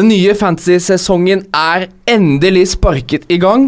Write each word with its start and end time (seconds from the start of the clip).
Den 0.00 0.08
nye 0.08 0.32
fantasy-sesongen 0.32 1.42
er 1.52 1.82
endelig 2.08 2.70
sparket 2.70 3.26
i 3.28 3.36
gang, 3.36 3.66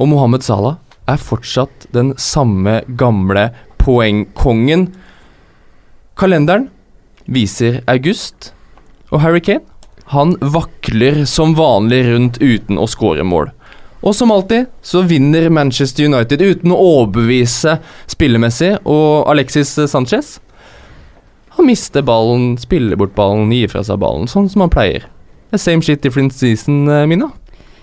og 0.00 0.08
Mohammed 0.08 0.40
Salah 0.40 0.78
er 1.04 1.20
fortsatt 1.20 1.84
den 1.92 2.14
samme 2.16 2.78
gamle 2.96 3.50
poengkongen. 3.82 4.86
Kalenderen 6.16 6.70
viser 7.28 7.82
august, 7.84 8.54
og 9.12 9.20
Harry 9.26 9.44
Kane 9.44 9.60
han 10.14 10.32
vakler 10.56 11.26
som 11.28 11.52
vanlig 11.58 12.00
rundt 12.08 12.40
uten 12.40 12.80
å 12.80 12.88
skåre 12.88 13.28
mål. 13.28 13.52
Og 14.00 14.16
som 14.16 14.32
alltid 14.32 14.72
så 14.80 15.04
vinner 15.04 15.52
Manchester 15.52 16.08
United 16.08 16.40
uten 16.40 16.72
å 16.72 16.80
overbevise 16.80 17.76
spillemessig, 18.08 18.78
og 18.88 19.28
Alexis 19.28 19.76
Sanchez 19.92 20.38
han 21.58 21.68
mister 21.68 22.00
ballen, 22.02 22.54
spiller 22.56 22.96
bort 22.96 23.12
ballen, 23.14 23.52
gir 23.52 23.68
fra 23.68 23.84
seg 23.84 24.00
ballen, 24.00 24.24
sånn 24.32 24.48
som 24.48 24.64
han 24.64 24.72
pleier. 24.72 25.10
Same 25.58 25.82
shit 25.82 26.02
different 26.02 26.32
season, 26.34 26.88
eh, 26.88 27.06
Mina. 27.06 27.30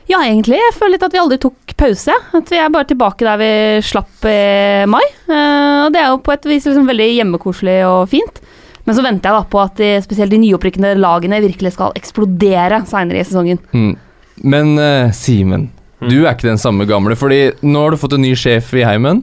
Ja, 0.09 0.19
egentlig. 0.25 0.57
Jeg 0.59 0.73
føler 0.75 0.95
litt 0.97 1.03
at 1.07 1.13
vi 1.15 1.19
aldri 1.21 1.37
tok 1.39 1.73
pause. 1.79 2.11
At 2.35 2.49
vi 2.51 2.57
er 2.59 2.71
bare 2.73 2.87
tilbake 2.89 3.23
der 3.23 3.37
vi 3.39 3.51
slapp 3.85 4.25
i 4.27 4.85
mai. 4.89 5.03
Eh, 5.29 5.85
og 5.85 5.93
det 5.93 6.01
er 6.01 6.09
jo 6.11 6.17
på 6.25 6.33
et 6.33 6.47
vis 6.49 6.65
liksom 6.67 6.89
veldig 6.89 7.07
hjemmekoselig 7.15 7.77
og 7.87 8.09
fint. 8.11 8.41
Men 8.83 8.97
så 8.97 9.03
venter 9.05 9.29
jeg 9.29 9.37
da 9.37 9.43
på 9.53 9.59
at 9.61 9.75
de, 9.77 9.91
spesielt 10.03 10.33
de 10.33 10.39
nyopprykkende 10.41 10.95
lagene 10.99 11.39
virkelig 11.43 11.75
skal 11.77 11.93
eksplodere 11.95 12.81
seinere 12.89 13.21
i 13.21 13.27
sesongen. 13.29 13.59
Mm. 13.77 13.93
Men 14.41 14.71
uh, 14.81 15.11
Simen, 15.13 15.67
du 16.01 16.23
er 16.25 16.33
ikke 16.33 16.49
den 16.49 16.57
samme 16.59 16.87
gamle, 16.89 17.13
fordi 17.15 17.51
nå 17.61 17.83
har 17.85 17.93
du 17.93 17.99
fått 18.01 18.15
en 18.17 18.23
ny 18.25 18.33
sjef 18.35 18.73
i 18.73 18.81
heimen, 18.87 19.21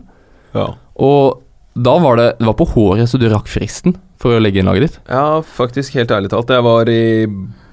Ja. 0.54 0.68
og 0.94 1.42
da 1.74 1.96
var 1.98 2.16
det, 2.16 2.28
det 2.38 2.46
var 2.46 2.54
på 2.58 2.68
håret 2.70 3.10
så 3.10 3.18
du 3.18 3.26
rakk 3.30 3.50
fristen 3.50 3.96
for 4.18 4.34
å 4.34 4.38
legge 4.42 4.62
inn 4.62 4.70
laget 4.70 4.86
ditt. 4.86 4.96
ja, 5.10 5.42
faktisk, 5.42 5.98
helt 5.98 6.14
ærlig 6.14 6.30
talt. 6.30 6.54
Jeg 6.54 6.62
var 6.62 6.88
i 6.88 7.26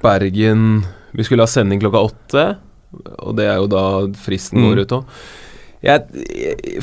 Bergen 0.05 0.61
Vi 1.15 1.23
skulle 1.27 1.45
ha 1.45 1.49
sending 1.51 1.79
klokka 1.83 2.01
åtte, 2.09 2.45
og 3.23 3.35
det 3.37 3.45
er 3.49 3.57
jo 3.61 3.67
da 3.71 3.83
fristen 4.19 4.59
Mm. 4.61 4.69
går 4.69 4.81
ut 4.85 4.95
òg. 4.97 5.05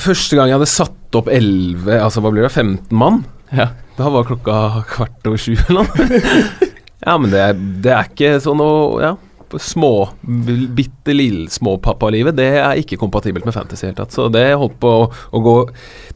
Første 0.03 0.37
gang 0.39 0.51
jeg 0.51 0.59
hadde 0.59 0.71
satt 0.71 1.19
opp 1.19 1.29
11, 1.33 1.89
altså 2.01 2.23
hva 2.25 2.31
blir 2.33 2.47
det, 2.47 2.53
15 2.55 2.97
mann, 2.97 3.25
Ja. 3.53 3.71
da 3.99 4.09
var 4.09 4.25
klokka 4.25 4.85
kvart 4.89 5.27
over 5.29 5.37
sju 5.41 5.53
eller 5.69 5.83
noe. 5.83 6.23
ja, 7.07 7.19
men 7.19 7.31
det 7.33 7.43
det 7.85 7.93
er 7.93 8.09
ikke 8.09 8.41
sånn 8.45 8.63
å 8.65 8.73
Ja. 9.03 9.15
Små, 9.61 10.09
bitte 10.25 11.13
lille 11.13 11.51
småpappalivet, 11.53 12.33
det 12.35 12.47
er 12.57 12.79
ikke 12.81 12.97
kompatibelt 12.97 13.45
med 13.45 13.53
fantasy 13.53 13.85
i 13.85 13.91
det 13.91 13.91
hele 13.91 13.99
tatt. 14.07 14.15
Så 14.17 14.31
det 14.33 14.47
holdt 14.57 14.79
på 14.81 14.89
å, 14.89 15.11
å 15.13 15.43
gå 15.45 15.57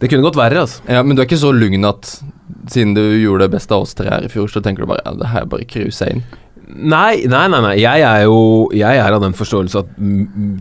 Det 0.00 0.08
kunne 0.08 0.24
gått 0.24 0.38
verre, 0.40 0.62
altså. 0.64 0.80
Ja, 0.88 1.02
Men 1.04 1.16
du 1.16 1.20
er 1.20 1.26
ikke 1.28 1.36
så 1.42 1.50
lugn 1.52 1.84
at 1.84 2.14
siden 2.72 2.94
du 2.96 3.02
gjorde 3.20 3.44
det 3.44 3.58
beste 3.58 3.76
av 3.76 3.82
oss 3.84 3.92
tre 3.92 4.08
her 4.08 4.24
i 4.24 4.30
fjor, 4.32 4.48
så 4.48 4.62
tenker 4.64 4.86
du 4.86 4.88
bare 4.88 5.04
ja, 5.04 5.12
det 5.20 5.28
her 5.34 5.42
er 5.44 5.50
bare 5.52 5.68
cruise 5.68 6.00
inn? 6.08 6.24
Nei, 6.66 7.22
nei, 7.30 7.44
nei, 7.52 7.60
nei. 7.62 7.74
Jeg 7.78 8.02
er 8.02 8.24
jo 8.26 8.38
Jeg 8.74 8.98
er 8.98 9.14
av 9.14 9.20
den 9.22 9.36
forståelse 9.38 9.78
at 9.84 9.92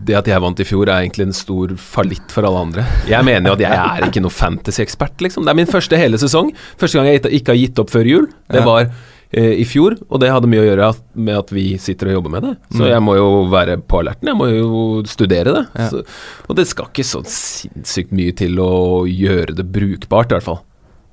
det 0.06 0.14
at 0.14 0.28
jeg 0.30 0.40
vant 0.44 0.60
i 0.62 0.66
fjor, 0.68 0.86
er 0.86 1.02
egentlig 1.02 1.26
en 1.26 1.34
stor 1.34 1.74
fallitt 1.82 2.30
for 2.30 2.46
alle 2.46 2.60
andre. 2.68 2.84
Jeg 3.10 3.26
mener 3.26 3.50
jo 3.50 3.56
at 3.56 3.64
jeg 3.64 3.74
er 3.74 4.06
ikke 4.06 4.22
noe 4.22 4.30
fantasy-ekspert, 4.30 5.18
liksom. 5.26 5.42
Det 5.44 5.50
er 5.50 5.58
min 5.58 5.66
første 5.66 5.98
hele 5.98 6.20
sesong. 6.22 6.52
Første 6.78 7.00
gang 7.00 7.06
jeg 7.10 7.20
ikke- 7.24 7.32
ikke 7.40 7.52
har 7.52 7.60
gitt 7.64 7.78
opp 7.82 7.90
før 7.90 8.06
jul. 8.06 8.26
Det 8.52 8.62
var 8.64 8.90
eh, 9.34 9.58
i 9.58 9.64
fjor, 9.66 9.96
og 10.08 10.20
det 10.22 10.30
hadde 10.30 10.46
mye 10.46 10.62
å 10.62 10.68
gjøre 10.70 10.94
med 11.16 11.36
at 11.36 11.50
vi 11.50 11.76
sitter 11.82 12.06
og 12.06 12.22
jobber 12.22 12.30
med 12.30 12.42
det. 12.46 12.56
Så 12.70 12.82
Mm. 12.84 12.88
jeg 12.92 13.02
må 13.02 13.16
jo 13.16 13.50
være 13.50 13.76
på 13.82 13.98
alerten. 13.98 14.28
Jeg 14.28 14.36
må 14.36 14.46
jo 14.48 15.02
studere 15.02 15.52
det. 15.52 15.90
Så, 15.90 16.04
og 16.48 16.54
det 16.56 16.68
skal 16.68 16.86
ikke 16.86 17.02
så 17.04 17.24
sinnssykt 17.26 18.12
mye 18.12 18.32
til 18.36 18.54
å 18.62 19.02
gjøre 19.10 19.56
det 19.56 19.66
brukbart, 19.72 20.30
i 20.30 20.34
hvert 20.38 20.44
fall. 20.46 20.60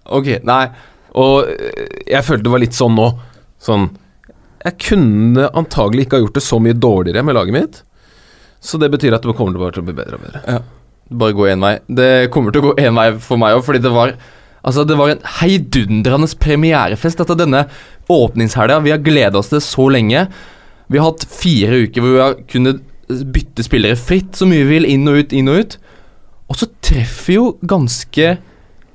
Ok, 0.06 0.44
nei. 0.44 0.70
Og 1.16 1.48
eh, 1.50 1.88
jeg 2.08 2.24
følte 2.24 2.44
det 2.44 2.52
var 2.52 2.60
litt 2.60 2.78
sånn 2.78 2.94
nå. 2.96 3.18
Sånn 3.60 3.90
Jeg 4.64 4.80
kunne 4.88 5.50
antagelig 5.60 6.06
ikke 6.06 6.20
ha 6.20 6.24
gjort 6.24 6.38
det 6.38 6.46
så 6.46 6.60
mye 6.64 6.78
dårligere 6.78 7.26
med 7.26 7.36
laget 7.36 7.58
mitt. 7.58 7.82
Så 8.64 8.80
det 8.80 8.92
betyr 8.94 9.18
at 9.18 9.26
det 9.26 9.36
kommer 9.36 9.60
bare 9.60 9.76
til 9.76 9.84
å 9.84 9.90
bli 9.90 9.98
bedre 9.98 10.20
og 10.20 10.24
bedre. 10.24 10.62
Bare 11.24 11.36
gå 11.36 11.50
én 11.52 11.64
vei. 11.64 11.74
Det 11.92 12.30
kommer 12.32 12.56
til 12.56 12.64
å 12.64 12.70
gå 12.70 12.78
én 12.80 12.96
vei 12.96 13.10
for 13.20 13.42
meg 13.42 13.58
òg, 13.58 13.66
fordi 13.68 13.84
det 13.84 13.92
var 13.94 14.16
Altså, 14.64 14.86
det 14.88 14.96
var 14.96 15.10
en 15.12 15.26
heidundrende 15.42 16.30
premierefest 16.40 17.20
etter 17.20 17.36
denne 17.36 17.66
åpningshelga. 18.08 18.78
Vi 18.86 18.94
har 18.94 19.02
gleda 19.04 19.42
oss 19.42 19.50
til 19.52 19.60
så 19.60 19.90
lenge. 19.92 20.22
Vi 20.88 21.02
har 21.02 21.10
hatt 21.10 21.26
fire 21.28 21.82
uker 21.84 22.00
hvor 22.00 22.14
vi 22.14 22.22
har 22.22 22.38
kunnet 22.48 22.80
bytte 23.36 23.66
spillere 23.68 24.00
fritt 24.00 24.40
så 24.40 24.48
mye 24.48 24.64
vi 24.64 24.78
vil, 24.78 24.88
inn 24.88 25.04
og 25.12 25.20
ut, 25.20 25.36
inn 25.36 25.52
og 25.52 25.60
ut. 25.60 25.76
Og 26.48 26.62
så 26.62 26.70
treffer 26.80 27.36
jo 27.36 27.46
ganske 27.68 28.38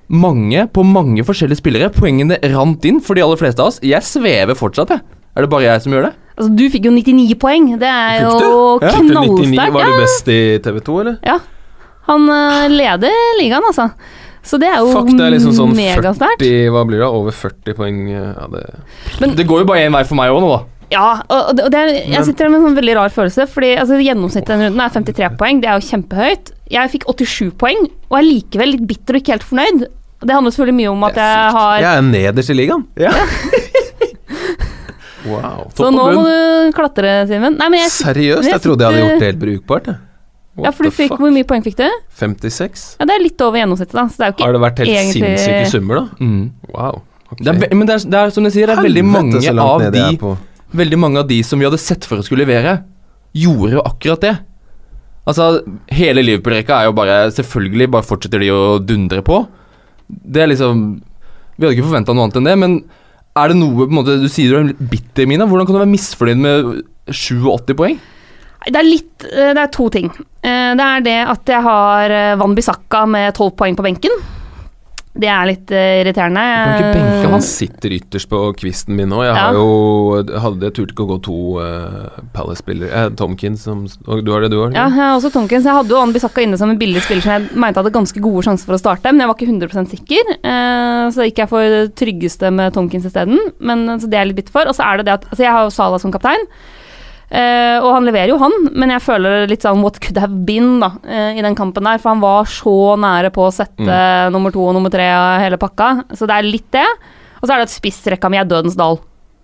mange 0.09 0.65
på 0.73 0.87
mange 0.89 1.25
forskjellige 1.29 1.61
spillere. 1.61 1.93
Poengene 1.93 2.41
rant 2.55 2.89
inn 2.89 3.03
for 3.05 3.19
de 3.19 3.27
aller 3.27 3.41
fleste 3.41 3.61
av 3.61 3.75
oss. 3.75 3.81
Jeg 3.85 4.09
svever 4.09 4.57
fortsatt, 4.57 4.97
jeg. 4.97 5.18
Er 5.39 5.47
det 5.47 5.51
bare 5.53 5.69
jeg 5.69 5.85
som 5.85 5.95
gjør 5.95 6.09
det? 6.09 6.15
Altså, 6.35 6.49
du 6.59 6.65
fikk 6.73 6.87
jo 6.89 6.95
99 6.95 7.37
poeng. 7.39 7.69
Det 7.79 7.87
er 7.91 8.25
jo? 8.25 8.33
Ja. 8.83 8.91
99 8.99 9.13
knallsterkt. 9.13 9.75
var 9.77 9.87
du 9.87 10.01
best 10.03 10.31
i 10.35 10.41
TV 10.65 10.81
2, 10.91 10.97
eller? 11.05 11.21
ja. 11.27 11.39
Han 12.09 12.25
eh, 12.33 12.71
leder 12.73 13.13
ligaen, 13.37 13.67
altså. 13.69 13.91
Så 14.49 14.57
det 14.57 14.71
er 14.71 14.79
jo 14.81 14.89
Fuck, 14.95 15.11
det 15.13 15.27
er 15.27 15.35
liksom 15.35 15.53
sånn 15.53 15.75
40 15.77 16.71
Hva 16.73 16.85
blir 16.89 17.03
det? 17.03 17.09
Over 17.13 17.35
40 17.37 17.77
poeng. 17.77 17.99
Ja, 18.09 18.47
det 18.49 19.35
Det 19.37 19.45
går 19.47 19.61
jo 19.63 19.69
bare 19.69 19.83
én 19.85 19.93
vei 19.93 20.01
for 20.09 20.17
meg 20.17 20.33
òg 20.33 20.41
nå, 20.41 20.49
da. 20.55 20.61
Ja, 20.89 21.09
og 21.29 21.51
det, 21.59 21.67
og 21.67 21.75
er, 21.77 21.91
jeg 21.99 22.15
Men- 22.15 22.25
sitter 22.25 22.49
med 22.49 22.63
en 22.63 22.71
sånn 22.71 22.79
veldig 22.79 22.95
rar 22.97 23.13
følelse, 23.13 23.45
fordi 23.53 23.75
altså, 23.77 23.99
gjennomsnittet 24.01 24.55
denne 24.55 24.71
runden 24.71 24.81
er 24.81 24.95
53 24.95 25.37
poeng. 25.37 25.61
Det 25.61 25.69
er 25.69 25.77
jo 25.77 25.89
kjempehøyt. 25.91 26.53
Jeg 26.73 26.93
fikk 26.95 27.05
87 27.13 27.53
poeng, 27.61 27.91
og 28.09 28.19
er 28.19 28.25
likevel 28.25 28.73
litt 28.73 28.87
bitter 28.89 29.19
og 29.19 29.21
ikke 29.21 29.37
helt 29.37 29.45
fornøyd. 29.51 29.85
Det 30.25 30.35
handler 30.35 30.51
selvfølgelig 30.51 30.79
mye 30.81 30.91
om 30.97 31.05
at 31.05 31.21
jeg 31.21 31.53
har 31.59 31.77
Jeg 31.85 31.93
er 31.93 32.09
nederst 32.09 32.51
i 32.51 32.57
ligaen. 32.57 32.87
Ja. 32.97 33.13
wow. 35.29 35.65
Så 35.77 35.91
nå 35.95 36.05
må 36.17 36.25
du 36.27 36.73
klatre, 36.77 37.27
Simen. 37.31 37.59
Seriøst? 37.59 38.45
jeg 38.49 38.53
Jeg 38.55 38.63
trodde 38.65 38.85
jeg 38.85 38.93
hadde 38.93 39.03
gjort 39.05 39.21
det 39.23 39.29
helt 39.33 39.43
brukbart. 39.45 39.87
jeg. 39.93 39.99
What 40.59 40.65
Ja, 40.65 40.71
for 40.75 40.89
du 40.89 40.91
fikk 40.91 41.13
fuck? 41.13 41.21
Hvor 41.23 41.31
mye 41.31 41.47
poeng 41.47 41.63
fikk 41.63 41.77
du? 41.79 41.87
56? 42.19 42.97
Ja, 42.99 43.07
Det 43.07 43.15
er 43.15 43.23
litt 43.23 43.41
over 43.47 43.61
gjennomsnittet, 43.61 43.95
da. 43.95 44.07
Så 44.11 44.17
det 44.19 44.25
er 44.27 44.31
jo 44.33 44.35
ikke 44.37 44.45
Har 44.49 44.53
det 44.57 44.61
vært 44.65 44.79
helt 44.83 44.89
egentlig- 44.91 45.39
sinnssyke 45.39 45.71
summer, 45.71 45.95
da? 45.95 46.25
Mm. 46.25 46.51
Wow. 46.75 47.03
Okay. 47.31 47.45
Det 47.45 47.53
er, 47.71 47.75
men 47.77 47.87
det 47.87 47.95
er, 47.95 48.11
det 48.11 48.19
er 48.19 48.31
som 48.31 48.45
du 48.45 48.51
sier, 48.51 48.67
det 48.67 48.79
er 48.79 48.83
veldig 48.83 49.05
mange 49.05 49.37
av 49.61 49.93
de. 49.93 50.37
Veldig 50.75 50.99
mange 50.99 51.19
av 51.19 51.29
de 51.29 51.43
som 51.43 51.59
vi 51.59 51.65
hadde 51.69 51.79
sett 51.79 52.05
for 52.05 52.19
å 52.19 52.25
skulle 52.25 52.45
levere, 52.45 52.83
gjorde 53.37 53.73
jo 53.77 53.83
akkurat 53.85 54.21
det. 54.21 54.39
Altså, 55.29 55.63
hele 55.93 56.23
Liverpool-rekka 56.25 56.81
er 56.81 56.85
jo 56.89 56.93
bare 56.97 57.17
Selvfølgelig 57.31 57.91
bare 57.93 58.03
fortsetter 58.07 58.41
de 58.41 58.49
å 58.49 58.79
dundre 58.81 59.21
på. 59.23 59.47
Det 60.09 60.41
er 60.43 60.49
liksom 60.49 61.03
Vi 61.59 61.67
hadde 61.67 61.77
ikke 61.77 61.89
forventa 61.91 62.15
noe 62.17 62.25
annet 62.25 62.37
enn 62.41 62.45
det, 62.49 62.59
men 62.59 62.85
er 63.43 63.53
det 63.53 63.59
noe 63.61 63.75
på 63.85 63.89
en 63.89 63.99
måte 64.01 64.19
Du 64.23 64.29
sier 64.33 64.53
du 64.53 64.59
er 64.61 64.89
bitter, 64.93 65.27
Mina. 65.31 65.47
Hvordan 65.49 65.67
kan 65.69 65.77
du 65.77 65.83
være 65.83 65.93
misfornøyd 65.93 66.41
med 66.45 66.71
87 67.09 67.75
poeng? 67.79 67.99
Det 68.69 68.77
er 68.81 68.87
litt 68.89 69.25
eh, 69.31 69.53
Det 69.55 69.63
er 69.63 69.71
to 69.75 69.89
ting. 69.95 70.09
Eh, 70.43 70.73
Det 70.79 70.87
er 70.89 71.05
det 71.07 71.19
at 71.35 71.53
jeg 71.55 71.63
har 71.65 72.11
eh, 72.15 72.35
Van 72.41 72.55
Bissaka 72.57 73.05
med 73.07 73.35
12 73.35 73.55
poeng 73.59 73.79
på 73.79 73.87
benken. 73.87 74.11
Det 75.19 75.29
er 75.29 75.49
litt 75.49 75.73
eh, 75.75 76.01
irriterende. 76.03 76.43
kan 76.43 76.77
ikke 76.79 76.93
benke 76.95 77.31
Han 77.33 77.45
sitter 77.45 77.95
ytterst 77.97 78.29
på 78.31 78.43
kvisten 78.59 78.95
min 78.99 79.11
nå. 79.11 79.23
Jeg 79.27 79.35
Ja. 79.35 79.51
jo 79.53 80.23
hadde 80.45 80.69
jeg 80.69 80.77
turte 80.77 80.95
ikke 80.95 81.07
å 81.07 81.11
gå 81.11 81.19
to 81.27 81.39
uh, 81.59 82.21
Palace-spillere. 82.35 82.91
Eh, 82.91 83.09
Tomkins 83.19 83.65
som 83.67 83.85
og 84.07 84.25
Du 84.25 84.33
har 84.33 84.43
det, 84.43 84.53
du 84.55 84.61
har? 84.61 84.71
Ja, 84.71 84.87
jeg 84.87 84.97
har 84.97 85.17
også 85.19 85.33
Tomkins. 85.35 85.67
Jeg 85.67 85.75
hadde 85.75 85.95
jo 85.95 86.01
Ann 86.01 86.15
Bissaka 86.15 86.43
inne 86.43 86.59
som 86.61 86.71
en 86.71 86.79
billig 86.79 87.03
spiller 87.03 87.23
som 87.27 87.35
jeg 87.35 87.59
mente 87.59 87.83
hadde 87.83 87.95
ganske 87.95 88.23
gode 88.23 88.47
sjanser 88.47 88.71
for 88.71 88.79
å 88.79 88.83
starte, 88.83 89.11
men 89.11 89.25
jeg 89.25 89.31
var 89.31 89.39
ikke 89.39 89.51
100% 89.51 89.95
sikker. 89.97 90.35
Uh, 90.39 91.11
så 91.15 91.27
gikk 91.27 91.43
jeg 91.43 91.51
for 91.51 91.75
det 91.75 91.85
tryggeste 91.99 92.53
med 92.55 92.75
Tomkins 92.75 93.09
isteden. 93.09 93.39
Men 93.59 93.87
så 93.99 94.07
det 94.07 94.19
er 94.19 94.27
jeg 94.27 94.33
litt 94.33 94.43
bitter 94.45 94.55
for. 94.61 94.71
Og 94.71 94.79
så 94.79 94.87
er 94.87 95.01
det 95.01 95.09
det 95.11 95.19
at 95.19 95.31
altså 95.31 95.43
jeg 95.45 95.55
har 95.55 95.67
jo 95.67 95.75
Sala 95.75 95.99
som 95.99 96.15
kaptein. 96.15 96.47
Eh, 97.29 97.77
og 97.85 97.91
han 97.93 98.07
leverer 98.09 98.31
jo, 98.33 98.39
han, 98.41 98.55
men 98.73 98.89
jeg 98.95 99.03
føler 99.05 99.43
litt 99.51 99.65
sånn 99.67 99.83
what 99.85 99.99
could 100.01 100.17
have 100.17 100.33
been 100.49 100.79
da, 100.81 100.95
uh, 101.05 101.33
i 101.37 101.43
den 101.45 101.57
kampen 101.59 101.85
der. 101.85 102.01
For 102.01 102.15
han 102.15 102.23
var 102.25 102.49
så 102.49 102.75
nære 103.01 103.31
på 103.35 103.45
å 103.45 103.53
sette 103.53 103.99
nummer 104.33 104.55
to 104.55 104.63
og 104.65 104.77
nummer 104.79 104.93
tre 104.93 105.11
og 105.13 105.43
hele 105.45 105.59
pakka. 105.61 105.91
Så 106.17 106.29
det 106.29 106.39
er 106.39 106.49
litt 106.49 106.71
det. 106.73 106.87
Og 107.41 107.45
så 107.47 107.53
er 107.53 107.61
det 107.61 107.69
at 107.69 107.75
spissrekka 107.75 108.31
mi 108.33 108.41
er 108.41 108.49
dødens 108.49 108.79
dal. 108.79 108.97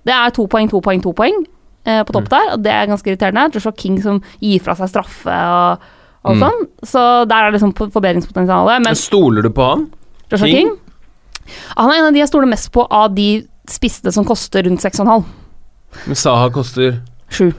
Det 0.04 0.12
er 0.16 0.32
to 0.36 0.46
poeng, 0.50 0.70
to 0.72 0.80
poeng, 0.84 1.02
to 1.04 1.12
poeng 1.16 1.36
uh, 1.44 2.00
på 2.08 2.14
topp 2.16 2.30
der, 2.32 2.54
og 2.54 2.64
det 2.64 2.72
er 2.72 2.88
ganske 2.88 3.12
irriterende. 3.12 3.50
Joshua 3.54 3.74
King 3.76 4.00
som 4.04 4.22
gir 4.40 4.64
fra 4.64 4.74
seg 4.80 4.90
straffe 4.92 5.36
og, 5.58 5.84
og 6.24 6.38
Mm. 6.38 6.40
sånn. 6.40 6.62
Så 6.88 7.00
der 7.28 7.36
er 7.36 7.50
det 7.52 7.58
liksom 7.60 7.74
forbedringspotensialet. 7.92 8.80
Men 8.86 8.96
Stoler 8.96 9.44
du 9.44 9.50
på 9.52 9.68
han? 9.68 9.86
Joshua 10.32 10.48
King? 10.48 10.72
King, 10.72 11.52
han 11.76 11.90
er 11.92 11.98
en 12.00 12.06
av 12.08 12.14
de 12.16 12.22
jeg 12.22 12.30
stoler 12.32 12.48
mest 12.48 12.70
på 12.72 12.86
av 12.88 13.12
de 13.14 13.44
spissene 13.68 14.12
som 14.12 14.24
koster 14.24 14.64
rundt 14.64 14.80
6,5. 14.80 15.24
Men 16.06 16.16
Saha 16.16 16.48
koster 16.52 17.02
Sju. 17.28 17.52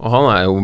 Og 0.00 0.12
han 0.14 0.28
er 0.32 0.44
jo 0.46 0.54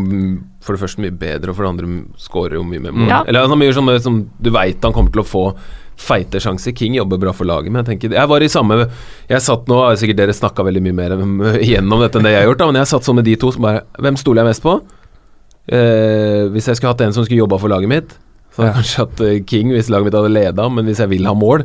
for 0.65 0.75
det 0.75 0.83
første 0.83 1.03
mye 1.05 1.15
bedre, 1.15 1.53
og 1.53 1.59
for 1.59 1.67
det 1.67 1.73
andre 1.75 1.89
skårer 2.19 2.27
scorer 2.27 2.59
jo 2.59 2.67
mye 2.67 2.83
mer 2.83 2.95
mål. 2.97 3.11
Ja. 3.11 3.19
Eller 3.29 3.49
han 3.51 3.63
gjør 3.63 3.77
sånn 3.79 3.91
som 4.03 4.23
du 4.43 4.51
veit 4.55 4.85
han 4.85 4.95
kommer 4.97 5.13
til 5.15 5.23
å 5.23 5.29
få 5.29 5.45
feite 5.97 6.41
sjanser. 6.43 6.75
King 6.77 6.97
jobber 6.99 7.21
bra 7.21 7.33
for 7.37 7.49
laget, 7.49 7.73
men 7.73 7.81
jeg 7.83 7.95
tenker 7.95 8.17
Jeg 8.17 8.29
var 8.29 8.45
i 8.45 8.51
samme 8.53 8.77
Jeg 9.31 9.41
satt 9.41 9.65
nå, 9.71 9.79
sikkert 9.97 10.19
dere 10.21 10.35
snakka 10.37 10.67
veldig 10.67 10.83
mye 10.85 10.97
mer 10.97 11.15
gjennom 11.65 12.05
dette 12.05 12.21
enn 12.21 12.29
det 12.29 12.35
jeg 12.35 12.43
har 12.43 12.51
gjort, 12.51 12.61
da, 12.61 12.69
men 12.69 12.81
jeg 12.83 12.91
satt 12.93 13.09
sånn 13.09 13.17
med 13.17 13.29
de 13.29 13.37
to 13.41 13.53
som 13.55 13.65
bare 13.65 13.85
Hvem 14.05 14.21
stoler 14.21 14.43
jeg 14.43 14.51
mest 14.53 14.65
på? 14.67 14.77
Eh, 15.67 16.47
hvis 16.53 16.69
jeg 16.69 16.79
skulle 16.79 16.93
hatt 16.93 17.03
en 17.07 17.17
som 17.17 17.25
skulle 17.27 17.41
jobba 17.41 17.59
for 17.59 17.73
laget 17.73 17.91
mitt, 17.91 18.13
så 18.55 18.63
hadde 18.63 18.69
jeg 18.69 18.77
kanskje 18.77 19.03
hatt 19.03 19.23
eh, 19.25 19.39
King 19.49 19.73
hvis 19.75 19.89
laget 19.91 20.11
mitt 20.11 20.19
hadde 20.19 20.35
leda, 20.35 20.69
men 20.71 20.87
hvis 20.87 21.01
jeg 21.03 21.11
vil 21.11 21.27
ha 21.27 21.33
mål, 21.35 21.65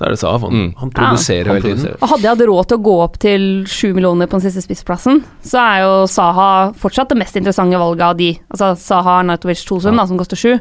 så 0.00 0.06
er 0.06 0.14
det 0.14 0.18
Saha. 0.22 0.38
Han, 0.46 0.54
Mm. 0.56 0.68
han 0.80 0.90
produserer 0.96 1.50
ja. 1.50 1.54
Hele 1.58 1.74
tiden. 1.76 1.96
Og 2.00 2.08
hadde 2.08 2.24
jeg 2.24 2.32
hatt 2.32 2.44
råd 2.48 2.68
til 2.70 2.78
å 2.78 2.84
gå 2.86 2.94
opp 3.04 3.18
til 3.20 3.42
sju 3.68 3.90
millioner 3.92 4.26
på 4.30 4.38
den 4.40 4.46
siste 4.46 4.62
spissplassen, 4.64 5.20
så 5.44 5.60
er 5.60 5.82
jo 5.84 5.92
Saha 6.08 6.46
fortsatt 6.80 7.12
det 7.12 7.18
mest 7.20 7.36
interessante 7.36 7.76
valget 7.76 8.06
av 8.08 8.16
de. 8.16 8.30
Altså 8.48 8.72
Saha 8.80 9.18
Arnautovic 9.20 9.60
Tosund, 9.68 10.00
da, 10.00 10.06
som 10.08 10.16
koster 10.16 10.40
sju. 10.40 10.54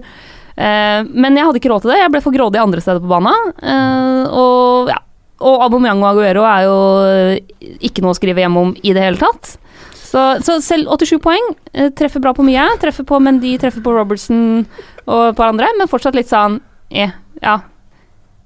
Eh, 0.59 1.03
men 1.07 1.39
jeg 1.39 1.47
hadde 1.47 1.62
ikke 1.62 1.71
råd 1.71 1.86
til 1.86 1.94
det. 1.95 2.01
Jeg 2.03 2.12
ble 2.12 2.21
for 2.27 2.36
grådig 2.36 2.59
andre 2.59 2.83
steder 2.83 3.00
på 3.00 3.07
banen. 3.15 3.53
Eh, 3.63 4.27
og 4.36 4.91
ja. 4.91 5.00
Og 5.39 5.62
Aubameyang 5.63 6.01
og 6.03 6.09
Aguero 6.09 6.42
er 6.44 6.65
jo 6.68 6.77
eh, 7.07 7.69
ikke 7.88 8.03
noe 8.03 8.12
å 8.12 8.18
skrive 8.18 8.44
hjem 8.44 8.57
om 8.59 8.74
i 8.83 8.92
det 8.92 9.06
hele 9.06 9.21
tatt. 9.21 9.53
Så, 9.95 10.19
så 10.44 10.57
selv 10.59 10.89
87 11.00 11.15
poeng 11.24 11.45
eh, 11.71 11.94
treffer 11.95 12.19
bra 12.19 12.33
på 12.35 12.44
mye. 12.44 12.65
Treffer 12.81 13.07
på 13.07 13.21
Mendy, 13.24 13.53
treffer 13.62 13.80
på 13.85 13.94
Robertson 13.95 14.65
og 15.07 15.30
et 15.30 15.38
par 15.39 15.53
andre, 15.53 15.69
men 15.80 15.88
fortsatt 15.88 16.18
litt 16.19 16.27
sånn 16.27 16.59
eh, 16.92 17.13
ja. 17.39 17.56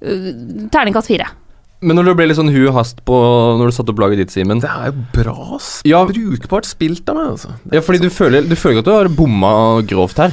Eh, 0.04 0.68
Terningkast 0.74 1.08
fire. 1.10 1.26
Men 1.84 1.98
når 1.98 2.06
det 2.12 2.16
ble 2.16 2.26
litt 2.30 2.38
sånn 2.38 2.52
hu 2.54 2.62
og 2.70 2.74
hast 2.78 3.02
på 3.04 3.16
når 3.58 3.68
du 3.68 3.74
satte 3.76 3.92
opp 3.92 3.98
laget 4.00 4.22
ditt, 4.22 4.30
Simen 4.32 4.60
Det 4.62 4.70
er 4.70 4.86
jo 4.92 5.02
bra, 5.12 5.58
sp 5.60 5.84
Ja. 5.90 6.04
brukbart 6.08 6.64
spilt 6.68 7.08
av 7.12 7.16
meg, 7.18 7.26
altså. 7.34 7.50
Ja, 7.74 7.80
fordi 7.84 8.00
du 8.00 8.08
føler, 8.08 8.46
du 8.48 8.54
føler 8.56 8.78
at 8.80 8.88
du 8.88 8.92
har 8.94 9.08
bomma 9.12 9.82
grovt 9.84 10.16
her. 10.22 10.32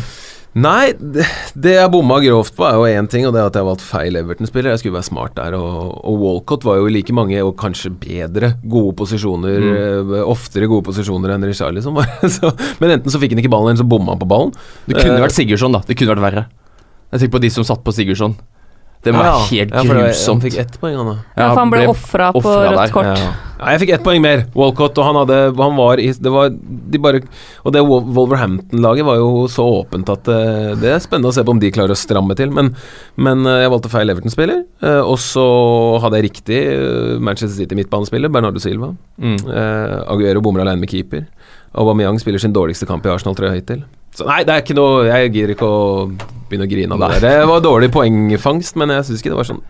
Nei, 0.53 0.91
det, 1.00 1.23
det 1.56 1.73
jeg 1.77 1.91
bomma 1.91 2.18
grovt 2.23 2.56
på, 2.57 2.63
er 2.68 2.75
jo 2.75 2.83
én 3.00 3.07
ting, 3.12 3.23
og 3.27 3.31
det 3.31 3.39
er 3.39 3.45
at 3.47 3.56
jeg 3.56 3.63
har 3.63 3.69
valgt 3.69 3.83
feil 3.88 4.18
Everton-spiller. 4.19 4.71
Jeg 4.73 4.81
skulle 4.81 4.97
være 4.97 5.07
smart 5.07 5.35
der, 5.35 5.56
og, 5.56 5.94
og 6.03 6.18
Walcott 6.19 6.63
var 6.68 6.75
jo 6.79 6.88
i 6.89 6.91
like 6.91 7.13
mange, 7.15 7.39
og 7.44 7.53
kanskje 7.59 7.91
bedre, 8.00 8.50
gode 8.68 8.95
posisjoner. 9.00 9.63
Mm. 9.63 10.12
Oftere 10.27 10.68
gode 10.71 10.83
posisjoner 10.89 11.35
enn 11.35 11.47
Richarlison 11.47 11.95
var. 11.95 12.07
Så, 12.35 12.51
men 12.83 12.97
enten 12.97 13.12
så 13.12 13.19
fikk 13.23 13.31
han 13.35 13.39
ikke 13.44 13.51
ballen, 13.53 13.71
eller 13.71 13.83
så 13.83 13.88
bomma 13.88 14.12
han 14.15 14.19
på 14.23 14.27
ballen. 14.31 14.51
Det 14.88 15.00
kunne 15.00 15.15
Eh, 15.19 15.23
vært 15.23 15.35
Sigurdsson, 15.39 15.71
da. 15.75 15.83
Det 15.88 15.95
kunne 16.00 16.15
vært 16.18 16.25
verre. 16.27 16.45
Jeg 17.12 17.23
tenker 17.23 17.38
på 17.39 17.44
de 17.47 17.53
som 17.56 17.68
satt 17.68 17.83
på 17.88 17.95
Sigurdsson. 17.95 18.35
Det 19.03 19.13
var 19.15 19.25
Ja, 19.25 19.38
helt 19.50 19.71
ja, 19.74 19.81
grusomt. 19.81 20.42
Han 20.42 20.42
fikk 20.44 20.57
ett 20.62 20.75
poeng, 20.81 20.98
han 21.00 21.07
da. 21.09 21.15
Ja, 21.36 21.48
for 21.53 21.59
han 21.63 21.71
ble 21.74 21.88
ofra 21.89 22.27
på 22.36 22.42
offra 22.44 22.68
rødt 22.68 22.81
der, 22.83 22.92
kort. 22.94 23.09
Ja. 23.18 23.31
Ja, 23.62 23.71
jeg 23.75 23.81
fikk 23.83 23.92
ett 23.94 24.03
poeng 24.06 24.21
mer. 24.24 24.39
Walcott, 24.57 24.98
og 24.98 25.06
han 25.06 25.18
hadde 25.19 25.36
Han 25.53 25.75
var 25.77 26.00
i 26.01 26.07
Det 26.18 26.31
var 26.33 26.50
De 26.50 26.98
bare 26.98 27.19
Og 27.62 27.74
det 27.75 27.83
Wolverhampton-laget 27.86 29.06
var 29.06 29.19
jo 29.19 29.44
så 29.53 29.65
åpent 29.83 30.09
at 30.09 30.30
eh, 30.33 30.71
det 30.81 30.89
er 30.95 31.03
spennende 31.03 31.30
å 31.30 31.36
se 31.36 31.44
på 31.45 31.53
om 31.53 31.59
de 31.62 31.69
klarer 31.74 31.94
å 31.94 32.00
stramme 32.00 32.33
til. 32.38 32.50
Men, 32.53 32.71
men 33.21 33.45
eh, 33.45 33.59
jeg 33.63 33.74
valgte 33.74 33.92
feil 33.94 34.09
Everton-spiller. 34.13 34.63
eh, 34.81 35.01
og 35.01 35.19
så 35.21 35.45
hadde 36.01 36.18
jeg 36.21 36.30
riktig 36.30 36.59
Manchester 37.21 37.54
City-midtbanespiller, 37.59 38.33
Bernardo 38.33 38.62
Silva. 38.63 38.92
Mm. 39.21 39.38
Uh, 39.45 40.01
Aguero 40.09 40.42
bommer 40.42 40.63
alene 40.65 40.81
med 40.81 40.89
keeper. 40.89 41.27
Aubameyang 41.73 42.19
spiller 42.19 42.39
sin 42.44 42.53
dårligste 42.53 42.85
kamp 42.89 43.06
i 43.06 43.09
Arsenal, 43.13 43.35
tror 43.38 43.47
jeg, 43.51 43.62
hittil. 43.62 43.83
Så 44.15 44.25
nei, 44.27 44.41
det 44.44 44.51
er 44.51 44.59
ikke 44.65 44.75
noe 44.75 45.06
Jeg 45.07 45.29
gir 45.31 45.53
ikke 45.53 45.63
å 45.68 46.07
begynne 46.50 46.65
å 46.68 46.71
grine 46.71 46.97
av 46.97 47.00
det. 47.13 47.21
Det 47.23 47.45
var 47.47 47.62
dårlig 47.63 47.88
poengfangst, 47.94 48.75
men 48.75 48.89
jeg 48.91 49.06
syns 49.07 49.21
ikke 49.23 49.31
det 49.31 49.38
var 49.39 49.47
sånn 49.47 49.62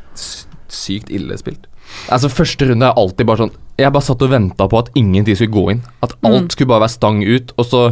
sykt 0.72 1.12
ille 1.14 1.38
spilt. 1.38 1.68
Altså 2.10 2.30
Første 2.32 2.66
runde 2.72 2.88
er 2.88 2.98
alltid 2.98 3.28
bare 3.28 3.44
sånn 3.44 3.52
Jeg 3.78 3.92
bare 3.92 4.06
satt 4.08 4.22
og 4.24 4.32
venta 4.32 4.66
på 4.72 4.80
at 4.80 4.90
ingenting 4.96 5.36
skulle 5.38 5.52
gå 5.54 5.66
inn. 5.76 5.82
At 6.02 6.14
alt 6.24 6.48
Mm. 6.48 6.50
skulle 6.50 6.68
bare 6.72 6.86
være 6.88 6.96
stang 6.98 7.22
ut. 7.24 7.54
Og 7.58 7.66
så 7.66 7.84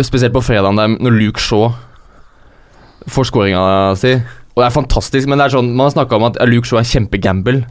Spesielt 0.00 0.32
på 0.32 0.42
fredagen 0.42 0.76
der 0.76 0.88
når 0.88 1.12
Luke 1.20 1.40
Shaw 1.40 1.74
får 3.06 3.28
skåringa 3.28 3.96
si. 4.00 4.14
Og 4.54 4.62
det 4.62 4.66
er 4.66 4.80
fantastisk, 4.80 5.28
men 5.28 5.38
det 5.38 5.44
er 5.50 5.56
sånn 5.58 5.74
man 5.74 5.90
har 5.90 5.94
snakka 5.94 6.16
om 6.16 6.24
at 6.24 6.38
Luke 6.48 6.64
Shaw 6.66 6.78
er 6.78 6.84
en 6.86 6.92
kjempegamble. 7.06 7.64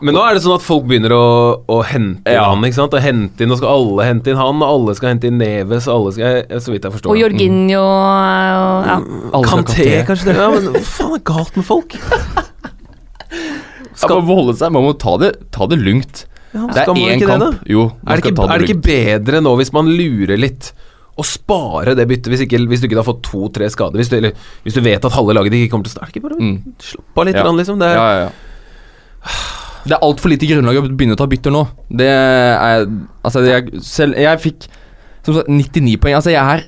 Men 0.00 0.14
nå 0.14 0.20
er 0.22 0.34
det 0.36 0.42
sånn 0.44 0.54
at 0.54 0.62
folk 0.62 0.84
begynner 0.86 1.10
å, 1.10 1.22
å 1.66 1.82
hente 1.84 2.30
Ja. 2.30 2.44
han. 2.52 2.62
ikke 2.62 2.74
sant? 2.76 2.94
Og 2.94 3.02
hente 3.02 3.40
inn, 3.42 3.48
Nå 3.50 3.56
skal 3.58 3.68
alle 3.74 4.04
hente 4.06 4.30
inn 4.30 4.36
han, 4.38 4.62
og 4.62 4.68
alle 4.68 4.94
skal 4.94 5.08
hente 5.10 5.24
inn 5.26 5.38
Neves, 5.38 5.88
og 5.88 5.94
alle 5.96 6.12
skal 6.12 6.24
jeg- 6.24 6.60
Så 6.62 6.70
vidt 6.70 6.82
jeg 6.86 6.92
forstår. 6.92 7.10
Og 7.10 7.18
Jorginho 7.18 7.80
og 7.82 8.86
ja. 8.86 8.96
Alle 9.34 9.44
Kanté, 9.44 9.88
Kanté. 9.88 10.06
kanskje 10.06 10.24
det? 10.30 10.36
Ja, 10.36 10.50
men 10.50 10.62
hva 10.72 10.80
faen 10.86 11.14
er 11.14 11.24
galt 11.26 11.56
med 11.56 11.64
folk? 11.66 11.96
Ja, 13.28 14.08
man 14.14 14.26
må 14.28 14.34
holde 14.38 14.54
seg, 14.56 14.70
man 14.72 14.84
må 14.86 14.92
ta 14.98 15.16
det, 15.18 15.32
ta 15.50 15.66
det 15.66 15.78
lungt. 15.82 16.26
Ja, 16.54 16.66
Det 16.68 16.76
er 16.78 16.82
skal 16.86 16.94
én 16.94 17.20
kamp. 17.26 17.42
det? 17.42 17.68
Jo, 17.68 17.82
Er 18.06 18.16
det, 18.16 18.22
skal 18.22 18.32
ikke, 18.32 18.36
det 18.36 18.44
er 18.54 18.58
det 18.58 18.66
det 18.66 18.76
ikke 18.76 18.86
bedre 19.26 19.40
nå 19.42 19.56
hvis 19.58 19.72
man 19.72 19.86
lurer 19.90 20.38
litt, 20.38 20.72
å 21.18 21.24
spare 21.26 21.96
det 21.98 22.06
byttet, 22.08 22.30
hvis, 22.30 22.46
hvis 22.46 22.80
du 22.80 22.86
ikke 22.88 23.02
har 23.02 23.08
fått 23.12 23.22
to-tre 23.26 23.66
skader? 23.68 23.98
Hvis 23.98 24.08
du, 24.08 24.16
eller, 24.16 24.32
hvis 24.64 24.74
du 24.74 24.80
vet 24.80 25.04
at 25.04 25.12
halve 25.12 25.34
laget 25.34 25.52
ikke 25.52 25.70
kommer 25.74 25.84
til 25.84 25.92
å 25.92 25.98
starte, 25.98 26.14
ikke 26.14 26.22
bare 26.28 26.38
Mm. 26.38 26.62
slapp 26.78 27.18
av 27.18 27.24
litt, 27.26 27.34
Ja. 27.34 27.42
grann, 27.42 27.56
liksom. 27.58 27.78
Det 27.80 27.88
er, 27.88 27.94
Ja, 27.98 28.08
ja, 28.08 28.20
ja. 28.22 28.30
Det 29.84 29.94
er 29.94 30.04
altfor 30.04 30.32
lite 30.32 30.48
grunnlag 30.50 30.80
å 30.80 30.86
begynne 30.88 31.14
å 31.16 31.20
ta 31.20 31.28
bytter 31.30 31.54
nå. 31.54 31.62
Det 31.90 32.08
er 32.08 32.86
Altså, 33.26 33.44
jeg, 33.46 33.82
selv, 33.84 34.18
jeg 34.18 34.42
fikk 34.42 34.66
som 35.26 35.36
sagt 35.36 35.50
99 35.52 35.98
poeng. 36.00 36.16
Altså, 36.18 36.32
jeg 36.32 36.40
er 36.42 36.66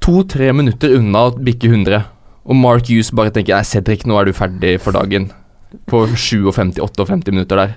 to-tre 0.00 0.52
minutter 0.56 0.96
unna 0.96 1.26
å 1.28 1.34
bikke 1.36 1.70
100. 1.70 2.02
Og 2.50 2.56
Mark 2.56 2.88
Hughes 2.88 3.12
bare 3.14 3.32
tenker 3.34 3.58
Nei, 3.58 3.66
Cedric, 3.68 4.06
nå 4.08 4.16
er 4.18 4.30
du 4.30 4.36
ferdig 4.36 4.76
for 4.82 4.96
dagen. 4.96 5.28
På 5.90 6.04
57-58 6.08 7.34
minutter 7.34 7.60
der. 7.60 7.76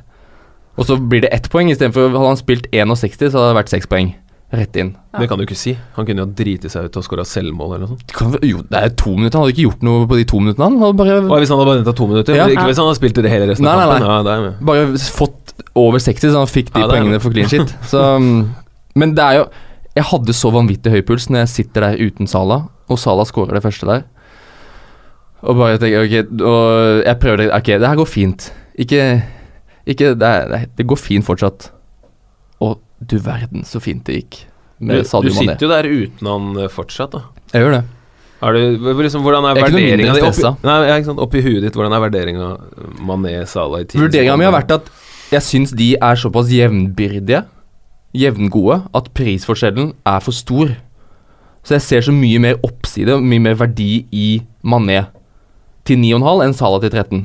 Og 0.80 0.88
så 0.90 0.98
blir 0.98 1.22
det 1.26 1.34
ett 1.36 1.50
poeng 1.54 1.70
istedenfor 1.70 2.10
Hadde 2.10 2.30
han 2.32 2.40
spilt 2.40 2.70
61, 2.74 3.30
så 3.30 3.38
hadde 3.38 3.52
det 3.52 3.60
vært 3.60 3.74
seks 3.74 3.90
poeng. 3.90 4.14
Rett 4.54 4.76
inn. 4.78 4.92
det 5.18 5.26
kan 5.30 5.40
du 5.40 5.44
ikke 5.48 5.56
si. 5.58 5.72
Han 5.96 6.06
kunne 6.06 6.22
jo 6.22 6.28
driti 6.38 6.70
seg 6.70 6.86
ut 6.86 6.98
og 7.00 7.04
skåra 7.08 7.24
selvmål 7.26 7.72
eller 7.74 7.88
noe 7.88 7.96
sånt. 7.96 8.12
Kan, 8.14 8.36
jo, 8.46 8.60
det 8.70 8.78
er 8.84 8.92
to 9.02 9.16
minutter. 9.18 9.40
Han 9.40 9.48
hadde 9.48 9.56
ikke 9.56 9.66
gjort 9.66 9.82
noe 9.88 10.06
på 10.12 10.20
de 10.20 10.26
to 10.30 10.40
minuttene. 10.44 10.68
Han 10.70 10.78
hadde 10.84 10.98
bare 11.00 11.16
Og 11.26 11.40
hvis 11.42 11.50
han 11.50 11.58
hadde 11.58 11.70
bare 11.72 11.80
venta 11.82 11.94
to 11.98 12.08
minutter, 12.12 12.36
Ja. 12.38 12.46
ikke 12.54 12.68
hvis 12.70 12.78
han 12.78 12.86
hadde 12.86 13.00
spilt 13.00 13.16
det 13.18 13.32
hele 13.34 13.48
resten 13.50 13.66
Nei, 13.66 13.74
av 13.74 13.80
nei, 13.82 14.00
kampen. 14.00 14.06
nei. 14.06 14.14
Ja, 14.14 14.36
jeg 14.38 14.44
med. 14.46 14.66
bare 14.70 14.86
fått 15.18 15.54
over 15.76 15.98
60, 16.06 16.30
så 16.32 16.38
han 16.44 16.48
fikk 16.54 16.70
de 16.74 16.80
Ja, 16.84 16.88
poengene 16.88 17.20
for 17.22 17.32
clean 17.34 17.50
shit. 17.50 17.74
Så, 17.92 18.02
men 18.96 19.16
det 19.18 19.24
er 19.26 19.36
jo 19.42 19.46
Jeg 19.96 20.04
hadde 20.12 20.34
så 20.38 20.50
vanvittig 20.54 20.92
høy 20.94 21.02
puls 21.06 21.28
når 21.30 21.44
jeg 21.44 21.50
sitter 21.58 21.82
der 21.88 21.98
uten 22.02 22.28
Sala, 22.30 22.68
og 22.90 22.98
Sala 23.02 23.26
skårer 23.26 23.54
det 23.58 23.64
første 23.66 23.86
der. 23.90 24.04
Og 25.44 25.58
bare 25.58 25.78
tenker 25.82 26.06
Ok, 26.06 26.14
og 26.42 27.04
jeg 27.06 27.20
prøver 27.20 27.38
det 27.44 27.50
Ok, 27.58 27.66
det 27.82 27.88
her 27.90 27.96
går 28.00 28.08
fint. 28.10 28.52
Ikke 28.78 29.24
Ikke 29.86 30.14
Det, 30.14 30.20
det, 30.22 30.30
er- 30.62 30.66
det 30.78 30.86
går 30.88 30.96
fint 30.98 31.26
fortsatt. 31.26 31.72
Du 33.10 33.18
verden 33.20 33.66
så 33.68 33.82
fint 33.84 34.04
det 34.08 34.16
gikk 34.22 34.38
Du, 34.80 34.88
med 34.90 35.04
du 35.04 35.10
Sadio 35.10 35.34
Mané. 35.34 35.54
sitter 35.54 35.66
jo 35.68 35.72
der 35.72 35.88
uten 35.90 36.30
han 36.30 36.48
eh, 36.64 36.70
fortsatt, 36.72 37.12
da. 37.16 37.22
Jeg 37.54 37.64
gjør 37.66 37.76
det. 37.78 37.84
Er 38.44 38.58
du, 38.58 38.90
liksom, 39.00 39.24
hvordan 39.24 39.46
er 39.48 39.56
er 39.62 39.70
vurderinga 39.72 40.14
di 40.14 40.20
oppi, 40.20 40.34
stressa. 40.36 40.50
nei, 40.68 40.98
sant, 41.08 41.20
oppi 41.24 41.42
huet 41.46 41.62
ditt? 41.64 41.76
Hvordan 41.80 41.94
er 41.96 42.02
vurderinga 42.04 42.48
Mané, 43.08 43.38
Salah 43.48 43.84
i 43.84 43.88
team? 43.88 44.04
Vurderinga 44.04 44.36
mi 44.40 44.44
har 44.48 44.52
vært 44.56 44.74
at 44.76 44.90
jeg 45.32 45.46
syns 45.46 45.72
de 45.80 45.94
er 45.96 46.20
såpass 46.20 46.52
jevnbyrdige, 46.52 47.46
jevngode, 48.14 48.82
at 48.94 49.08
prisforskjellen 49.16 49.94
er 50.06 50.20
for 50.22 50.36
stor. 50.36 50.74
Så 51.64 51.78
jeg 51.78 51.86
ser 51.88 52.04
så 52.10 52.12
mye 52.14 52.42
mer 52.44 52.60
oppside 52.68 53.16
mye 53.24 53.42
mer 53.42 53.56
verdi 53.58 54.04
i 54.12 54.28
Mané 54.68 55.06
til 55.88 55.98
9,5 56.04 56.44
enn 56.44 56.54
Salah 56.60 56.84
til 56.84 56.92
13. 56.92 57.24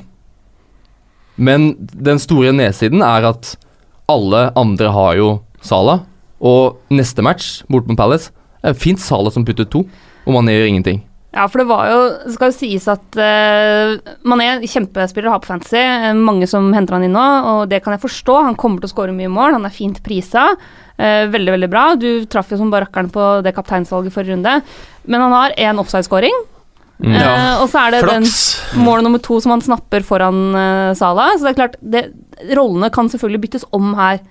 Men 1.37 1.73
den 1.79 2.19
store 2.23 2.55
nedsiden 2.55 3.03
er 3.03 3.26
at 3.35 3.57
alle 4.11 4.47
andre 4.59 4.95
har 4.95 5.19
jo 5.19 5.29
Salah, 5.65 6.05
og 6.38 6.79
neste 6.95 7.25
match 7.25 7.62
bort 7.71 7.88
mot 7.88 7.99
Palace 7.99 8.33
er 8.62 8.75
jo 8.75 8.83
fint 8.83 9.03
Salah 9.03 9.35
som 9.35 9.47
putter 9.47 9.67
to, 9.69 9.85
og 10.27 10.35
Mané 10.35 10.57
gjør 10.57 10.73
ingenting. 10.73 11.05
Ja, 11.29 11.45
for 11.45 11.61
det 11.61 11.69
var 11.69 11.88
jo 11.91 11.97
Det 12.25 12.33
skal 12.35 12.49
jo 12.49 12.57
sies 12.57 12.87
at 12.88 13.19
uh, 13.21 13.99
Mané 14.29 14.49
kjempespiller 14.65 15.29
å 15.29 15.35
ha 15.35 15.41
på 15.43 15.50
fantasy. 15.50 15.77
eh, 15.77 16.15
mange 16.17 16.49
som 16.49 16.71
henter 16.73 16.97
han 16.97 17.05
inn 17.05 17.17
nå, 17.17 17.27
og 17.53 17.61
det 17.69 17.83
kan 17.85 17.95
jeg 17.95 18.05
forstå. 18.07 18.38
Han 18.47 18.57
kommer 18.59 18.81
til 18.81 18.88
å 18.88 18.95
skåre 18.95 19.17
mye 19.17 19.31
mål. 19.33 19.59
Han 19.59 19.69
er 19.69 19.75
fint 19.75 20.00
prisa. 20.05 20.49
Uh, 20.99 21.29
veldig, 21.31 21.53
veldig 21.59 21.71
bra. 21.71 21.85
Du 22.00 22.25
traff 22.31 22.50
jo 22.50 22.59
som 22.61 22.73
bare 22.73 22.88
på 22.88 23.27
det 23.45 23.53
kapteinsvalget 23.55 24.15
forrige 24.15 24.38
runde. 24.38 24.57
Men 25.05 25.27
han 25.27 25.37
har 25.37 25.59
én 25.59 25.83
offside-scoring. 25.83 26.35
Mm. 26.99 27.12
Uh, 27.15 27.61
og 27.62 27.69
så 27.71 27.85
er 27.85 27.95
det 27.95 28.09
den 28.09 28.27
mål 28.83 29.05
nummer 29.07 29.23
to 29.23 29.38
som 29.38 29.53
han 29.55 29.62
snapper 29.62 30.03
foran 30.03 30.41
uh, 30.57 30.97
Sala. 30.99 31.29
Så 31.37 31.45
det 31.45 31.53
er 31.53 31.61
klart, 31.61 31.79
det, 31.79 32.05
rollene 32.57 32.91
kan 32.95 33.12
selvfølgelig 33.12 33.45
byttes 33.45 33.69
om 33.77 33.93
her 34.00 34.25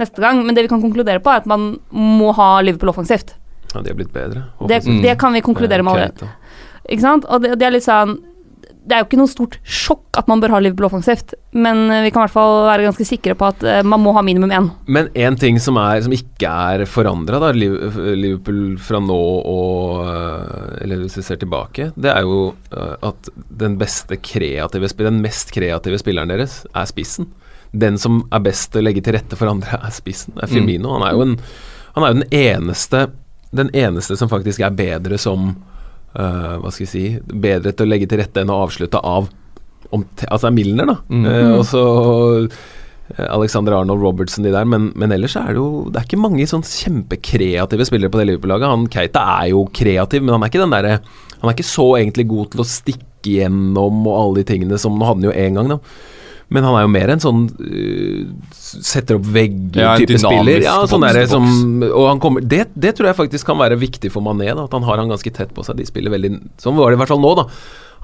neste 0.00 0.22
gang, 0.22 0.42
men 0.44 0.56
det 0.56 0.66
vi 0.66 0.72
kan 0.72 0.82
konkludere 0.82 1.22
på, 1.22 1.32
er 1.32 1.42
at 1.42 1.48
man 1.50 1.74
må 1.94 2.32
ha 2.36 2.58
Liverpool 2.64 2.92
offensivt. 2.94 3.36
Ja, 3.74 3.82
de 3.82 3.90
har 3.90 3.98
blitt 3.98 4.14
bedre. 4.14 4.46
Det, 4.70 4.84
det 5.02 5.16
kan 5.20 5.34
vi 5.34 5.42
konkludere 5.44 5.82
med 5.82 5.96
allerede. 5.96 6.30
Ikke 6.84 7.04
sant? 7.04 7.26
Og 7.26 7.42
det, 7.42 7.56
det 7.58 7.66
er 7.66 7.72
litt 7.72 7.86
sånn 7.86 8.18
Det 8.84 8.92
er 8.92 9.00
jo 9.00 9.06
ikke 9.06 9.16
noe 9.16 9.30
stort 9.32 9.54
sjokk 9.64 10.18
at 10.20 10.28
man 10.28 10.42
bør 10.42 10.52
ha 10.52 10.58
Liverpool 10.60 10.90
offensivt, 10.90 11.32
men 11.56 11.86
eh, 11.88 12.02
vi 12.04 12.10
kan 12.12 12.20
i 12.20 12.26
hvert 12.26 12.34
fall 12.34 12.66
være 12.66 12.84
ganske 12.84 13.06
sikre 13.08 13.32
på 13.40 13.46
at 13.48 13.64
eh, 13.64 13.78
man 13.80 14.02
må 14.04 14.12
ha 14.12 14.20
minimum 14.22 14.52
én. 14.52 14.66
Men 14.84 15.08
én 15.16 15.38
ting 15.40 15.56
som, 15.56 15.78
er, 15.80 16.02
som 16.04 16.12
ikke 16.12 16.50
er 16.50 16.84
forandra, 16.84 17.40
da, 17.40 17.54
Liverpool 17.56 18.76
fra 18.84 19.00
nå 19.00 19.16
og 19.48 20.04
øh, 20.04 20.76
Eller 20.84 21.00
hvis 21.00 21.16
vi 21.16 21.24
ser 21.24 21.40
tilbake, 21.40 21.88
det 21.96 22.12
er 22.12 22.28
jo 22.28 22.52
at 22.74 23.32
den 23.64 23.78
beste 23.80 24.18
kreative 24.20 24.90
Den 25.00 25.22
mest 25.24 25.54
kreative 25.56 25.98
spilleren 26.02 26.34
deres 26.34 26.60
er 26.74 26.90
spissen. 26.90 27.32
Den 27.74 27.98
som 27.98 28.22
er 28.30 28.42
best 28.44 28.70
til 28.72 28.82
å 28.82 28.86
legge 28.86 29.02
til 29.04 29.16
rette 29.16 29.38
for 29.38 29.50
andre, 29.50 29.78
er 29.82 29.94
spissen. 29.94 30.36
Er 30.38 30.50
Firmino. 30.50 30.92
Han 30.94 31.06
er 31.06 31.16
jo 31.16 31.24
en 31.26 31.38
Han 31.94 32.04
er 32.04 32.12
jo 32.12 32.20
den 32.20 32.34
eneste 32.40 33.06
Den 33.54 33.70
eneste 33.74 34.16
som 34.18 34.30
faktisk 34.30 34.62
er 34.66 34.74
bedre 34.74 35.18
som 35.18 35.52
uh, 36.18 36.54
Hva 36.62 36.70
skal 36.70 36.86
jeg 36.86 36.92
si 36.92 37.04
Bedre 37.22 37.74
til 37.74 37.86
å 37.86 37.90
legge 37.90 38.08
til 38.10 38.22
rette 38.22 38.42
enn 38.42 38.52
å 38.52 38.62
avslutte 38.66 39.02
av 39.02 39.30
om 39.94 40.06
Altså 40.26 40.48
er 40.48 40.54
Milner, 40.56 40.88
da. 40.88 40.96
Mm. 41.12 41.26
Uh, 41.28 41.50
og 41.58 41.64
så 41.68 41.82
eh, 42.40 43.26
Alexander 43.28 43.76
Arnold 43.76 44.02
Robertson, 44.02 44.42
de 44.46 44.50
der. 44.50 44.64
Men, 44.66 44.88
men 44.98 45.12
ellers 45.14 45.36
er 45.38 45.52
det 45.52 45.60
jo 45.60 45.84
Det 45.90 46.00
er 46.00 46.08
ikke 46.08 46.22
mange 46.24 46.46
sånn 46.50 46.64
kjempekreative 46.66 47.86
spillere 47.86 48.10
på 48.10 48.18
det 48.18 48.30
Liverpool-laget. 48.30 48.72
Han 48.72 48.88
Keita 48.90 49.22
er 49.36 49.52
jo 49.52 49.66
kreativ, 49.76 50.24
men 50.24 50.34
han 50.34 50.46
er 50.46 50.50
ikke 50.50 50.64
den 50.64 50.74
derre 50.74 50.96
Han 51.36 51.50
er 51.50 51.54
ikke 51.54 51.68
så 51.68 51.86
egentlig 52.00 52.26
god 52.32 52.54
til 52.54 52.64
å 52.64 52.68
stikke 52.68 53.12
gjennom 53.24 54.02
og 54.08 54.16
alle 54.18 54.42
de 54.42 54.48
tingene 54.50 54.80
som 54.80 54.98
Nå 54.98 55.06
hadde 55.08 55.22
han 55.22 55.30
jo 55.30 55.38
én 55.44 55.60
gang, 55.60 55.76
da. 55.76 55.78
Men 56.52 56.66
han 56.66 56.76
er 56.76 56.84
jo 56.84 56.90
mer 56.92 57.12
en 57.14 57.22
sånn 57.22 57.44
uh, 57.48 58.24
setter 58.52 59.18
opp 59.18 59.28
vegger-type 59.34 60.18
ja, 60.18 60.20
spiller. 60.20 60.66
Ja, 60.66 60.74
sånn 60.90 61.06
boks 61.06 61.16
der, 61.16 61.30
som, 61.30 61.46
og 61.88 62.08
han 62.10 62.20
kommer, 62.22 62.44
det, 62.44 62.66
det 62.76 62.94
tror 62.98 63.10
jeg 63.10 63.18
faktisk 63.22 63.48
kan 63.48 63.60
være 63.60 63.78
viktig 63.80 64.12
for 64.12 64.24
Mané. 64.24 64.50
Da, 64.52 64.66
at 64.68 64.76
han 64.76 64.84
har 64.86 65.00
han 65.00 65.12
ganske 65.12 65.32
tett 65.34 65.54
på 65.56 65.64
seg. 65.66 65.80
De 65.80 65.88
spiller 65.88 66.12
veldig 66.14 66.34
Sånn 66.60 66.76
var 66.78 66.92
det 66.92 66.98
i 66.98 67.02
hvert 67.02 67.14
fall 67.14 67.22
nå, 67.24 67.32
da. 67.40 67.48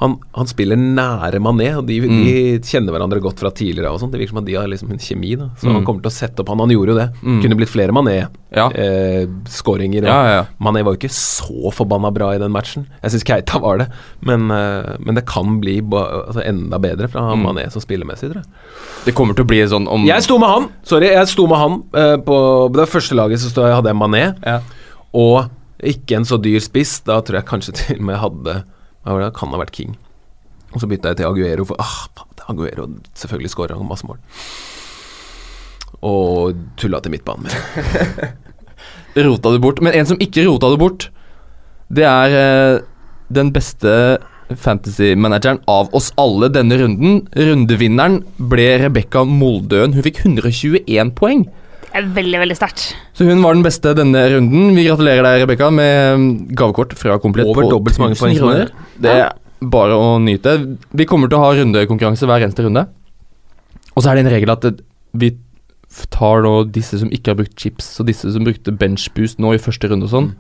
Han, 0.00 0.14
han 0.32 0.48
spiller 0.48 0.78
nære 0.80 1.38
Mané, 1.44 1.66
og 1.76 1.84
de, 1.86 1.98
de 2.00 2.34
kjenner 2.64 2.94
hverandre 2.94 3.20
godt 3.20 3.38
fra 3.42 3.50
tidligere. 3.52 3.90
og 3.92 4.00
sånt. 4.00 4.12
Det 4.14 4.20
virker 4.22 4.32
som 4.32 4.38
at 4.40 4.46
de 4.46 4.54
har 4.56 4.66
liksom 4.72 4.90
en 4.94 4.98
kjemi. 4.98 5.34
da 5.36 5.50
Så 5.60 5.68
Mm. 5.68 5.74
han 5.74 5.84
kommer 5.84 6.00
til 6.02 6.08
å 6.10 6.14
sette 6.16 6.40
opp 6.40 6.48
Han, 6.48 6.58
han 6.58 6.70
gjorde 6.72 6.94
jo 6.94 6.98
det. 6.98 7.08
Mm. 7.22 7.42
Kunne 7.42 7.56
blitt 7.60 7.68
flere 7.72 7.92
Mané. 7.92 8.14
Ja. 8.56 8.64
Eh, 8.72 9.26
Ja, 10.08 10.22
ja. 10.32 10.44
Mané 10.58 10.82
var 10.82 10.94
jo 10.96 10.98
ikke 11.02 11.12
så 11.12 11.70
forbanna 11.76 12.10
bra 12.12 12.30
i 12.34 12.38
den 12.40 12.50
matchen. 12.50 12.86
Jeg 13.02 13.12
syns 13.12 13.24
Keita 13.28 13.60
var 13.60 13.78
det, 13.78 13.88
men, 14.24 14.50
eh, 14.50 14.96
men 15.04 15.14
det 15.20 15.26
kan 15.26 15.60
bli 15.60 15.80
altså 15.82 16.42
enda 16.48 16.78
bedre 16.80 17.06
fra 17.08 17.20
Mm. 17.36 17.44
Mané 17.46 17.70
som 17.70 17.82
spillemessig, 17.84 18.32
tror 18.32 18.40
jeg. 18.42 18.50
Det 19.04 19.14
kommer 19.14 19.34
til 19.36 19.44
å 19.44 19.48
bli 19.48 19.60
sånn 19.68 19.86
om 19.88 20.04
Jeg 20.06 20.22
sto 20.22 20.38
med 20.38 20.48
han! 20.48 20.68
Sorry, 20.82 21.08
jeg 21.12 21.28
sto 21.28 21.46
med 21.46 21.58
han 21.58 21.82
eh, 21.94 22.16
på 22.16 22.72
det 22.72 22.88
første 22.88 23.14
laget. 23.14 23.38
Så 23.38 23.50
stod 23.52 23.68
jeg, 23.68 23.74
hadde 23.76 23.92
jeg 23.92 24.00
Mané, 24.00 24.24
ja. 24.46 24.60
og 25.14 25.50
ikke 25.82 26.16
en 26.16 26.24
så 26.24 26.36
dyr 26.40 26.60
spiss. 26.60 27.00
Da 27.04 27.20
tror 27.20 27.40
jeg 27.40 27.46
kanskje 27.48 27.72
til 27.76 27.96
og 28.00 28.02
med 28.08 28.16
jeg 28.16 28.24
hadde 28.24 28.64
det? 29.04 29.32
Kan 29.36 29.54
ha 29.54 29.60
vært 29.60 29.74
King. 29.76 29.96
Og 30.70 30.82
så 30.82 30.88
bytta 30.90 31.12
jeg 31.12 31.20
til 31.20 31.30
Aguero, 31.30 31.66
for 31.66 31.80
ah, 31.82 32.06
Aguero 32.50 32.86
selvfølgelig 33.18 33.52
skåra 33.52 33.78
masse 33.82 34.06
mål. 34.06 34.20
Og 36.06 36.60
tulla 36.80 37.00
til 37.02 37.12
midtbanen 37.12 37.48
med. 37.48 37.54
Rota 39.26 39.52
det 39.52 39.62
bort. 39.62 39.80
Men 39.82 39.96
en 39.98 40.06
som 40.08 40.20
ikke 40.22 40.46
rota 40.46 40.70
det 40.72 40.80
bort, 40.80 41.08
det 41.90 42.06
er 42.06 42.36
eh, 42.38 42.82
den 43.34 43.50
beste 43.52 43.92
fantasy-manageren 44.50 45.60
av 45.70 45.90
oss 45.94 46.10
alle 46.18 46.50
denne 46.52 46.78
runden. 46.80 47.24
Rundevinneren 47.34 48.20
ble 48.50 48.68
Rebekka 48.84 49.24
Moldøen. 49.26 49.94
Hun 49.96 50.06
fikk 50.06 50.22
121 50.24 51.12
poeng. 51.18 51.44
Det 51.90 51.98
er 51.98 52.08
veldig, 52.14 52.38
veldig 52.44 52.56
sterkt. 52.56 52.82
Så 53.18 53.26
hun 53.26 53.42
var 53.42 53.56
den 53.56 53.64
beste 53.66 53.92
denne 53.98 54.20
runden. 54.30 54.68
Vi 54.76 54.84
gratulerer 54.86 55.26
deg, 55.26 55.42
Rebekka, 55.44 55.70
med 55.74 56.20
mm, 56.20 56.28
gavekort 56.54 56.94
fra 56.98 57.16
Komplett 57.22 57.48
Over 57.50 57.66
på 57.66 57.70
dobbelt 57.72 57.96
så 57.96 58.04
mange 58.04 58.14
1000 58.14 58.22
poeng 58.22 58.38
som. 58.38 58.84
Det 59.02 59.10
er 59.10 59.32
bare 59.74 59.96
å 59.98 60.12
nyte. 60.22 60.54
Vi 60.96 61.04
kommer 61.10 61.28
til 61.28 61.40
å 61.40 61.42
ha 61.44 61.50
rundekonkurranse 61.58 62.28
hver 62.30 62.46
eneste 62.46 62.62
runde. 62.68 62.86
Og 63.96 64.04
så 64.04 64.12
er 64.12 64.20
det 64.20 64.26
en 64.28 64.32
regel 64.36 64.54
at 64.54 64.68
vi 65.18 65.32
tar 66.14 66.44
nå 66.46 66.54
disse 66.70 67.00
som 67.02 67.10
ikke 67.10 67.32
har 67.34 67.40
brukt 67.42 67.58
chips, 67.58 67.90
og 67.98 68.06
disse 68.06 68.30
som 68.30 68.46
brukte 68.46 68.70
benchboost 68.78 69.42
nå 69.42 69.56
i 69.56 69.60
første 69.60 69.90
runde 69.90 70.06
og 70.06 70.14
sånn. 70.14 70.30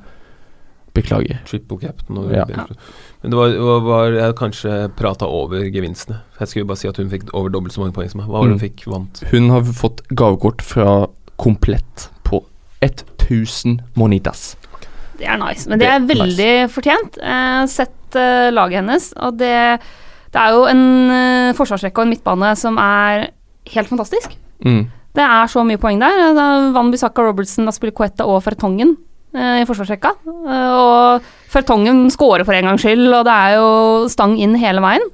Beklager. 0.94 1.38
Triple 1.46 1.78
captain 1.82 2.18
og 2.18 2.32
Ja. 2.34 2.46
Men 3.20 3.30
det 3.34 3.36
var, 3.36 3.52
var, 3.60 3.80
var 3.84 4.12
Jeg 4.16 4.34
kanskje 4.38 4.76
prata 4.96 5.26
over 5.28 5.66
gevinstene. 5.70 6.22
Jeg 6.40 6.48
skulle 6.48 6.66
bare 6.70 6.80
si 6.80 6.88
at 6.88 6.96
hun 6.96 7.10
fikk 7.12 7.28
over 7.36 7.50
dobbelt 7.52 7.74
så 7.74 7.82
mange 7.82 7.92
poeng 7.94 8.08
som 8.10 8.22
meg. 8.22 8.30
Hva 8.30 8.40
var 8.40 8.48
det 8.48 8.54
hun 8.54 8.58
Mm. 8.58 8.64
fikk? 8.64 8.86
Vant? 8.90 9.20
Hun 9.30 9.50
har 9.50 9.62
fått 9.62 10.00
gavekort 10.14 10.62
fra 10.64 11.06
Komplett 11.40 12.10
på 12.26 12.42
1000 12.84 13.80
monitas. 13.98 14.54
Det 15.20 15.28
er 15.28 15.40
nice. 15.40 15.68
Men 15.68 15.80
det 15.80 15.86
Det 15.86 15.94
er 15.94 16.06
veldig 16.06 16.22
veldig 16.26 16.52
fortjent. 16.72 17.18
Har 17.22 17.66
sett 17.70 18.16
eh, 18.16 18.52
laget 18.52 18.80
hennes, 18.80 19.10
og 19.16 19.36
det, 19.40 19.80
det 20.32 20.40
er 20.40 20.56
jo 20.56 20.64
en 20.70 20.86
eh, 21.16 21.52
forsvarsrekke 21.56 22.00
og 22.00 22.08
en 22.08 22.14
midtbane 22.14 22.54
som 22.56 22.80
er 22.80 23.30
helt 23.74 23.88
fantastisk. 23.88 24.36
Mm. 24.64 24.88
Det 25.16 25.22
er 25.26 25.46
så 25.50 25.62
mye 25.66 25.80
poeng 25.80 26.00
der. 26.00 26.32
Van 26.74 26.90
Bissaka 26.92 27.22
Robertson, 27.26 27.68
Coetta 27.92 28.26
og 28.30 28.42
Fertongen 28.44 28.94
eh, 29.34 29.62
i 29.62 29.66
forsvarsrekka. 29.68 30.12
Eh, 30.26 30.74
og 30.76 31.30
Fertongen 31.50 32.08
scorer 32.14 32.46
for 32.46 32.56
en 32.56 32.70
gangs 32.70 32.84
skyld, 32.84 33.08
og 33.10 33.24
det 33.26 33.34
er 33.34 33.56
jo 33.58 34.08
stang 34.12 34.36
inn 34.38 34.54
hele 34.60 34.82
veien. 34.84 35.08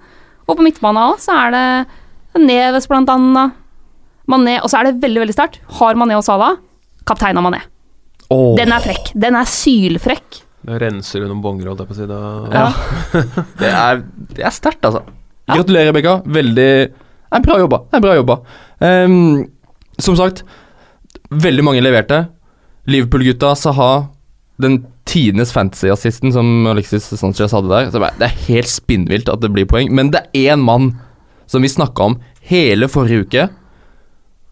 Og 0.46 0.56
på 0.58 0.62
midtbanen 0.62 1.02
òg 1.08 1.22
så 1.22 1.38
er 1.46 1.56
det 1.56 1.66
Neves 2.36 2.86
blant 2.90 3.08
annet. 3.08 3.56
Mané, 4.30 4.58
og 4.62 4.70
så 4.70 4.80
er 4.80 4.88
det 4.90 5.00
veldig 5.04 5.22
veldig 5.24 5.36
sterkt. 5.36 5.60
Har 5.78 5.98
Mané 5.98 6.16
og 6.18 6.24
Salah. 6.26 6.56
Kaptein 7.06 7.38
av 7.38 7.44
Mané. 7.46 7.62
Oh. 8.32 8.56
Den 8.58 8.72
er 8.74 8.82
frekk. 8.82 9.12
Den 9.14 9.38
er 9.38 9.46
sylfrekk. 9.46 10.40
Da 10.66 10.80
renser 10.82 11.22
du 11.22 11.28
noen 11.30 11.42
bonger, 11.44 11.68
holdt 11.70 11.84
jeg 11.84 11.90
på 11.90 11.94
å 11.94 11.98
si. 12.00 12.08
Da, 12.10 12.20
Ja. 12.50 12.66
det 13.60 13.70
er, 13.70 14.02
det 14.34 14.46
er 14.48 14.54
sterkt, 14.54 14.82
altså. 14.88 15.04
Ja. 15.46 15.60
Gratulerer, 15.60 15.92
Rebekka. 15.92 16.16
Veldig 16.26 16.70
det 17.26 17.38
er 17.38 17.42
Bra 17.44 17.58
jobba. 17.60 17.82
Det 17.90 17.98
er 17.98 18.02
bra 18.04 18.14
jobba. 18.16 18.36
Um, 18.80 19.46
som 20.02 20.16
sagt, 20.18 20.42
veldig 21.30 21.64
mange 21.66 21.82
leverte. 21.82 22.24
Liverpool-gutta, 22.86 23.54
Saha, 23.58 24.08
den 24.62 24.84
tidenes 25.06 25.52
fantasy-assisten 25.54 26.32
som 26.34 26.66
Alexis 26.70 27.06
Sanchez 27.18 27.54
hadde 27.54 27.70
der. 27.70 27.90
Så 27.92 28.02
det 28.02 28.26
er 28.28 28.38
helt 28.46 28.70
spinnvilt 28.70 29.30
at 29.32 29.42
det 29.42 29.52
blir 29.54 29.68
poeng. 29.70 29.90
Men 29.94 30.10
det 30.14 30.22
er 30.34 30.54
én 30.54 30.62
mann 30.64 30.94
som 31.50 31.62
vi 31.62 31.70
snakka 31.70 32.10
om 32.10 32.18
hele 32.46 32.88
forrige 32.90 33.26
uke, 33.26 33.48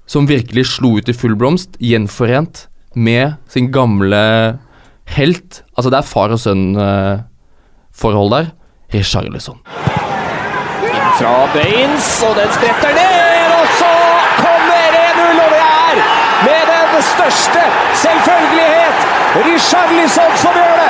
som 0.06 0.28
virkelig 0.28 0.66
slo 0.75 0.96
ut 0.99 1.08
i 1.08 1.16
full 1.16 1.37
blomst, 1.38 1.78
gjenforent 1.80 2.66
med 2.94 3.34
sin 3.50 3.70
gamle 3.75 4.58
helt. 5.16 5.62
Altså, 5.76 5.90
det 5.90 5.99
er 6.00 6.08
far 6.08 6.34
og 6.34 6.40
sønn-forhold 6.40 8.30
der. 8.37 8.52
Richarlison. 8.94 9.58
fra 11.18 11.46
Baines, 11.54 12.06
og 12.26 12.34
den 12.38 12.50
spretter 12.54 12.94
ned, 12.94 13.52
og 13.54 13.66
så 13.78 13.90
kommer 14.38 14.96
1-0, 14.99 15.42
og 15.44 15.50
det 15.52 15.61
er 15.62 16.00
med 16.42 16.73
den 16.73 17.04
største 17.06 17.62
selvfølgelighet 18.02 19.04
Richarlison 19.46 20.37
som 20.42 20.58
gjør 20.58 20.75
det! 20.78 20.88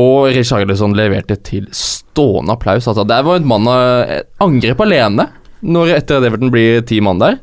Og 0.00 0.28
Richarlison 0.36 0.96
leverte 0.96 1.36
til 1.46 1.68
stående 1.76 2.56
applaus. 2.56 2.88
Altså, 2.88 3.04
det 3.08 3.20
var 3.24 3.40
et 3.40 3.48
mann 3.48 3.68
av 3.70 4.14
angrep 4.44 4.80
alene 4.84 5.28
når 5.64 5.96
etter 5.96 6.20
at 6.20 6.28
Everton 6.28 6.52
blir 6.52 6.84
ti 6.86 7.00
mann 7.04 7.22
der. 7.22 7.40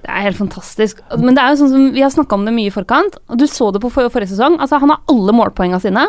Det 0.00 0.08
er 0.08 0.24
helt 0.24 0.40
fantastisk. 0.40 1.02
Men 1.20 1.36
det 1.36 1.42
er 1.42 1.52
jo 1.52 1.60
sånn 1.60 1.72
som 1.74 1.86
vi 1.94 2.02
har 2.04 2.12
snakka 2.12 2.38
om 2.38 2.46
det 2.48 2.54
mye 2.56 2.70
i 2.70 2.74
forkant, 2.74 3.18
og 3.28 3.40
du 3.40 3.46
så 3.50 3.68
det 3.74 3.82
på 3.82 3.92
for 3.92 4.12
forrige 4.12 4.32
sesong. 4.32 4.56
Altså, 4.58 4.80
han 4.80 4.92
har 4.92 5.02
alle 5.12 5.34
målpoengene 5.36 5.82
sine 5.82 6.06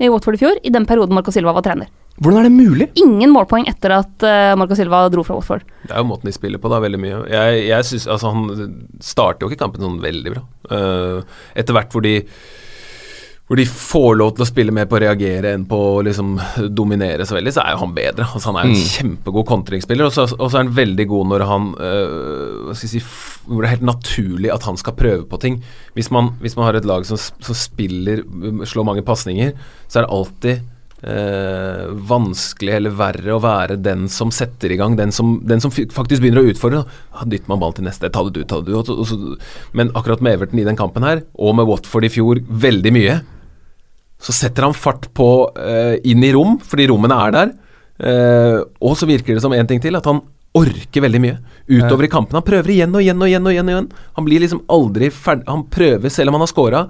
i 0.00 0.08
Watford 0.10 0.38
i 0.38 0.40
fjor, 0.40 0.60
i 0.64 0.72
den 0.72 0.86
perioden 0.88 1.14
Marco 1.16 1.32
Silva 1.34 1.54
var 1.56 1.64
trener. 1.64 1.90
Hvordan 2.20 2.40
er 2.40 2.48
det 2.48 2.52
mulig? 2.52 2.86
Ingen 3.00 3.32
målpoeng 3.32 3.68
etter 3.70 3.94
at 3.96 4.24
uh, 4.26 4.52
Marco 4.58 4.76
Silva 4.76 5.06
dro 5.12 5.22
fra 5.24 5.38
Watford. 5.38 5.64
Det 5.86 5.94
er 5.94 6.02
jo 6.02 6.08
måten 6.10 6.28
de 6.28 6.34
spiller 6.36 6.60
på, 6.60 6.68
da, 6.72 6.80
veldig 6.84 7.00
mye. 7.00 7.20
Jeg, 7.32 7.62
jeg 7.70 7.86
synes, 7.88 8.06
altså 8.12 8.32
Han 8.34 8.72
starter 9.04 9.46
jo 9.46 9.50
ikke 9.52 9.62
kampen 9.62 9.86
sånn 9.86 10.00
veldig 10.02 10.34
bra. 10.34 10.42
Uh, 10.68 11.38
etter 11.56 11.76
hvert 11.76 11.94
hvor 11.94 12.04
de 12.04 12.18
hvor 13.50 13.58
de 13.58 13.64
får 13.66 14.12
lov 14.14 14.28
til 14.36 14.44
å 14.44 14.46
spille 14.46 14.70
mer 14.70 14.86
på 14.86 14.94
å 14.94 15.00
reagere 15.02 15.50
enn 15.56 15.64
på 15.66 15.74
å 15.74 16.02
liksom 16.06 16.36
dominere 16.70 17.26
så 17.26 17.34
veldig, 17.34 17.50
så 17.56 17.64
er 17.64 17.74
jo 17.74 17.80
han 17.82 17.94
bedre. 17.96 18.28
Altså 18.30 18.52
Han 18.52 18.60
er 18.60 18.68
en 18.68 18.76
Mm. 18.76 18.84
kjempegod 18.92 19.46
kontringsspiller, 19.50 20.06
og 20.06 20.12
så 20.14 20.28
og 20.38 20.46
så 20.52 20.54
er 20.60 20.62
han 20.62 20.74
veldig 20.76 21.06
god 21.10 21.26
når 21.32 21.46
han 21.50 21.74
øh, 21.82 22.74
si 22.78 23.00
Hvor 23.02 23.62
det 23.62 23.66
er 23.66 23.74
helt 23.74 23.88
naturlig 23.90 24.52
at 24.54 24.62
han 24.70 24.76
skal 24.78 24.94
prøve 24.94 25.26
på 25.26 25.40
ting. 25.42 25.62
Hvis 25.98 26.12
man, 26.14 26.36
hvis 26.40 26.54
man 26.56 26.66
har 26.68 26.78
et 26.78 26.86
lag 26.86 27.02
som, 27.04 27.18
som 27.18 27.54
spiller 27.58 28.22
slår 28.70 28.86
mange 28.86 29.02
pasninger, 29.02 29.52
så 29.88 29.98
er 29.98 30.06
det 30.06 30.14
alltid 30.14 30.62
Øh, 31.00 31.86
vanskelig 32.10 32.74
eller 32.76 32.92
verre 32.92 33.32
å 33.32 33.40
være 33.40 33.78
den 33.80 34.02
som 34.12 34.28
setter 34.28 34.74
i 34.74 34.76
gang, 34.76 34.98
den 34.98 35.08
som, 35.16 35.38
den 35.48 35.62
som 35.64 35.72
faktisk 35.72 36.20
begynner 36.20 36.42
å 36.44 36.50
utfordre. 36.52 36.82
Ja, 37.14 37.24
dytter 37.24 37.48
man 37.48 37.62
ballen 37.62 37.78
til 37.78 37.86
neste, 37.86 38.10
ta 38.12 38.20
det 38.26 38.34
du, 38.36 38.42
ta 38.44 38.58
det 38.60 38.74
du. 38.84 39.38
Men 39.72 39.88
akkurat 39.96 40.20
med 40.20 40.36
Everton 40.36 40.60
i 40.60 40.66
den 40.68 40.76
kampen 40.76 41.06
her, 41.08 41.22
og 41.40 41.56
med 41.56 41.64
Watford 41.70 42.04
i 42.04 42.12
fjor 42.12 42.42
veldig 42.44 42.92
mye, 42.92 43.14
så 44.20 44.34
setter 44.36 44.68
han 44.68 44.76
fart 44.76 45.08
på 45.16 45.28
eh, 45.56 45.96
inn 46.10 46.24
i 46.24 46.32
rom, 46.36 46.58
fordi 46.60 46.90
rommene 46.90 47.16
er 47.26 47.36
der. 47.36 47.54
Eh, 48.00 48.58
og 48.84 48.98
så 48.98 49.08
virker 49.08 49.36
det 49.36 49.44
som 49.44 49.54
en 49.56 49.68
ting 49.68 49.80
til, 49.82 49.96
at 49.96 50.08
han 50.08 50.20
orker 50.56 51.04
veldig 51.04 51.20
mye 51.22 51.36
utover 51.70 52.04
i 52.04 52.10
kampen. 52.10 52.34
Han 52.34 52.44
prøver 52.46 52.72
igjen 52.74 52.94
og 52.96 53.04
igjen 53.04 53.20
og 53.22 53.28
igjen. 53.28 53.46
og 53.46 53.52
igjen, 53.52 53.68
og 53.68 53.74
igjen. 53.76 53.88
Han 54.16 54.26
blir 54.26 54.42
liksom 54.42 54.62
aldri 54.66 55.10
ferdig 55.14 55.46
Han 55.46 55.62
prøver, 55.70 56.10
selv 56.10 56.32
om 56.32 56.36
han 56.36 56.42
har 56.42 56.50
scora, 56.50 56.80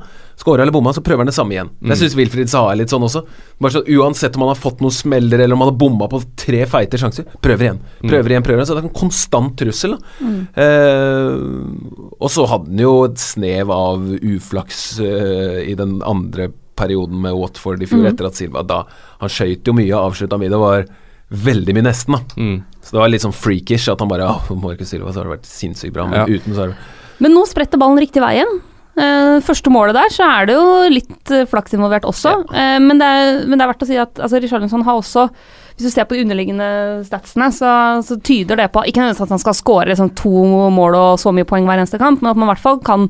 scora 0.41 0.65
eller 0.65 0.73
bomma, 0.73 0.95
så 0.97 1.03
prøver 1.05 1.21
han 1.21 1.29
det 1.29 1.37
samme 1.37 1.53
igjen. 1.53 1.69
Mm. 1.77 1.91
Jeg 1.93 2.01
syns 2.01 2.17
Wilfried 2.17 2.53
Saha 2.53 2.73
er 2.73 2.81
litt 2.81 2.93
sånn 2.93 3.05
også. 3.05 3.23
Bare 3.61 3.75
så 3.77 3.83
Uansett 3.85 4.39
om 4.39 4.47
han 4.47 4.55
har 4.55 4.63
fått 4.63 4.81
noen 4.81 4.97
smeller 4.97 5.45
eller 5.45 5.59
om 5.59 5.67
han 5.67 5.73
har 5.75 5.81
bomma 5.83 6.09
på 6.09 6.23
tre 6.41 6.63
feite 6.71 7.01
sjanser, 7.01 7.29
prøver 7.45 7.69
igjen. 7.69 7.83
Prøver 8.01 8.35
igjen, 8.35 8.47
prøver 8.47 8.63
igjen. 8.63 8.71
Så 8.71 8.79
det 8.79 8.83
er 8.83 8.89
en 8.89 8.97
konstant 9.03 9.53
trussel. 9.61 9.99
Da. 9.99 10.33
Eh, 10.65 12.17
og 12.17 12.33
så 12.33 12.49
hadde 12.49 12.73
han 12.73 12.85
jo 12.87 12.97
et 13.11 13.21
snev 13.21 13.75
av 13.77 14.09
uflaks 14.17 14.81
eh, 15.05 15.61
i 15.69 15.77
den 15.77 15.99
andre 16.01 16.49
perioden 16.81 17.21
med 17.23 17.37
Watford 17.37 17.85
i 17.85 17.89
fjor, 17.91 18.09
etter 18.09 18.27
at 18.31 18.39
Silva 18.41 18.65
da 18.67 18.81
Han 19.21 19.31
skøyt 19.33 19.69
jo 19.69 19.77
mye, 19.77 19.93
avslutta 20.01 20.39
mye. 20.41 20.51
Det 20.53 20.61
var 20.65 20.89
veldig 21.31 21.77
mye 21.77 21.87
nesten, 21.87 22.17
da. 22.17 22.41
Mm. 22.41 22.57
Så 22.83 22.97
det 22.97 23.03
var 23.05 23.13
litt 23.13 23.23
sånn 23.23 23.37
freakish 23.37 23.87
at 23.93 24.01
han 24.03 24.11
bare 24.11 24.27
ja, 24.27 24.57
Marcus 24.65 24.91
Silva, 24.91 25.13
så 25.13 25.21
har 25.21 25.29
det 25.29 25.37
vært 25.37 25.47
sinnssykt 25.53 25.95
bra. 25.95 26.09
Men 26.11 26.25
Ja. 26.25 26.27
uten 26.27 26.57
så 26.57 26.65
er 26.65 26.73
det 26.73 26.77
Men 27.21 27.37
nå 27.37 27.45
spretter 27.47 27.79
ballen 27.79 28.01
riktig 28.01 28.23
vei 28.25 28.33
igjen. 28.41 28.61
Eh, 29.01 29.37
første 29.47 29.71
målet 29.71 29.95
der, 29.95 30.11
så 30.13 30.27
er 30.27 30.49
det 30.49 30.55
jo 30.57 30.89
litt 30.91 31.31
eh, 31.31 31.45
flaks 31.49 31.77
involvert 31.77 32.09
også. 32.09 32.33
Eh, 32.51 32.79
men, 32.83 32.99
det 32.99 33.07
er, 33.07 33.45
men 33.47 33.57
det 33.61 33.65
er 33.65 33.71
verdt 33.71 33.85
å 33.87 33.89
si 33.89 33.99
at 34.01 34.19
altså, 34.19 34.41
Richarlison 34.43 34.83
har 34.89 34.99
også 34.99 35.29
Hvis 35.77 35.87
du 35.87 35.91
ser 35.95 36.05
på 36.11 36.17
de 36.19 36.25
underliggende 36.27 36.67
statsene, 37.07 37.47
så, 37.55 37.71
så 38.05 38.19
tyder 38.21 38.59
det 38.59 38.67
på 38.75 38.83
Ikke 38.85 39.01
nødvendigvis 39.01 39.29
at 39.29 39.37
han 39.37 39.41
skal 39.41 39.57
score 39.57 39.87
liksom, 39.93 40.11
to 40.19 40.43
mål 40.75 40.99
og 40.99 41.21
så 41.23 41.33
mye 41.33 41.47
poeng 41.49 41.69
hver 41.71 41.79
eneste 41.81 42.01
kamp, 42.03 42.21
men 42.21 42.33
at 42.33 42.37
man 42.41 42.49
i 42.49 42.53
hvert 42.53 42.65
fall 42.67 42.83
kan 42.85 43.07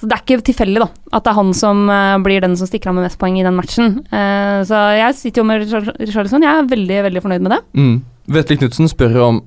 altså, 0.00 0.08
Det 0.08 0.16
er 0.16 0.22
ikke 0.24 0.44
tilfeldig 0.48 0.80
da, 0.80 0.88
at 1.12 1.24
det 1.26 1.30
er 1.30 1.38
han 1.38 1.52
som 1.54 1.84
eh, 1.92 2.16
blir 2.24 2.40
den 2.40 2.56
som 2.56 2.66
stikker 2.66 2.88
av 2.90 2.96
med 2.96 3.04
mest 3.04 3.18
poeng 3.20 3.36
i 3.38 3.44
den 3.44 3.54
matchen. 3.56 3.98
Eh, 4.08 4.62
så 4.64 4.80
jeg 4.96 5.14
sitter 5.20 5.42
jo 5.42 5.46
med 5.50 5.60
Richar- 5.66 5.92
Richarlison. 6.00 6.42
Jeg 6.42 6.50
er 6.64 6.70
veldig 6.72 7.02
veldig 7.10 7.22
fornøyd 7.22 7.44
med 7.44 7.52
det. 7.52 7.60
Mm. 7.76 7.94
Vetle 8.30 8.56
Knutsen 8.62 8.88
spør 8.88 9.20
om 9.28 9.40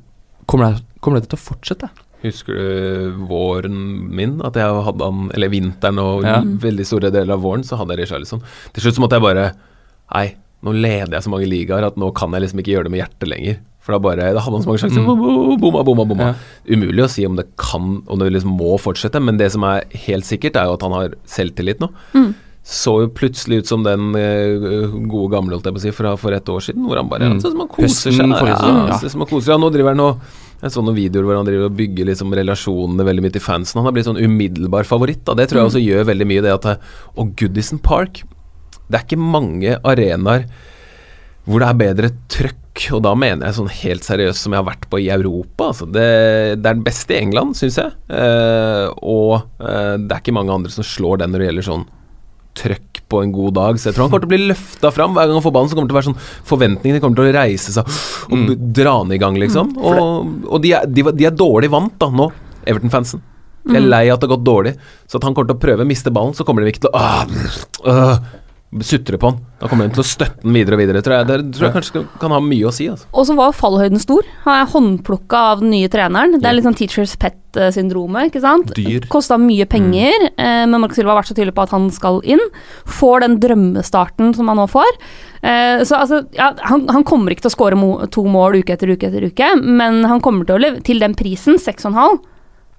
Kommer 0.46 0.74
det, 0.74 0.84
kommer 1.00 1.22
dette 1.22 1.32
til 1.32 1.40
å 1.40 1.46
fortsette? 1.48 1.88
Husker 2.24 2.56
du 2.56 3.18
våren 3.30 3.76
min? 4.16 4.42
At 4.44 4.56
jeg 4.60 4.68
hadde 4.86 5.04
han 5.08 5.30
Eller 5.34 5.50
vinteren 5.52 6.00
og 6.00 6.24
Ja. 6.24 6.42
veldig 6.44 6.86
store 6.86 7.10
deler 7.12 7.34
av 7.34 7.42
våren, 7.42 7.64
så 7.64 7.78
hadde 7.80 7.96
jeg 7.96 8.04
Richarlison. 8.06 8.42
Til 8.74 8.84
slutt 8.84 8.96
så 8.96 9.04
måtte 9.04 9.16
jeg 9.20 9.24
bare 9.24 9.54
Nei, 10.14 10.36
nå 10.64 10.74
leder 10.76 11.16
jeg 11.18 11.24
så 11.24 11.32
mange 11.32 11.48
ligaer 11.48 11.84
at 11.88 11.96
nå 11.98 12.12
kan 12.14 12.32
jeg 12.36 12.42
liksom 12.44 12.60
ikke 12.60 12.74
gjøre 12.76 12.84
det 12.84 12.92
med 12.92 13.02
hjertet 13.02 13.30
lenger. 13.32 13.58
For 13.84 13.96
da 13.96 14.00
bare 14.00 14.30
Da 14.32 14.40
hadde 14.40 14.56
han 14.58 14.64
så 14.64 14.70
mange 14.72 14.82
sjanser. 14.84 15.04
Mm. 15.04 15.60
Bomma, 15.60 15.84
bomma, 15.84 16.06
bomma. 16.08 16.30
Ja. 16.32 16.78
Umulig 16.78 17.04
å 17.04 17.10
si 17.12 17.26
om 17.28 17.36
det 17.40 17.50
kan 17.60 17.98
Om 18.08 18.22
det 18.22 18.32
liksom 18.32 18.56
må 18.60 18.78
fortsette, 18.80 19.20
men 19.20 19.38
det 19.42 19.52
som 19.56 19.66
er 19.68 19.84
helt 20.08 20.28
sikkert, 20.28 20.56
er 20.60 20.70
jo 20.70 20.78
at 20.78 20.86
han 20.88 20.96
har 20.96 21.18
selvtillit 21.30 21.84
nå. 21.84 21.92
Mm. 22.16 22.32
Så 22.64 22.94
jo 23.02 23.10
plutselig 23.12 23.58
ut 23.60 23.68
som 23.68 23.84
den 23.84 24.14
eh, 24.16 24.88
gode 25.12 25.34
gamle, 25.34 25.58
holdt 25.58 25.68
jeg 25.68 25.76
på 25.76 25.82
å 25.82 25.84
si, 25.84 25.92
fra 25.92 26.14
for 26.16 26.32
et 26.32 26.48
år 26.48 26.64
siden, 26.64 26.86
hvor 26.88 26.96
han 27.02 27.10
bare 27.12 27.28
Mm. 27.34 27.42
Ser 27.44 27.52
som 27.52 27.60
han 27.66 27.68
koser 27.68 28.16
seg. 28.16 28.32
Ja, 28.32 28.72
ja. 28.88 29.00
ser 29.02 29.12
som 29.12 29.26
han 29.26 29.28
koser 29.30 29.52
seg. 29.52 29.60
Nå 29.60 29.72
driver 29.74 29.92
han 29.92 30.04
og 30.06 30.22
jeg 30.64 30.72
så 30.72 30.80
noen 30.80 30.96
videoer 30.96 31.26
hvor 31.28 31.36
han 31.36 31.48
driver 31.48 31.68
og 31.68 31.76
bygger 31.76 32.08
liksom 32.08 32.32
relasjonene 32.40 33.04
veldig 33.04 33.24
mye 33.26 33.34
til 33.36 33.44
fansen. 33.44 33.82
Han 33.82 33.90
har 33.90 33.96
blitt 33.98 34.08
sånn 34.08 34.22
umiddelbar 34.22 34.88
favoritt. 34.88 35.26
Da. 35.28 35.36
Det 35.36 35.50
tror 35.52 35.60
jeg 35.60 35.72
også 35.74 35.82
gjør 35.84 36.08
veldig 36.08 36.28
mye, 36.30 36.44
det 36.46 36.54
at 36.56 36.68
eh, 36.72 36.94
Og 37.20 37.34
Goodison 37.40 37.82
Park 37.84 38.22
Det 38.88 38.96
er 38.96 39.04
ikke 39.04 39.20
mange 39.20 39.76
arenaer 39.84 40.48
hvor 41.46 41.60
det 41.64 41.68
er 41.70 41.80
bedre 41.82 42.10
trøkk, 42.32 42.60
og 42.96 43.02
da 43.06 43.12
mener 43.20 43.46
jeg 43.50 43.58
sånn 43.58 43.72
helt 43.84 44.06
seriøst 44.08 44.46
som 44.46 44.54
jeg 44.56 44.62
har 44.64 44.70
vært 44.70 44.86
på 44.90 45.00
i 45.04 45.10
Europa. 45.14 45.72
Altså. 45.74 45.86
Det, 45.92 46.06
det 46.62 46.70
er 46.70 46.78
den 46.80 46.86
beste 46.86 47.14
i 47.14 47.20
England, 47.22 47.58
syns 47.60 47.78
jeg. 47.82 47.92
Eh, 48.10 48.88
og 49.04 49.44
eh, 49.60 49.98
det 50.00 50.16
er 50.16 50.24
ikke 50.24 50.36
mange 50.38 50.56
andre 50.56 50.72
som 50.74 50.88
slår 50.88 51.20
den 51.22 51.34
når 51.36 51.44
det 51.44 51.50
gjelder 51.52 51.68
sånn 51.68 51.84
trøkk 52.58 53.02
på 53.10 53.20
en 53.26 53.32
god 53.34 53.54
dag. 53.58 53.78
Så 53.82 53.90
jeg 53.90 53.96
tror 53.98 54.06
han 54.08 54.14
kommer 54.14 54.24
til 54.26 54.32
å 54.32 54.34
bli 54.36 54.50
løfta 54.54 54.92
fram 54.94 55.14
hver 55.18 55.28
gang 55.30 55.38
han 55.40 55.46
får 55.46 55.54
ballen. 55.58 55.70
Så 55.72 55.78
kommer 55.78 55.90
det 55.90 55.94
til 55.94 55.98
å 55.98 56.02
være 56.02 56.10
sånn 56.12 56.48
Forventningene 56.50 57.02
kommer 57.04 57.20
til 57.20 57.30
å 57.30 57.36
reise 57.36 57.74
seg 57.76 57.94
og 58.30 58.38
Mm. 58.40 58.74
dra 58.80 58.96
den 59.04 59.14
i 59.18 59.20
gang, 59.22 59.38
liksom. 59.42 59.76
Og, 59.78 60.00
og 60.48 60.62
de, 60.64 60.74
er, 60.78 60.86
de, 60.90 61.04
de 61.12 61.26
er 61.30 61.36
dårlig 61.38 61.70
vant 61.74 61.96
da, 62.02 62.10
nå, 62.10 62.30
Everton-fansen. 62.66 63.22
De 63.64 63.78
er 63.80 63.86
lei 63.86 64.06
at 64.12 64.20
det 64.20 64.28
har 64.28 64.36
gått 64.36 64.46
dårlig. 64.48 64.74
Så 65.08 65.20
at 65.20 65.24
han 65.28 65.36
kommer 65.36 65.52
til 65.52 65.56
å 65.60 65.62
prøve 65.64 65.86
å 65.86 65.88
miste 65.88 66.12
ballen, 66.12 66.34
så 66.36 66.44
kommer 66.48 66.64
de 66.66 66.72
ikke 66.74 66.86
til 66.88 66.92
å 66.92 67.00
ah, 67.00 67.28
øh, 67.88 68.18
sutre 68.82 69.18
på 69.22 69.30
han. 69.30 69.38
Da 69.62 69.68
kommer 69.70 69.86
den 69.86 69.94
til 69.94 70.02
å 70.04 70.08
støtte 70.08 70.42
den 70.44 70.54
videre 70.58 70.74
og 70.76 70.80
videre, 70.82 71.02
tror 71.06 71.16
jeg. 71.20 71.28
Det 71.30 71.36
tror 71.58 71.68
jeg 71.68 71.74
kanskje 71.76 71.94
kan, 71.94 72.08
kan 72.20 72.32
ha 72.32 72.40
mye 72.44 72.66
å 72.66 72.72
si. 72.74 72.88
Altså. 72.90 73.06
Og 73.14 73.28
så 73.30 73.36
var 73.38 73.52
fallhøyden 73.54 74.00
stor. 74.02 74.24
Han 74.46 74.56
er 74.64 74.72
håndplukka 74.74 75.42
av 75.54 75.60
den 75.62 75.70
nye 75.76 75.88
treneren. 75.94 76.40
Det 76.42 76.50
er 76.50 76.58
litt 76.58 76.66
sånn 76.66 76.76
teachers 76.80 77.14
pet-syndromet, 77.22 78.32
ikke 78.32 78.42
sant. 78.44 78.74
Dyr. 78.76 79.06
Kosta 79.14 79.38
mye 79.38 79.68
penger, 79.70 80.26
eh, 80.38 80.66
men 80.66 80.82
Marcus 80.82 80.98
Silva 80.98 81.14
har 81.14 81.22
vært 81.22 81.30
så 81.32 81.38
tydelig 81.38 81.54
på 81.56 81.64
at 81.68 81.76
han 81.76 81.90
skal 81.94 82.20
inn. 82.26 82.42
Får 82.90 83.22
den 83.28 83.38
drømmestarten 83.44 84.34
som 84.36 84.48
han 84.52 84.58
nå 84.58 84.68
får. 84.72 84.92
Eh, 85.44 85.84
så 85.86 86.00
altså, 86.02 86.24
ja, 86.34 86.52
han, 86.70 86.88
han 86.90 87.04
kommer 87.08 87.32
ikke 87.36 87.46
til 87.46 87.54
å 87.54 87.58
skåre 87.58 87.78
mo 87.80 87.94
to 88.08 88.24
mål 88.26 88.60
uke 88.64 88.74
etter 88.74 88.90
uke 88.90 89.08
etter 89.12 89.28
uke, 89.30 89.54
men 89.62 90.04
han 90.10 90.20
kommer 90.24 90.46
til 90.50 90.56
å 90.58 90.62
leve 90.66 90.82
til 90.84 91.00
den 91.04 91.14
prisen, 91.20 91.56
6,5, 91.62 92.20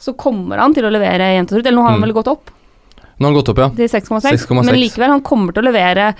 så 0.04 0.12
kommer 0.18 0.58
han 0.60 0.74
til 0.74 0.84
å 0.84 0.92
levere 0.92 1.32
jevnt 1.36 1.52
og 1.52 1.58
trutt. 1.60 1.66
Eller 1.70 1.78
nå 1.78 1.82
har 1.86 1.90
han 1.94 2.00
Mm. 2.02 2.08
vel 2.08 2.16
gått 2.18 2.28
opp 2.32 2.50
Nå 3.24 3.30
har 3.30 3.32
han 3.32 3.40
gått 3.40 3.52
opp, 3.54 3.60
ja. 3.64 3.70
til 3.72 3.88
6,6, 3.88 4.44
6,6. 4.44 4.58
men 4.60 4.76
likevel, 4.76 5.14
han 5.16 5.22
kommer 5.24 5.56
til 5.56 5.64
å 5.64 5.70
levere 5.72 6.10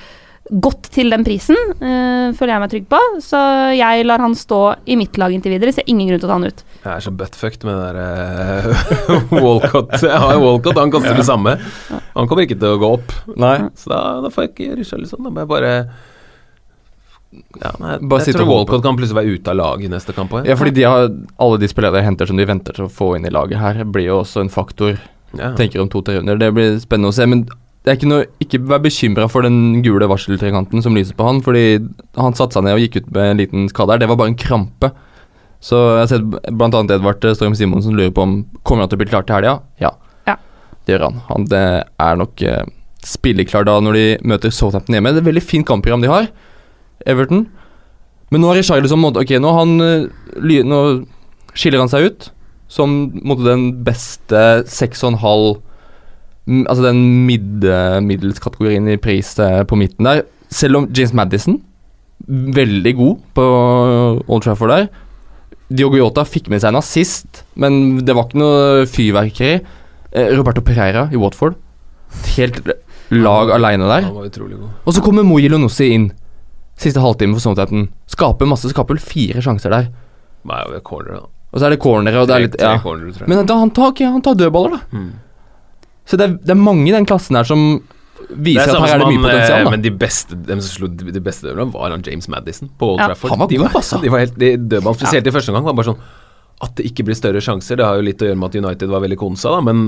godt 0.65 0.91
til 0.93 1.09
den 1.13 1.25
prisen, 1.25 1.57
eh, 1.81 2.33
føler 2.37 2.53
jeg 2.53 2.63
meg 2.63 2.73
trygg 2.73 2.87
på. 2.93 3.01
Så 3.25 3.41
jeg 3.77 4.05
lar 4.05 4.21
han 4.21 4.35
stå 4.37 4.61
i 4.85 4.97
mitt 5.01 5.17
lag 5.21 5.33
inntil 5.33 5.55
videre, 5.57 5.73
ser 5.73 5.89
ingen 5.89 6.09
grunn 6.09 6.21
til 6.21 6.29
å 6.29 6.33
ta 6.33 6.39
han 6.39 6.49
ut. 6.49 6.65
Jeg 6.85 6.93
er 6.93 7.05
så 7.05 7.13
buttfucked 7.17 7.65
med 7.65 7.79
det 7.81 7.93
der 7.93 8.69
uh, 8.69 9.37
Walcott. 9.45 9.95
Jeg 10.03 10.23
har 10.25 10.35
jo 10.37 10.43
Walcott, 10.45 10.81
han 10.81 10.93
koster 10.93 11.17
det 11.17 11.29
samme. 11.29 11.57
Han 12.15 12.29
kommer 12.29 12.45
ikke 12.45 12.59
til 12.61 12.77
å 12.77 12.81
gå 12.83 12.91
opp. 12.99 13.15
Nei. 13.41 13.57
Så 13.81 13.93
da, 13.93 14.03
da 14.25 14.33
får 14.33 14.49
jeg 14.49 14.53
ikke 14.53 14.81
Richarlison. 14.83 15.25
Da 15.25 15.33
må 15.33 15.45
jeg 15.45 15.53
bare 15.55 15.73
ja, 17.35 17.73
nei, 17.81 17.97
Bare 17.99 18.21
Jeg 18.21 18.29
sitte 18.29 18.43
tror 18.45 18.51
Walcott 18.53 18.85
kan 18.85 18.99
plutselig 18.99 19.17
være 19.17 19.39
ute 19.39 19.51
av 19.51 19.59
laget 19.59 19.89
i 19.89 19.95
neste 19.97 20.15
kamp 20.15 20.37
òg. 20.37 20.47
Ja, 20.47 20.59
fordi 20.61 20.77
de 20.77 20.85
har, 20.87 21.09
alle 21.43 21.59
de 21.63 21.71
spillerne 21.71 21.99
de 21.99 22.07
henter 22.07 22.31
som 22.31 22.39
de 22.39 22.47
venter 22.47 22.77
til 22.77 22.87
å 22.87 22.93
få 22.93 23.15
inn 23.17 23.27
i 23.27 23.33
laget 23.33 23.59
her, 23.63 23.81
blir 23.89 24.11
jo 24.11 24.21
også 24.21 24.45
en 24.45 24.53
faktor. 24.53 25.01
Ja. 25.39 25.53
Tenker 25.59 25.83
om 25.83 25.89
to-tre 25.93 26.19
runder. 26.19 26.39
Det 26.41 26.51
blir 26.55 26.77
spennende 26.83 27.11
å 27.13 27.17
se. 27.17 27.27
Men 27.31 27.45
det 27.85 27.93
er 27.93 27.99
ikke 27.99 28.09
noe 28.09 28.27
Ikke 28.41 28.61
vær 28.65 28.81
bekymra 28.85 29.27
for 29.29 29.45
den 29.45 29.83
gule 29.85 30.07
varseltrekanten 30.09 30.83
som 30.85 30.95
lyser 30.97 31.17
på 31.19 31.27
han, 31.27 31.43
fordi 31.45 31.65
han 32.17 32.37
satte 32.37 32.57
seg 32.57 32.65
ned 32.65 32.79
og 32.79 32.85
gikk 32.85 33.03
ut 33.03 33.11
med 33.13 33.33
en 33.33 33.43
liten 33.43 33.67
skade 33.73 33.93
her. 33.95 33.99
Det 34.03 34.09
var 34.09 34.21
bare 34.21 34.33
en 34.33 34.39
krampe. 34.41 34.93
Så 35.65 35.79
jeg 35.97 36.01
har 36.03 36.11
sett 36.13 36.49
annet 36.53 36.93
Edvard 36.93 37.25
Storm 37.37 37.55
Simonsen 37.57 37.97
lurer 37.97 38.13
på 38.13 38.25
om 38.25 38.35
Kommer 38.65 38.85
han 38.85 38.91
til 38.93 38.99
å 38.99 39.03
bli 39.05 39.09
klar 39.13 39.25
til 39.25 39.37
helga. 39.39 39.59
Ja. 39.81 39.95
Ja. 40.29 40.37
Det 40.85 40.95
gjør 40.97 41.07
han. 41.09 41.21
Han 41.31 41.47
det 41.49 41.65
er 42.05 42.19
nok 42.21 42.43
eh, 42.45 42.65
spilleklar 43.05 43.65
da 43.69 43.79
når 43.81 43.97
de 43.99 44.07
møter 44.29 44.53
Southampton 44.53 44.97
hjemme. 44.97 45.13
Det 45.13 45.23
er 45.23 45.25
et 45.25 45.31
veldig 45.33 45.45
fint 45.45 45.67
kampprogram 45.69 46.05
de 46.05 46.13
har, 46.13 46.29
Everton. 47.09 47.47
Men 48.33 48.41
nå 48.43 48.49
har 48.51 48.57
Richarlison 48.61 49.01
måtte- 49.01 49.21
Ok, 49.25 49.37
nå, 49.41 49.53
han, 49.57 49.81
eh, 49.81 50.07
ly, 50.41 50.63
nå 50.65 51.07
skiller 51.55 51.79
han 51.81 51.89
seg 51.89 52.09
ut 52.11 52.31
som 52.75 52.97
måtte 53.23 53.47
den 53.47 53.69
beste 53.87 54.65
6,5 54.67 55.15
mm, 56.47 56.65
Altså 56.67 56.83
den 56.85 56.99
mid, 57.29 57.63
middels 58.05 58.43
i 58.43 58.97
pris 59.01 59.39
eh, 59.39 59.63
på 59.65 59.79
midten 59.79 60.05
der. 60.05 60.25
Selv 60.51 60.77
om 60.81 60.89
James 60.93 61.15
Madison, 61.15 61.63
veldig 62.29 62.95
god 62.99 63.17
på 63.35 63.45
Old 64.27 64.43
Trafford 64.43 64.75
der. 64.75 64.89
Diogo 65.73 65.97
Jota 65.97 66.27
fikk 66.29 66.51
med 66.53 66.61
seg 66.61 66.75
en 66.75 66.81
assist, 66.83 67.45
men 67.57 68.05
det 68.05 68.15
var 68.15 68.29
ikke 68.29 68.43
noe 68.43 68.85
fyrverkeri. 68.91 69.63
Eh, 70.13 70.35
Roberto 70.37 70.63
Pereira 70.63 71.09
i 71.13 71.21
Watford. 71.21 71.57
Helt 72.37 72.61
lag 73.11 73.51
aleine 73.55 73.89
der. 73.89 74.11
Han 74.11 74.15
var 74.19 74.29
god. 74.29 74.69
Og 74.85 74.95
så 74.95 75.03
kommer 75.03 75.27
Mo 75.27 75.39
Lonossi 75.39 75.91
inn 75.95 76.11
siste 76.81 77.01
halvtime 77.03 77.37
for 77.37 77.43
Southampton. 77.43 77.89
Skaper 78.11 78.49
masse, 78.51 78.69
skaper 78.71 78.97
vel 78.97 79.03
fire 79.03 79.43
sjanser 79.43 79.73
der. 79.73 79.91
Nei, 80.45 80.61
er 80.77 80.85
corner, 80.85 81.23
da. 81.23 81.31
Og 81.55 81.61
så 81.63 81.69
er 81.69 81.77
det 81.77 81.81
cornere, 81.83 82.19
og 82.19 82.27
det 82.27 82.35
er 82.35 82.47
litt 82.49 82.57
ja. 82.59 82.75
Men 83.31 83.45
da, 83.47 83.59
han, 83.61 83.71
tar, 83.71 83.95
han 84.03 84.23
tar 84.27 84.35
dødballer, 84.39 84.75
da. 84.75 84.99
Mm. 84.99 85.13
Så 86.05 86.19
det 86.19 86.27
er, 86.27 86.33
det 86.43 86.53
er 86.53 86.59
mange 86.61 86.89
i 86.91 86.95
den 86.95 87.07
klassen 87.09 87.39
her 87.39 87.47
som 87.49 87.63
viser 88.29 88.73
at 88.73 88.83
her 88.83 88.97
er 88.97 89.05
det 89.05 89.13
mye 89.13 89.21
eh, 89.21 89.25
potensial. 89.29 89.65
da 89.69 89.71
Men 89.73 89.85
de 89.85 89.93
beste 89.95 90.37
de 90.37 90.59
som 90.59 90.67
slo 90.67 90.91
de, 90.91 91.23
beste 91.23 91.47
dødballene, 91.47 91.75
var 91.77 91.95
han 91.95 92.05
James 92.07 92.29
Madison 92.33 92.71
på 92.79 92.95
Old 92.95 93.05
Ja. 93.05 93.09
Trafford. 93.13 93.35
Han 93.37 93.45
var 93.45 93.53
de 93.53 93.61
god, 93.61 93.69
var, 93.69 93.81
altså. 93.81 94.01
De 94.03 94.13
var 94.13 94.25
helt, 94.25 94.37
de 94.41 94.53
dødball, 94.59 94.99
spesielt 94.99 95.31
i 95.31 95.35
første 95.35 95.55
omgang, 95.55 95.67
var 95.71 95.79
bare 95.79 95.93
sånn 95.93 96.05
at 96.65 96.71
det 96.79 96.85
ikke 96.87 97.05
blir 97.09 97.17
større 97.19 97.41
sjanser. 97.43 97.77
Det 97.77 97.85
har 97.85 97.99
jo 97.99 98.05
litt 98.07 98.23
å 98.23 98.29
gjøre 98.29 98.39
med 98.41 98.53
at 98.53 98.59
United 98.63 98.93
var 98.93 99.03
veldig 99.05 99.19
konsa, 99.21 99.51
da, 99.53 99.61
men 99.67 99.79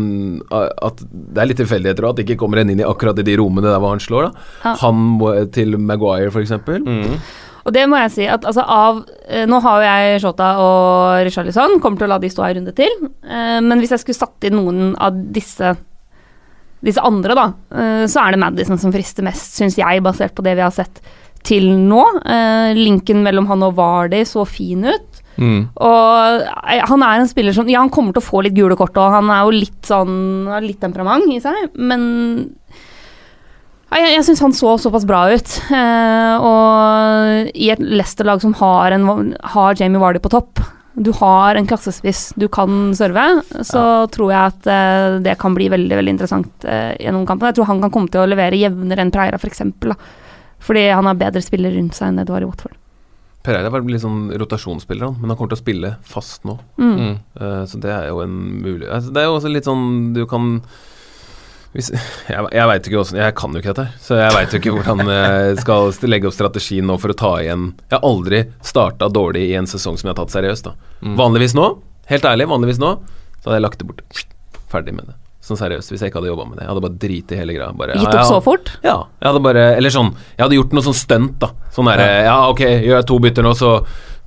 uh, 0.50 0.66
at 0.88 1.02
det 1.07 1.40
er 1.40 1.48
litt 1.48 1.61
tilfeldigheter 1.62 2.05
òg, 2.05 2.14
at 2.14 2.20
det 2.20 2.26
ikke 2.26 2.40
kommer 2.42 2.61
en 2.61 2.72
inn 2.72 2.83
i 2.83 2.87
akkurat 2.87 3.18
i 3.22 3.24
de 3.26 3.37
rommene 3.38 3.70
der 3.70 3.79
hvor 3.81 3.94
han 3.94 4.02
slår. 4.02 4.29
da 4.29 4.46
Ja. 4.66 4.74
Han 4.83 5.50
til 5.55 5.79
Maguire, 5.79 6.33
eksempel. 6.42 6.83
Mm. 6.83 7.20
Og 7.66 7.74
det 7.74 7.83
må 7.90 7.98
jeg 7.98 8.14
si 8.14 8.29
at 8.31 8.46
altså 8.46 8.62
av 8.62 9.02
eh, 9.26 9.42
Nå 9.50 9.59
har 9.64 9.81
jo 9.83 9.88
jeg 9.88 10.22
Shota 10.22 10.52
og 10.62 11.26
Richarlison, 11.26 11.81
kommer 11.83 11.98
til 11.98 12.07
å 12.07 12.12
la 12.14 12.20
de 12.22 12.31
stå 12.31 12.46
en 12.46 12.57
runde 12.61 12.74
til. 12.79 12.96
Eh, 13.26 13.59
men 13.64 13.83
hvis 13.83 13.96
jeg 13.96 14.05
skulle 14.05 14.22
satt 14.22 14.46
inn 14.46 14.59
noen 14.61 14.94
av 15.02 15.18
disse 15.35 15.74
disse 16.87 17.02
andre, 17.02 17.35
da, 17.35 17.46
eh, 17.74 18.05
så 18.07 18.22
er 18.22 18.35
det 18.35 18.42
Madison 18.42 18.79
som 18.79 18.92
frister 18.94 19.24
mest, 19.26 19.57
syns 19.57 19.79
jeg, 19.81 20.02
basert 20.05 20.37
på 20.37 20.44
det 20.46 20.55
vi 20.59 20.62
har 20.62 20.74
sett 20.74 21.00
til 21.46 21.70
nå. 21.88 22.02
Eh, 22.22 22.76
linken 22.76 23.22
mellom 23.24 23.48
han 23.50 23.64
og 23.66 23.76
Vardy 23.79 24.22
så 24.29 24.44
fin 24.48 24.85
ut. 24.87 25.22
Mm. 25.37 25.66
Og 25.85 26.44
han 26.90 27.02
er 27.05 27.20
en 27.20 27.29
spiller 27.29 27.52
som 27.52 27.68
Ja, 27.68 27.83
han 27.83 27.92
kommer 27.92 28.14
til 28.16 28.22
å 28.22 28.29
få 28.29 28.40
litt 28.44 28.55
gule 28.57 28.76
kort, 28.79 28.96
og 28.96 29.12
han 29.12 29.29
er 29.29 29.42
jo 29.44 29.50
litt 29.52 29.85
sånn 29.85 30.46
Har 30.48 30.64
litt 30.64 30.81
temperament 30.81 31.29
i 31.29 31.42
seg, 31.44 31.74
men 31.76 32.07
Jeg, 33.87 34.07
jeg 34.16 34.25
syns 34.27 34.42
han 34.42 34.55
så 34.57 34.72
såpass 34.83 35.07
bra 35.09 35.27
ut. 35.31 35.59
Eh, 35.70 36.46
og 36.46 37.53
i 37.55 37.70
et 37.72 37.83
Leicester-lag 37.83 38.42
som 38.42 38.57
har, 38.59 38.96
en, 38.96 39.35
har 39.55 39.79
Jamie 39.79 40.03
Vardy 40.03 40.22
på 40.22 40.33
topp, 40.33 40.62
du 40.96 41.11
har 41.18 41.59
en 41.59 41.66
klassespiss 41.68 42.31
du 42.40 42.46
kan 42.49 42.94
serve, 42.96 43.42
så 43.68 43.83
tror 44.09 44.31
jeg 44.33 44.53
at 44.55 44.68
eh, 44.72 45.18
det 45.27 45.35
kan 45.38 45.55
bli 45.55 45.68
veldig 45.68 45.99
veldig 45.99 46.14
interessant 46.14 46.64
eh, 46.64 46.94
gjennom 47.05 47.27
kampen. 47.29 47.51
Jeg 47.51 47.59
tror 47.59 47.68
han 47.68 47.83
kan 47.85 47.92
komme 47.92 48.12
til 48.12 48.22
å 48.22 48.31
levere 48.31 48.57
jevnere 48.57 49.05
enn 49.05 49.12
Preira, 49.12 49.37
f.eks. 49.37 49.61
For 49.85 49.92
fordi 50.66 50.88
han 50.88 51.07
har 51.07 51.20
bedre 51.20 51.44
spillere 51.44 51.77
rundt 51.77 51.94
seg 51.94 52.11
enn 52.11 52.20
det 52.20 52.27
du 52.27 52.33
har 52.35 52.42
i 52.42 52.49
Watford. 52.49 52.75
Pereira 53.46 53.70
var 53.70 53.85
litt 53.87 54.03
sånn 54.03 54.33
rotasjonsspiller, 54.35 55.07
han, 55.07 55.20
men 55.20 55.31
han 55.31 55.38
kommer 55.38 55.53
til 55.53 55.61
å 55.61 55.62
spille 55.62 55.92
fast 56.03 56.46
nå. 56.49 56.57
Mm. 56.81 56.94
Mm. 56.96 57.16
Eh, 57.38 57.62
så 57.70 57.81
det 57.83 57.92
er 57.92 58.09
jo 58.09 58.22
en 58.25 58.37
mulig 58.64 58.88
altså, 58.88 59.12
Det 59.14 59.22
er 59.22 59.29
jo 59.29 59.37
også 59.37 59.53
litt 59.53 59.68
sånn 59.68 59.87
du 60.16 60.25
kan 60.31 60.57
hvis, 61.76 61.90
Jeg, 62.32 62.46
jeg 62.56 62.70
veit 62.70 62.88
ikke 62.88 63.00
hvordan 63.02 63.20
Jeg 63.20 63.34
kan 63.38 63.52
jo 63.56 63.62
ikke 63.62 63.74
dette, 63.76 63.86
så 64.02 64.18
jeg 64.20 64.34
veit 64.36 64.54
jo 64.54 64.60
ikke 64.62 64.74
hvordan 64.78 65.12
jeg 65.12 65.58
skal 65.62 65.92
legge 66.10 66.30
opp 66.30 66.36
strategien 66.38 66.88
nå 66.88 66.96
for 67.02 67.12
å 67.12 67.18
ta 67.18 67.34
igjen 67.42 67.68
Jeg 67.86 67.98
har 67.98 68.08
aldri 68.08 68.40
starta 68.64 69.10
dårlig 69.12 69.44
i 69.50 69.54
en 69.60 69.68
sesong 69.70 70.00
som 70.00 70.08
jeg 70.08 70.14
har 70.16 70.22
tatt 70.24 70.34
seriøst. 70.38 70.70
da 70.72 70.74
Mm. 71.04 71.12
Vanligvis 71.18 71.52
nå, 71.52 71.64
helt 72.08 72.24
ærlig, 72.24 72.46
vanligvis 72.48 72.78
nå, 72.80 72.94
så 73.42 73.50
hadde 73.50 73.58
jeg 73.58 73.64
lagt 73.66 73.82
det 73.82 73.86
bort. 73.90 74.22
Ferdig 74.72 74.94
med 74.96 75.10
det. 75.10 75.16
Sånn 75.44 75.58
seriøst, 75.60 75.92
hvis 75.92 76.00
jeg 76.02 76.10
ikke 76.10 76.18
hadde 76.22 76.30
jobba 76.32 76.46
med 76.48 76.56
det. 76.56 76.64
Jeg 76.64 76.70
hadde 76.72 76.82
bare 76.86 76.98
driti 77.04 77.36
i 77.36 77.38
hele 77.38 77.54
greia. 77.54 77.68
Bare, 77.76 77.94
Gitt 78.00 78.08
opp 78.08 78.16
ja. 78.18 78.24
så 78.26 78.38
fort? 78.42 78.70
Ja, 78.82 78.96
jeg 79.20 79.28
hadde 79.28 79.42
bare 79.44 79.64
Eller 79.76 79.92
sånn, 79.94 80.08
jeg 80.34 80.42
hadde 80.42 80.56
gjort 80.58 80.72
noe 80.74 80.86
sånn 80.88 80.96
stunt, 80.96 81.36
da. 81.44 81.50
Sånn 81.76 81.90
derre 81.92 82.08
ja. 82.26 82.38
ok, 82.50 82.62
gjør 82.64 82.96
jeg 82.96 83.06
to 83.12 83.18
bytter 83.22 83.46
nå, 83.46 83.52
så 83.60 83.72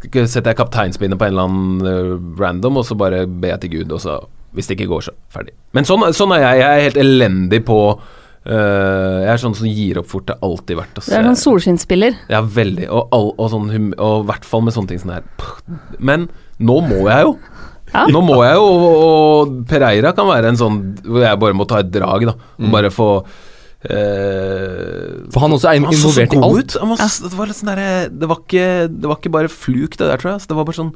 setter 0.06 0.54
jeg 0.54 0.60
kapteinspinnet 0.62 1.20
på 1.20 1.28
en 1.28 1.34
eller 1.34 1.50
annen 1.50 1.90
eh, 1.90 2.14
random, 2.40 2.80
og 2.80 2.86
så 2.88 2.96
bare 2.96 3.26
ber 3.28 3.56
jeg 3.58 3.64
til 3.66 3.74
Gud, 3.74 3.98
og 3.98 4.04
så 4.06 4.20
Hvis 4.56 4.68
det 4.68 4.78
ikke 4.80 4.88
går, 4.90 5.02
så 5.10 5.12
ferdig. 5.32 5.54
Men 5.74 5.84
sånn, 5.86 6.08
sånn 6.14 6.32
er 6.36 6.42
jeg. 6.42 6.60
Jeg 6.64 6.70
er 6.80 6.88
helt 6.90 6.98
elendig 7.06 7.66
på 7.66 7.82
Uh, 8.50 9.20
Jeg 9.28 9.34
er 9.34 9.38
sånn 9.42 9.54
som 9.54 9.68
gir 9.68 9.98
opp 10.00 10.08
fort. 10.08 10.24
Det 10.26 10.34
har 10.40 10.48
alltid 10.48 10.78
vært. 10.80 10.94
Det 11.06 11.14
er 11.14 11.26
sånn 11.28 11.36
solskinnsspiller. 11.38 12.16
Ja, 12.32 12.40
veldig. 12.42 12.86
Og, 12.90 13.10
all, 13.14 13.28
og, 13.38 13.50
sånn 13.52 13.68
hum, 13.70 13.90
og 14.00 14.24
i 14.24 14.28
hvert 14.30 14.46
fall 14.48 14.64
med 14.64 14.74
sånne 14.74 14.88
ting 14.88 15.02
som 15.04 15.12
det 15.12 15.18
her. 15.20 15.76
Men 16.00 16.30
nå 16.58 16.78
må 16.88 17.02
jeg 17.12 17.28
jo. 17.28 17.34
Ja. 17.94 18.06
Nå 18.08 18.22
må 18.24 18.40
jeg 18.46 18.56
jo 18.56 18.66
Og 19.04 19.54
Pereira 19.70 20.14
kan 20.16 20.28
være 20.32 20.54
en 20.54 20.58
sånn 20.58 20.80
hvor 21.04 21.22
jeg 21.28 21.40
bare 21.44 21.58
må 21.58 21.68
ta 21.68 21.80
et 21.84 21.92
drag, 21.92 22.26
da. 22.32 22.34
Og 22.58 22.66
Mm. 22.70 22.72
bare 22.72 22.90
få 22.96 23.10
Uh, 23.80 25.28
For 25.32 25.40
han 25.44 25.54
også 25.56 25.70
er 25.72 25.80
han 25.84 25.94
så 25.96 26.10
så 26.12 26.24
involvert 26.24 26.34
i 26.34 26.40
alt. 26.44 26.64
ut. 26.76 26.80
Han 26.82 26.90
var, 26.90 26.98
ja. 27.04 27.08
det, 27.30 27.38
var 27.40 27.48
litt 27.50 27.60
sånn 27.60 27.72
der, 27.76 28.10
det, 28.10 28.28
var 28.32 28.40
ikke- 28.44 28.88
det 29.02 29.08
var 29.12 29.16
ikke 29.20 29.32
bare 29.32 29.48
fluk, 29.52 29.98
det 29.98 30.08
der, 30.10 30.18
tror 30.18 30.32
jeg. 30.34 30.42
Så 30.42 30.48
det 30.52 30.58
var 30.58 30.66
bare 30.66 30.80
sånn 30.80 30.94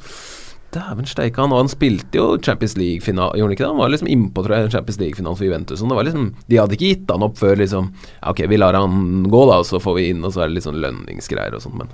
Dæven 0.73 1.05
steike, 1.09 1.37
han. 1.41 1.53
Han 1.55 1.69
spilte 1.71 2.17
jo 2.19 2.25
Champions 2.43 2.75
League-finale, 2.79 3.37
gjorde 3.37 3.51
han 3.51 3.55
ikke 3.55 3.63
det? 3.65 3.71
Han 3.71 3.81
var 3.83 3.93
liksom 3.93 4.09
innpå, 4.11 4.43
tror 4.45 4.55
jeg, 4.57 4.71
Champions 4.73 4.99
League-finalen 4.99 5.37
for 5.39 5.45
Juventus. 5.47 5.79
Det 5.85 5.97
var 5.99 6.07
liksom, 6.07 6.27
de 6.49 6.59
hadde 6.61 6.77
ikke 6.77 6.91
gitt 6.95 7.11
han 7.13 7.25
opp 7.29 7.37
før 7.41 7.55
liksom 7.61 7.89
Ja, 7.93 8.31
ok, 8.33 8.43
vi 8.49 8.57
lar 8.61 8.73
han 8.77 9.23
gå, 9.29 9.41
da, 9.51 9.59
og 9.61 9.67
så 9.69 9.79
får 9.83 9.97
vi 9.99 10.09
inn, 10.13 10.23
og 10.25 10.33
så 10.33 10.43
er 10.43 10.49
det 10.51 10.57
litt 10.59 10.67
sånn 10.67 10.81
lønningsgreier 10.83 11.55
og 11.57 11.61
sånt, 11.65 11.77
men 11.83 11.91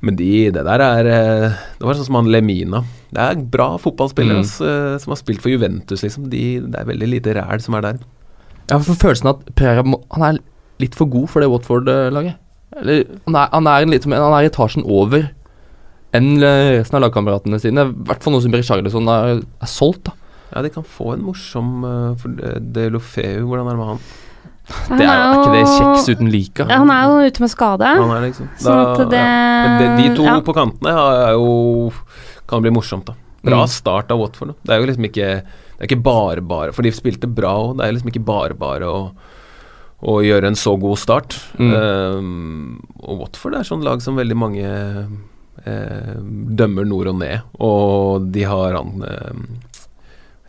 men 0.00 0.16
de, 0.16 0.48
det 0.48 0.62
der 0.64 0.80
er 0.80 1.04
eh, 1.12 1.56
Det 1.76 1.84
var 1.84 1.92
sånn 1.98 2.06
som 2.06 2.16
han 2.16 2.30
Lemina. 2.32 2.78
Det 3.12 3.20
er 3.20 3.42
bra 3.52 3.74
fotballspillere 3.76 4.40
Mm. 4.40 4.94
eh, 4.94 4.94
som 5.02 5.10
har 5.12 5.18
spilt 5.20 5.42
for 5.44 5.52
Juventus, 5.52 6.00
liksom. 6.00 6.30
De, 6.32 6.40
det 6.64 6.78
er 6.80 6.86
veldig 6.88 7.08
lite 7.18 7.34
ræl 7.36 7.60
som 7.60 7.74
er 7.76 7.82
der. 7.84 7.98
Jeg 8.70 8.78
har 8.78 8.96
følelsen 9.02 9.28
at 9.28 9.42
Pereira 9.58 9.84
han 9.84 10.22
er 10.24 10.38
litt 10.80 10.94
for 10.96 11.04
god 11.04 11.28
for 11.28 11.44
det 11.44 11.50
Watford-laget. 11.52 12.38
Eller 12.80 13.04
han 13.26 13.36
er, 13.36 13.48
han, 13.52 13.66
er 13.68 13.84
litt, 13.92 14.08
han 14.08 14.32
er 14.38 14.48
etasjen 14.48 14.86
over 14.88 15.28
enn 16.16 16.32
resten 16.40 16.96
av 16.98 17.04
lagkameratene 17.06 17.60
sine. 17.62 17.84
I 17.86 18.08
hvert 18.08 18.24
fall 18.24 18.34
nå 18.34 18.40
som 18.42 18.56
Richarlison 18.56 19.10
er, 19.12 19.42
er 19.62 19.70
solgt, 19.70 20.08
da. 20.08 20.16
Ja, 20.50 20.62
de 20.66 20.72
kan 20.74 20.82
få 20.82 21.12
en 21.14 21.22
morsom 21.22 21.84
uh, 21.86 22.16
for 22.18 22.34
De 22.34 22.56
De 22.74 22.88
Lofeu, 22.90 23.44
hvordan 23.46 23.68
er 23.68 23.76
det 23.76 23.78
med 23.78 23.90
han? 23.92 24.00
Det 24.70 25.02
er, 25.02 25.10
er 25.10 25.32
ikke 25.34 25.54
det 25.54 25.62
kjeks 25.66 26.08
uten 26.14 26.28
like? 26.30 26.66
Ja, 26.66 26.76
han 26.82 26.90
er 26.94 27.06
jo 27.10 27.30
ute 27.30 27.42
med 27.42 27.50
skade. 27.50 27.88
Han 27.98 28.12
er 28.14 28.24
liksom 28.28 28.50
Sånn 28.62 28.82
at 28.82 29.00
det 29.10 29.18
ja. 29.18 29.64
Men 29.66 29.80
de, 29.80 29.88
de 29.98 30.12
to 30.18 30.26
ja. 30.26 30.36
på 30.46 30.54
kantene 30.54 30.92
er 30.94 31.32
jo 31.34 31.90
kan 32.50 32.62
bli 32.62 32.70
morsomt, 32.74 33.06
da. 33.10 33.16
Bra 33.46 33.62
Mm. 33.64 33.70
start 33.72 34.10
av 34.12 34.18
Watford. 34.20 34.52
Da. 34.52 34.54
Det 34.62 34.74
er 34.74 34.80
jo 34.82 34.86
liksom 34.90 35.04
ikke 35.08 35.28
Det 35.40 35.80
er 35.80 35.88
ikke 35.88 36.02
bare 36.04 36.42
bare 36.44 36.72
For 36.76 36.84
de 36.84 36.90
spilte 36.92 37.26
bra 37.30 37.54
òg. 37.56 37.78
Det 37.78 37.86
er 37.86 37.94
liksom 37.96 38.10
ikke 38.12 38.24
bare 38.28 38.54
bare 38.58 38.84
å, 38.90 38.98
å 40.02 40.18
gjøre 40.20 40.50
en 40.50 40.58
så 40.60 40.74
god 40.78 40.98
start. 41.00 41.38
Mm. 41.56 41.72
Um, 41.72 42.82
og 43.00 43.22
Watford 43.24 43.56
er 43.56 43.64
sånn 43.64 43.82
lag 43.86 44.02
som 44.04 44.18
veldig 44.20 44.36
mange 44.36 44.66
eh, 44.66 45.06
dømmer 45.64 46.86
nord 46.88 47.10
og 47.12 47.18
ned. 47.20 47.40
Og 47.60 48.30
de 48.32 48.46
har 48.48 48.76
han 48.78 49.04
eh, 49.06 49.42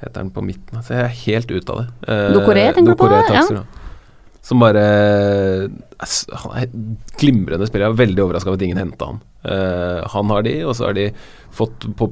Heter 0.02 0.24
han 0.24 0.32
på 0.34 0.42
midten? 0.42 0.80
Altså, 0.80 0.96
jeg 0.98 1.04
er 1.04 1.20
helt 1.28 1.52
ute 1.52 1.74
av 1.76 1.82
det. 1.84 1.88
Eh, 2.10 2.30
Doucouré, 2.34 2.64
tenker 2.74 2.96
du 2.96 3.02
på? 3.04 3.10
Takser, 3.12 3.60
Ja. 3.62 3.64
Som 4.42 4.58
bare 4.64 4.82
ass, 6.02 6.24
Han 6.34 6.56
er 6.58 6.72
glimrende 7.22 7.68
spiller. 7.70 7.86
Jeg 7.86 7.94
er 7.94 8.00
veldig 8.08 8.24
overraska 8.24 8.50
over 8.50 8.58
at 8.58 8.64
ingen 8.66 8.80
henta 8.82 9.12
han. 9.12 9.20
Eh, 9.46 10.00
han 10.10 10.32
har 10.34 10.42
de, 10.48 10.56
og 10.66 10.74
så 10.78 10.88
har 10.88 10.98
de 10.98 11.12
fått 11.54 11.86
på 12.00 12.08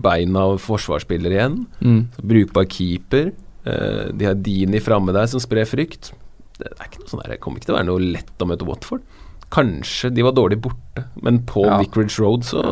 beina 0.00 0.46
forsvarsspiller 0.56 1.34
igjen. 1.36 1.58
Mm. 1.84 2.00
Brukbar 2.32 2.64
keeper. 2.72 3.34
Eh, 3.68 4.08
de 4.16 4.24
har 4.30 4.40
Dini 4.40 4.80
framme 4.80 5.12
der 5.12 5.28
som 5.28 5.42
sprer 5.44 5.68
frykt. 5.68 6.14
Det 6.58 6.72
er 6.72 6.88
ikke 6.88 7.02
noe 7.04 7.12
sånn 7.12 7.20
der, 7.26 7.34
det 7.36 7.40
kommer 7.44 7.60
ikke 7.60 7.68
til 7.68 7.76
å 7.76 7.78
være 7.82 7.90
noe 7.90 8.06
lett 8.16 8.40
å 8.42 8.48
møte 8.48 8.66
Watford. 8.66 9.04
Kanskje 9.54 10.10
de 10.14 10.22
var 10.26 10.34
dårlig 10.36 10.58
borte, 10.60 11.04
men 11.24 11.40
på 11.48 11.64
Ja. 11.66 11.78
Vicarage 11.80 12.18
Road 12.20 12.44
så 12.44 12.64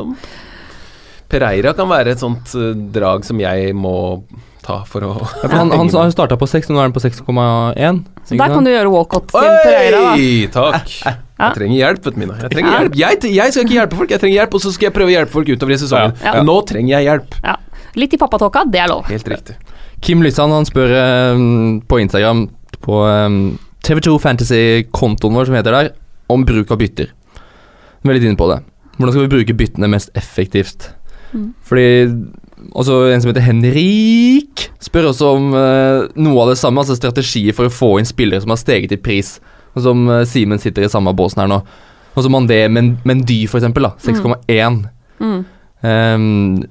Pereira 1.29 1.73
kan 1.75 1.89
være 1.91 2.13
et 2.15 2.21
sånt 2.23 2.53
eh, 2.55 2.75
drag 2.95 3.25
som 3.27 3.41
jeg 3.43 3.73
må 3.75 4.23
ta 4.67 4.81
for 4.87 5.03
å 5.07 5.13
Ja, 5.19 5.49
for 5.49 5.55
han 5.57 5.71
han 5.79 5.91
har 5.91 6.11
starta 6.15 6.37
på 6.39 6.47
6, 6.47 6.69
nå 6.71 6.79
er 6.79 6.87
han 6.89 6.95
på 6.95 7.03
6,1. 7.03 8.03
Der 8.31 8.51
kan 8.53 8.67
du 8.67 8.71
gjøre 8.71 8.91
walkout 8.93 9.29
til 9.33 9.49
Pereira, 9.65 10.03
da. 10.05 10.13
Oi, 10.19 10.49
takk. 10.55 10.93
Ja. 11.37 11.51
Jeg 11.51 11.57
trenger 11.59 11.77
hjelp, 11.77 11.99
vet 12.07 12.15
du, 12.15 12.19
Mina. 12.23 12.35
Jeg 12.41 12.51
trenger 12.55 12.71
Ja. 12.73 12.77
hjelp. 12.81 12.95
Jeg, 12.97 13.33
jeg 13.37 13.53
skal 13.53 13.65
ikke 13.67 13.75
hjelpe 13.77 13.97
folk, 13.99 14.13
jeg 14.15 14.21
trenger 14.23 14.37
hjelp, 14.39 14.55
og 14.57 14.63
så 14.65 14.71
skal 14.73 14.87
jeg 14.87 14.95
prøve 14.97 15.11
å 15.11 15.13
hjelpe 15.13 15.35
folk 15.35 15.51
utover 15.53 15.75
i 15.75 15.77
sesongen. 15.83 16.15
Ja. 16.25 16.33
Nå 16.49 16.55
trenger 16.65 16.95
jeg 16.95 17.05
hjelp. 17.11 17.35
Ja. 17.45 17.57
Litt 18.01 18.15
i 18.17 18.21
pappatåka, 18.23 18.63
det 18.73 18.81
er 18.81 18.89
lov. 18.89 19.03
Helt 19.11 19.29
riktig. 19.29 19.57
Kim 20.01 20.25
Lysand 20.25 20.55
han 20.57 20.65
spør 20.65 20.95
um, 21.37 21.83
på 21.85 21.99
Instagram 22.01 22.47
på 22.87 23.03
um, 23.05 23.37
TV2 23.85 24.17
Fantasy-kontoen 24.25 25.37
vår, 25.37 25.51
som 25.51 25.59
heter 25.61 25.77
der, 25.77 25.93
om 26.33 26.45
bruk 26.47 26.71
av 26.71 26.81
bytter. 26.81 27.13
Vi 28.03 28.11
er 28.11 28.19
litt 28.19 28.27
inne 28.27 28.39
på 28.39 28.49
det. 28.51 28.61
Hvordan 28.97 29.13
skal 29.13 29.27
vi 29.27 29.33
bruke 29.35 29.57
byttene 29.57 29.91
mest 29.93 30.11
effektivt? 30.17 30.91
Mm. 31.33 31.53
Fordi 31.67 31.87
også 32.73 33.13
En 33.13 33.21
som 33.21 33.31
heter 33.31 33.45
Henrik, 33.45 34.71
spør 34.81 35.11
også 35.11 35.33
om 35.37 35.51
eh, 35.55 36.07
noe 36.17 36.43
av 36.43 36.53
det 36.53 36.59
samme, 36.59 36.81
altså 36.81 36.97
strategier 36.97 37.53
for 37.57 37.69
å 37.69 37.73
få 37.73 37.91
inn 38.01 38.09
spillere 38.09 38.41
som 38.43 38.55
har 38.55 38.61
steget 38.61 38.95
i 38.97 39.01
pris. 39.01 39.37
Og 39.77 39.85
som 39.85 40.07
uh, 40.09 40.23
Simen 40.25 40.59
sitter 40.59 40.87
i 40.87 40.89
samme 40.89 41.13
båsen 41.13 41.43
her 41.43 41.51
nå. 41.53 41.61
Og 42.17 42.25
som 42.25 42.33
Mandé 42.33 42.63
Men 42.73 42.95
Mendy, 43.05 43.43
for 43.51 43.61
eksempel. 43.61 43.85
da, 43.85 43.93
6,1. 44.01 44.87
Mm. 45.21 45.43
Um, 45.85 46.65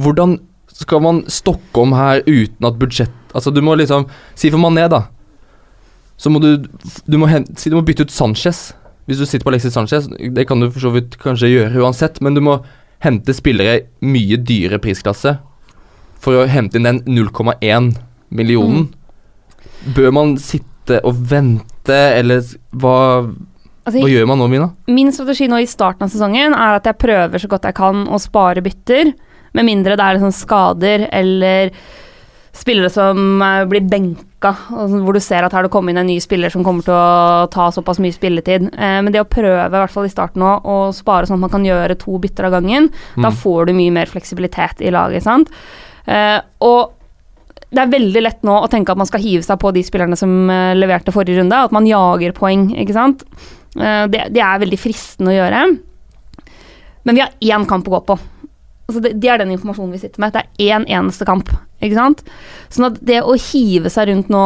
hvordan 0.00 0.38
skal 0.72 1.02
man 1.04 1.20
stokke 1.28 1.82
om 1.82 1.92
her 1.92 2.22
uten 2.26 2.66
at 2.68 2.78
budsjett 2.80 3.14
Altså, 3.36 3.52
du 3.52 3.60
må 3.60 3.74
liksom 3.76 4.06
Si 4.38 4.48
for 4.48 4.60
Mané, 4.62 4.86
da. 4.88 5.04
Så 6.16 6.32
må 6.32 6.40
du 6.40 6.64
Du 7.06 7.18
må, 7.20 7.28
du 7.28 7.76
må 7.76 7.84
bytte 7.84 8.08
ut 8.08 8.14
Sanchez. 8.14 8.72
Hvis 9.08 9.22
du 9.22 9.24
sitter 9.24 9.46
på 9.46 9.54
Alexis 9.54 9.72
Sanchez, 9.72 10.06
det 10.08 10.44
kan 10.48 10.60
du 10.60 10.68
for 10.68 10.84
så 10.84 10.92
vidt 10.92 11.16
kanskje 11.20 11.48
gjøre 11.48 11.80
uansett, 11.80 12.20
men 12.24 12.36
du 12.36 12.42
må 12.44 12.58
hente 13.04 13.32
spillere 13.32 13.86
mye 14.04 14.36
dyrere 14.36 14.80
prisklasse 14.82 15.38
for 16.20 16.36
å 16.36 16.48
hente 16.50 16.76
inn 16.76 16.88
den 16.88 17.00
0,1 17.06 17.92
millionen. 18.34 18.90
Bør 19.96 20.12
man 20.12 20.34
sitte 20.42 21.00
og 21.06 21.22
vente, 21.30 21.96
eller 22.18 22.42
hva, 22.76 22.98
Altså, 23.88 24.02
hva 24.02 24.10
gjør 24.12 24.26
man 24.28 24.42
nå, 24.42 24.50
Mina? 24.52 24.68
Min 24.92 25.12
strategi 25.16 25.48
nå 25.48 25.62
i 25.62 25.70
starten 25.70 26.04
av 26.04 26.12
sesongen 26.12 26.52
er 26.52 26.76
at 26.76 26.88
jeg 26.90 27.00
prøver 27.00 27.40
så 27.40 27.48
godt 27.48 27.70
jeg 27.70 27.78
kan 27.78 28.04
å 28.12 28.20
spare 28.20 28.60
bytter, 28.64 29.14
med 29.56 29.64
mindre 29.64 29.96
det 29.96 30.04
er 30.04 30.18
liksom 30.18 30.34
skader 30.36 31.06
eller 31.08 31.72
spillere 32.52 32.90
som 32.92 33.40
eh, 33.40 33.64
blir 33.70 33.86
benka, 33.88 34.27
sånn 34.38 35.02
hvor 35.02 35.16
du 35.16 35.20
ser 35.22 35.42
at 35.42 35.54
her 35.54 35.66
det 35.66 35.72
kommer 35.74 35.92
inn 35.92 36.00
en 36.00 36.08
ny 36.08 36.18
spiller 36.22 36.52
som 36.52 36.62
kommer 36.66 36.86
til 36.86 36.94
å 36.94 37.48
ta 37.50 37.68
såpass 37.74 37.98
mye 38.02 38.14
spilletid. 38.14 38.68
Eh, 38.70 38.98
men 39.02 39.10
det 39.14 39.22
å 39.22 39.28
prøve, 39.28 39.66
i 39.66 39.72
hvert 39.74 39.94
fall 39.94 40.06
i 40.06 40.12
starten 40.12 40.44
òg, 40.46 40.68
å 40.68 40.76
spare 40.94 41.26
sånn 41.26 41.40
at 41.40 41.46
man 41.46 41.54
kan 41.56 41.66
gjøre 41.66 41.98
to 41.98 42.18
bytter 42.22 42.48
av 42.48 42.58
gangen, 42.58 42.90
da 43.18 43.32
får 43.34 43.68
du 43.68 43.74
mye 43.78 43.94
mer 43.94 44.10
fleksibilitet 44.10 44.84
i 44.84 44.94
laget, 44.94 45.26
sant. 45.26 45.50
Eh, 46.06 46.38
og 46.64 46.94
det 47.68 47.82
er 47.82 47.92
veldig 47.92 48.22
lett 48.22 48.46
nå 48.46 48.54
å 48.62 48.70
tenke 48.70 48.94
at 48.94 49.00
man 49.00 49.08
skal 49.10 49.20
hive 49.20 49.44
seg 49.44 49.58
på 49.60 49.74
de 49.76 49.82
spillerne 49.84 50.16
som 50.16 50.30
eh, 50.54 50.72
leverte 50.78 51.12
forrige 51.12 51.42
runde, 51.42 51.58
at 51.68 51.74
man 51.74 51.88
jager 51.88 52.32
poeng, 52.36 52.70
ikke 52.78 52.96
sant. 52.96 53.26
Det, 53.78 54.22
det 54.32 54.40
er 54.42 54.62
veldig 54.62 54.78
fristende 54.80 55.30
å 55.30 55.34
gjøre. 55.36 55.58
Men 57.06 57.14
vi 57.14 57.20
har 57.22 57.34
én 57.52 57.66
kamp 57.68 57.86
å 57.86 57.92
gå 57.92 58.00
på. 58.08 58.16
Altså 58.88 59.02
det, 59.04 59.18
det 59.20 59.28
er 59.28 59.42
den 59.42 59.50
informasjonen 59.52 59.92
vi 59.92 60.00
sitter 60.00 60.22
med. 60.22 60.32
Det 60.32 60.40
er 60.40 60.78
én 60.78 60.86
eneste 60.88 61.26
kamp. 61.28 61.50
Ikke 61.84 61.98
sant? 61.98 62.22
Sånn 62.72 62.88
at 62.88 62.94
det 63.04 63.18
å 63.20 63.34
hive 63.36 63.90
seg 63.92 64.08
rundt 64.08 64.30
nå 64.32 64.44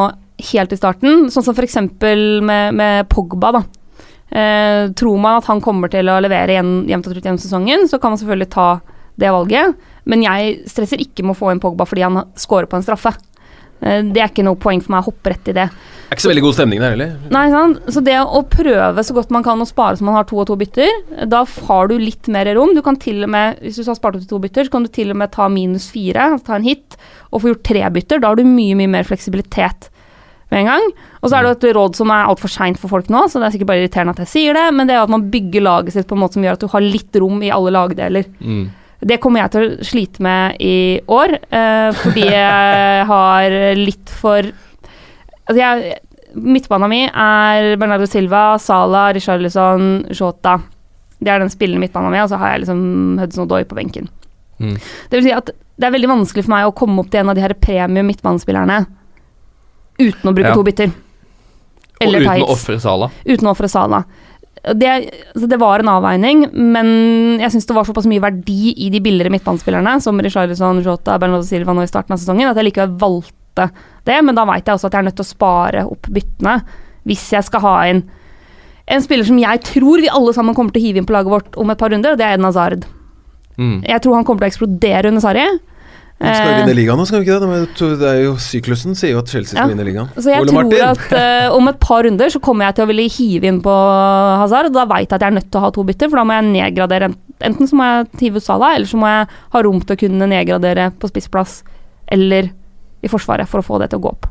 helt 0.51 0.73
i 0.75 0.79
starten, 0.81 1.29
sånn 1.31 1.45
som 1.47 1.55
f.eks. 1.55 1.79
Med, 2.43 2.75
med 2.75 3.07
Pogba, 3.13 3.53
da. 3.55 3.63
Eh, 4.33 4.89
tror 4.99 5.21
man 5.23 5.39
at 5.39 5.47
han 5.47 5.63
kommer 5.63 5.93
til 5.93 6.11
å 6.11 6.19
levere 6.25 6.57
jevnt 6.57 7.07
og 7.07 7.13
trutt 7.13 7.23
gjennom 7.29 7.39
sesongen, 7.39 7.87
så 7.87 8.01
kan 8.03 8.15
man 8.15 8.19
selvfølgelig 8.19 8.51
ta 8.51 8.67
det 9.23 9.31
valget. 9.31 9.79
Men 10.11 10.25
jeg 10.27 10.57
stresser 10.73 11.03
ikke 11.05 11.23
med 11.23 11.37
å 11.37 11.39
få 11.39 11.53
inn 11.53 11.63
Pogba 11.63 11.87
fordi 11.87 12.03
han 12.09 12.25
scorer 12.35 12.67
på 12.67 12.81
en 12.81 12.87
straffe. 12.87 13.15
Eh, 13.83 14.03
det 14.15 14.23
er 14.23 14.31
ikke 14.31 14.45
noe 14.47 14.61
poeng 14.61 14.83
for 14.83 14.95
meg 14.95 15.03
å 15.03 15.11
hoppe 15.11 15.33
rett 15.35 15.51
i 15.51 15.57
det. 15.57 15.67
Det 15.73 16.13
er 16.13 16.19
ikke 16.19 16.27
så 16.27 16.31
veldig 16.33 16.45
god 16.45 16.57
stemning 16.59 16.83
der 16.83 16.95
heller. 16.95 17.13
Nei, 17.33 17.45
sant? 17.53 17.79
Så 17.95 18.03
det 18.05 18.19
å 18.21 18.43
prøve 18.53 19.05
så 19.07 19.17
godt 19.17 19.33
man 19.35 19.45
kan 19.47 19.63
å 19.65 19.69
spare 19.69 19.97
så 19.99 20.05
man 20.07 20.19
har 20.19 20.27
to 20.29 20.43
og 20.43 20.49
to 20.51 20.59
bytter, 20.61 20.91
da 21.31 21.41
har 21.69 21.89
du 21.89 21.97
litt 22.01 22.29
mer 22.33 22.51
rom. 22.59 22.75
Du 22.77 22.83
kan 22.85 22.99
til 23.01 23.25
og 23.25 23.33
med, 23.33 23.63
Hvis 23.65 23.81
du 23.81 23.89
har 23.89 23.97
spart 23.99 24.19
opp 24.19 24.27
til 24.27 24.35
to 24.35 24.43
bytter, 24.43 24.69
så 24.69 24.77
kan 24.77 24.85
du 24.85 24.93
til 24.93 25.15
og 25.15 25.19
med 25.23 25.33
ta 25.33 25.49
minus 25.49 25.89
fire, 25.93 26.35
altså 26.35 26.51
ta 26.51 26.59
en 26.59 26.69
hit, 26.69 26.99
og 27.33 27.43
få 27.43 27.55
gjort 27.55 27.65
tre 27.71 27.89
bytter. 27.97 28.21
Da 28.21 28.33
har 28.33 28.37
du 28.37 28.45
mye, 28.45 28.77
mye 28.77 28.93
mer 28.93 29.09
fleksibilitet 29.09 29.89
med 30.53 30.61
en 30.61 30.71
gang. 30.75 30.87
Og 31.23 31.31
så 31.31 31.39
er 31.39 31.47
det 31.47 31.55
et 31.57 31.75
råd 31.79 31.97
som 31.97 32.13
er 32.13 32.29
altfor 32.29 32.53
seint 32.53 32.79
for 32.81 32.93
folk 32.93 33.09
nå, 33.13 33.25
så 33.31 33.41
det 33.41 33.49
er 33.49 33.57
sikkert 33.57 33.73
bare 33.73 33.83
irriterende 33.87 34.13
at 34.13 34.23
jeg 34.27 34.33
sier 34.35 34.59
det, 34.59 34.69
men 34.77 34.91
det 34.91 34.99
er 34.99 35.07
at 35.07 35.13
man 35.13 35.31
bygger 35.33 35.65
laget 35.65 35.97
sitt 35.97 36.09
på 36.11 36.19
en 36.19 36.23
måte 36.27 36.37
som 36.37 36.45
gjør 36.45 36.59
at 36.59 36.65
du 36.65 36.71
har 36.75 36.85
litt 36.85 37.21
rom 37.25 37.41
i 37.41 37.53
alle 37.55 37.73
lagdeler. 37.73 38.29
Mm. 38.43 38.67
Det 39.03 39.19
kommer 39.23 39.43
jeg 39.43 39.53
til 39.55 39.65
å 39.67 39.87
slite 39.87 40.23
med 40.23 40.61
i 40.63 40.77
år, 41.11 41.35
eh, 41.51 41.89
fordi 41.99 42.27
jeg 42.37 43.07
har 43.09 43.57
litt 43.79 44.13
for 44.23 44.53
Altså, 45.43 45.59
jeg 45.59 45.99
Midtbanen 46.39 46.89
min 46.89 47.09
er 47.11 47.75
Bernardo 47.77 48.07
Silva, 48.09 48.55
Sala, 48.63 49.09
Richarlison, 49.13 50.07
Jota. 50.17 50.55
Det 51.21 51.29
er 51.29 51.43
den 51.43 51.51
spillende 51.53 51.83
midtbanen 51.83 52.15
min, 52.15 52.23
og 52.23 52.31
så 52.31 52.39
har 52.41 52.55
jeg 52.55 52.63
liksom 52.63 53.19
Hudson 53.21 53.45
Odoi 53.45 53.67
på 53.69 53.77
benken. 53.77 54.07
Mm. 54.63 54.79
Det 55.11 55.19
vil 55.19 55.27
si 55.27 55.35
at 55.35 55.51
det 55.53 55.89
er 55.89 55.93
veldig 55.93 56.09
vanskelig 56.09 56.47
for 56.47 56.55
meg 56.55 56.71
å 56.71 56.75
komme 56.79 57.03
opp 57.03 57.11
til 57.13 57.21
en 57.21 57.33
av 57.33 57.37
de 57.37 57.45
her 57.45 57.53
premium 57.59 58.07
midtbanespillerne 58.09 58.79
uten 60.01 60.31
å 60.31 60.35
bruke 60.35 60.49
Ja. 60.49 60.55
to 60.55 60.65
bytter. 60.65 60.93
Og 62.03 62.15
uten 62.17 62.43
å 62.43 62.51
ofre 62.55 62.81
Sala. 62.81 63.11
Uten 63.27 63.47
å 63.47 63.53
ofre 63.53 63.69
Sala. 63.69 64.05
Det, 64.63 64.89
altså 65.35 65.49
det 65.51 65.59
var 65.59 65.83
en 65.83 65.91
avveining, 65.91 66.45
men 66.55 66.89
jeg 67.43 67.51
syns 67.51 67.67
det 67.67 67.75
var 67.75 67.87
såpass 67.89 68.07
mye 68.07 68.23
verdi 68.23 68.77
i 68.85 68.93
de 68.95 69.01
billigere 69.03 69.33
midtbanespillerne, 69.35 69.97
som 70.05 70.21
Richarlison, 70.23 70.79
Jota, 70.85 71.17
Bernardo 71.19 71.43
Silva 71.49 71.75
nå 71.75 71.83
i 71.83 71.91
starten 71.91 72.15
av 72.15 72.23
sesongen, 72.23 72.47
at 72.47 72.61
jeg 72.61 72.69
likevel 72.69 72.95
valgte 73.01 73.67
det. 74.07 74.21
Men 74.23 74.39
da 74.39 74.47
veit 74.47 74.69
jeg 74.69 74.79
også 74.79 74.87
at 74.87 74.95
jeg 74.95 75.03
er 75.03 75.09
nødt 75.11 75.19
til 75.19 75.27
å 75.27 75.33
spare 75.33 75.87
opp 75.91 76.11
byttene 76.15 76.61
hvis 77.11 77.25
jeg 77.35 77.49
skal 77.49 77.65
ha 77.65 77.77
inn 77.91 78.05
en 78.93 79.03
spiller 79.03 79.27
som 79.27 79.39
jeg 79.39 79.63
tror 79.67 80.03
vi 80.03 80.11
alle 80.11 80.33
sammen 80.35 80.57
kommer 80.57 80.75
til 80.75 80.83
å 80.83 80.87
hive 80.87 81.01
inn 81.01 81.07
på 81.09 81.15
laget 81.15 81.33
vårt 81.33 81.59
om 81.61 81.71
et 81.73 81.81
par 81.81 81.93
runder, 81.95 82.15
og 82.15 82.21
det 82.21 82.27
er 82.27 82.37
Eden 82.37 82.47
Hazard. 82.49 82.87
Mm. 83.57 83.79
Jeg 83.87 84.03
tror 84.03 84.17
han 84.19 84.27
kommer 84.27 84.43
til 84.43 84.49
å 84.49 84.53
eksplodere 84.53 85.13
under 85.13 85.23
Sarri. 85.23 85.45
De 86.23 86.33
skal 86.33 86.47
jo 86.47 86.53
Eh, 86.53 86.59
vinne 86.63 86.75
ligaen 86.79 87.01
nå, 87.01 87.05
skal 87.09 87.19
de 87.21 87.27
ikke 87.27 87.39
det? 87.43 87.99
Det 88.01 88.09
er 88.09 88.21
jo 88.23 88.35
Syklusen 88.39 88.95
sier 88.99 89.13
jo 89.17 89.19
at 89.23 89.31
Chelsea 89.33 89.57
skal 89.57 89.65
Ja. 89.65 89.71
vinne 89.75 89.87
ligaen. 89.89 90.09
Så 90.15 90.31
jeg 90.31 90.45
Ole 90.45 90.53
tror 90.53 90.63
Martin. 90.63 90.83
at 90.87 91.49
uh, 91.51 91.55
om 91.59 91.69
et 91.69 91.81
par 91.83 92.05
runder 92.07 92.31
så 92.31 92.41
kommer 92.41 92.69
jeg 92.69 92.77
til 92.79 92.85
å 92.87 92.91
ville 92.93 93.07
hive 93.11 93.51
inn 93.51 93.61
på 93.65 93.75
Hazard, 94.43 94.71
og 94.71 94.77
da 94.79 94.85
veit 94.87 95.09
jeg 95.11 95.17
at 95.19 95.25
jeg 95.27 95.33
er 95.33 95.39
nødt 95.41 95.51
til 95.51 95.61
å 95.61 95.65
ha 95.67 95.71
to 95.75 95.85
bytter, 95.89 96.09
for 96.13 96.23
da 96.23 96.25
må 96.29 96.39
jeg 96.39 96.51
nedgradere 96.53 97.13
Enten 97.43 97.67
så 97.67 97.75
må 97.75 97.83
jeg 97.89 98.07
hive 98.21 98.39
ut 98.39 98.45
Salah, 98.47 98.77
eller 98.77 98.87
så 98.87 98.97
må 99.03 99.09
jeg 99.11 99.27
ha 99.51 99.63
rom 99.67 99.81
til 99.83 99.97
å 99.97 99.99
kunne 99.99 100.29
nedgradere 100.31 100.93
på 100.95 101.09
spissplass 101.11 101.65
eller 102.07 102.53
i 103.03 103.09
Forsvaret 103.11 103.49
for 103.51 103.59
å 103.59 103.67
få 103.67 103.81
det 103.83 103.89
til 103.91 103.99
å 103.99 104.05
gå 104.05 104.13
opp. 104.13 104.29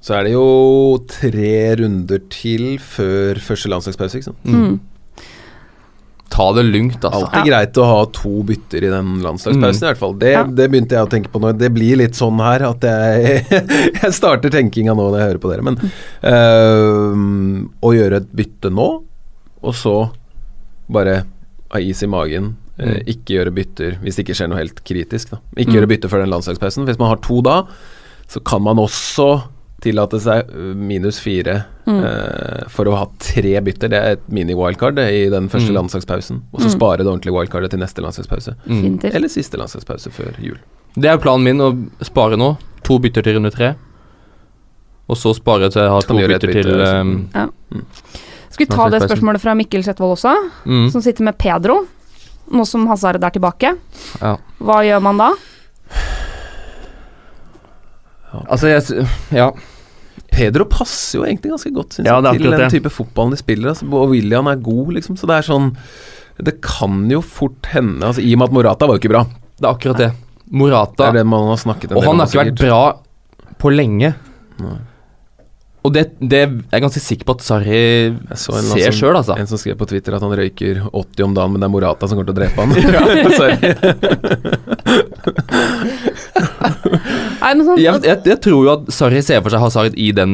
Så 0.00 0.14
er 0.16 0.24
det 0.24 0.32
jo 0.32 0.96
tre 1.10 1.74
runder 1.82 2.22
til 2.32 2.78
før 2.80 3.36
første 3.44 3.68
landslagspause, 3.68 4.16
ikke 4.16 4.30
sant. 4.30 4.40
Mm. 4.48 4.78
Ta 6.28 6.52
det 6.52 6.64
lugnt, 6.66 6.98
altså. 7.04 7.22
Alltid 7.30 7.46
greit 7.48 7.78
å 7.80 7.84
ha 7.86 8.00
to 8.12 8.42
bytter 8.44 8.84
i 8.84 8.90
den 8.92 9.12
landslagspausen, 9.22 9.84
i 9.84 9.88
hvert 9.92 10.00
fall. 10.00 10.14
Det, 10.20 10.32
Ja. 10.32 10.42
det 10.44 10.66
begynte 10.72 10.96
jeg 10.98 11.06
å 11.06 11.10
tenke 11.10 11.30
på 11.32 11.40
nå. 11.40 11.52
Det 11.56 11.70
blir 11.72 11.96
litt 11.96 12.18
sånn 12.18 12.40
her 12.42 12.64
at 12.68 12.80
jeg, 12.82 13.46
jeg 14.02 14.12
starter 14.12 14.50
tenkinga 14.50 14.92
nå 14.98 15.06
når 15.10 15.18
jeg 15.20 15.28
hører 15.30 15.42
på 15.44 15.52
dere. 15.52 15.62
Men 15.62 15.78
øh, 16.26 17.64
å 17.86 17.92
gjøre 17.96 18.20
et 18.22 18.30
bytte 18.36 18.70
nå, 18.74 18.88
og 19.62 19.74
så 19.76 19.96
bare 20.92 21.20
ha 21.72 21.80
is 21.82 22.02
i 22.02 22.10
magen. 22.10 22.56
eh, 22.78 22.98
Mm. 22.98 23.06
ikke 23.08 23.32
gjøre 23.38 23.54
bytter 23.56 23.94
hvis 24.02 24.16
det 24.18 24.26
ikke 24.26 24.34
skjer 24.36 24.48
noe 24.52 24.58
helt 24.60 24.82
kritisk. 24.84 25.30
Da. 25.30 25.38
Ikke 25.56 25.70
Mm. 25.72 25.76
gjøre 25.78 25.88
bytter 25.94 26.10
før 26.12 26.20
den 26.26 26.28
landslagspausen. 26.34 26.84
Hvis 26.84 26.98
man 27.00 27.08
har 27.08 27.16
to 27.24 27.40
da, 27.40 27.62
så 28.28 28.42
kan 28.44 28.60
man 28.62 28.76
også 28.76 29.42
tillate 29.84 30.18
seg 30.22 30.48
øh, 30.50 30.74
minus 30.76 31.18
fire 31.20 31.64
Mm. 31.86 32.00
uh, 32.02 32.64
for 32.68 32.88
å 32.90 32.96
ha 32.98 33.04
tre 33.22 33.60
bytter. 33.62 33.88
Det 33.92 33.98
er 33.98 34.16
et 34.16 34.22
mini-wildcard 34.28 34.98
i 35.06 35.28
den 35.30 35.46
første 35.48 35.70
Mm. 35.70 35.76
landslagspausen. 35.76 36.40
Og 36.52 36.60
så 36.60 36.66
Mm. 36.66 36.72
spare 36.74 36.96
det 36.98 37.06
ordentlige 37.06 37.32
wildcardet 37.36 37.70
til 37.70 37.78
neste 37.78 38.02
landslagspause. 38.02 38.56
Mm. 38.66 38.98
Eller 39.14 39.28
siste 39.28 39.56
landslagspause 39.56 40.10
før 40.10 40.34
jul. 40.42 40.58
Det 40.96 41.04
er 41.04 41.12
jo 41.14 41.22
planen 41.22 41.44
min 41.44 41.58
å 41.58 41.88
spare 42.02 42.36
nå. 42.36 42.56
To 42.82 42.98
bytter 42.98 43.22
til 43.22 43.36
runde 43.36 43.52
tre. 43.52 43.76
Og 45.08 45.16
så 45.16 45.32
spare 45.36 45.70
til 45.70 45.82
jeg 45.82 45.90
har 45.90 46.00
to 46.02 46.14
bytter 46.14 46.48
bytte, 46.48 46.62
til 46.62 46.80
um, 46.80 47.28
Skal 48.50 48.66
vi 48.66 48.74
ta 48.74 48.88
det 48.90 49.02
spørsmålet 49.02 49.40
fra 49.40 49.54
Mikkel 49.54 49.84
Slettvold 49.84 50.16
også, 50.16 50.34
mm. 50.66 50.90
som 50.90 51.02
sitter 51.02 51.22
med 51.22 51.38
Pedro, 51.38 51.86
nå 52.50 52.66
som 52.66 52.86
Hazard 52.88 53.22
er 53.22 53.30
tilbake. 53.30 53.76
Ja. 54.20 54.36
Hva 54.58 54.80
gjør 54.82 55.02
man 55.02 55.18
da? 55.18 55.30
Altså, 58.34 58.68
jeg 58.68 59.06
Ja. 59.34 59.50
Pedro 60.32 60.66
passer 60.68 61.20
jo 61.20 61.24
egentlig 61.24 61.52
ganske 61.52 61.72
godt 61.72 61.96
synes 61.96 62.08
Ja, 62.08 62.20
jeg, 62.20 62.40
til 62.42 62.50
den 62.50 62.70
type 62.72 62.90
fotballen 62.92 63.32
de 63.32 63.40
spiller. 63.40 63.68
Altså, 63.72 63.86
og 63.88 64.10
William 64.12 64.46
er 64.50 64.56
god, 64.60 64.92
liksom. 64.98 65.16
Så 65.16 65.28
det 65.28 65.36
er 65.38 65.42
sånn 65.46 65.76
Det 66.42 66.60
kan 66.64 67.06
jo 67.10 67.22
fort 67.24 67.70
hende 67.72 68.04
altså, 68.04 68.20
I 68.20 68.34
og 68.34 68.38
med 68.42 68.48
at 68.50 68.56
Morata 68.58 68.88
var 68.88 68.94
jo 68.96 69.00
ikke 69.04 69.14
bra. 69.14 69.22
Det 69.56 69.64
er 69.64 69.70
akkurat 69.72 70.02
det. 70.02 70.10
Det 70.12 70.52
Morata 70.60 71.08
er 71.08 71.12
det 71.20 71.24
man 71.26 71.48
har 71.48 71.56
snakket 71.58 71.90
en 71.90 71.96
Og 71.96 72.02
del 72.02 72.10
han 72.10 72.20
har 72.20 72.26
ikke 72.28 72.44
vært 72.44 72.60
bra 72.60 72.82
på 73.56 73.72
lenge. 73.72 74.12
Nei. 74.60 74.76
Og 75.86 75.92
det, 75.94 76.02
det 76.18 76.38
er 76.42 76.50
jeg 76.74 76.82
ganske 76.82 77.00
sikker 77.00 77.24
på 77.28 77.34
at 77.36 77.44
Sarri 77.46 77.80
ser 78.34 78.94
sjøl, 78.94 79.14
altså. 79.14 79.36
en 79.38 79.46
som 79.46 79.58
skrev 79.60 79.78
på 79.78 79.86
Twitter 79.86 80.16
at 80.18 80.22
han 80.24 80.34
røyker 80.34 80.82
80 80.90 81.22
om 81.28 81.34
dagen, 81.36 81.54
men 81.54 81.62
det 81.62 81.68
er 81.68 81.72
Morata 81.72 82.08
som 82.10 82.18
kommer 82.18 82.26
til 82.26 82.34
å 82.34 82.40
drepe 82.42 82.58
han. 82.58 82.74
Nei, 87.46 87.52
men 87.54 87.66
sånn, 87.68 87.78
Jeg, 87.78 88.02
jeg, 88.02 88.22
jeg 88.26 88.38
tror 88.42 88.64
jo 88.66 88.70
at 88.72 88.88
Sarri 88.94 89.20
ser 89.22 89.42
for 89.44 89.54
seg 89.54 89.62
Hazard 89.62 89.94
i 90.02 90.08
den 90.16 90.32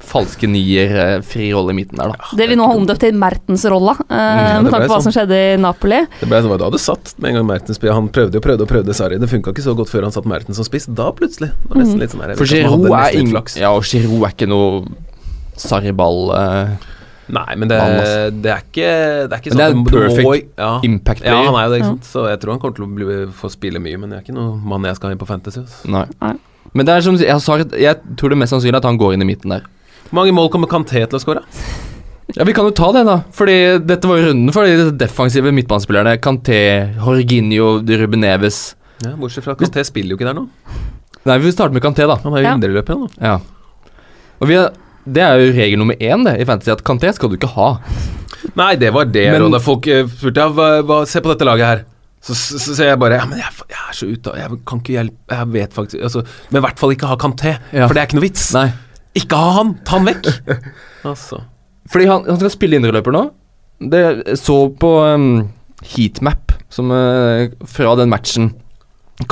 falske 0.00 0.48
nier, 0.48 0.92
eh, 0.96 1.14
fri 1.24 1.50
rolle 1.54 1.72
i 1.72 1.76
midten 1.76 2.00
der, 2.00 2.12
da. 2.12 2.28
Det 2.36 2.46
vi 2.50 2.56
nå 2.58 2.66
har 2.68 2.76
omdøpt 2.76 3.00
til 3.04 3.16
Mertens-rolla, 3.20 3.94
eh, 4.08 4.20
Ja, 4.20 4.60
med 4.64 4.72
tanke 4.72 4.88
på 4.88 4.92
hva 4.92 4.98
sånn. 5.00 5.06
som 5.08 5.16
skjedde 5.16 5.38
i 5.54 5.56
Napoli. 5.60 6.00
Det 6.20 6.28
ble 6.28 6.40
det 6.44 6.70
du 6.72 6.78
satt 6.80 7.14
med 7.20 7.30
en 7.32 7.40
gang 7.40 7.48
Mertens. 7.50 7.80
Han 7.84 8.08
prøvde 8.12 8.36
og 8.40 8.44
prøvde 8.44 8.66
og 8.66 8.70
prøvde 8.72 8.96
Sarri. 8.96 9.18
Det 9.20 9.28
funka 9.30 9.52
ikke 9.54 9.66
så 9.66 9.76
godt 9.76 9.92
før 9.92 10.08
han 10.08 10.12
satt 10.12 10.28
Mertens 10.28 10.60
som 10.60 10.68
spiss. 10.68 10.86
Da 10.88 11.10
plutselig 11.16 11.52
var 11.68 11.76
det 11.76 11.84
nesten 11.84 12.00
litt 12.04 12.14
sånn 12.14 12.24
her, 12.24 12.34
For 12.36 12.48
Giroud 12.48 12.86
er, 12.90 13.18
ingen, 13.20 13.44
ja, 13.60 13.72
og 13.72 13.84
Giroud 13.84 14.24
er 14.28 14.32
ikke 14.36 14.48
noe 14.48 14.84
Sarri-ball 15.60 16.30
Uh, 16.30 16.76
Nei, 17.30 17.54
men 17.54 17.68
det, 17.70 17.78
det 18.42 18.50
er 18.50 18.62
ikke 18.64 18.86
Det 19.30 19.36
er 19.36 19.42
ikke 19.42 19.52
Men 19.52 19.58
det 19.60 19.66
er 19.66 19.74
sånn 19.76 19.84
perfect 19.86 20.26
må- 20.26 20.58
ja. 20.58 20.70
impact 20.82 21.22
Ja, 21.24 21.36
han 21.46 21.54
er 21.54 21.68
jo 21.68 21.70
det, 21.70 21.78
ikke 21.80 21.86
Ja. 21.86 21.92
sant. 21.94 22.08
Så 22.10 22.24
jeg 22.28 22.40
tror 22.42 22.50
han 22.56 22.60
kommer 22.60 22.74
til 22.74 22.86
å 22.86 22.94
bli, 22.94 23.18
få 23.30 23.50
spille 23.52 23.78
mye, 23.78 23.98
men 24.00 24.10
det 24.10 24.18
er 24.18 24.22
ikke 24.24 24.34
noe 24.34 24.56
mann 24.58 24.82
jeg 24.88 24.96
skal 24.96 25.10
ha 25.10 25.12
inn 25.14 25.20
på 25.20 25.28
Fantasy. 25.28 25.62
Nei. 25.86 26.06
Nei. 26.20 26.34
Men 26.74 26.86
det 26.86 26.94
er 26.94 27.00
som 27.02 27.16
jeg, 27.18 27.28
har 27.34 27.64
Jeg 27.78 27.96
tror 28.16 28.30
det 28.30 28.36
er 28.36 28.42
mest 28.44 28.54
sannsynlig 28.54 28.76
at 28.78 28.84
han 28.86 28.98
går 29.00 29.14
inn 29.14 29.22
i 29.22 29.28
midten 29.28 29.50
der. 29.50 29.64
Hvor 30.10 30.20
mange 30.20 30.34
mål 30.34 30.50
kommer 30.50 30.70
Kanté 30.70 31.02
til 31.06 31.18
å 31.18 31.22
skåre? 31.22 31.42
Ja, 32.36 32.44
Vi 32.46 32.52
kan 32.54 32.64
jo 32.68 32.70
ta 32.70 32.92
det, 32.94 33.04
da. 33.08 33.16
Fordi 33.34 33.56
dette 33.82 34.06
var 34.06 34.20
jo 34.20 34.28
runden 34.30 34.52
for 34.54 34.66
de 34.66 34.90
defensive 34.98 35.50
midtbanespillerne. 35.54 36.16
Kanté, 36.22 36.60
Jorginho, 36.96 37.80
Ruben 37.82 38.20
Neves. 38.22 38.74
Ja, 39.02 39.16
bortsett 39.18 39.44
fra 39.44 39.56
at 39.56 39.62
Kanté 39.64 39.82
spiller 39.86 40.14
jo 40.14 40.18
ikke 40.20 40.28
der 40.30 40.38
nå. 40.38 40.46
Nei, 41.26 41.38
vi 41.42 41.50
starter 41.52 41.74
med 41.74 41.82
Kanté, 41.82 42.06
da. 42.06 42.16
Han 42.22 42.34
er 42.34 42.42
jo 42.44 42.46
Ja. 42.48 42.54
indreløper 42.54 42.94
nå. 42.96 43.10
Ja. 43.20 43.38
Og 44.40 44.48
vi 44.48 44.54
er, 44.54 44.70
det 45.06 45.22
er 45.22 45.38
jo 45.42 45.52
regel 45.52 45.78
nummer 45.78 45.94
én 46.00 46.24
det, 46.24 46.40
i 46.40 46.44
Fantasy, 46.44 46.70
at 46.70 46.84
Kanté 46.84 47.12
skal 47.14 47.28
du 47.30 47.36
ikke 47.36 47.50
ha. 47.56 47.80
Nei, 48.56 48.74
det 48.76 48.92
var 48.92 49.04
det 49.04 49.26
Men- 49.32 49.42
rådet. 49.42 49.60
Folk 49.62 49.86
eh, 49.86 50.04
spurte 50.06 50.36
ja, 50.36 51.04
Se 51.04 51.20
på 51.20 51.28
dette 51.34 51.44
laget 51.44 51.66
her. 51.66 51.84
Så, 52.20 52.34
så, 52.36 52.74
jeg 52.84 52.98
bare 53.00 53.16
Ja, 53.16 53.24
men 53.24 53.38
jeg, 53.40 53.48
jeg 53.70 53.80
er 53.80 53.96
så 53.96 54.06
ute 54.10 54.28
av 54.28 54.36
Jeg 54.36 54.58
kan 54.68 54.80
ikke 54.82 54.92
hjelpe 54.92 55.36
Jeg 55.38 55.48
vet 55.54 55.72
faktisk 55.72 56.02
altså, 56.04 56.20
Men 56.50 56.58
i 56.60 56.62
hvert 56.66 56.82
fall 56.82 56.92
ikke 56.92 57.08
ha 57.08 57.14
Kanté, 57.16 57.54
Ja. 57.72 57.86
for 57.88 57.96
det 57.96 58.02
er 58.02 58.10
ikke 58.10 58.18
noe 58.18 58.26
vits. 58.26 58.42
Nei. 58.52 58.66
Ikke 59.16 59.38
ha 59.40 59.54
han! 59.56 59.70
Ta 59.88 59.96
han 59.96 60.04
vekk! 60.10 60.28
altså. 61.10 61.38
Fordi 61.90 62.10
han, 62.10 62.26
han 62.28 62.38
skal 62.42 62.52
spille 62.52 62.76
indreløper 62.76 63.16
nå. 63.16 63.22
Det 63.80 64.02
så 64.38 64.58
på 64.76 64.90
um, 65.16 65.30
heatmap 65.94 66.52
som, 66.70 66.92
uh, 66.92 67.48
fra 67.66 67.96
den 67.98 68.12
matchen. 68.12 68.50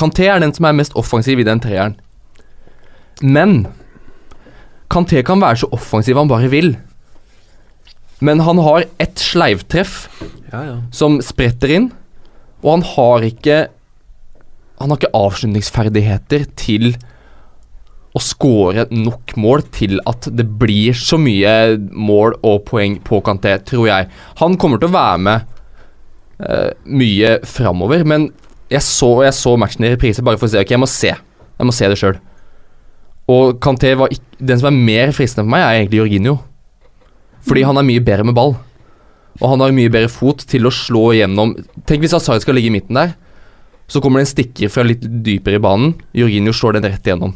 Kanté 0.01 0.27
er 0.33 0.41
den 0.43 0.55
som 0.57 0.67
er 0.71 0.75
mest 0.81 0.97
offensiv 0.99 1.39
i 1.45 1.47
den 1.47 1.61
treeren. 1.63 1.95
Men 3.23 3.67
Kanté 4.91 5.21
kan 5.29 5.45
være 5.45 5.61
så 5.63 5.69
offensiv 5.77 6.17
han 6.19 6.33
bare 6.33 6.49
vil. 6.51 6.73
Men 8.25 8.41
han 8.43 8.59
har 8.65 8.89
ett 8.99 9.21
sleivtreff 9.23 10.09
Ja, 10.51 10.65
ja. 10.65 10.77
som 10.91 11.21
spretter 11.23 11.71
inn, 11.77 11.91
og 12.63 12.73
han 12.73 12.87
har 12.95 13.27
ikke 13.29 13.59
Han 14.79 14.93
har 14.93 15.01
ikke 15.01 15.17
avslutningsferdigheter 15.19 16.45
til 16.55 16.93
å 18.15 18.21
score 18.23 18.85
nok 18.95 19.33
mål 19.35 19.65
til 19.75 19.97
at 20.07 20.29
det 20.31 20.47
blir 20.61 20.95
så 20.95 21.19
mye 21.19 21.75
mål 21.91 22.37
og 22.47 22.63
poeng 22.69 22.95
på 23.03 23.19
Kanté, 23.27 23.57
tror 23.67 23.89
jeg. 23.89 24.07
Han 24.39 24.55
kommer 24.55 24.79
til 24.79 24.87
å 24.87 24.95
være 24.95 25.19
med 25.27 25.51
uh, 26.47 26.71
mye 26.87 27.33
framover, 27.43 28.07
men 28.07 28.29
jeg 28.71 28.85
så, 28.87 29.11
jeg 29.27 29.35
så 29.35 29.57
matchen 29.59 29.89
i 29.89 29.93
reprise 29.97 30.23
bare 30.23 30.39
for 30.39 30.47
å 30.47 30.55
se. 30.55 30.63
Ok, 30.63 30.71
jeg 30.77 30.83
må 30.83 30.89
se. 30.91 31.11
Jeg 31.11 31.67
må 31.67 31.75
se 31.75 31.91
det 31.91 31.99
sjøl. 31.99 32.23
Og 33.29 33.59
Kanté 33.61 33.93
var 33.99 34.15
ikke 34.15 34.25
Den 34.39 34.61
som 34.61 34.71
er 34.71 34.79
mer 34.87 35.11
fristende 35.11 35.43
for 35.43 35.51
meg, 35.51 35.65
er 35.67 35.81
egentlig 35.81 35.99
Jorginho. 35.99 36.37
Fordi 37.49 37.65
han 37.67 37.81
er 37.81 37.87
mye 37.89 38.03
bedre 38.07 38.27
med 38.29 38.37
ball. 38.39 38.55
Og 39.41 39.51
han 39.53 39.61
har 39.63 39.75
mye 39.77 39.91
bedre 39.95 40.11
fot 40.11 40.43
til 40.51 40.67
å 40.67 40.73
slå 40.75 41.13
igjennom 41.15 41.53
Tenk 41.87 42.03
hvis 42.03 42.15
Hazard 42.17 42.43
skal 42.43 42.57
ligge 42.59 42.73
i 42.73 42.75
midten 42.75 42.99
der. 42.99 43.13
Så 43.89 44.03
kommer 44.05 44.21
det 44.21 44.27
en 44.29 44.33
stikker 44.35 44.69
fra 44.73 44.83
litt 44.85 45.01
dypere 45.25 45.57
i 45.57 45.63
banen. 45.65 45.95
Jorginho 46.13 46.53
slår 46.53 46.77
den 46.77 46.89
rett 46.91 47.07
igjennom. 47.07 47.33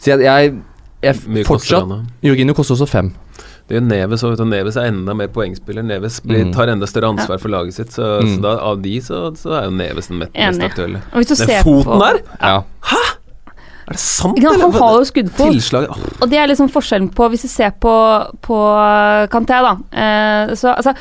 Så 0.00 0.14
jeg, 0.14 0.22
jeg, 0.24 0.54
jeg 1.04 1.44
fortsatt. 1.44 1.90
Jorginho 2.24 2.54
koster 2.56 2.78
også 2.78 2.88
fem. 2.88 3.10
Det 3.70 3.76
er 3.78 3.84
Neves 3.84 4.24
òg. 4.26 4.40
Neves 4.50 4.78
er 4.80 4.88
enda 4.90 5.14
mer 5.14 5.28
poengspiller. 5.30 5.84
Neves 5.86 6.16
blir, 6.24 6.46
Mm. 6.46 6.52
tar 6.56 6.72
enda 6.72 6.86
større 6.90 7.12
ansvar 7.12 7.38
for 7.38 7.48
laget 7.52 7.74
sitt. 7.76 7.92
Så, 7.92 8.02
Mm. 8.22 8.36
så 8.36 8.42
da, 8.42 8.56
av 8.58 8.80
de 8.82 8.96
så, 9.00 9.20
så 9.36 9.52
er 9.60 9.64
jo 9.68 9.70
Neves 9.76 10.08
den 10.08 10.18
mest 10.18 10.32
mest 10.34 10.60
aktuelle. 10.62 11.02
Og 11.12 11.20
hvis 11.20 11.28
du 11.28 11.34
Den 11.36 11.46
ser 11.46 11.62
foten 11.62 11.84
på, 11.84 11.98
der! 12.00 12.22
Ja. 12.40 12.62
Er 13.90 13.96
det 13.98 14.02
sant, 14.02 14.36
Ikke 14.38 14.52
Han 14.52 14.60
eller? 14.60 14.78
har 14.78 14.98
jo 15.00 15.06
skuddfot. 15.08 15.50
Tilslag 15.56 15.88
åh, 15.90 16.04
Og 16.22 16.30
det 16.30 16.38
er 16.38 16.46
liksom 16.46 16.70
forskjellen 16.70 17.08
på 17.10 17.26
Hvis 17.32 17.42
du 17.42 17.50
ser 17.50 17.74
på, 17.82 17.94
på 18.46 18.60
Kanté, 19.32 19.58
da. 19.66 19.74
Eh, 19.90 20.54
så 20.54 20.76
altså 20.76 20.94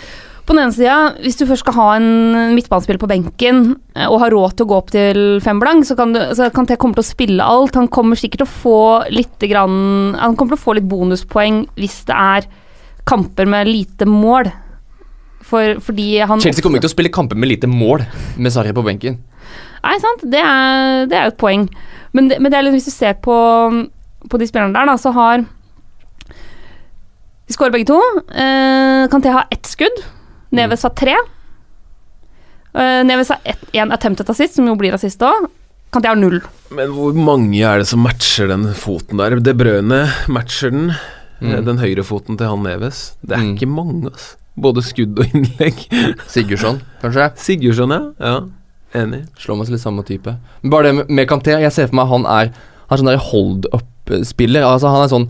på 0.49 0.55
den 0.57 0.63
ene 0.63 0.73
sida, 0.73 0.93
hvis 1.21 1.35
du 1.37 1.43
først 1.45 1.61
skal 1.61 1.75
ha 1.75 1.87
en 1.99 2.55
midtbanespiller 2.55 2.97
på 2.97 3.05
benken 3.11 3.59
eh, 3.93 4.07
og 4.09 4.15
har 4.23 4.33
råd 4.33 4.55
til 4.57 4.65
å 4.65 4.69
gå 4.71 4.77
opp 4.79 4.87
til 4.95 5.19
fem 5.45 5.59
blank, 5.61 5.85
så 5.85 5.93
kan 5.93 6.15
du 6.15 6.17
så 6.33 6.47
Kanté 6.49 6.73
kommer 6.81 6.97
til 6.97 7.05
å 7.05 7.09
spille 7.11 7.45
alt. 7.45 7.77
Han 7.77 7.85
kommer 7.93 8.17
sikkert 8.17 8.41
til 8.41 8.47
å 8.47 8.55
få 8.63 8.79
litt 9.13 9.45
grann, 9.45 10.15
Han 10.17 10.33
kommer 10.33 10.55
til 10.55 10.57
å 10.57 10.63
få 10.63 10.75
litt 10.79 10.89
bonuspoeng 10.89 11.67
hvis 11.77 11.99
det 12.09 12.17
er 12.17 12.49
kamper 13.05 13.45
med 13.45 13.69
lite 13.69 14.09
mål. 14.09 14.49
For, 15.49 15.77
fordi 15.85 16.17
han 16.25 16.41
Chelsea 16.41 16.65
kommer 16.65 16.81
ikke 16.81 16.87
til 16.87 16.93
å 16.95 16.97
spille 16.97 17.13
kamper 17.13 17.37
med 17.37 17.53
lite 17.53 17.69
mål 17.69 18.03
med 18.41 18.53
Sarri 18.53 18.73
på 18.73 18.83
benken. 18.89 19.21
Nei, 19.83 19.95
sant. 20.03 20.25
Det 20.31 20.41
er, 20.43 21.05
det 21.09 21.17
er 21.17 21.23
jo 21.29 21.33
et 21.33 21.37
poeng. 21.41 21.67
Men, 22.13 22.27
det, 22.31 22.39
men 22.41 22.51
det 22.51 22.57
er 22.59 22.63
litt, 22.67 22.73
hvis 22.77 22.89
du 22.89 22.91
ser 22.91 23.13
på, 23.23 23.35
på 24.29 24.39
de 24.41 24.47
spillerne 24.49 24.73
der, 24.75 24.85
da, 24.89 24.95
så 24.99 25.11
har 25.15 25.43
De 27.47 27.53
skårer 27.55 27.73
begge 27.73 27.87
to. 27.89 27.99
Eh, 28.29 29.07
Kanté 29.13 29.31
har 29.33 29.47
ett 29.53 29.65
skudd. 29.69 30.03
Neves 30.53 30.83
har 30.85 30.93
tre. 30.97 31.15
Eh, 32.73 33.03
Neves 33.05 33.29
har 33.33 33.39
ett- 33.43 33.71
én 33.73 33.91
attempted 33.93 34.29
assist, 34.29 34.55
som 34.55 34.67
jo 34.67 34.75
blir 34.75 34.93
assist 34.93 35.19
òg. 35.25 35.47
Kanté 35.91 36.07
har 36.11 36.15
null. 36.15 36.41
Men 36.71 36.91
hvor 36.93 37.13
mange 37.17 37.63
er 37.65 37.79
det 37.81 37.87
som 37.89 38.03
matcher 38.05 38.47
den 38.51 38.67
foten 38.77 39.17
der? 39.17 39.39
Det 39.41 39.55
brødene 39.57 40.03
matcher 40.29 40.69
den. 40.71 40.91
Mm. 41.41 41.53
Eh, 41.55 41.61
Den 41.65 41.77
høyrefoten 41.79 42.37
til 42.37 42.47
han 42.47 42.61
Neves. 42.63 43.15
Det 43.25 43.37
er 43.37 43.41
Mm. 43.41 43.55
ikke 43.55 43.67
mange, 43.67 44.05
altså. 44.11 44.35
Både 44.59 44.81
skudd 44.83 45.17
og 45.17 45.25
innlegg. 45.33 45.77
Sigurdsson, 46.27 46.81
kanskje? 47.01 47.31
Sigurdsson, 47.37 47.89
ja. 47.89 48.01
ja. 48.19 48.39
Enig. 48.97 49.21
Slår 49.37 49.59
meg 49.59 49.69
som 49.69 49.75
litt 49.75 49.83
samme 49.83 50.05
type. 50.07 50.33
Men 50.63 50.73
bare 50.73 50.89
det 50.89 50.95
med, 50.97 51.13
med 51.19 51.29
Kanté, 51.29 51.53
jeg 51.61 51.75
ser 51.75 51.89
for 51.91 51.99
meg 51.99 52.09
han 52.09 52.25
er 52.25 52.51
Han 52.89 52.95
er 52.95 53.01
sånn 53.01 53.11
der 53.11 53.23
hold 53.29 53.69
up-spiller. 53.75 54.65
Altså 54.65 54.89
han 54.89 55.05
er 55.05 55.11
sånn 55.11 55.27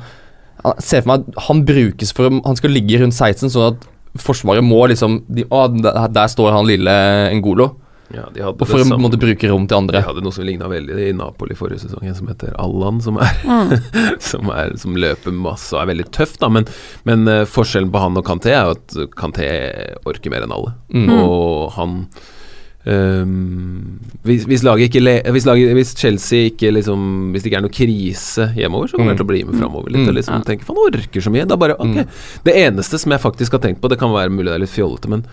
han, 0.64 0.80
Ser 0.84 1.04
for 1.04 1.14
meg 1.14 1.42
han 1.50 1.66
brukes 1.68 2.16
for 2.16 2.32
Han 2.32 2.60
skal 2.60 2.76
ligge 2.76 3.02
rundt 3.02 3.18
16, 3.18 3.52
sånn 3.52 3.74
at 3.74 3.90
Forsvaret 4.20 4.66
må 4.66 4.80
liksom 4.90 5.20
de, 5.30 5.44
å, 5.54 5.68
der, 5.70 6.08
der 6.10 6.32
står 6.32 6.56
han 6.56 6.66
lille 6.66 6.94
Ngolo. 7.38 7.70
Ja, 8.10 8.24
de 8.34 8.42
hadde 8.42 8.58
Og 8.58 8.66
for 8.66 8.82
det 8.82 8.96
å 8.96 8.98
måtte 8.98 9.20
bruke 9.22 9.50
rom 9.52 9.68
til 9.70 9.78
andre. 9.78 10.00
De 10.02 10.08
hadde 10.08 10.24
noe 10.26 10.34
som 10.34 10.46
ligna 10.48 10.66
veldig 10.72 10.96
i 11.04 11.12
Napoli 11.14 11.54
forrige 11.58 11.84
sesong, 11.84 12.08
en 12.10 12.18
som 12.18 12.32
heter 12.32 12.56
Allan, 12.58 12.98
som, 13.06 13.20
er, 13.22 13.76
som, 14.32 14.50
er, 14.50 14.74
som 14.82 14.98
løper 14.98 15.36
masse 15.36 15.70
og 15.76 15.84
er 15.84 15.92
veldig 15.92 16.08
tøff, 16.16 16.34
da. 16.42 16.50
Men, 16.54 16.66
men 17.06 17.30
uh, 17.30 17.44
forskjellen 17.46 17.92
på 17.94 18.02
han 18.02 18.18
og 18.18 18.26
Kanté 18.26 18.56
er 18.56 18.66
jo 18.66 18.80
at 18.80 18.98
Kanté 19.20 19.50
orker 20.10 20.34
mer 20.34 20.48
enn 20.48 20.56
alle. 20.58 20.74
Mm. 20.90 21.14
Og 21.20 21.70
han 21.78 21.96
ehm, 22.86 24.00
hvis, 24.24 24.46
hvis, 24.48 24.64
laget 24.64 24.90
ikke 24.90 25.02
le, 25.04 25.16
hvis, 25.36 25.46
laget, 25.46 25.74
hvis 25.76 25.94
Chelsea 26.00 26.50
ikke 26.50 26.72
liksom 26.74 27.32
Hvis 27.34 27.44
det 27.44 27.52
ikke 27.52 27.60
er 27.60 27.66
noe 27.68 27.76
krise 27.76 28.48
hjemover, 28.56 28.88
så 28.88 28.96
kommer 28.98 29.12
Mm. 29.12 29.16
jeg 29.16 29.20
til 29.20 29.26
å 29.26 29.32
bli 29.34 29.44
med 29.44 29.60
framover 29.60 29.90
litt. 29.92 30.02
Mm. 30.04 30.08
Og 30.10 30.16
liksom 30.16 30.34
Ja. 30.34 30.42
tenke 30.48 30.66
han 30.68 30.76
orker 30.86 31.22
så 31.22 31.32
mye. 31.32 31.46
Det 31.48 31.60
bare 31.60 31.76
okay. 31.80 32.04
Mm. 32.04 32.44
Det 32.44 32.54
eneste 32.56 33.00
som 33.00 33.12
jeg 33.12 33.22
faktisk 33.22 33.52
har 33.52 33.60
tenkt 33.60 33.82
på, 33.82 33.90
det 33.90 34.00
kan 34.00 34.10
være 34.12 34.30
mulig 34.32 34.46
det 34.52 34.56
er 34.56 34.66
litt 34.66 34.70
fjollete, 34.76 35.10
men 35.10 35.24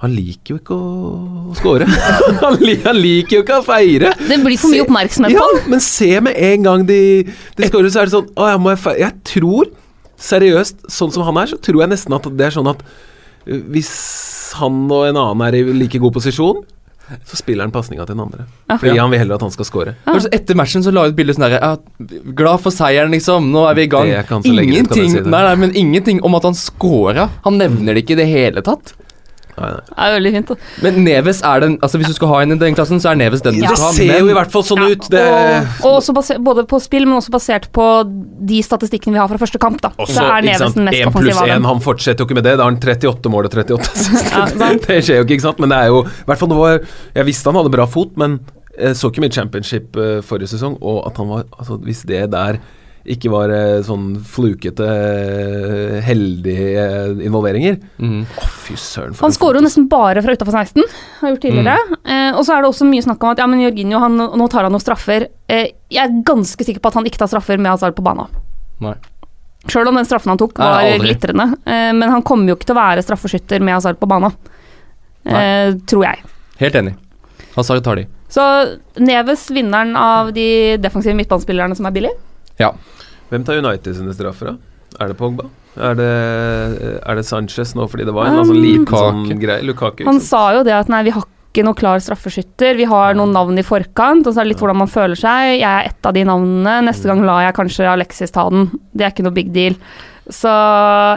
han 0.00 0.14
liker 0.16 0.54
jo 0.54 0.58
ikke 0.58 0.72
å 0.74 1.54
score. 1.58 1.84
han, 2.40 2.56
li, 2.60 2.76
han 2.84 2.96
liker 2.96 3.36
jo 3.36 3.42
ikke 3.42 3.58
å 3.60 3.64
feire. 3.66 4.14
Det 4.16 4.38
blir 4.44 4.56
for 4.56 4.70
mye 4.72 4.80
Se- 4.80 4.86
oppmerksomhet 4.86 5.32
ja, 5.34 5.38
på 5.38 5.44
han. 5.60 5.70
men 5.70 5.80
se 5.84 6.20
med 6.20 6.34
en 6.36 6.62
gang 6.62 6.86
de, 6.86 7.00
de 7.56 7.68
scorer, 7.68 7.90
så 7.92 8.00
er 8.00 8.04
det 8.08 8.14
sånn 8.14 8.30
Å, 8.34 8.46
jeg 8.54 8.60
må 8.64 8.70
jeg 8.72 8.80
feire 8.80 8.98
Jeg 9.04 9.14
tror, 9.24 9.68
seriøst, 10.16 10.86
sånn 10.88 11.12
som 11.12 11.22
han 11.24 11.36
er, 11.42 11.46
så 11.52 11.58
tror 11.60 11.82
jeg 11.84 11.90
nesten 11.92 12.14
at 12.16 12.22
det 12.36 12.46
er 12.46 12.50
sånn 12.56 12.70
at 12.72 12.80
uh, 12.80 13.60
hvis 13.72 13.90
han 14.58 14.84
og 14.90 15.08
en 15.08 15.18
annen 15.20 15.46
er 15.46 15.58
i 15.60 15.64
like 15.76 16.00
god 16.02 16.14
posisjon, 16.16 16.62
så 17.26 17.38
spiller 17.38 17.66
han 17.66 17.72
pasninga 17.74 18.04
til 18.06 18.14
den 18.14 18.22
andre. 18.22 18.44
Fordi 18.70 18.94
han 18.98 19.10
vil 19.10 19.18
heller 19.18 19.38
at 19.40 19.42
han 19.42 19.50
skal 19.50 19.66
score. 19.66 19.94
Ja. 20.06 20.14
Etter 20.36 20.58
matchen 20.58 20.84
så 20.86 20.92
la 20.94 21.08
jeg 21.08 21.14
ut 21.14 21.18
bilde 21.18 21.34
sånn 21.34 21.46
derre 21.48 21.72
Glad 22.38 22.62
for 22.62 22.74
seieren, 22.74 23.10
liksom. 23.14 23.50
Nå 23.50 23.64
er 23.66 23.78
vi 23.78 23.88
i 23.88 23.90
gang. 23.90 24.10
Ingenting, 24.46 25.10
si 25.10 25.22
nei, 25.26 25.42
nei, 25.48 25.56
men 25.58 25.74
ingenting 25.74 26.22
om 26.26 26.38
at 26.38 26.46
han 26.46 26.54
scora. 26.58 27.26
Han 27.46 27.58
nevner 27.58 27.98
det 27.98 28.04
ikke 28.04 28.14
i 28.14 28.20
det 28.22 28.28
hele 28.30 28.62
tatt. 28.66 28.94
Nei, 29.60 29.70
nei. 29.74 29.80
Det 29.90 29.96
er 30.06 30.14
veldig 30.16 30.32
fint. 30.36 30.50
da. 30.50 30.56
Men 30.86 30.98
Neves 31.04 31.42
er 31.44 31.60
den 31.64 31.74
Altså 31.84 31.98
Hvis 32.00 32.08
du 32.08 32.14
skal 32.16 32.28
ha 32.32 32.38
en 32.42 32.54
i 32.54 32.58
den 32.60 32.74
klassen, 32.78 33.00
så 33.02 33.10
er 33.12 33.18
Neves 33.20 33.42
den 33.44 33.58
du 33.58 33.64
skal 33.66 33.76
ha. 33.84 33.90
Det 33.92 33.96
ser 34.08 34.18
jo 34.22 34.30
i 34.32 34.36
hvert 34.38 34.52
fall 34.54 34.64
sånn 34.66 34.80
Ja, 34.82 34.88
ut. 34.94 35.08
Det, 35.12 35.24
og, 35.30 35.84
og 35.86 35.96
også 36.00 36.14
basert, 36.16 36.40
både 36.46 36.64
på 36.70 36.80
spill, 36.80 37.04
men 37.08 37.18
også 37.20 37.34
basert 37.34 37.68
på 37.76 37.86
de 38.50 38.62
statistikkene 38.64 39.14
vi 39.18 39.20
har 39.22 39.28
fra 39.28 39.40
første 39.42 39.60
kamp. 39.62 39.80
da. 39.84 39.92
også, 39.96 40.16
Så 40.16 40.24
er 40.26 40.46
Neves 40.48 40.74
den 40.78 40.88
mest 40.88 40.96
1 41.00 41.04
pluss 41.04 41.14
offensive 41.14 41.42
av 41.44 41.52
dem. 41.54 41.68
han 41.70 41.84
fortsetter 41.84 42.24
jo 42.24 42.28
ikke 42.30 42.38
med 42.40 42.48
det. 42.48 42.56
Da 42.58 42.64
har 42.66 42.72
han 42.72 42.80
38 42.80 43.34
mål 43.36 43.50
og 43.50 43.52
38 43.58 43.90
assist. 43.92 44.32
Ja, 44.32 44.70
det 44.88 45.00
skjer 45.04 45.20
jo 45.20 45.26
ikke, 45.28 45.36
ikke 45.38 45.46
sant. 45.50 45.60
Men 45.60 45.74
det 45.74 45.78
er 45.84 45.92
jo 45.92 46.02
i 46.06 46.26
hvert 46.30 46.40
fall 46.40 46.52
det 46.54 46.60
var, 46.60 46.80
Jeg 47.20 47.28
visste 47.30 47.52
han 47.52 47.60
hadde 47.60 47.72
bra 47.76 47.86
fot, 47.90 48.16
men 48.20 48.40
jeg 48.80 48.96
så 48.96 49.10
ikke 49.10 49.20
mye 49.26 49.34
championship 49.34 49.96
eh, 50.00 50.20
forrige 50.24 50.54
sesong. 50.54 50.78
Og 50.80 51.02
at 51.10 51.18
han 51.20 51.28
var 51.28 51.44
Altså, 51.58 51.76
hvis 51.84 52.02
det 52.08 52.24
der 52.32 52.60
ikke 53.04 53.30
var 53.32 53.50
eh, 53.54 53.80
sånn 53.86 54.08
flukete, 54.26 54.86
eh, 54.86 56.00
heldige 56.04 56.72
eh, 56.82 57.24
involveringer 57.26 57.78
Mm. 58.00 58.24
Oh, 58.38 58.48
fy 58.66 58.74
søren. 58.76 59.14
for 59.14 59.26
Han 59.26 59.32
skårer 59.34 59.60
jo 59.60 59.64
nesten 59.66 59.86
bare 59.88 60.22
fra 60.24 60.32
utafor 60.36 60.52
16, 60.52 60.82
har 61.20 61.32
gjort 61.34 61.40
tidligere. 61.44 61.76
Eh, 62.04 62.30
og 62.36 62.44
så 62.44 62.56
er 62.56 62.62
det 62.64 62.70
også 62.70 62.88
mye 62.88 63.04
snakk 63.04 63.22
om 63.24 63.30
at 63.32 63.38
ja, 63.42 63.46
men 63.50 63.60
Jorginho 63.64 63.98
han, 64.02 64.16
nå 64.16 64.48
tar 64.52 64.64
han 64.68 64.72
noen 64.74 64.84
straffer. 64.84 65.28
Eh, 65.48 65.70
jeg 65.90 66.02
er 66.04 66.22
ganske 66.24 66.64
sikker 66.66 66.80
på 66.84 66.88
at 66.92 66.94
han 67.00 67.08
ikke 67.08 67.18
tar 67.22 67.32
straffer 67.32 67.58
med 67.58 67.70
Hazard 67.72 67.96
på 67.96 68.04
banen. 68.04 68.28
Nei. 68.80 68.94
Sjøl 69.68 69.88
om 69.90 69.96
den 70.00 70.06
straffen 70.08 70.30
han 70.32 70.38
tok 70.40 70.56
var 70.56 70.80
aldri. 70.80 71.10
glitrende. 71.10 71.50
Eh, 71.68 71.90
men 71.92 72.08
han 72.08 72.22
kommer 72.24 72.48
jo 72.48 72.56
ikke 72.56 72.70
til 72.70 72.76
å 72.76 72.80
være 72.80 73.02
straffeskytter 73.04 73.60
med 73.60 73.76
Hazard 73.76 73.98
på 74.00 74.08
banen. 74.08 74.32
Eh, 75.28 75.74
tror 75.90 76.04
jeg. 76.06 76.22
Helt 76.62 76.74
enig. 76.80 76.94
Hazard 77.56 77.84
tar 77.84 77.96
de. 78.00 78.06
Så 78.30 78.42
Neves, 79.02 79.48
vinneren 79.50 79.96
av 79.98 80.30
de 80.32 80.76
defensive 80.80 81.16
midtbanespillerne 81.18 81.76
som 81.76 81.88
er 81.90 81.94
billig. 81.96 82.12
Ja. 82.60 82.74
Hvem 83.30 83.46
tar 83.46 83.60
United 83.62 83.96
sine 83.96 84.14
straffer, 84.16 84.52
da? 84.52 84.86
Er 85.00 85.12
det 85.12 85.18
Pogba? 85.20 85.48
Er 85.78 85.94
det, 85.94 86.12
er 86.98 87.18
det 87.18 87.26
Sanchez 87.28 87.76
nå, 87.78 87.86
fordi 87.90 88.06
det 88.08 88.14
var 88.14 88.26
en 88.26 88.34
um, 88.34 88.40
annen 88.40 88.50
sånn 88.50 88.64
liten 88.64 88.86
Lukaku. 88.86 89.28
sånn 89.30 89.42
greie? 89.42 89.66
Lukaku. 89.66 90.06
Han 90.08 90.18
sa 90.24 90.48
jo 90.56 90.64
det 90.66 90.74
at 90.74 90.90
nei, 90.90 91.04
vi 91.06 91.14
har 91.14 91.26
ikke 91.50 91.64
noen 91.66 91.78
klar 91.78 92.02
straffeskytter. 92.02 92.76
Vi 92.78 92.86
har 92.90 93.16
noen 93.18 93.32
navn 93.34 93.58
i 93.58 93.66
forkant, 93.66 94.26
og 94.26 94.34
så 94.34 94.42
er 94.42 94.46
det 94.46 94.52
litt 94.52 94.62
hvordan 94.62 94.82
man 94.82 94.90
føler 94.90 95.18
seg. 95.18 95.56
Jeg 95.58 95.66
er 95.66 95.90
ett 95.90 96.06
av 96.06 96.14
de 96.14 96.22
navnene. 96.26 96.76
Neste 96.86 97.10
gang 97.10 97.22
lar 97.26 97.46
jeg 97.46 97.56
kanskje 97.58 97.88
Alexis 97.90 98.34
ta 98.34 98.46
den. 98.50 98.68
Det 98.94 99.06
er 99.06 99.14
ikke 99.14 99.26
noe 99.26 99.38
big 99.38 99.50
deal. 99.54 99.78
Så 100.30 100.50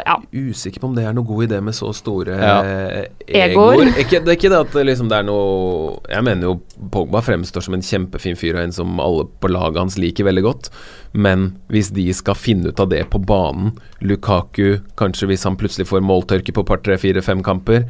ja. 0.05 0.15
Usikker 0.33 0.81
på 0.81 0.87
om 0.89 0.95
det 0.97 1.03
er 1.05 1.13
noe 1.13 1.25
god 1.27 1.43
idé 1.45 1.59
med 1.61 1.75
så 1.77 1.91
store 1.93 2.33
Ja. 2.35 2.55
eh, 2.65 3.05
Egoer. 3.27 3.91
Ikke, 4.01 4.19
det 4.25 4.33
er 4.33 4.37
ikke 4.39 4.49
det 4.49 4.59
at 4.63 4.77
liksom 4.87 5.09
det 5.11 5.19
er 5.21 5.27
noe 5.27 5.99
Jeg 6.09 6.25
mener 6.25 6.47
jo 6.49 6.55
Pogba 6.91 7.21
fremstår 7.21 7.61
som 7.67 7.77
en 7.77 7.85
kjempefin 7.85 8.35
fyr 8.39 8.57
og 8.57 8.63
en 8.63 8.73
som 8.75 8.99
alle 9.03 9.27
på 9.39 9.51
laget 9.53 9.77
hans 9.83 9.97
liker 10.01 10.25
veldig 10.25 10.43
godt. 10.47 10.71
Men 11.13 11.51
hvis 11.69 11.91
de 11.93 12.07
skal 12.13 12.35
finne 12.35 12.73
ut 12.73 12.79
av 12.81 12.89
det 12.89 13.03
på 13.13 13.21
banen 13.21 13.75
Lukaku, 14.01 14.79
kanskje 14.99 15.29
hvis 15.29 15.45
han 15.47 15.55
plutselig 15.61 15.87
får 15.87 16.01
måltørke 16.03 16.51
på 16.57 16.65
par, 16.67 16.81
tre, 16.83 16.97
fire, 16.97 17.21
fem 17.21 17.43
kamper, 17.45 17.85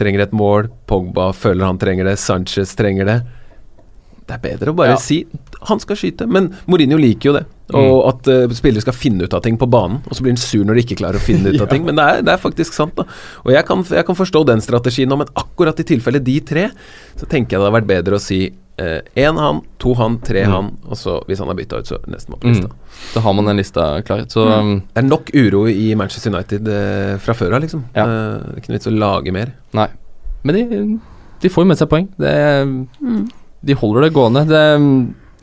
trenger 0.00 0.24
et 0.24 0.32
mål. 0.32 0.70
Pogba 0.88 1.30
føler 1.36 1.68
han 1.68 1.78
trenger 1.78 2.08
det. 2.08 2.16
Sanchez 2.18 2.72
trenger 2.78 3.04
det. 3.06 3.18
Det 4.26 4.38
er 4.38 4.42
bedre 4.44 4.72
å 4.72 4.76
bare 4.78 4.94
Ja. 4.96 4.96
si 4.96 5.26
han 5.68 5.78
skal 5.82 5.96
skyte. 5.96 6.26
Men 6.26 6.54
Mourinho 6.66 6.96
liker 6.96 7.28
jo 7.30 7.32
det. 7.36 7.44
Og 7.78 8.08
at 8.08 8.28
uh, 8.32 8.54
spillere 8.56 8.82
skal 8.84 8.96
finne 8.96 9.24
ut 9.24 9.34
av 9.34 9.42
ting 9.44 9.56
på 9.60 9.68
banen. 9.70 10.00
Og 10.08 10.14
så 10.16 10.22
blir 10.24 10.32
han 10.34 10.40
sur 10.42 10.64
når 10.64 10.74
de 10.80 10.84
ikke 10.86 10.98
klarer 11.00 11.18
å 11.20 11.24
finne 11.24 11.52
ut 11.54 11.60
av 11.64 11.68
ting. 11.72 11.84
Men 11.88 11.96
det 11.96 12.04
er, 12.08 12.22
det 12.26 12.32
er 12.36 12.42
faktisk 12.42 12.74
sant, 12.76 12.94
da. 12.98 13.04
Og 13.44 13.52
jeg 13.54 13.64
kan, 13.68 13.84
jeg 13.88 14.06
kan 14.08 14.18
forstå 14.18 14.44
den 14.52 14.60
strategien 14.64 15.08
nå, 15.12 15.16
men 15.22 15.30
akkurat 15.38 15.78
i 15.80 15.86
tilfelle 15.92 16.20
de 16.22 16.40
tre, 16.40 16.68
så 17.16 17.26
tenker 17.28 17.56
jeg 17.56 17.60
det 17.60 17.66
hadde 17.68 17.78
vært 17.80 17.90
bedre 17.92 18.18
å 18.18 18.22
si 18.26 18.42
én 18.82 19.36
han, 19.38 19.58
to 19.78 19.92
han, 19.94 20.16
tre 20.24 20.40
Mm. 20.48 20.52
han, 20.54 20.68
og 20.88 20.96
så 20.98 21.18
hvis 21.28 21.38
han 21.38 21.46
har 21.52 21.54
bytta 21.54 21.78
ut, 21.84 21.86
så 21.86 21.98
nesten 22.10 22.34
på 22.34 22.48
lista. 22.48 22.66
Mm. 22.72 22.94
Da 23.14 23.20
har 23.22 23.34
man 23.36 23.46
den 23.46 23.60
lista 23.60 23.84
klar. 24.02 24.24
Så 24.32 24.42
um, 24.48 24.72
Det 24.88 25.02
er 25.04 25.06
nok 25.06 25.28
uro 25.36 25.60
i 25.70 25.92
Manchester 25.94 26.32
United 26.32 26.66
uh, 26.66 27.18
fra 27.22 27.34
før 27.36 27.52
av, 27.58 27.62
liksom. 27.62 27.84
Ja. 27.94 28.06
Uh, 28.08 28.56
ikke 28.58 28.72
noe 28.72 28.78
vits 28.80 28.88
å 28.90 28.94
lage 28.96 29.34
mer. 29.36 29.52
Nei. 29.76 29.86
Men 30.42 30.56
de, 30.58 30.80
de 31.44 31.52
får 31.52 31.62
jo 31.62 31.70
med 31.70 31.78
seg 31.78 31.92
poeng. 31.92 32.08
Det, 32.18 32.32
Mm. 33.04 33.22
de 33.62 33.76
holder 33.78 34.08
det 34.08 34.12
gående. 34.16 34.42
Det, 34.50 34.64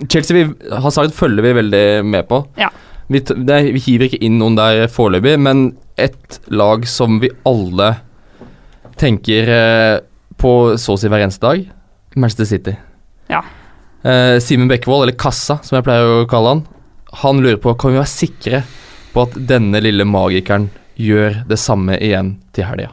Chelsea 0.08 0.38
vi, 0.38 0.46
Hazard 0.84 1.12
følger 1.16 1.44
vi 1.44 1.56
veldig 1.58 1.84
med 2.08 2.28
på. 2.30 2.44
Ja. 2.60 2.70
Vi, 3.10 3.20
det, 3.20 3.58
vi 3.74 3.82
hiver 3.84 4.08
ikke 4.08 4.22
inn 4.24 4.38
noen 4.40 4.56
der 4.56 4.86
foreløpig, 4.94 5.36
men 5.42 5.72
et 6.00 6.40
lag 6.54 6.86
som 6.88 7.18
vi 7.20 7.32
alle 7.50 7.94
tenker 9.00 9.50
eh, 9.50 9.96
på 10.40 10.54
så 10.80 10.96
å 10.96 11.00
si 11.00 11.10
hver 11.12 11.26
eneste 11.26 11.44
dag, 11.44 11.66
Manchester 12.16 12.48
City. 12.48 12.76
Ja. 13.32 13.42
Eh, 14.04 14.38
Simen 14.44 14.70
Bekkevold, 14.72 15.08
eller 15.08 15.18
Kassa 15.20 15.60
som 15.66 15.76
jeg 15.80 15.88
pleier 15.88 16.22
å 16.22 16.28
kalle 16.32 16.54
han, 16.56 16.64
han 17.24 17.42
lurer 17.42 17.60
på 17.60 17.74
kan 17.80 17.92
vi 17.92 18.00
være 18.00 18.12
sikre 18.12 18.62
på 19.14 19.26
at 19.26 19.34
denne 19.50 19.82
lille 19.82 20.06
magikeren 20.06 20.70
gjør 21.00 21.42
det 21.50 21.58
samme 21.60 21.98
igjen 21.98 22.36
til 22.54 22.68
helga. 22.70 22.92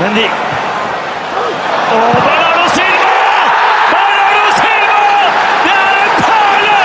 Mendy. 0.00 0.24
Og 1.88 2.14
Bernardo 2.22 2.64
Silva! 2.72 3.12
Bernardo 3.92 4.42
Silva! 4.56 5.00
Det 5.64 5.72
er 5.74 5.98
en 5.98 6.14
perle! 6.22 6.78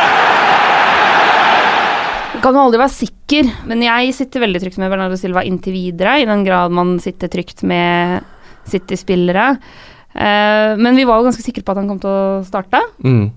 Du 2.33 2.33
kan 2.44 2.58
jo 2.58 2.66
aldri 2.68 2.82
være 2.82 2.96
sikker, 2.98 3.50
men 3.70 3.84
jeg 3.86 4.14
sitter 4.18 4.44
veldig 4.44 4.62
trygt 4.64 4.80
med 4.82 4.92
Bernardo 4.92 5.18
Silva 5.20 5.46
inntil 5.48 5.76
videre, 5.76 6.20
i 6.22 6.28
den 6.30 6.44
grad 6.46 6.74
man 6.76 6.98
sitter 7.04 7.32
trygt 7.32 7.64
med 7.68 8.24
City-spillere. 8.70 9.54
Uh, 10.14 10.76
men 10.78 10.98
vi 11.00 11.08
var 11.10 11.20
jo 11.20 11.30
ganske 11.30 11.44
sikre 11.44 11.64
på 11.66 11.74
at 11.74 11.82
han 11.82 11.90
kom 11.90 12.02
til 12.04 12.12
å 12.12 12.42
starte. 12.46 12.82
Mm. 13.04 13.32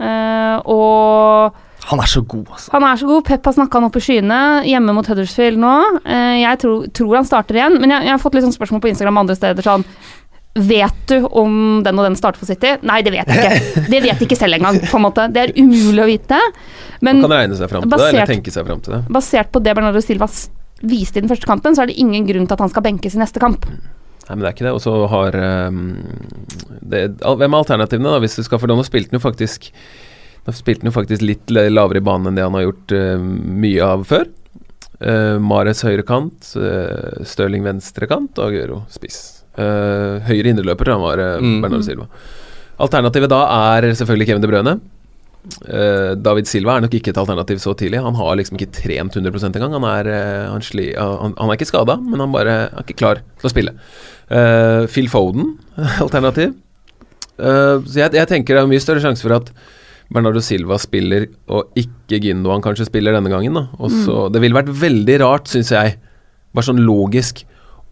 Uh, 0.00 0.56
og 0.70 1.58
Han 1.90 2.00
er 2.02 2.08
så 2.10 2.20
god, 2.22 2.46
altså. 2.54 2.70
han 2.74 2.84
er 2.86 2.98
så 3.00 3.08
god. 3.08 3.24
Pep 3.26 3.46
har 3.48 3.54
snakka 3.56 3.78
han 3.78 3.88
opp 3.88 3.96
i 3.98 4.02
skyene, 4.04 4.40
hjemme 4.68 4.94
mot 4.94 5.06
Huddersfield 5.08 5.58
nå. 5.58 5.76
Eh, 6.04 6.34
jeg 6.42 6.60
tror, 6.60 6.84
tror 6.94 7.16
han 7.16 7.26
starter 7.26 7.56
igjen, 7.56 7.78
men 7.80 7.94
jeg, 7.94 8.04
jeg 8.06 8.12
har 8.12 8.20
fått 8.20 8.36
litt 8.36 8.44
sånn 8.44 8.54
spørsmål 8.54 8.82
på 8.84 8.90
Instagram 8.92 9.16
og 9.16 9.22
andre 9.24 9.36
steder 9.38 9.66
sånn 9.66 9.86
Vet 10.54 11.02
du 11.06 11.26
om 11.26 11.82
den 11.84 11.98
og 12.00 12.08
den 12.08 12.16
starter 12.18 12.40
for 12.40 12.50
City? 12.50 12.72
Nei, 12.82 13.00
det 13.06 13.12
vet 13.14 13.28
jeg 13.30 13.38
ikke. 13.38 13.84
Det 13.86 14.00
vet 14.02 14.16
jeg 14.16 14.26
ikke 14.26 14.38
selv 14.38 14.58
engang, 14.58 14.80
på 14.82 14.98
en 14.98 15.04
måte. 15.04 15.28
Det 15.30 15.44
er 15.44 15.52
umulig 15.54 16.02
å 16.02 16.08
vite. 16.08 16.40
Men 16.98 17.20
Man 17.20 17.28
kan 17.28 17.36
regne 17.36 17.58
seg 17.60 17.70
fram 17.70 17.86
til 17.86 17.94
det, 17.94 18.08
eller 18.08 18.32
tenke 18.32 18.54
seg 18.54 18.66
fram 18.66 18.82
til 18.82 18.96
det. 18.96 19.04
basert 19.14 19.52
på 19.54 19.62
det 19.62 19.76
Bernardo 19.78 20.02
Silva 20.02 20.26
viste 20.80 21.20
i 21.20 21.22
den 21.22 21.30
første 21.30 21.46
kampen, 21.46 21.76
så 21.76 21.84
er 21.84 21.92
det 21.92 22.00
ingen 22.02 22.26
grunn 22.26 22.48
til 22.48 22.56
at 22.56 22.64
han 22.64 22.72
skal 22.72 22.84
benkes 22.88 23.14
i 23.14 23.22
neste 23.22 23.42
kamp. 23.42 23.68
Nei, 23.68 24.36
men 24.36 24.42
det 24.42 24.50
er 24.50 24.56
ikke 24.56 24.66
det. 24.68 24.74
Og 24.74 24.82
så 24.82 24.94
har 25.10 25.38
um, 25.70 25.80
det, 26.82 27.02
Hvem 27.18 27.50
er 27.50 27.58
alternativene, 27.58 28.12
da? 28.14 28.22
Hvis 28.22 28.38
du 28.38 28.44
skal 28.46 28.60
For 28.62 28.70
nå 28.70 28.78
spilte 28.86 29.10
han 29.10 29.18
jo 29.18 29.24
faktisk 29.24 29.66
Nå 30.46 30.54
spilte 30.54 30.84
han 30.84 30.92
jo 30.92 30.94
faktisk 30.94 31.24
litt 31.26 31.50
lavere 31.50 31.98
i 31.98 32.04
banen 32.04 32.30
enn 32.30 32.38
det 32.38 32.46
han 32.46 32.54
har 32.58 32.68
gjort 32.68 32.94
uh, 32.94 33.18
mye 33.20 33.90
av 33.96 34.06
før. 34.08 34.30
Uh, 35.00 35.36
Mares 35.42 35.82
høyre 35.84 36.04
kant, 36.06 36.52
uh, 36.56 37.20
Stirling 37.26 37.66
venstre 37.66 38.08
kant 38.08 38.38
og 38.38 38.48
Aguero 38.48 38.84
spiss. 38.92 39.39
Uh, 39.60 40.20
høyre 40.28 40.54
indreløper 40.54 40.88
han 40.94 41.02
var 41.04 41.20
uh, 41.20 41.34
Mm. 41.42 41.58
Bernardo 41.64 41.84
Silva. 41.84 42.06
Alternativet 42.80 43.28
da 43.32 43.40
er 43.74 43.90
selvfølgelig 43.98 44.30
Kevin 44.30 44.44
De 44.44 44.48
Brøne. 44.48 44.74
Uh, 45.64 46.12
David 46.20 46.48
Silva 46.48 46.76
er 46.78 46.84
nok 46.84 46.94
ikke 46.96 47.12
et 47.12 47.20
alternativ 47.20 47.60
så 47.62 47.74
tidlig. 47.76 48.00
Han 48.04 48.16
har 48.16 48.38
liksom 48.40 48.56
ikke 48.58 48.72
trent 48.76 49.16
100 49.16 49.50
engang. 49.56 49.76
Han 49.78 49.86
er, 49.90 50.08
uh, 50.08 50.46
han, 50.54 50.64
sli, 50.64 50.90
han, 50.96 51.36
han 51.36 51.52
er 51.52 51.58
ikke 51.58 51.68
skada, 51.70 51.98
men 52.00 52.20
han 52.24 52.32
bare 52.32 52.56
er 52.70 52.80
ikke 52.84 52.98
klar 53.02 53.20
til 53.40 53.48
å 53.48 53.52
spille. 53.52 53.76
Eh, 54.30 54.84
Phil 54.86 55.08
Foden, 55.10 55.56
alternativ. 56.04 56.52
Eh, 57.40 57.76
så 57.82 57.96
jeg, 58.04 58.14
jeg 58.14 58.28
tenker 58.30 58.54
det 58.54 58.62
er 58.62 58.68
mye 58.70 58.82
større 58.82 59.02
sjanse 59.02 59.24
for 59.26 59.34
at 59.40 59.48
Bernardo 60.10 60.42
Silva 60.42 60.78
spiller, 60.82 61.26
og 61.50 61.72
ikke 61.78 62.20
Gindoan 62.22 62.62
kanskje 62.62 62.86
spiller 62.86 63.14
denne 63.16 63.30
gangen. 63.32 63.58
da 63.58 63.64
og 63.78 63.90
så, 63.90 64.28
Det 64.30 64.42
ville 64.42 64.54
vært 64.54 64.70
veldig 64.70 65.16
rart, 65.24 65.50
syns 65.50 65.70
jeg, 65.74 65.96
bare 66.54 66.66
sånn 66.66 66.82
logisk, 66.86 67.42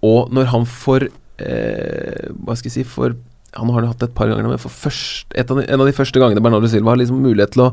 og 0.06 0.30
når 0.34 0.50
han 0.52 0.66
får 0.70 1.08
eh, 1.38 2.28
Hva 2.44 2.56
skal 2.58 2.70
jeg 2.70 2.76
si 2.80 2.84
for 2.88 3.16
Han 3.56 3.72
har 3.74 3.84
det 3.84 3.92
hatt 3.92 4.04
et 4.08 4.14
par 4.16 4.30
ganger, 4.30 4.48
men 4.48 4.60
for 4.62 4.72
først, 4.72 5.32
et 5.34 5.50
av 5.50 5.60
de, 5.60 5.66
en 5.66 5.80
av 5.82 5.88
de 5.88 5.96
første 5.96 6.20
gangene 6.20 6.42
Bernardo 6.44 6.68
Silva 6.70 6.92
har 6.92 7.00
liksom 7.00 7.22
mulighet 7.24 7.56
til 7.56 7.68
å 7.68 7.72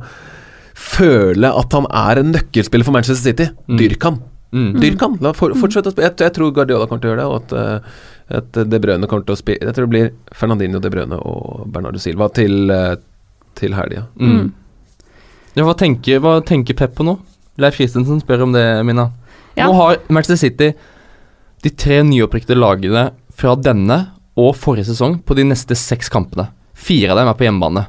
føle 0.75 1.49
at 1.55 1.75
han 1.75 1.85
er 1.87 2.19
en 2.19 2.33
nøkkelspiller 2.35 2.83
for 2.87 2.95
Manchester 2.95 3.31
City. 3.31 3.45
Mm. 3.69 3.77
Dyrk 3.79 4.07
han. 4.07 4.17
Mm. 4.55 4.71
Dyrk 4.79 5.03
han. 5.03 5.15
La 5.23 5.31
for, 5.35 5.55
fortsette 5.59 5.91
å 5.91 5.93
spille. 5.95 6.09
Jeg, 6.09 6.17
jeg 6.25 6.35
tror 6.35 6.51
Guardiola 6.55 6.87
kommer 6.89 7.03
til 7.03 7.11
å 7.11 7.13
gjøre 7.13 7.21
det, 7.21 7.27
og 7.31 7.37
at, 7.39 7.55
eh, 7.59 8.35
at 8.39 8.59
De 8.71 8.81
Brøne 8.83 9.07
kommer 9.11 9.27
til 9.27 9.35
å 9.35 9.39
spille 9.39 9.63
Jeg 9.63 9.77
tror 9.77 9.87
det 9.87 9.93
blir 9.93 10.11
Fernandinho, 10.35 10.81
De 10.83 10.91
Brøne 10.91 11.19
og 11.19 11.65
Bernardo 11.71 12.01
Silva 12.01 12.27
til, 12.35 12.71
eh, 12.71 12.95
til 13.59 13.75
helga. 13.77 14.05
Mm. 14.19 14.51
Ja, 15.55 15.63
hva, 15.63 15.75
tenker, 15.79 16.19
hva 16.23 16.37
tenker 16.43 16.75
Pep 16.75 16.95
på 16.97 17.05
nå? 17.07 17.17
Leif 17.61 17.77
Christensen 17.79 18.19
spør 18.19 18.43
om 18.47 18.55
det, 18.55 18.65
Mina. 18.87 19.09
Ja. 19.55 19.69
Nå 19.69 19.77
har 19.79 20.01
Manchester 20.11 20.39
City 20.41 20.73
de 21.63 21.71
tre 21.71 22.01
nyopprykkede 22.03 22.57
lagene 22.59 23.05
fra 23.35 23.55
denne 23.59 23.99
og 24.39 24.55
forrige 24.59 24.89
sesong 24.89 25.19
på 25.23 25.35
de 25.37 25.45
neste 25.47 25.75
seks 25.79 26.11
kampene. 26.11 26.49
Fire 26.75 27.13
av 27.13 27.21
dem 27.21 27.29
er 27.31 27.37
på 27.37 27.47
hjemmebane. 27.47 27.85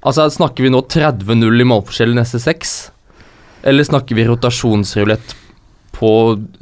Altså, 0.00 0.28
Snakker 0.32 0.64
vi 0.64 0.72
nå 0.72 0.80
30-0 0.88 1.60
i 1.60 1.68
målforskjell 1.68 2.14
i 2.14 2.20
neste 2.20 2.40
seks? 2.40 2.90
Eller 3.62 3.84
snakker 3.84 4.16
vi 4.16 4.24
rotasjonsrulett 4.28 5.34
på 5.96 6.12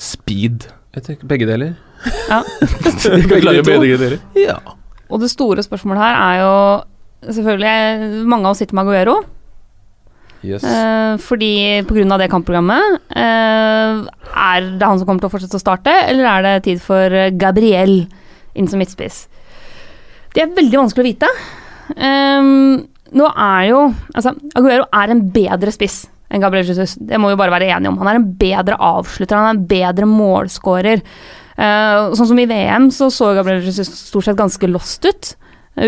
speed? 0.02 0.66
Jeg 0.96 1.06
tenker 1.06 1.30
begge 1.30 1.46
deler. 1.46 1.76
Ja. 2.30 2.42
begge, 3.30 3.62
begge 3.62 3.98
deler. 4.00 4.18
Ja. 4.38 4.58
Og 5.08 5.22
det 5.22 5.30
store 5.30 5.62
spørsmålet 5.64 6.02
her 6.02 6.18
er 6.18 6.40
jo 6.42 6.54
selvfølgelig 7.34 8.24
Mange 8.28 8.46
av 8.46 8.54
oss 8.54 8.60
sitter 8.62 8.76
med 8.78 8.86
Aguero. 8.86 9.16
Yes. 10.46 10.62
Eh, 10.62 11.16
fordi 11.18 11.82
pga. 11.88 12.18
det 12.20 12.28
kampprogrammet 12.30 13.00
eh, 13.10 14.04
Er 14.06 14.68
det 14.78 14.86
han 14.86 15.00
som 15.00 15.08
kommer 15.08 15.18
til 15.24 15.26
å 15.26 15.32
fortsette 15.32 15.58
å 15.58 15.62
starte, 15.62 15.90
eller 15.90 16.28
er 16.30 16.44
det 16.46 16.52
tid 16.68 16.82
for 16.82 17.10
Gabriel 17.34 18.04
inn 18.54 18.70
som 18.70 18.78
midtspiss? 18.78 19.24
Det 20.34 20.44
er 20.44 20.54
veldig 20.54 20.78
vanskelig 20.78 21.02
å 21.02 21.08
vite. 21.08 21.32
Ehm, 21.96 22.84
nå 23.16 23.26
er 23.32 23.62
jo 23.70 23.80
Altså, 24.12 24.34
Aguero 24.58 24.84
er 24.92 25.14
en 25.14 25.24
bedre 25.32 25.72
spiss 25.74 26.04
enn 26.28 26.42
Gabriel 26.42 26.68
Jesus. 26.68 26.94
Det 27.00 27.16
må 27.16 27.30
vi 27.30 27.38
bare 27.40 27.54
være 27.54 27.70
enige 27.72 27.88
om. 27.88 27.98
Han 28.02 28.10
er 28.10 28.18
en 28.18 28.30
bedre 28.36 28.76
avslutter, 28.84 29.38
han 29.38 29.48
er 29.48 29.56
en 29.56 29.68
bedre 29.70 30.08
målskårer. 30.10 31.00
Uh, 31.58 32.12
sånn 32.14 32.28
som 32.28 32.38
i 32.38 32.46
VM 32.46 32.90
så 32.94 33.08
så 33.10 33.32
Gabriel 33.34 33.64
Jesus 33.64 33.88
stort 33.88 34.28
sett 34.28 34.36
ganske 34.38 34.68
lost 34.68 35.08
ut. 35.08 35.30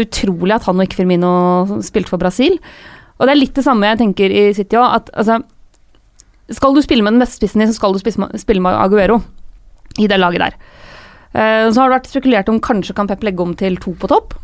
Utrolig 0.00 0.56
at 0.56 0.64
han 0.64 0.80
og 0.80 0.88
ikke 0.88 1.02
Firmino 1.02 1.82
spilte 1.84 2.14
for 2.14 2.22
Brasil. 2.22 2.56
Og 3.20 3.28
det 3.28 3.34
er 3.34 3.40
litt 3.42 3.56
det 3.56 3.66
samme 3.66 3.88
jeg 3.90 4.00
tenker 4.00 4.32
i 4.32 4.44
City 4.56 4.78
òg. 4.80 4.96
At 4.96 5.10
altså 5.12 5.42
Skal 6.56 6.74
du 6.74 6.80
spille 6.82 7.04
med 7.04 7.14
den 7.14 7.22
beste 7.22 7.36
spissen 7.36 7.62
din, 7.62 7.70
så 7.70 7.76
skal 7.76 7.94
du 7.94 8.00
spille 8.00 8.64
med 8.64 8.74
Aguero 8.74 9.20
i 10.00 10.08
det 10.10 10.18
laget 10.18 10.42
der. 10.42 10.54
Uh, 11.30 11.70
så 11.70 11.82
har 11.82 11.90
det 11.90 11.98
vært 11.98 12.08
spekulert 12.10 12.48
om 12.50 12.58
kanskje 12.62 12.94
kan 12.96 13.06
Pep 13.10 13.22
legge 13.22 13.44
om 13.44 13.52
til 13.54 13.76
to 13.78 13.92
på 13.94 14.08
topp. 14.10 14.34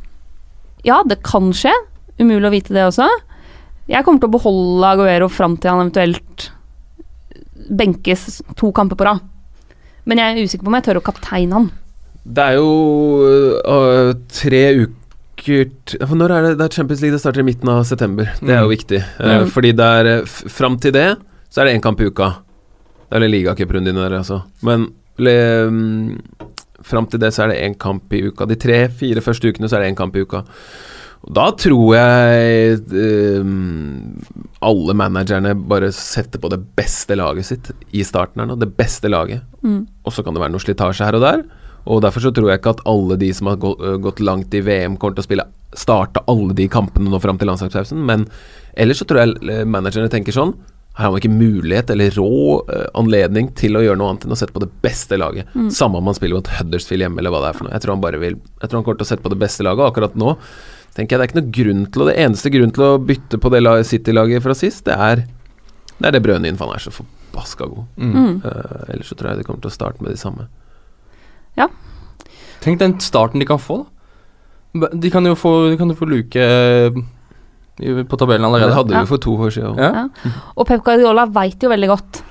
Ja, 0.86 1.00
det 1.02 1.22
kan 1.26 1.50
skje. 1.56 1.72
Umulig 2.20 2.46
å 2.46 2.52
vite 2.54 2.76
det 2.76 2.84
også. 2.86 3.08
Jeg 3.90 4.06
kommer 4.06 4.22
til 4.22 4.30
å 4.30 4.36
beholde 4.36 4.92
Aguero 4.92 5.30
fram 5.30 5.56
til 5.58 5.72
han 5.72 5.82
eventuelt 5.82 6.50
benkes 7.66 8.40
to 8.58 8.70
kamper 8.74 8.98
på 8.98 9.08
rad. 9.08 9.24
Men 10.06 10.20
jeg 10.22 10.34
er 10.36 10.46
usikker 10.46 10.66
på 10.66 10.70
om 10.70 10.78
jeg 10.78 10.86
tør 10.86 11.00
å 11.00 11.06
kapteine 11.06 11.58
han. 11.58 11.68
Det 12.26 12.42
er 12.42 12.56
jo 12.58 12.70
øh, 13.62 14.12
tre 14.30 14.62
uker 14.84 15.05
t- 15.86 15.98
for 16.06 16.16
Når 16.18 16.32
er 16.34 16.42
det, 16.46 16.50
det 16.58 16.64
er 16.66 16.74
Champions 16.76 17.00
League? 17.02 17.14
Det 17.16 17.20
starter 17.22 17.40
i 17.40 17.46
midten 17.46 17.68
av 17.72 17.84
september. 17.88 18.24
Det 18.40 18.50
er 18.50 18.60
jo 18.64 18.68
Mm. 18.68 18.74
viktig. 18.76 19.00
Mm. 19.20 19.46
Fordi 19.54 19.72
det 19.78 19.86
er 20.00 20.06
eh, 20.16 20.24
Fram 20.58 20.76
til 20.82 20.92
det 20.92 21.16
så 21.50 21.60
er 21.62 21.64
det 21.70 21.76
én 21.78 21.82
kamp 21.82 22.00
i 22.00 22.06
uka. 22.10 22.32
Eller 23.12 23.28
ligacuprunde 23.30 23.88
inni 23.92 24.02
der, 24.02 24.18
altså. 24.18 24.42
Men 24.66 24.88
le, 25.18 25.36
mm, 25.70 26.20
fram 26.84 27.06
til 27.06 27.20
det 27.22 27.30
så 27.32 27.44
er 27.44 27.48
det 27.54 27.62
én 27.62 27.78
kamp 27.78 28.12
i 28.12 28.24
uka. 28.28 28.44
De 28.50 28.56
tre-fire 28.56 29.22
første 29.24 29.48
ukene 29.48 29.68
så 29.70 29.76
er 29.78 29.84
det 29.86 29.92
én 29.94 29.96
kamp 29.96 30.16
i 30.16 30.20
uka. 30.26 30.42
Og 31.26 31.32
da 31.34 31.46
tror 31.56 31.94
jeg 31.96 32.80
eh, 32.92 33.44
alle 34.66 34.94
managerne 34.98 35.54
bare 35.68 35.88
setter 35.94 36.38
på 36.42 36.50
det 36.52 36.60
beste 36.76 37.16
laget 37.18 37.46
sitt 37.48 37.70
i 37.96 38.02
starten 38.06 38.42
her 38.42 38.50
nå. 38.50 38.58
Det 38.60 38.72
beste 38.76 39.08
laget. 39.08 39.42
Mm. 39.64 39.86
Og 40.04 40.12
så 40.12 40.22
kan 40.26 40.34
det 40.36 40.42
være 40.42 40.52
noe 40.54 40.62
slitasje 40.62 41.06
her 41.06 41.16
og 41.18 41.24
der. 41.24 41.44
Og 41.86 42.02
derfor 42.04 42.24
så 42.24 42.32
tror 42.34 42.50
jeg 42.50 42.60
ikke 42.60 42.76
at 42.76 42.84
alle 42.88 43.18
de 43.20 43.30
som 43.34 43.50
har 43.50 43.62
øh, 43.62 43.98
gått 44.02 44.22
langt 44.24 44.54
i 44.54 44.62
VM, 44.64 44.96
kommer 45.00 45.18
til 45.18 45.24
å 45.24 45.28
spille 45.28 45.48
starte 45.76 46.22
alle 46.30 46.54
de 46.56 46.68
kampene 46.72 47.10
nå 47.12 47.20
fram 47.20 47.38
til 47.38 47.50
landslagspausen. 47.50 48.00
Men 48.08 48.26
ellers 48.74 49.02
så 49.02 49.08
tror 49.08 49.22
jeg 49.22 49.36
eh, 49.52 49.66
managerne 49.68 50.10
tenker 50.12 50.34
sånn 50.34 50.54
Her 50.96 51.06
har 51.06 51.12
man 51.12 51.20
ikke 51.20 51.32
mulighet 51.32 51.90
eller 51.92 52.14
rå 52.16 52.30
eh, 52.72 52.86
anledning 52.98 53.50
til 53.58 53.78
å 53.78 53.84
gjøre 53.84 54.00
noe 54.00 54.14
annet 54.14 54.26
enn 54.26 54.36
å 54.36 54.38
sette 54.40 54.56
på 54.56 54.64
det 54.64 54.70
beste 54.84 55.18
laget. 55.20 55.52
Samme 55.74 56.00
om 56.00 56.08
man 56.08 56.16
spiller 56.16 56.40
mot 56.40 56.54
Huddersfield 56.58 57.06
hjemme 57.06 57.22
eller 57.22 57.34
hva 57.34 57.44
det 57.44 57.52
er 57.52 57.60
for 57.60 57.68
noe. 57.68 57.76
Jeg 57.76 57.84
tror 57.84 57.96
han 57.96 58.06
bare 58.06 58.22
vil 58.22 58.38
Jeg 58.38 58.66
tror 58.66 58.80
han 58.80 58.88
kommer 58.88 59.02
til 59.02 59.08
å 59.08 59.12
sette 59.12 59.26
på 59.26 59.34
det 59.34 59.42
beste 59.44 59.66
laget. 59.66 59.84
Og 59.84 59.92
akkurat 59.92 60.18
nå 60.18 60.36
tenker 60.96 61.14
jeg 61.14 61.20
det 61.20 61.24
er 61.26 61.30
ikke 61.30 61.42
noe 61.42 61.56
grunn 61.60 61.88
til 61.92 62.02
å 62.02 62.10
Det 62.10 62.20
eneste 62.24 62.52
grunn 62.54 62.72
til 62.72 62.86
å 62.86 62.92
bytte 62.98 63.40
på 63.42 63.52
det 63.52 63.64
City-laget 63.84 64.42
fra 64.42 64.54
sist, 64.56 64.86
det 64.88 64.96
er 64.96 65.26
det 65.96 66.10
er 66.10 66.16
det 66.16 66.22
Brøne 66.24 66.48
inn, 66.48 66.56
for 66.60 66.68
han 66.68 66.76
er 66.76 66.84
så 66.84 66.92
forbaska 66.92 67.68
god. 67.70 67.84
Mm. 67.96 68.12
Mm. 68.12 68.32
Eh, 68.44 68.80
ellers 68.92 69.08
så 69.08 69.16
tror 69.16 69.30
jeg 69.30 69.40
de 69.40 69.46
kommer 69.48 69.62
til 69.64 69.72
å 69.72 69.76
starte 69.76 70.04
med 70.04 70.12
de 70.12 70.20
samme. 70.20 70.44
Tenk 72.66 72.80
den 72.80 72.96
starten 73.00 73.38
de 73.38 73.46
kan 73.46 73.58
få, 73.62 73.86
da. 74.74 74.88
De 74.92 75.10
kan 75.12 75.24
jo 75.24 75.34
få, 75.38 75.50
de 75.70 75.76
kan 75.78 75.88
jo 75.92 75.94
få 75.96 76.06
luke 76.08 76.36
eh, 76.40 76.90
i- 77.80 78.02
på 78.04 78.16
tabellen 78.18 78.42
Det 78.42 78.48
allerede. 78.48 78.74
hadde 78.74 78.88
vi 78.88 78.94
Ja. 78.96 79.00
jo 79.04 79.06
for 79.06 79.18
to 79.18 79.36
år 79.36 79.50
siden. 79.54 79.76
Ja. 79.78 80.08
Og 80.56 80.66
Pep 80.66 80.82
Guardiola 80.84 81.26
veit 81.26 81.62
jo 81.62 81.68
veldig 81.70 81.88
godt 81.88 82.22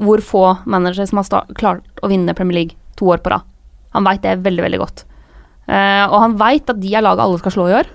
hvor 0.00 0.18
få 0.24 0.42
managere 0.66 1.06
som 1.06 1.18
har 1.18 1.24
sta- 1.24 1.54
klart 1.54 1.82
å 2.02 2.08
vinne 2.08 2.34
Premier 2.34 2.54
League 2.54 2.76
to 2.96 3.04
år 3.06 3.18
på 3.22 3.30
rad. 3.30 3.42
Han 3.92 4.04
veit 4.04 4.22
det 4.22 4.42
veldig, 4.42 4.62
veldig 4.64 4.78
godt. 4.80 5.04
Eh, 5.68 6.06
og 6.10 6.20
han 6.20 6.36
veit 6.38 6.68
at 6.70 6.80
de 6.80 6.94
er 6.94 7.02
laget 7.02 7.20
alle 7.20 7.38
skal 7.38 7.52
slå 7.52 7.68
i 7.68 7.78
år. 7.80 7.86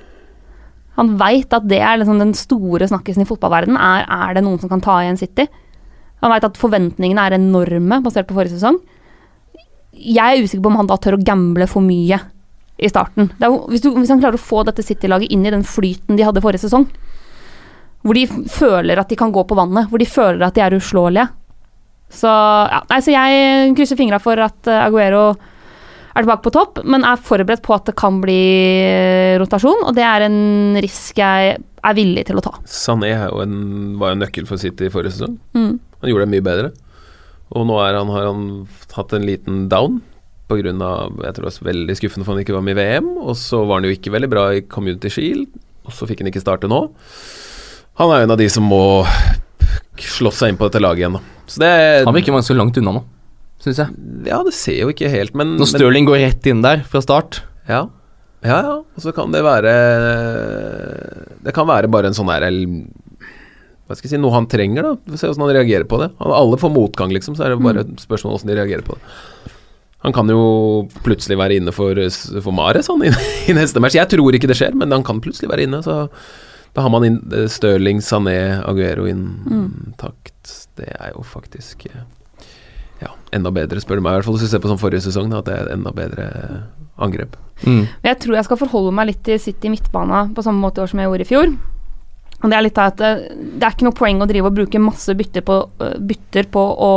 Han 0.95 1.17
veit 1.17 1.51
at 1.53 1.67
det 1.67 1.81
er 1.81 1.97
liksom 1.97 2.19
den 2.19 2.33
store 2.33 2.87
snakkisen 2.87 3.21
i 3.21 3.25
fotballverdenen. 3.25 3.75
Er, 3.77 4.05
er 4.29 4.33
det 4.35 4.43
noen 4.43 4.59
som 4.61 4.69
kan 4.69 4.79
ta 4.81 4.99
igjen 5.01 5.17
City? 5.17 5.47
Han 6.21 6.31
veit 6.31 6.43
at 6.45 6.55
forventningene 6.57 7.19
er 7.19 7.35
enorme 7.37 8.01
basert 8.01 8.27
på 8.27 8.33
forrige 8.37 8.55
sesong. 8.57 8.79
Jeg 9.95 10.39
er 10.39 10.43
usikker 10.43 10.63
på 10.65 10.71
om 10.73 10.79
han 10.81 10.87
da 10.89 10.97
tør 11.01 11.17
å 11.17 11.23
gamble 11.25 11.67
for 11.71 11.81
mye 11.85 12.19
i 12.77 12.89
starten. 12.91 13.29
Det 13.39 13.47
jo- 13.47 13.65
hvis, 13.71 13.81
du, 13.85 13.91
hvis 13.95 14.09
han 14.11 14.19
klarer 14.19 14.35
å 14.35 14.41
få 14.41 14.65
dette 14.67 14.83
City-laget 14.83 15.31
inn 15.31 15.45
i 15.47 15.53
den 15.53 15.63
flyten 15.63 16.17
de 16.19 16.25
hadde 16.27 16.41
forrige 16.43 16.65
sesong, 16.67 16.87
hvor 18.05 18.13
de 18.13 18.25
føler 18.51 18.99
at 19.01 19.09
de 19.09 19.15
kan 19.17 19.31
gå 19.33 19.41
på 19.47 19.55
vannet, 19.57 19.87
hvor 19.89 19.97
de 20.01 20.05
føler 20.05 20.43
at 20.45 20.53
de 20.57 20.61
er 20.61 20.75
uslåelige. 20.77 21.29
Så, 22.11 22.29
ja, 22.29 22.81
nei, 22.91 22.99
så 23.01 23.11
jeg 23.15 23.71
krysser 23.75 23.97
fingra 23.97 24.19
for 24.21 24.37
at 24.43 24.67
eh, 24.69 24.83
Aguero 24.85 25.31
er 26.15 26.21
tilbake 26.23 26.45
på 26.45 26.51
topp, 26.53 26.83
men 26.85 27.03
er 27.03 27.17
forberedt 27.19 27.63
på 27.65 27.73
at 27.75 27.89
det 27.89 27.95
kan 27.97 28.19
bli 28.21 28.37
eh, 28.85 29.39
rotasjon, 29.41 29.81
og 29.89 29.95
det 29.97 30.05
er 30.05 30.27
en 30.27 30.77
risk 30.85 31.17
jeg 31.19 31.55
er 31.57 31.97
villig 31.97 32.27
til 32.29 32.37
å 32.39 32.43
ta. 32.45 32.53
Sané 32.69 33.09
jo 33.15 33.41
en, 33.43 33.57
var 33.99 34.13
jo 34.13 34.19
en 34.19 34.23
nøkkel 34.23 34.45
for 34.47 34.61
City 34.61 34.87
i 34.87 34.93
forrige 34.93 35.17
sesong. 35.17 35.35
Mm. 35.57 35.73
Han 36.01 36.11
gjorde 36.11 36.27
det 36.27 36.33
mye 36.35 36.45
bedre. 36.45 36.71
Og 37.53 37.65
nå 37.69 37.77
han, 37.77 38.11
har 38.11 38.27
han 38.31 38.45
hatt 38.95 39.13
en 39.13 39.25
liten 39.27 39.65
down 39.69 40.01
pga. 40.49 40.61
Jeg 40.61 41.33
tror 41.35 41.47
det 41.47 41.49
var 41.49 41.69
veldig 41.69 41.95
skuffende 41.97 42.25
for 42.25 42.35
han 42.35 42.43
ikke 42.43 42.55
var 42.55 42.65
med 42.65 42.75
i 42.75 42.81
VM. 42.81 43.09
Og 43.21 43.35
så 43.39 43.63
var 43.65 43.79
han 43.81 43.89
jo 43.89 43.95
ikke 43.95 44.13
veldig 44.13 44.29
bra 44.31 44.45
i 44.53 44.63
Community 44.69 45.11
Shield, 45.13 45.49
og 45.85 45.95
så 45.95 46.07
fikk 46.09 46.23
han 46.23 46.31
ikke 46.31 46.43
starte 46.43 46.69
nå. 46.71 46.85
Han 48.01 48.11
er 48.11 48.21
jo 48.21 48.27
en 48.27 48.35
av 48.35 48.41
de 48.41 48.47
som 48.51 48.65
må 48.67 48.83
slåss 50.01 50.41
seg 50.41 50.51
inn 50.51 50.59
på 50.59 50.67
dette 50.67 50.81
laget 50.83 51.05
igjen, 51.05 51.17
da. 51.17 51.35
Så 51.47 51.61
det 51.61 51.73
Han 52.05 52.15
virker 52.15 52.35
ganske 52.35 52.57
langt 52.57 52.77
unna 52.81 52.97
nå, 52.97 53.03
syns 53.63 53.83
jeg. 53.83 53.93
Ja, 54.27 54.41
det 54.45 54.55
ser 54.57 54.81
jo 54.81 54.89
ikke 54.91 55.11
helt, 55.13 55.35
men 55.37 55.55
Når 55.59 55.69
Stirling 55.71 56.07
går 56.09 56.23
rett 56.25 56.49
inn 56.49 56.63
der 56.65 56.81
fra 56.89 57.01
start 57.05 57.43
Ja, 57.69 57.85
ja, 58.45 58.57
ja. 58.61 58.73
Og 58.81 59.01
så 59.01 59.13
kan 59.15 59.31
det 59.33 59.41
være 59.45 59.71
Det 61.45 61.53
kan 61.55 61.69
være 61.69 61.89
bare 61.89 62.11
en 62.11 62.17
sånn 62.17 62.29
der 62.29 62.49
Hva 63.85 63.95
skal 63.95 64.07
jeg 64.09 64.15
si 64.15 64.21
Noe 64.21 64.33
han 64.33 64.47
trenger, 64.49 64.81
da. 64.87 64.93
Vi 65.05 65.17
se 65.21 65.27
hvordan 65.29 65.45
han 65.45 65.55
reagerer 65.59 65.85
på 65.89 65.99
det. 66.01 66.11
Han- 66.19 66.33
Alle 66.33 66.57
får 66.57 66.71
motgang, 66.73 67.11
liksom, 67.13 67.35
så 67.37 67.45
er 67.45 67.53
det 67.53 67.61
bare 67.61 67.83
et 67.85 68.01
spørsmål 68.01 68.33
hvordan 68.39 68.49
de 68.49 68.57
reagerer 68.61 68.85
på 68.87 68.95
det. 68.97 69.53
Han 70.05 70.13
kan 70.13 70.27
jo 70.29 70.87
plutselig 71.05 71.37
være 71.37 71.55
inne 71.57 71.71
for, 71.73 71.97
for 72.41 72.51
Mares 72.53 72.87
han, 72.91 73.01
i, 73.07 73.09
i 73.49 73.53
neste 73.57 73.81
match. 73.81 73.95
Jeg 73.97 74.09
tror 74.09 74.33
ikke 74.37 74.49
det 74.49 74.57
skjer, 74.57 74.73
men 74.77 74.91
han 74.93 75.03
kan 75.05 75.21
plutselig 75.21 75.49
være 75.49 75.65
inne. 75.65 75.79
Så 75.85 76.09
da 76.75 76.81
har 76.85 76.89
man 76.93 77.05
inn 77.07 77.21
eh, 77.33 77.47
Stirling, 77.49 78.01
Sané, 78.05 78.35
Aguero 78.67 79.05
intakt. 79.09 80.51
Det 80.77 80.89
er 80.99 81.13
jo 81.15 81.23
faktisk 81.25 81.85
eh, 81.89 82.03
ja, 83.01 83.13
enda 83.33 83.51
bedre, 83.55 83.81
spør 83.81 83.97
du 84.01 84.05
meg. 84.05 84.13
I 84.13 84.19
hvert 84.19 84.27
fall 84.29 84.37
hvis 84.37 84.45
du 84.49 84.51
ser 84.53 84.61
på 84.63 84.69
sånn 84.71 84.81
forrige 84.81 85.05
sesong, 85.07 85.29
da, 85.31 85.39
at 85.41 85.49
det 85.49 85.55
er 85.61 85.71
enda 85.73 85.93
bedre 85.95 86.27
angrep. 87.01 87.35
mm. 87.65 87.85
Jeg 88.05 88.19
tror 88.23 88.37
jeg 88.37 88.45
skal 88.47 88.59
forholde 88.61 88.93
meg 88.95 89.09
litt 89.11 89.23
til 89.27 89.39
City 89.41 89.71
midtbana 89.73 90.25
på 90.35 90.43
samme 90.45 90.61
måte 90.63 90.79
i 90.79 90.85
år 90.85 90.91
som 90.93 91.01
jeg 91.01 91.09
gjorde 91.09 91.25
i 91.25 91.31
fjor. 91.31 91.55
Og 92.45 92.51
Det 92.51 92.57
er 92.57 92.65
litt 92.67 92.77
av 92.77 92.93
at 92.93 93.01
eh, 93.01 93.23
det 93.33 93.65
er 93.65 93.73
ikke 93.73 93.87
noe 93.87 93.97
poeng 93.97 94.21
å 94.21 94.29
drive 94.29 94.51
og 94.51 94.59
bruke 94.59 94.81
masse 94.81 95.15
bytter 95.17 95.45
på, 95.45 95.57
eh, 95.81 95.97
bytter 96.11 96.47
på 96.53 96.61
å 96.61 96.91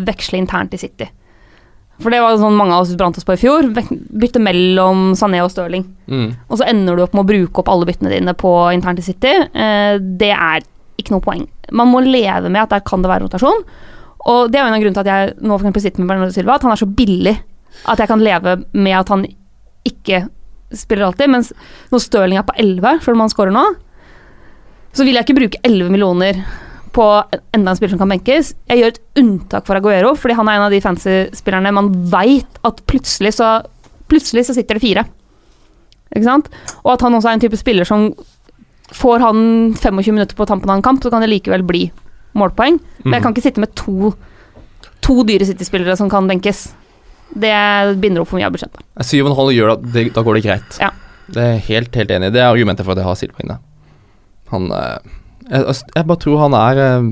veksle 0.00 0.40
internt 0.40 0.74
i 0.76 0.80
City. 0.80 1.10
For 2.02 2.10
det 2.10 2.18
var 2.24 2.34
sånn 2.40 2.56
mange 2.58 2.74
av 2.74 2.82
oss 2.82 2.94
brant 2.98 3.18
oss 3.20 3.26
på 3.26 3.36
i 3.36 3.38
fjor. 3.38 3.68
Bytte 3.70 4.42
mellom 4.42 5.12
Sané 5.18 5.44
og 5.44 5.52
Stirling. 5.52 5.84
Mm. 6.10 6.32
Og 6.48 6.58
så 6.58 6.66
ender 6.66 6.96
du 6.96 7.04
opp 7.04 7.14
med 7.14 7.22
å 7.22 7.28
bruke 7.28 7.62
opp 7.62 7.70
alle 7.70 7.86
byttene 7.86 8.10
dine 8.10 8.34
på 8.34 8.50
internt 8.74 8.98
i 8.98 9.06
City. 9.06 9.30
Eh, 9.30 10.00
det 10.00 10.32
er 10.34 10.64
ikke 10.98 11.14
noe 11.14 11.24
poeng. 11.24 11.44
Man 11.74 11.92
må 11.92 12.02
leve 12.04 12.50
med 12.50 12.64
at 12.64 12.74
der 12.74 12.86
kan 12.86 13.04
det 13.04 13.12
være 13.12 13.28
rotasjon. 13.28 13.62
Og 14.24 14.50
det 14.50 14.58
er 14.58 14.64
jo 14.64 14.70
en 14.72 14.78
av 14.78 14.82
grunnene 14.82 14.96
til 14.96 15.04
at 15.04 15.12
jeg 15.12 15.34
nå 15.44 15.54
for 15.54 15.66
eksempel 15.66 15.84
sitter 15.84 16.02
med 16.02 16.10
Bernardo 16.10 16.34
Silva, 16.34 16.56
at 16.56 16.64
han 16.64 16.72
er 16.72 16.80
så 16.80 16.88
billig 16.88 17.34
at 17.90 18.00
jeg 18.00 18.08
kan 18.08 18.22
leve 18.22 18.56
med 18.72 18.96
at 18.96 19.10
han 19.12 19.26
ikke 19.84 20.24
spiller 20.74 21.10
alltid. 21.10 21.30
Mens 21.30 21.52
når 21.92 22.02
Stirling 22.02 22.40
er 22.40 22.46
på 22.48 22.56
11, 22.56 23.04
selv 23.04 23.18
om 23.18 23.24
han 23.26 23.32
scorer 23.32 23.54
nå, 23.54 23.64
så 24.94 25.06
vil 25.06 25.16
jeg 25.16 25.26
ikke 25.26 25.38
bruke 25.40 25.60
11 25.66 25.90
millioner 25.92 26.38
på 26.94 27.04
enda 27.54 27.72
en 27.72 27.76
spiller 27.78 27.96
som 27.96 28.00
kan 28.04 28.12
benkes. 28.12 28.52
Jeg 28.70 28.80
gjør 28.80 28.92
et 28.92 29.00
unntak 29.18 29.66
for 29.66 29.78
Aguero, 29.78 30.12
fordi 30.18 30.36
han 30.38 30.48
er 30.48 30.60
en 30.60 30.66
av 30.68 30.74
de 30.74 30.82
fancy 30.84 31.16
spillerne 31.34 31.74
man 31.74 31.90
veit 32.12 32.60
at 32.66 32.78
plutselig 32.86 33.34
så, 33.40 33.56
plutselig 34.10 34.46
så 34.46 34.54
sitter 34.54 34.78
det 34.78 34.84
fire. 34.84 35.04
Ikke 36.14 36.28
sant? 36.28 36.50
Og 36.84 36.92
at 36.94 37.02
han 37.02 37.18
også 37.18 37.32
er 37.32 37.38
en 37.38 37.44
type 37.46 37.58
spiller 37.60 37.88
som 37.88 38.12
Får 38.94 39.22
han 39.24 39.38
25 39.80 40.12
minutter 40.12 40.36
på 40.36 40.44
tampen 40.46 40.68
av 40.70 40.76
en 40.76 40.82
kamp, 40.84 41.00
så 41.02 41.10
kan 41.10 41.22
det 41.24 41.30
likevel 41.32 41.62
bli 41.66 41.86
målpoeng. 42.36 42.76
Men 43.02 43.16
jeg 43.16 43.24
kan 43.24 43.32
ikke 43.32 43.42
sitte 43.46 43.62
med 43.62 43.72
to, 43.80 44.12
to 45.02 45.24
dyre 45.26 45.48
City-spillere 45.48 45.96
som 45.98 46.10
kan 46.12 46.28
benkes. 46.30 46.66
Det 47.32 47.54
binder 47.98 48.22
opp 48.22 48.30
for 48.30 48.38
mye 48.38 48.46
av 48.46 48.54
budsjettet. 48.54 48.84
7,5 49.00 49.54
gjør 49.56 49.72
at 49.72 49.86
det, 49.96 50.04
da 50.14 50.22
går 50.22 50.38
det 50.38 50.44
greit. 50.44 50.78
Ja. 50.84 50.92
Det 51.32 51.46
er 51.48 51.62
helt, 51.70 51.96
helt 51.96 52.12
enig. 52.12 52.30
Det 52.36 52.44
er 52.44 52.52
argumentet 52.52 52.84
for 52.84 52.94
at 52.94 53.00
jeg 53.00 53.08
har 53.08 53.18
Silva 53.18 53.42
inne. 53.42 53.58
Han 54.52 54.70
eh, 54.74 55.12
jeg, 55.50 55.76
jeg 55.94 56.06
bare 56.08 56.20
tror 56.20 56.40
han 56.40 56.56
er 56.58 56.80
eh, 56.82 57.10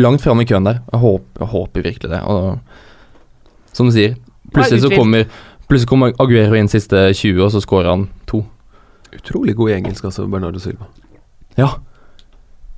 langt 0.00 0.24
framme 0.24 0.44
i 0.44 0.48
køen 0.48 0.66
der. 0.68 0.80
Jeg 0.92 1.02
håper, 1.02 1.42
jeg 1.42 1.52
håper 1.52 1.86
virkelig 1.90 2.12
det. 2.12 2.22
Og 2.24 3.76
som 3.76 3.90
du 3.90 3.94
sier, 3.96 4.16
plutselig 4.52 4.84
så 4.86 4.92
kommer 4.94 5.28
Plutselig 5.66 5.90
kommer 5.90 6.12
Aguero 6.22 6.54
inn 6.54 6.68
siste 6.70 6.94
20, 7.10 7.40
og 7.42 7.48
så 7.50 7.58
scorer 7.58 7.88
han 7.90 8.04
to. 8.30 8.44
Utrolig 9.16 9.56
god 9.58 9.72
i 9.72 9.74
engelsk, 9.80 10.04
altså, 10.06 10.22
Bernardo 10.30 10.60
Silva. 10.62 10.86
Ja. 11.58 11.72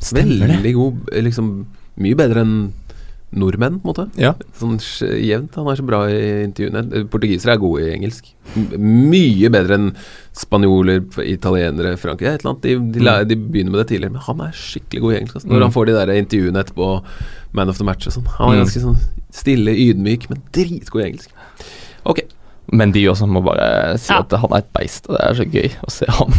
Stemmer 0.01 0.47
det. 0.47 0.55
Veldig 0.55 0.73
god, 0.79 1.03
eh, 1.13 1.25
liksom 1.27 1.51
Mye 1.99 2.15
bedre 2.15 2.45
enn 2.47 2.55
nordmenn, 3.37 3.81
på 3.83 3.89
en 3.89 3.93
måte. 3.93 4.07
Ja. 4.16 4.33
Sånn 4.57 4.79
jevnt. 5.20 5.55
Han 5.55 5.66
er 5.68 5.76
så 5.76 5.85
bra 5.85 6.07
i 6.09 6.45
intervjuene. 6.47 6.83
Eh, 6.97 7.05
Portugisere 7.12 7.53
er 7.57 7.61
gode 7.61 7.83
i 7.85 7.93
engelsk. 7.95 8.31
Mye 8.79 9.51
bedre 9.53 9.76
enn 9.76 9.91
spanjoler, 10.39 11.03
italienere, 11.29 11.97
Frankrike. 12.01 12.33
Et 12.39 12.45
eller 12.45 12.55
annet. 12.55 12.62
De, 12.62 13.01
de, 13.01 13.24
de 13.29 13.37
begynner 13.37 13.74
med 13.74 13.83
det 13.83 13.89
tidligere, 13.93 14.14
men 14.16 14.24
han 14.24 14.41
er 14.47 14.57
skikkelig 14.57 15.03
god 15.05 15.12
i 15.12 15.18
engelsk. 15.20 15.37
Altså. 15.41 15.49
Når 15.51 15.59
Mm. 15.59 15.66
han 15.68 15.72
får 15.76 15.87
de 15.87 15.93
der 15.99 16.14
intervjuene 16.22 16.62
etterpå, 16.64 16.89
Man 17.53 17.68
of 17.68 17.79
the 17.79 17.85
Match 17.85 18.07
og 18.07 18.12
sånn. 18.12 18.26
Han 18.39 18.49
er 18.53 18.57
Mm. 18.57 18.64
ganske 18.64 18.81
sånn 18.83 18.99
stille, 19.33 19.70
ydmyk, 19.76 20.29
men 20.31 20.43
dritgod 20.53 21.03
i 21.03 21.07
engelsk. 21.11 21.31
Ok. 22.07 22.20
Men 22.73 22.91
de 22.93 23.01
også 23.09 23.25
må 23.27 23.41
bare 23.43 23.97
si 23.97 24.12
Ja. 24.12 24.19
at 24.21 24.33
han 24.43 24.53
er 24.53 24.59
et 24.59 24.66
beist, 24.77 25.07
og 25.09 25.16
det 25.16 25.23
er 25.25 25.35
så 25.39 25.45
gøy 25.49 25.71
å 25.87 25.91
se 25.91 26.05
han 26.19 26.35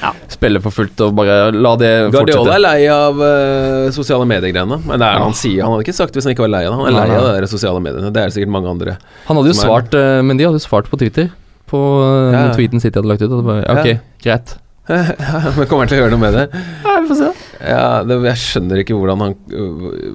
Ja. 0.00 0.12
spille 0.32 0.60
for 0.64 0.70
fullt 0.72 1.00
og 1.04 1.14
bare 1.18 1.52
la 1.52 1.74
det 1.76 1.90
Guardiola 2.10 2.38
fortsette. 2.38 2.54
er 2.56 2.62
lei 2.64 2.86
av 2.88 3.20
uh, 3.20 3.90
sosiale 3.92 4.24
medier-greiene. 4.26 4.78
Men 4.86 4.98
det 4.98 5.06
er 5.10 5.18
Ja. 5.18 5.24
han 5.26 5.36
sier. 5.36 5.62
Han 5.62 5.72
hadde 5.74 5.84
ikke 5.84 5.94
sagt 5.98 6.14
hvis 6.16 6.24
han 6.24 6.32
ikke 6.34 6.46
var 6.46 6.54
lei 6.56 6.64
av 6.64 6.72
det. 6.72 6.78
Han 6.80 6.86
er 6.88 6.96
Nei, 6.96 7.04
lei 7.12 7.16
av 7.20 7.28
det 7.34 7.44
de 7.44 7.52
sosiale 7.52 7.80
mediene. 7.84 8.10
Det 8.12 8.22
er 8.22 8.32
det 8.32 8.34
sikkert 8.38 8.54
mange 8.56 8.70
andre. 8.72 8.96
Han 9.28 9.36
hadde 9.36 9.52
jo 9.52 9.58
svart, 9.60 9.92
er- 9.94 10.18
eh, 10.18 10.22
men 10.22 10.36
de 10.40 10.44
hadde 10.48 10.56
jo 10.60 10.64
svart 10.68 10.88
på 10.88 10.98
Twitter. 10.98 11.28
På 11.68 11.78
uh, 12.00 12.52
tweeten 12.56 12.80
City 12.80 12.96
hadde 12.98 13.08
lagt 13.12 13.22
ut. 13.22 13.30
Og 13.30 13.44
det 13.44 13.46
bare, 13.46 13.64
ok, 13.76 13.86
Ja. 13.92 13.98
greit. 14.24 14.56
Men 14.88 15.66
kommer 15.70 15.84
han 15.84 15.88
til 15.92 16.00
å 16.00 16.02
gjøre 16.02 16.10
noe 16.16 16.18
med 16.24 16.34
det? 16.34 16.48
Ja, 16.82 16.96
vi 17.00 17.06
får 17.12 17.18
se. 17.20 17.28
Ja, 17.62 18.02
det, 18.06 18.16
Jeg 18.26 18.40
skjønner 18.42 18.82
ikke 18.82 18.96
hvordan 18.98 19.22
han 19.22 19.34
øh, 19.54 20.14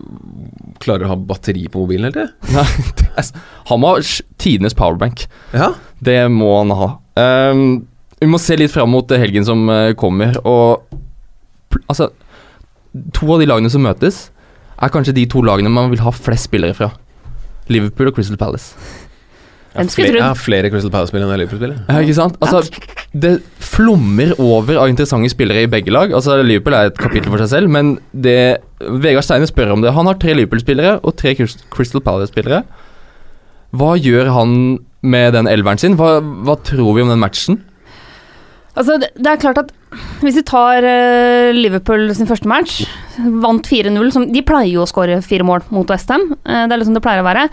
klarer 0.83 1.07
å 1.07 1.13
ha 1.13 1.17
batteri 1.29 1.65
på 1.71 1.85
mobilen 1.85 2.09
hele 2.09 2.27
er 3.17 3.29
han 3.67 3.81
må 3.81 3.93
ha 3.93 4.01
tidenes 4.39 4.75
powerbank. 4.77 5.25
Ja. 5.55 5.71
Det 6.03 6.19
må 6.31 6.51
han 6.59 6.73
ha. 6.75 6.89
Um, 7.17 7.87
vi 8.19 8.29
må 8.29 8.39
se 8.41 8.57
litt 8.59 8.73
fram 8.73 8.91
mot 8.93 9.11
helgen 9.11 9.45
som 9.45 9.67
eh, 9.69 9.93
kommer, 9.97 10.39
og 10.47 10.87
altså 11.85 12.11
To 13.13 13.27
av 13.35 13.41
de 13.43 13.45
lagene 13.45 13.69
som 13.69 13.83
møtes, 13.83 14.29
er 14.81 14.89
kanskje 14.89 15.13
de 15.13 15.25
to 15.29 15.43
lagene 15.45 15.69
man 15.69 15.91
vil 15.91 16.01
ha 16.01 16.13
flest 16.15 16.47
spillere 16.47 16.73
fra. 16.73 16.87
Liverpool 17.69 18.09
og 18.09 18.15
Crystal 18.15 18.39
Palace. 18.39 18.73
Jeg 19.77 20.23
har 20.23 20.39
flere 20.39 20.71
Crystal 20.73 20.91
Palace-spillere 20.93 21.29
enn 21.29 21.41
Liverpool-spillere. 21.43 21.83
Ja, 21.85 22.01
ikke 22.01 22.17
sant? 22.17 22.37
Altså, 22.41 22.63
det 23.13 23.33
flommer 23.61 24.33
over 24.41 24.81
av 24.81 24.89
interessante 24.89 25.29
spillere 25.31 25.67
i 25.67 25.69
begge 25.69 25.93
lag. 25.93 26.13
Altså, 26.17 26.39
Liverpool 26.41 26.75
er 26.77 26.89
et 26.89 26.97
kapittel 26.97 27.29
for 27.29 27.43
seg 27.43 27.51
selv, 27.53 27.71
men 27.73 27.95
det 28.11 28.57
Vegard 28.81 29.25
Steine 29.25 29.49
spør 29.49 29.75
om 29.75 29.85
det. 29.85 29.93
Han 29.93 30.09
har 30.09 30.17
tre 30.21 30.33
Liverpool-spillere 30.37 30.97
og 31.03 31.15
tre 31.19 31.35
Crystal 31.37 32.03
Palace-spillere. 32.03 32.63
Hva 33.77 33.93
gjør 33.99 34.31
han 34.33 34.53
med 35.05 35.33
den 35.37 35.49
elveren 35.51 35.81
sin? 35.81 35.97
Hva, 35.99 36.17
hva 36.19 36.57
tror 36.65 36.95
vi 36.97 37.05
om 37.05 37.13
den 37.13 37.21
matchen? 37.21 37.61
Altså, 38.77 38.99
det, 39.01 39.11
det 39.17 39.31
er 39.31 39.41
klart 39.41 39.59
at 39.61 39.73
hvis 40.21 40.37
vi 40.37 40.45
tar 40.45 40.85
uh, 40.85 41.55
Liverpool 41.55 42.09
sin 42.17 42.29
første 42.29 42.49
match, 42.49 42.81
vant 43.17 43.65
4-0 43.65 44.29
De 44.33 44.43
pleier 44.45 44.75
jo 44.75 44.83
å 44.83 44.89
skåre 44.89 45.21
fire 45.25 45.45
mål 45.47 45.65
mot 45.73 45.89
Westham, 45.89 46.31
uh, 46.45 46.65
det 46.65 46.73
er 46.73 46.81
liksom 46.81 46.97
det 46.97 47.03
pleier 47.05 47.23
å 47.23 47.27
være. 47.27 47.47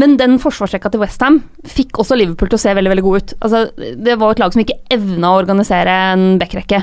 Men 0.00 0.16
den 0.18 0.40
forsvarsrekka 0.42 0.90
til 0.90 1.02
Westham 1.04 1.36
fikk 1.70 2.00
også 2.02 2.16
Liverpool 2.18 2.50
til 2.50 2.58
å 2.58 2.62
se 2.64 2.72
veldig 2.74 2.90
veldig 2.90 3.04
god 3.06 3.20
ut. 3.20 3.34
Altså, 3.46 3.60
det 3.76 4.16
var 4.18 4.34
et 4.34 4.42
lag 4.42 4.54
som 4.54 4.62
ikke 4.64 4.80
evna 4.94 5.30
å 5.30 5.38
organisere 5.44 5.94
en 6.14 6.24
backrekke. 6.40 6.80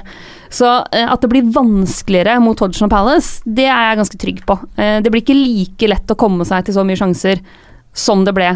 Så 0.54 0.70
eh, 0.96 1.04
at 1.04 1.24
det 1.24 1.32
blir 1.34 1.52
vanskeligere 1.52 2.38
mot 2.44 2.60
Hodgson 2.64 2.88
og 2.88 2.94
Palace, 2.94 3.44
det 3.44 3.68
er 3.68 3.90
jeg 3.90 4.00
ganske 4.00 4.22
trygg 4.24 4.42
på. 4.48 4.58
Eh, 4.80 5.00
det 5.04 5.12
blir 5.12 5.26
ikke 5.26 5.36
like 5.36 5.92
lett 5.92 6.16
å 6.16 6.20
komme 6.20 6.48
seg 6.48 6.68
til 6.68 6.78
så 6.78 6.88
mye 6.88 7.00
sjanser 7.00 7.44
som 7.92 8.24
det 8.28 8.36
ble 8.38 8.54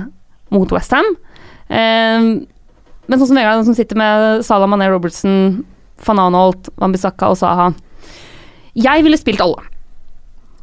mot 0.55 0.71
Westham. 0.71 1.11
Eh, 1.67 2.31
men 3.05 3.19
sånn 3.21 3.27
som 3.27 3.37
Vegard, 3.37 3.67
som 3.67 3.75
sitter 3.77 3.99
med 3.99 4.45
Salah 4.47 4.71
Mané 4.71 4.87
Robertson, 4.89 5.65
van 6.07 6.23
Anholt, 6.23 6.71
Wambisaka 6.79 7.29
og 7.31 7.37
Saha 7.39 7.69
Jeg 8.75 9.03
ville 9.05 9.19
spilt 9.19 9.43
alle. 9.43 9.63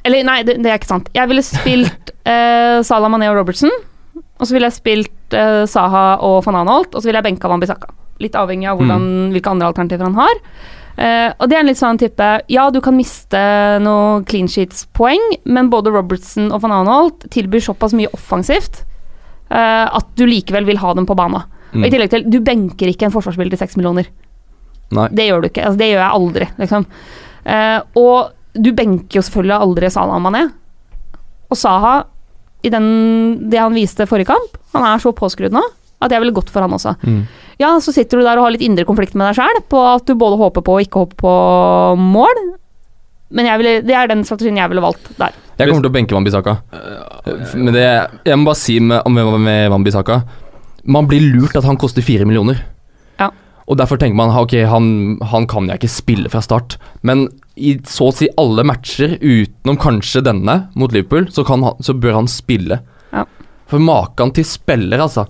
Eller 0.05 0.25
nei, 0.27 0.41
det, 0.47 0.59
det 0.65 0.71
er 0.73 0.79
ikke 0.81 0.91
sant. 0.91 1.09
Jeg 1.15 1.31
ville 1.31 1.45
spilt 1.47 2.13
eh, 2.33 2.81
Salah 2.87 3.11
Mané 3.13 3.31
og 3.31 3.39
Robertson. 3.39 3.71
Og 4.41 4.49
så 4.49 4.57
ville 4.57 4.67
jeg 4.67 4.79
spilt 4.81 5.35
eh, 5.39 5.63
Saha 5.71 6.17
og 6.27 6.41
van 6.47 6.59
Anholt, 6.65 6.95
og 6.95 7.01
så 7.03 7.09
ville 7.09 7.21
jeg 7.21 7.29
benka 7.31 7.51
Wambisaka. 7.51 7.93
Litt 8.23 8.35
avhengig 8.39 8.69
av 8.71 8.79
hvordan, 8.81 9.05
hvilke 9.35 9.51
andre 9.51 9.69
alternativer 9.71 10.09
han 10.09 10.19
har. 10.19 10.41
Eh, 10.99 11.29
og 11.39 11.47
det 11.49 11.57
er 11.57 11.63
en 11.63 11.71
litt 11.71 11.81
sånn 11.81 11.97
type 12.03 12.27
Ja, 12.53 12.67
du 12.75 12.77
kan 12.85 12.93
miste 12.99 13.41
noen 13.81 14.27
clean 14.29 14.51
sheets-poeng, 14.51 15.23
men 15.49 15.71
både 15.73 15.95
Robertson 15.95 16.51
og 16.53 16.61
van 16.67 16.75
Anholt 16.83 17.25
tilbyr 17.33 17.63
såpass 17.65 17.95
mye 17.97 18.11
offensivt 18.13 18.83
eh, 19.49 19.87
at 19.89 20.11
du 20.21 20.27
likevel 20.29 20.69
vil 20.69 20.83
ha 20.83 20.93
dem 20.99 21.09
på. 21.09 21.17
Og 21.17 21.41
Mm. 21.73 21.87
i 21.87 21.89
tillegg 21.89 22.11
til, 22.13 22.25
du 22.29 22.37
benker 22.45 22.91
ikke 22.91 23.07
en 23.09 23.13
forsvarsspiller 23.15 23.55
til 23.55 23.63
seks 23.63 23.79
millioner. 23.79 24.11
Nei. 24.93 25.07
Det 25.09 25.25
gjør 25.25 25.41
du 25.41 25.47
ikke. 25.49 25.63
Altså, 25.65 25.79
det 25.81 25.87
gjør 25.89 26.03
jeg 26.03 26.17
aldri, 26.19 26.49
liksom. 26.61 26.85
Eh, 27.49 27.79
og 27.97 28.33
du 28.53 28.73
benker 28.77 29.19
jo 29.19 29.25
selvfølgelig 29.25 29.59
aldri 29.67 29.91
Salah 29.93 30.19
Mané. 30.23 30.47
Og 31.53 31.59
Saha, 31.59 32.03
i 32.63 32.71
den, 32.73 32.89
det 33.51 33.61
han 33.61 33.75
viste 33.77 34.07
forrige 34.09 34.31
kamp, 34.33 34.59
han 34.77 34.85
er 34.87 35.03
så 35.03 35.15
påskrudd 35.17 35.55
nå 35.55 35.63
at 36.03 36.13
jeg 36.13 36.23
ville 36.23 36.35
gått 36.35 36.51
for 36.51 36.65
han 36.65 36.75
også. 36.75 36.97
Mm. 37.07 37.21
Ja, 37.63 37.77
så 37.83 37.95
sitter 37.95 38.19
du 38.19 38.27
der 38.27 38.41
og 38.41 38.49
har 38.49 38.55
litt 38.57 38.65
indre 38.67 38.87
konflikt 38.89 39.15
med 39.15 39.29
deg 39.29 39.39
sjæl 39.39 39.63
på 39.71 39.83
at 39.87 40.09
du 40.09 40.17
både 40.19 40.41
håper 40.41 40.65
på 40.67 40.77
og 40.77 40.83
ikke 40.83 41.05
håper 41.05 41.21
på 41.21 41.35
mål. 42.01 42.43
Men 43.33 43.49
jeg 43.49 43.61
ville, 43.61 43.75
det 43.87 43.97
er 43.97 44.11
den 44.11 44.25
strategien 44.29 44.59
jeg 44.61 44.73
ville 44.73 44.85
valgt 44.85 45.13
der. 45.21 45.37
Jeg 45.61 45.69
kommer 45.69 45.85
til 45.85 45.93
å 45.93 45.95
benke 45.95 46.17
Wambisaka. 46.17 46.57
Men 47.55 47.71
det 47.77 47.85
Jeg 48.27 48.39
må 48.41 48.49
bare 48.49 48.59
si 48.59 48.81
med, 48.83 49.05
med, 49.15 49.29
med 49.45 49.69
Wambisaka 49.71 50.23
Man 50.91 51.07
blir 51.07 51.23
lurt 51.23 51.55
at 51.55 51.67
han 51.69 51.79
koster 51.79 52.03
fire 52.03 52.27
millioner. 52.27 52.65
Ja. 53.21 53.31
Og 53.71 53.79
derfor 53.79 54.01
tenker 54.01 54.19
man 54.19 54.35
ok, 54.35 54.57
han, 54.67 54.87
han 55.31 55.47
kan 55.47 55.71
jeg 55.71 55.81
ikke 55.81 55.93
spille 55.93 56.33
fra 56.33 56.43
start. 56.43 56.81
Men 57.07 57.29
i 57.57 57.75
så 57.89 58.09
å 58.09 58.15
si 58.17 58.29
alle 58.41 58.65
matcher, 58.67 59.19
utenom 59.21 59.79
kanskje 59.81 60.23
denne 60.25 60.57
mot 60.79 60.93
Liverpool, 60.95 61.29
så, 61.33 61.45
kan 61.45 61.65
han, 61.67 61.77
så 61.85 61.95
bør 61.95 62.23
han 62.23 62.31
spille. 62.31 62.81
Ja. 63.13 63.27
For 63.69 63.83
maken 63.83 64.33
til 64.37 64.47
spiller, 64.49 65.03
altså. 65.05 65.27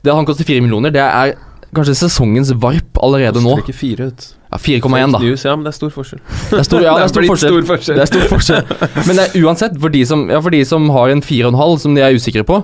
Det 0.00 0.12
at 0.12 0.18
han 0.18 0.28
koster 0.28 0.48
fire 0.48 0.62
millioner, 0.64 0.94
det 0.94 1.02
er 1.02 1.34
kanskje 1.76 1.96
sesongens 1.98 2.54
varp 2.62 3.00
allerede 3.04 3.42
nå. 3.44 3.58
ikke 3.60 3.76
fire 3.76 4.08
ut. 4.12 4.26
Ja, 4.46 4.60
4,1, 4.62 5.12
da. 5.12 5.20
News, 5.20 5.44
ja, 5.44 5.52
men 5.58 5.66
det 5.66 5.74
er 5.74 5.76
stor 5.76 5.92
forskjell. 5.92 6.22
Det 6.24 6.60
er 6.62 6.66
stor, 6.68 6.84
ja, 6.84 6.94
det 6.96 7.04
er 7.04 7.12
stor 7.14 7.28
forskjell. 7.28 7.52
stor 7.52 7.68
forskjell. 7.72 7.98
Det 7.98 8.04
er 8.04 8.10
stor 8.12 8.26
forskjell. 8.30 8.74
Men 9.02 9.18
det 9.18 9.26
er 9.26 9.44
uansett, 9.44 9.78
for 9.82 9.92
de 9.92 10.02
som, 10.08 10.24
ja, 10.32 10.40
for 10.40 10.54
de 10.54 10.62
som 10.68 10.88
har 10.94 11.12
en 11.12 11.22
4,5 11.26 11.78
som 11.82 11.96
de 11.98 12.04
er 12.06 12.16
usikre 12.16 12.46
på, 12.48 12.62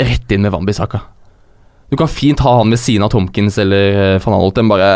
rett 0.00 0.34
inn 0.34 0.46
med 0.46 0.54
Wambisaka. 0.54 1.02
Du 1.88 1.96
kan 1.96 2.10
fint 2.10 2.40
ha 2.44 2.54
han 2.58 2.72
ved 2.72 2.80
siden 2.80 3.06
av 3.06 3.12
Tomkins 3.14 3.56
eller 3.60 4.00
eh, 4.14 4.22
van 4.24 4.36
Alten. 4.36 4.68
Bare, 4.70 4.88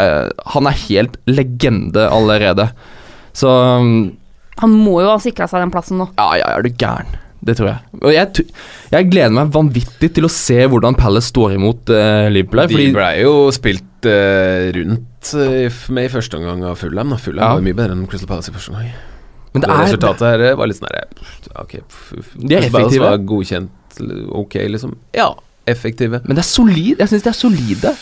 han 0.54 0.68
er 0.68 0.80
helt 0.86 1.16
legende 1.28 2.04
allerede. 2.12 2.68
Så 3.32 3.48
um, 3.48 4.16
Han 4.60 4.70
må 4.70 5.00
jo 5.02 5.08
ha 5.10 5.18
sikra 5.22 5.46
seg 5.48 5.62
den 5.64 5.70
plassen 5.72 5.98
nå. 5.98 6.08
ja, 6.18 6.30
ja, 6.40 6.50
er 6.58 6.62
du 6.62 6.70
gæren. 6.70 7.06
Det 7.42 7.56
tror 7.58 7.72
jeg. 7.72 7.78
Og 8.06 8.12
jeg, 8.14 8.44
jeg 8.92 9.06
gleder 9.10 9.32
meg 9.34 9.48
vanvittig 9.50 10.12
til 10.14 10.28
å 10.28 10.30
se 10.30 10.60
hvordan 10.70 10.94
Palace 10.94 11.32
står 11.32 11.56
imot 11.56 11.90
uh, 11.90 12.28
Liverpool. 12.30 12.60
her, 12.62 12.68
De 12.70 12.76
Fordi, 12.76 12.92
ble 12.94 13.08
jo 13.24 13.32
spilt 13.56 14.06
uh, 14.06 14.68
rundt 14.76 15.32
uh, 15.34 15.80
med 15.96 16.06
i 16.06 16.12
første 16.12 16.38
omgang 16.38 16.62
av 16.70 16.76
Fulham. 16.78 17.10
da. 17.10 17.18
Fulham 17.18 17.42
Ja. 17.42 17.54
var 17.58 17.64
mye 17.66 17.74
bedre 17.80 17.96
enn 17.96 18.06
Crystal 18.06 18.30
Palace 18.30 18.52
i 18.52 18.54
første 18.54 18.70
omgang. 18.70 18.92
men 19.52 19.60
det 19.64 19.68
Det 19.68 19.74
er, 19.74 19.82
resultatet 19.88 20.22
her 20.30 20.54
var 20.56 20.66
litt 20.70 20.78
sånn 20.78 21.58
Ok, 21.64 21.72
De 22.38 22.54
er 22.54 22.62
effektive. 22.68 23.02
var 23.02 23.18
godkjent 23.18 23.98
ok, 24.44 24.54
liksom. 24.76 24.94
Ja, 25.12 25.32
effektive. 25.66 26.22
Men 26.24 26.36
det 26.38 26.44
er 26.44 26.48
solid. 26.48 26.98
Jeg 27.02 27.08
syns 27.10 27.22
de 27.26 27.28
er 27.28 27.40
solide. 27.42 27.96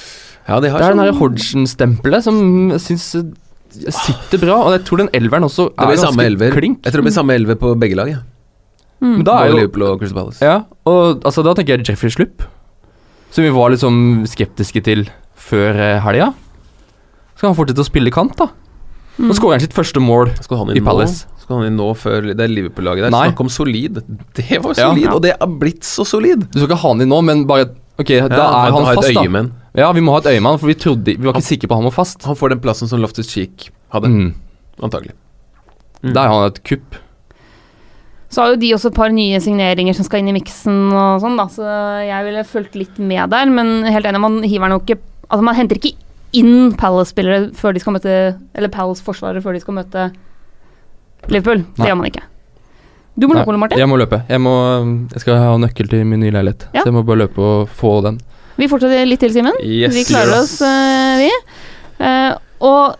Ja, 0.46 0.60
de 0.60 0.68
har 0.70 0.78
Det 0.78 0.86
er 0.86 0.94
den 0.94 1.14
sånn- 1.14 1.18
Hodgson-stempelet 1.18 2.22
som 2.28 2.70
jeg 2.76 2.80
syns 2.80 3.08
sitter 3.70 4.38
bra. 4.42 4.56
Og 4.66 4.72
jeg 4.76 4.84
tror 4.88 5.02
den 5.04 5.10
elveren 5.16 5.46
også 5.46 5.68
Det 5.70 5.86
er 5.86 5.96
ganske 6.04 6.26
elver. 6.26 6.50
klink. 6.56 6.82
Jeg 6.84 6.92
tror 6.92 7.02
det 7.02 7.08
blir 7.10 7.16
samme 7.16 7.34
elver 7.38 7.58
på 7.60 7.72
begge 7.78 7.96
lag. 7.98 8.08
Ja. 8.10 8.20
Men 9.00 9.24
da 9.24 9.38
er 9.44 9.48
jo 9.50 9.56
Liverpool 9.56 9.82
og 9.88 9.98
Crystal 10.02 10.18
Palace. 10.18 10.40
Ja, 10.44 10.56
og 10.84 11.22
altså, 11.24 11.42
da 11.46 11.54
tenker 11.56 11.78
jeg 11.78 11.86
Jeffrey 11.88 12.10
Slupp, 12.12 12.42
som 13.32 13.44
vi 13.46 13.50
var 13.54 13.70
litt 13.72 13.80
sånn 13.80 14.26
skeptiske 14.28 14.82
til 14.84 15.06
før 15.40 15.70
eh, 15.80 16.00
helga. 16.04 16.34
Skal 17.38 17.48
han 17.48 17.56
fortsette 17.56 17.80
å 17.80 17.88
spille 17.88 18.12
kant, 18.12 18.36
da? 18.36 18.50
Og 19.20 19.32
skårer 19.36 19.56
han 19.56 19.60
sitt 19.64 19.72
første 19.76 20.00
mål. 20.04 20.30
Skal 20.44 20.60
han 20.60 20.74
I 20.76 20.80
Palace. 20.84 21.24
nå? 21.24 21.38
Skal 21.40 21.56
han 21.62 21.66
inn 21.70 21.76
nå 21.80 21.88
før 21.98 22.28
Det 22.36 22.40
er 22.44 22.48
Liverpool-laget 22.52 23.06
der. 23.08 23.10
Nei. 23.10 23.24
Snakk 23.30 23.40
om 23.40 23.48
solid. 23.50 24.02
Det 24.36 24.60
var 24.62 24.74
solid, 24.76 25.02
Ja. 25.04 25.14
og 25.16 25.22
det 25.24 25.32
har 25.40 25.48
blitt 25.48 25.82
så 25.88 26.04
solid. 26.06 26.44
Du 26.52 26.58
skal 26.60 26.68
ikke 26.68 26.78
ha 26.84 26.88
han 26.92 27.00
inn 27.00 27.08
nå, 27.08 27.22
men 27.24 27.46
bare 27.48 27.70
Ok, 27.98 28.06
da 28.08 28.28
er 28.28 28.70
han 28.72 28.84
han 28.84 28.94
fast, 28.96 29.12
da. 29.14 29.44
Ja, 29.78 29.92
vi 29.94 30.00
må 30.02 30.12
ha 30.16 30.18
et 30.18 30.26
øyemann, 30.32 30.58
for 30.58 30.66
vi 30.66 30.74
trodde 30.74 31.04
Vi 31.14 31.22
var 31.26 31.32
ikke 31.36 31.46
sikre 31.46 31.68
på 31.70 31.76
han 31.78 31.84
var 31.86 31.94
fast. 31.94 32.24
Han 32.26 32.34
får 32.36 32.50
den 32.56 32.60
plassen 32.64 32.88
som 32.90 33.00
Loftus 33.00 33.28
Cheek 33.30 33.68
hadde, 33.92 34.08
Mm. 34.10 34.34
antagelig. 34.82 35.12
Mm. 36.02 36.12
Der 36.14 36.20
har 36.26 36.40
han 36.40 36.50
et 36.50 36.62
kupp. 36.64 36.96
Så 38.30 38.42
har 38.42 38.50
jo 38.52 38.56
de 38.56 38.72
også 38.74 38.86
et 38.90 38.94
par 38.94 39.08
nye 39.10 39.38
signeringer 39.40 39.94
som 39.94 40.04
skal 40.04 40.20
inn 40.20 40.28
i 40.28 40.32
miksen 40.40 40.92
og 40.94 41.20
sånn, 41.20 41.36
da, 41.36 41.46
så 41.50 41.64
jeg 42.06 42.24
ville 42.24 42.44
fulgt 42.46 42.74
litt 42.78 42.98
med 42.98 43.30
der, 43.30 43.46
men 43.50 43.84
helt 43.84 44.06
enig, 44.06 44.20
man 44.20 44.42
hiver 44.42 44.68
nok 44.68 44.86
ikke 44.86 45.00
Altså, 45.30 45.44
man 45.46 45.54
henter 45.54 45.76
ikke 45.78 45.94
inn 46.34 46.72
Palace-spillere 46.74 47.52
før 47.54 47.72
de 47.72 47.78
skal 47.78 47.92
møte 47.94 48.14
Eller 48.52 48.66
Palace-forsvarere 48.68 49.40
før 49.44 49.52
de 49.54 49.60
skal 49.60 49.74
møte 49.74 50.08
Liverpool. 51.28 51.58
Det 51.62 51.78
Nei. 51.78 51.86
gjør 51.86 51.96
man 52.00 52.06
ikke. 52.10 52.22
Du 53.16 53.26
må 53.28 53.34
Nei, 53.34 53.42
løpe, 53.42 53.48
Ole 53.52 53.58
Martin. 53.58 53.78
Jeg 53.78 53.88
må 53.88 53.96
løpe. 54.00 54.18
Jeg, 54.28 54.40
må, 54.40 54.54
jeg 55.12 55.20
skal 55.20 55.36
ha 55.38 55.56
nøkkel 55.60 55.88
til 55.90 56.04
min 56.04 56.18
nye 56.20 56.32
leilighet, 56.32 56.66
Ja. 56.74 56.80
så 56.82 56.86
jeg 56.90 56.94
må 56.94 57.04
bare 57.06 57.18
løpe 57.26 57.38
og 57.38 57.68
få 57.68 58.02
den. 58.02 58.18
Vi 58.60 58.68
fortsetter 58.68 59.06
litt 59.08 59.22
til, 59.22 59.32
Simen. 59.34 59.56
Yes, 59.64 59.94
vi 59.96 60.04
klarer 60.08 60.42
oss, 60.42 60.58
uh, 60.60 61.20
vi. 61.20 61.30
Uh, 62.00 62.34
og 62.66 62.98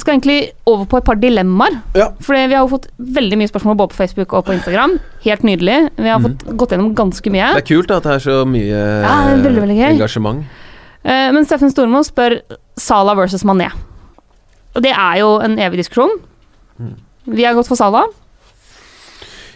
skal 0.00 0.16
egentlig 0.16 0.38
over 0.70 0.86
på 0.88 1.00
et 1.00 1.06
par 1.06 1.18
dilemmaer. 1.20 1.76
Ja. 1.98 2.08
For 2.24 2.36
vi 2.36 2.54
har 2.54 2.62
jo 2.62 2.70
fått 2.72 2.88
veldig 3.18 3.40
mye 3.40 3.50
spørsmål 3.50 3.76
både 3.82 3.92
på 3.92 3.98
Facebook 3.98 4.32
og 4.36 4.46
på 4.46 4.54
Instagram. 4.56 4.96
Helt 5.26 5.44
nydelig. 5.46 5.76
Vi 5.98 6.08
har 6.08 6.22
fått 6.22 6.46
mm. 6.46 6.56
gått 6.62 6.74
gjennom 6.74 6.94
ganske 6.96 7.34
mye. 7.34 7.50
Det 7.58 7.64
er 7.64 7.68
kult 7.68 7.92
at 7.94 8.06
det 8.06 8.16
er 8.16 8.24
så 8.24 8.38
mye 8.48 8.70
Ja, 8.70 9.18
er 9.34 9.44
veldig, 9.44 9.64
veldig 9.66 9.78
engasjement. 9.90 10.46
Uh, 11.04 11.28
men 11.34 11.44
Steffen 11.48 11.72
Stormo 11.72 12.02
spør 12.06 12.38
Sala 12.80 13.16
versus 13.18 13.44
Mané. 13.48 13.68
Og 14.76 14.84
det 14.86 14.94
er 14.94 15.20
jo 15.20 15.34
en 15.42 15.58
evig 15.60 15.82
diskusjon. 15.82 16.16
Mm. 16.80 16.96
Vi 17.36 17.44
har 17.44 17.58
gått 17.58 17.68
for 17.68 17.78
Sala. 17.78 18.06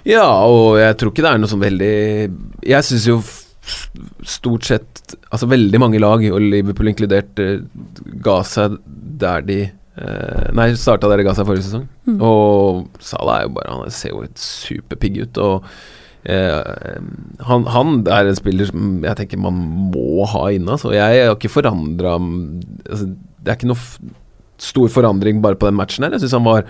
Ja, 0.04 0.26
og 0.44 0.76
jeg 0.82 0.98
tror 1.00 1.14
ikke 1.14 1.24
det 1.24 1.30
er 1.30 1.40
noe 1.40 1.48
sånn 1.48 1.62
veldig 1.62 1.94
Jeg 2.68 2.84
syns 2.84 3.06
jo 3.08 3.22
stort 4.26 4.66
sett 4.68 5.14
Altså 5.30 5.48
veldig 5.50 5.80
mange 5.80 6.00
lag, 6.02 6.22
og 6.30 6.42
Liverpool 6.42 6.90
inkludert, 6.90 7.40
eh, 7.42 7.64
ga 8.24 8.38
seg 8.46 8.78
der 9.20 9.44
de 9.46 9.58
eh, 9.64 10.46
Nei, 10.56 10.70
starta 10.78 11.10
der 11.10 11.22
de 11.22 11.26
ga 11.26 11.34
seg 11.36 11.48
forrige 11.48 11.66
sesong. 11.68 11.84
Mm. 12.08 12.18
Og 12.24 13.02
Salah 13.04 13.40
er 13.40 13.46
jo 13.48 13.54
bare 13.58 13.76
Han 13.78 13.94
ser 13.94 14.14
jo 14.14 14.24
helt 14.24 14.40
superpigg 14.40 15.20
ut. 15.22 15.40
Og 15.42 15.68
eh, 16.30 16.98
han, 17.50 17.68
han 17.76 18.02
er 18.04 18.30
en 18.30 18.38
spiller 18.38 18.70
som 18.70 18.98
jeg 19.04 19.20
tenker 19.22 19.42
man 19.42 19.62
må 19.94 20.26
ha 20.34 20.48
inne. 20.54 20.76
Altså. 20.76 20.92
Jeg 20.96 21.24
har 21.24 21.36
ikke 21.36 21.52
forandra 21.56 22.18
altså, 22.18 23.10
Det 23.10 23.50
er 23.50 23.58
ikke 23.58 23.72
noe 23.72 24.12
stor 24.62 24.92
forandring 24.92 25.42
bare 25.44 25.58
på 25.58 25.68
den 25.68 25.78
matchen 25.78 26.06
her. 26.06 26.14
Jeg 26.14 26.24
syns 26.24 26.38
han 26.38 26.46
var 26.46 26.68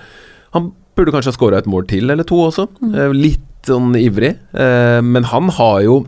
Han 0.57 0.72
burde 0.95 1.12
kanskje 1.14 1.32
ha 1.32 1.36
skåra 1.36 1.59
et 1.59 1.70
mål 1.70 1.88
til 1.90 2.12
eller 2.12 2.26
to 2.26 2.38
også. 2.47 2.68
Eh, 2.95 3.14
litt 3.16 3.51
sånn 3.66 3.95
ivrig. 3.99 4.34
Eh, 4.53 5.01
men 5.03 5.26
han 5.30 5.51
har 5.57 5.80
jo 5.86 6.05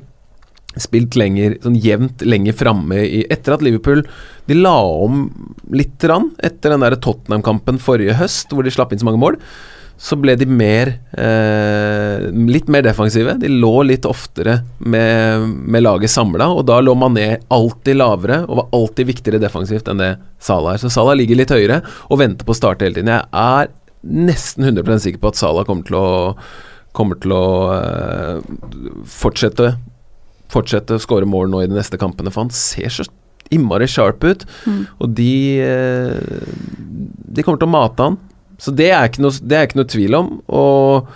spilt 0.82 1.16
lenger, 1.18 1.56
sånn 1.62 1.78
jevnt 1.80 2.24
lenger 2.26 2.56
framme 2.56 2.98
Etter 3.32 3.56
at 3.56 3.64
Liverpool 3.64 4.02
De 4.48 4.58
la 4.58 4.76
om 4.76 5.24
litt 5.72 6.04
rann 6.06 6.30
etter 6.44 6.74
den 6.74 6.84
der 6.84 6.98
Tottenham-kampen 7.02 7.80
forrige 7.82 8.16
høst, 8.20 8.52
hvor 8.52 8.66
de 8.66 8.72
slapp 8.74 8.92
inn 8.92 9.00
så 9.00 9.08
mange 9.08 9.22
mål. 9.22 9.38
Så 9.96 10.18
ble 10.20 10.34
de 10.36 10.44
mer 10.48 10.90
eh, 11.16 12.26
Litt 12.52 12.68
mer 12.72 12.84
defensive. 12.84 13.38
De 13.40 13.48
lå 13.48 13.72
litt 13.88 14.04
oftere 14.08 14.58
med, 14.78 15.48
med 15.64 15.84
laget 15.86 16.12
samla, 16.12 16.50
og 16.52 16.66
da 16.68 16.78
lå 16.84 16.94
Mané 16.98 17.40
alltid 17.52 17.98
lavere 17.98 18.42
og 18.44 18.60
var 18.60 18.70
alltid 18.76 19.10
viktigere 19.10 19.42
defensivt 19.42 19.88
enn 19.90 20.04
det 20.04 20.12
Salah 20.42 20.76
er. 20.76 20.84
Så 20.84 20.92
Salah 20.92 21.16
ligger 21.18 21.40
litt 21.40 21.54
høyere 21.54 21.80
og 22.10 22.20
venter 22.20 22.46
på 22.46 22.52
å 22.54 22.60
starte 22.60 22.86
hele 22.86 23.00
tiden. 23.00 23.14
Jeg 23.16 23.26
er 23.32 23.72
nesten 24.06 24.68
100 24.68 25.02
sikker 25.02 25.22
på 25.22 25.32
at 25.32 25.40
Salah 25.40 25.66
kommer 25.68 25.88
til 25.88 26.00
å 26.00 26.08
Kommer 26.96 27.18
til 27.20 27.34
å 27.36 27.46
eh, 27.76 28.38
fortsette 29.12 29.66
Fortsette 30.52 30.96
å 30.96 31.02
skåre 31.02 31.28
mål 31.28 31.50
nå 31.52 31.62
i 31.64 31.70
de 31.70 31.76
neste 31.76 31.98
kampene, 32.00 32.32
for 32.32 32.46
han 32.46 32.54
ser 32.54 32.92
så 32.92 33.06
innmari 33.54 33.88
sharp 33.90 34.24
ut. 34.26 34.46
Mm. 34.66 34.82
Og 35.02 35.12
de 35.18 35.32
eh, 35.62 36.48
De 37.36 37.44
kommer 37.44 37.60
til 37.60 37.68
å 37.68 37.74
mate 37.74 38.08
han. 38.10 38.18
Så 38.58 38.72
det 38.72 38.90
er 38.94 39.08
ikke 39.08 39.24
noe, 39.24 39.36
det 39.42 39.56
er 39.56 39.68
ikke 39.68 39.80
noe 39.80 39.90
tvil 39.92 40.16
om. 40.18 40.30
Og 40.48 41.10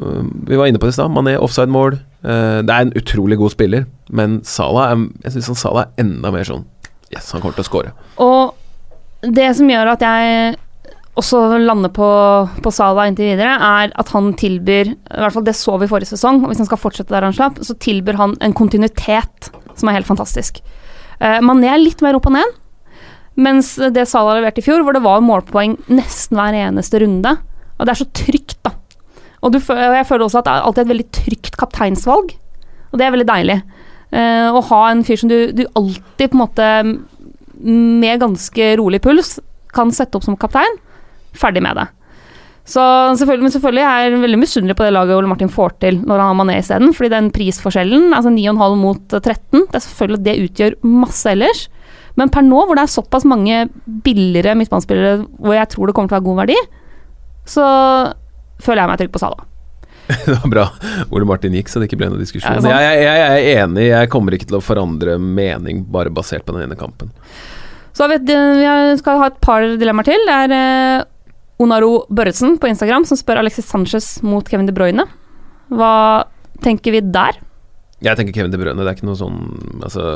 øh, 0.00 0.24
vi 0.48 0.58
var 0.58 0.68
inne 0.68 0.80
på 0.82 0.88
det 0.88 0.96
i 0.96 0.98
stad. 0.98 1.12
Mané 1.14 1.36
offside-mål. 1.38 2.00
Eh, 2.22 2.58
det 2.66 2.74
er 2.74 2.88
en 2.88 2.96
utrolig 2.98 3.38
god 3.40 3.54
spiller, 3.54 3.86
men 4.10 4.40
Salah 4.46 4.92
er, 4.92 5.06
jeg 5.24 5.36
syns 5.36 5.62
Salah 5.62 5.88
er 5.88 6.04
enda 6.04 6.30
mer 6.34 6.46
sånn 6.46 6.68
Yes, 7.12 7.32
han 7.34 7.42
kommer 7.42 7.58
til 7.58 7.64
å 7.64 7.68
skåre. 7.68 7.90
Og 8.24 9.26
det 9.36 9.50
som 9.58 9.68
gjør 9.68 9.90
at 9.92 10.04
jeg 10.06 10.54
også 11.20 11.42
lander 11.60 11.92
på, 11.92 12.08
på 12.64 12.72
Sala 12.72 13.04
inntil 13.08 13.34
videre, 13.34 13.52
er 13.52 13.92
at 14.00 14.12
han 14.14 14.32
tilbyr 14.38 14.94
I 14.94 15.20
hvert 15.20 15.34
fall 15.34 15.44
det 15.44 15.56
så 15.58 15.76
vi 15.80 15.88
forrige 15.90 16.14
sesong, 16.14 16.40
og 16.40 16.52
hvis 16.52 16.62
han 16.62 16.68
skal 16.70 16.80
fortsette 16.80 17.12
der 17.12 17.26
han 17.26 17.36
slapp, 17.36 17.60
så 17.60 17.76
tilbyr 17.76 18.16
han 18.20 18.36
en 18.40 18.56
kontinuitet 18.56 19.50
som 19.76 19.90
er 19.90 19.98
helt 19.98 20.08
fantastisk. 20.08 20.62
Uh, 21.20 21.38
Mané 21.44 21.68
er 21.72 21.82
litt 21.82 22.00
mer 22.04 22.16
opp 22.16 22.28
og 22.30 22.36
ned, 22.36 22.54
mens 23.40 23.74
det 23.92 24.06
Sala 24.08 24.38
leverte 24.38 24.62
i 24.62 24.64
fjor, 24.64 24.84
hvor 24.84 24.96
det 24.96 25.04
var 25.04 25.24
målpoeng 25.24 25.78
nesten 25.92 26.40
hver 26.40 26.56
eneste 26.56 27.00
runde. 27.00 27.34
Og 27.78 27.88
det 27.88 27.94
er 27.94 28.00
så 28.02 28.08
trygt, 28.16 28.58
da. 28.64 28.74
Og, 29.42 29.54
du, 29.54 29.58
og 29.58 29.96
jeg 29.96 30.06
føler 30.08 30.26
også 30.26 30.40
at 30.40 30.48
det 30.48 30.52
er 30.52 30.66
alltid 30.68 30.82
et 30.84 30.92
veldig 30.92 31.06
trygt 31.16 31.56
kapteinsvalg, 31.60 32.34
og 32.92 33.00
det 33.00 33.06
er 33.06 33.14
veldig 33.14 33.28
deilig. 33.28 33.58
Uh, 34.12 34.48
å 34.52 34.64
ha 34.68 34.82
en 34.90 35.04
fyr 35.04 35.20
som 35.20 35.32
du, 35.32 35.38
du 35.56 35.64
alltid 35.76 36.32
på 36.32 36.36
en 36.36 36.44
måte 36.44 36.70
med 37.62 38.20
ganske 38.20 38.70
rolig 38.80 39.00
puls 39.04 39.36
kan 39.72 39.92
sette 39.94 40.18
opp 40.18 40.24
som 40.26 40.36
kaptein. 40.40 40.80
Ferdig 41.36 41.62
med 41.64 41.78
det. 41.80 41.88
Så 42.62 42.82
selvfølgelig, 43.18 43.42
men 43.42 43.52
selvfølgelig 43.56 43.82
er 43.82 44.02
jeg 44.04 44.18
veldig 44.22 44.38
misunnelig 44.38 44.74
på 44.78 44.84
det 44.86 44.92
laget 44.94 45.16
Ole 45.16 45.30
Martin 45.30 45.50
får 45.50 45.72
til 45.82 45.96
når 46.06 46.20
han 46.22 46.28
har 46.30 46.38
Mané 46.38 46.58
isteden. 46.60 46.92
Fordi 46.94 47.10
den 47.10 47.30
prisforskjellen, 47.34 48.12
altså 48.14 48.30
9,5 48.30 48.76
mot 48.78 49.02
13, 49.18 49.64
det 49.64 49.78
er 49.78 49.86
selvfølgelig 49.86 50.20
at 50.20 50.26
det 50.28 50.36
utgjør 50.46 50.76
masse 50.86 51.30
ellers. 51.30 51.64
Men 52.20 52.30
per 52.30 52.44
nå, 52.46 52.60
hvor 52.66 52.78
det 52.78 52.84
er 52.84 52.92
såpass 52.92 53.26
mange 53.26 53.64
billigere 54.04 54.54
midtbanespillere 54.58 55.24
hvor 55.40 55.56
jeg 55.56 55.70
tror 55.72 55.88
det 55.88 55.96
kommer 55.96 56.12
til 56.12 56.18
å 56.18 56.20
ha 56.20 56.26
god 56.28 56.42
verdi, 56.44 56.58
så 57.48 57.64
føler 58.62 58.84
jeg 58.84 58.92
meg 58.92 59.00
trygg 59.00 59.14
på 59.16 59.22
Sala. 59.22 59.48
det 60.26 60.34
var 60.34 60.50
bra 60.50 60.64
Ole 61.14 61.26
Martin 61.26 61.54
gikk, 61.56 61.70
så 61.70 61.80
det 61.80 61.88
ikke 61.88 61.98
ble 62.02 62.12
noen 62.12 62.22
diskusjon. 62.22 62.62
Ja, 62.66 62.78
jeg, 62.84 63.00
jeg, 63.06 63.22
jeg 63.22 63.56
er 63.56 63.64
enig, 63.64 63.88
jeg 63.88 64.12
kommer 64.12 64.36
ikke 64.36 64.50
til 64.50 64.60
å 64.60 64.62
forandre 64.62 65.16
mening 65.18 65.82
bare 65.90 66.12
basert 66.14 66.46
på 66.46 66.54
den 66.54 66.68
ene 66.68 66.78
kampen. 66.78 67.10
Så 67.92 68.06
du, 68.08 68.32
vi 68.32 68.98
skal 69.00 69.18
ha 69.20 69.28
et 69.28 69.40
par 69.44 69.64
dilemmaer 69.78 70.08
til. 70.08 70.22
Det 70.28 70.36
er 70.46 70.54
eh, 70.56 71.08
Onaro 71.62 72.02
Børresen 72.12 72.58
på 72.60 72.70
Instagram 72.70 73.06
som 73.08 73.18
spør 73.18 73.42
Alexis 73.42 73.68
Sanchez 73.70 74.16
mot 74.26 74.46
Kevin 74.48 74.68
De 74.68 74.74
Bruyne. 74.74 75.06
Hva 75.72 75.94
tenker 76.64 76.96
vi 76.96 77.02
der? 77.14 77.38
Jeg 78.02 78.18
tenker 78.18 78.34
Kevin 78.34 78.52
De 78.52 78.60
Bruyne. 78.60 78.80
Det 78.82 78.90
er 78.90 78.98
ikke 78.98 79.08
noe 79.08 79.18
sånn 79.18 79.38
Altså 79.82 80.06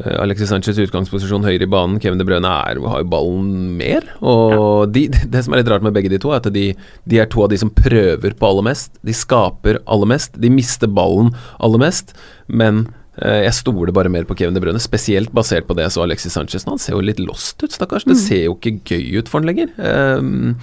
eh, 0.00 0.16
Alexis 0.22 0.48
Sanchez 0.52 0.80
utgangsposisjon 0.80 1.44
høyre 1.46 1.66
i 1.66 1.70
banen. 1.70 2.00
Kevin 2.02 2.20
De 2.20 2.26
Bruyne 2.28 2.48
er, 2.48 2.80
har 2.80 3.04
jo 3.04 3.10
ballen 3.12 3.76
mer. 3.78 4.08
Og 4.20 4.88
de, 4.94 5.06
det 5.34 5.44
som 5.44 5.54
er 5.54 5.62
litt 5.62 5.70
rart 5.72 5.84
med 5.84 5.94
begge 5.96 6.12
de 6.12 6.20
to, 6.22 6.32
er 6.32 6.40
at 6.40 6.50
de, 6.54 6.70
de 7.04 7.20
er 7.20 7.30
to 7.32 7.44
av 7.44 7.52
de 7.52 7.60
som 7.60 7.72
prøver 7.76 8.36
på 8.38 8.48
aller 8.48 8.68
mest. 8.72 8.96
De 9.04 9.16
skaper 9.16 9.82
aller 9.84 10.12
mest. 10.14 10.40
De 10.40 10.52
mister 10.52 10.90
ballen 10.90 11.34
aller 11.60 11.84
mest. 11.84 12.16
Men 12.48 12.86
jeg 13.12 13.52
stoler 13.52 13.92
bare 13.92 14.08
mer 14.08 14.24
på 14.24 14.34
Kevin 14.38 14.54
De 14.56 14.60
Bruyne, 14.62 14.80
spesielt 14.80 15.34
basert 15.36 15.66
på 15.68 15.74
det 15.76 15.84
jeg 15.84 15.92
så 15.92 16.04
Alexis 16.06 16.32
Sanchez. 16.32 16.64
Han 16.64 16.80
ser 16.80 16.96
jo 16.96 17.02
litt 17.04 17.20
lost 17.20 17.60
ut, 17.60 17.74
stakkars. 17.74 18.06
Det 18.08 18.16
ser 18.16 18.46
jo 18.46 18.54
ikke 18.56 18.78
gøy 18.88 19.20
ut 19.20 19.28
for 19.28 19.42
han 19.42 19.50
lenger. 19.50 19.68
Um, 19.76 20.54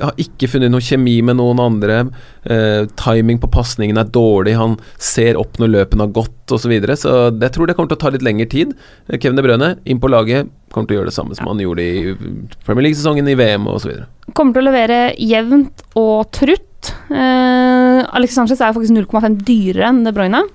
har 0.00 0.16
ikke 0.20 0.48
funnet 0.48 0.72
noe 0.72 0.84
kjemi 0.84 1.18
med 1.26 1.36
noen 1.36 1.60
andre. 1.60 1.98
Uh, 2.48 2.88
timing 2.96 3.42
på 3.42 3.50
pasningen 3.52 4.00
er 4.00 4.08
dårlig. 4.08 4.56
Han 4.56 4.78
ser 4.96 5.36
opp 5.40 5.60
når 5.60 5.74
løpene 5.74 6.06
har 6.06 6.16
gått 6.16 6.54
osv. 6.54 6.62
Så, 6.62 6.70
videre. 6.70 6.96
så 6.96 7.12
det 7.34 7.50
jeg 7.50 7.56
tror 7.56 7.68
det 7.68 7.76
kommer 7.76 7.92
til 7.92 7.98
å 7.98 8.02
ta 8.04 8.12
litt 8.14 8.24
lengre 8.24 8.48
tid. 8.48 8.72
Eh, 9.08 9.18
Kevin 9.18 9.36
De 9.36 9.44
Bruyne 9.44 9.74
inn 9.84 10.00
på 10.00 10.08
laget 10.12 10.48
kommer 10.72 10.88
til 10.88 10.96
å 10.96 11.00
gjøre 11.00 11.10
det 11.10 11.16
samme 11.18 11.36
som 11.36 11.50
han 11.50 11.60
gjorde 11.60 11.84
i 11.84 12.14
Premier 12.64 12.86
League-sesongen, 12.86 13.28
i 13.28 13.36
VM 13.36 13.66
osv. 13.68 14.04
Kommer 14.32 14.56
til 14.56 14.64
å 14.64 14.70
levere 14.70 15.00
jevnt 15.20 15.84
og 15.98 16.30
trutt. 16.32 16.68
Uh, 17.12 18.00
Alexis 18.16 18.38
Sanchez 18.38 18.62
er 18.62 18.72
faktisk 18.74 18.94
0,5 18.96 19.42
dyrere 19.44 19.90
enn 19.90 20.04
De 20.06 20.14
Bruyne. 20.14 20.46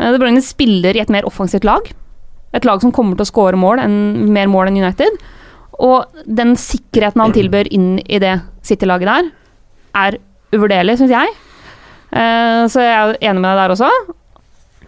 Eh, 0.00 0.12
De 0.12 0.20
Bruyne 0.20 0.42
spiller 0.44 0.96
i 0.96 1.02
et 1.02 1.12
mer 1.12 1.28
offensivt 1.28 1.66
lag. 1.68 1.92
Et 2.56 2.66
lag 2.66 2.80
som 2.82 2.92
kommer 2.94 3.18
til 3.18 3.26
å 3.26 3.30
skåre 3.30 3.60
mål 3.60 3.82
en, 3.84 3.98
mer 4.32 4.50
mål 4.50 4.70
enn 4.70 4.80
United. 4.80 5.20
Og 5.80 6.24
den 6.26 6.56
sikkerheten 6.60 7.22
han 7.22 7.36
tilbør 7.36 7.70
inn 7.72 7.94
i 8.04 8.18
det 8.22 8.38
City-laget 8.66 9.08
der, 9.08 9.30
er 10.00 10.18
uvurderlig, 10.54 10.98
syns 11.00 11.14
jeg. 11.14 11.36
Eh, 12.10 12.64
så 12.72 12.82
jeg 12.82 12.96
er 12.96 13.16
enig 13.30 13.42
med 13.42 13.48
deg 13.52 13.62
der 13.62 13.74
også. 13.76 13.90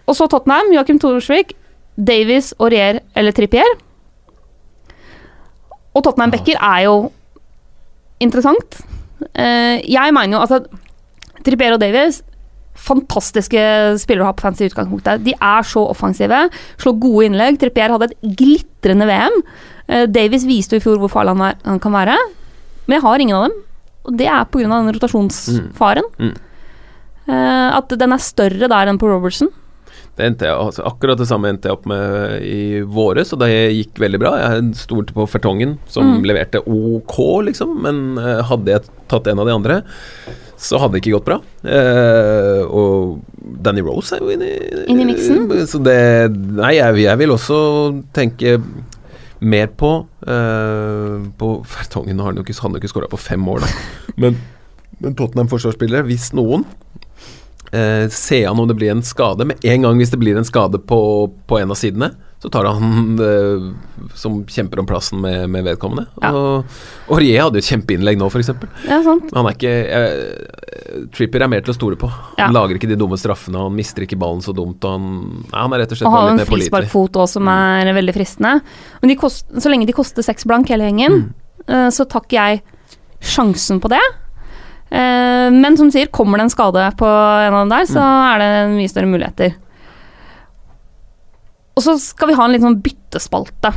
Og 0.03 0.17
så 0.17 0.27
Tottenham, 0.27 0.73
Joakim 0.75 0.99
Torsvik, 0.99 1.55
Davies, 1.95 2.51
Aurier 2.59 2.99
eller 3.15 3.35
Trippier. 3.35 3.77
Og 5.93 6.03
Tottenham-backer 6.03 6.59
er 6.59 6.85
jo 6.87 6.97
interessant. 8.23 8.81
Eh, 9.33 9.79
jeg 9.87 10.13
mener 10.15 10.35
jo 10.35 10.43
altså 10.43 10.63
Trippier 11.45 11.75
og 11.75 11.81
Davies 11.81 12.21
Fantastiske 12.73 13.63
spillere 14.01 14.25
å 14.25 14.29
ha 14.31 14.37
på 14.37 14.45
fancy 14.45 14.67
utgangspunktet. 14.69 15.25
De 15.25 15.35
er 15.37 15.67
så 15.67 15.83
offensive, 15.91 16.45
slår 16.81 16.97
gode 17.01 17.27
innlegg. 17.29 17.59
Trippier 17.61 17.93
hadde 17.93 18.11
et 18.11 18.39
glitrende 18.39 19.09
VM. 19.09 19.43
Uh, 19.89 20.05
Davies 20.09 20.47
viste 20.49 20.77
jo 20.77 20.81
i 20.81 20.85
fjor 20.85 21.01
hvor 21.01 21.11
farlig 21.11 21.35
han, 21.35 21.45
er, 21.51 21.61
han 21.67 21.83
kan 21.83 21.95
være. 21.95 22.17
Men 22.87 22.97
jeg 22.97 23.05
har 23.05 23.23
ingen 23.23 23.37
av 23.37 23.45
dem. 23.47 23.61
Og 24.03 24.17
det 24.19 24.27
er 24.27 24.49
pga. 24.51 24.67
den 24.67 24.95
rotasjonsfaren. 24.97 26.09
Mm. 26.19 26.33
Eh, 27.23 27.67
at 27.77 27.93
den 27.99 28.15
er 28.15 28.23
større 28.23 28.67
der 28.67 28.89
enn 28.91 28.99
på 28.99 29.07
Robertson. 29.07 29.51
Det 30.13 30.25
endte 30.27 30.45
jeg, 30.45 30.53
altså, 30.53 30.83
akkurat 30.85 31.17
det 31.17 31.25
samme 31.25 31.49
endte 31.49 31.65
jeg 31.71 31.73
opp 31.73 31.87
med 31.89 32.43
i 32.45 32.81
våres, 32.85 33.31
og 33.33 33.39
det 33.41 33.47
gikk 33.73 33.97
veldig 34.03 34.19
bra. 34.21 34.33
Jeg 34.43 34.67
stolte 34.77 35.15
på 35.15 35.25
Fertongen, 35.31 35.79
som 35.89 36.05
Mm. 36.19 36.23
leverte 36.29 36.61
ok, 36.61 37.15
liksom, 37.47 37.71
men 37.81 38.03
eh, 38.21 38.43
hadde 38.45 38.75
jeg 38.75 38.83
tatt 39.09 39.27
en 39.31 39.41
av 39.41 39.47
de 39.49 39.55
andre, 39.57 39.79
så 40.63 40.77
hadde 40.79 40.93
det 40.95 41.01
ikke 41.01 41.15
gått 41.17 41.25
bra. 41.31 41.39
Eh, 41.65 42.61
og 42.69 43.23
Danny 43.65 43.81
Rose 43.81 44.13
er 44.15 44.21
jo 44.21 44.29
inne 44.35 44.45
i, 44.53 44.83
Inn 44.93 45.01
i 45.01 45.07
miksen. 45.09 45.49
Så 45.67 45.81
det 45.83 45.97
Nei, 46.37 46.75
jeg, 46.77 47.01
jeg 47.03 47.19
vil 47.19 47.33
også 47.33 47.57
tenke 48.15 48.53
mer 49.43 49.67
på 49.75 49.89
eh, 50.23 51.17
På 51.41 51.49
Fertongen 51.67 52.21
har 52.21 52.29
han 52.31 52.37
jo 52.39 52.45
ikke, 52.45 52.55
han 52.63 52.77
ikke 52.79 52.91
skåra 52.93 53.09
på 53.11 53.19
fem 53.19 53.43
år, 53.49 53.65
da. 53.65 53.67
Men, 54.21 54.37
men 55.01 55.15
Tottenham-forsvarsspillere, 55.19 56.05
hvis 56.07 56.29
noen 56.37 56.63
eh, 57.73 58.05
se 58.09 58.45
an 58.45 58.59
om 58.59 58.67
det 58.69 58.77
blir 58.79 58.91
en 58.93 59.03
skade. 59.05 59.45
Med 59.49 59.65
en 59.65 59.87
gang 59.87 59.97
hvis 59.99 60.13
det 60.13 60.21
blir 60.21 60.37
en 60.37 60.47
skade 60.47 60.79
på, 60.79 61.01
på 61.49 61.59
en 61.59 61.73
av 61.73 61.79
sidene, 61.79 62.13
så 62.43 62.49
tar 62.51 62.67
han 62.67 63.19
eh, 63.29 63.67
som 64.19 64.41
kjemper 64.45 64.81
om 64.81 64.87
plassen 64.89 65.21
med, 65.23 65.49
med 65.49 65.63
vedkommende. 65.67 66.07
Ja. 66.21 66.31
Og 66.33 67.13
Aurier 67.15 67.45
hadde 67.45 67.61
jo 67.61 67.63
et 67.63 67.71
kjempeinnlegg 67.71 68.19
nå, 68.19 68.27
f.eks. 68.27 68.51
Ja, 68.89 68.99
sant. 69.05 69.31
Han 69.35 69.47
er 69.49 69.57
ikke 69.57 69.75
eh, 69.99 71.05
Tripper 71.15 71.45
er 71.45 71.51
mer 71.51 71.63
til 71.63 71.73
å 71.73 71.77
stole 71.77 71.99
på. 71.99 72.09
Ja. 72.37 72.47
Han 72.47 72.57
lager 72.57 72.77
ikke 72.77 72.91
de 72.91 72.99
dumme 72.99 73.17
straffene, 73.19 73.61
han 73.63 73.77
mister 73.77 74.05
ikke 74.05 74.19
ballen 74.19 74.43
så 74.45 74.55
dumt. 74.55 74.83
Og 74.83 74.97
han, 74.97 75.07
ja, 75.47 75.63
han 75.63 75.77
er 75.77 75.83
rett 75.85 75.95
og 75.95 76.01
slett 76.01 76.09
Og 76.09 76.17
har 76.17 76.27
mer 76.27 76.33
pålitelig. 76.33 76.43
en 76.43 76.43
har 76.43 76.57
en 76.57 76.59
frisparkfot 76.59 77.21
òg 77.23 77.31
som 77.31 77.53
er 77.53 77.93
veldig 77.95 78.17
fristende. 78.17 78.57
Men 79.01 79.15
kost, 79.19 79.47
så 79.47 79.71
lenge 79.71 79.87
de 79.89 79.95
koster 79.95 80.25
seks 80.25 80.45
blank 80.49 80.71
hele 80.73 80.89
gjengen, 80.89 81.31
eh, 81.67 81.87
så 81.95 82.05
tar 82.09 82.27
ikke 82.27 82.43
jeg 82.43 82.63
sjansen 83.23 83.79
på 83.79 83.91
det. 83.93 84.03
Eh, 84.93 85.49
men 85.53 85.77
som 85.77 85.89
du 85.89 85.95
sier, 85.95 86.11
kommer 86.13 86.37
det 86.37 86.47
en 86.47 86.53
skade 86.53 86.85
på 86.99 87.07
en 87.07 87.53
av 87.55 87.63
dem 87.63 87.71
der, 87.73 87.87
så 87.89 88.03
er 88.03 88.43
det 88.43 88.49
mye 88.75 88.91
større 88.91 89.09
muligheter. 89.09 89.55
Og 91.73 91.81
så 91.81 91.95
skal 92.01 92.29
vi 92.29 92.37
ha 92.37 92.45
en 92.45 92.53
litt 92.53 92.65
sånn 92.65 92.81
byttespalte. 92.85 93.73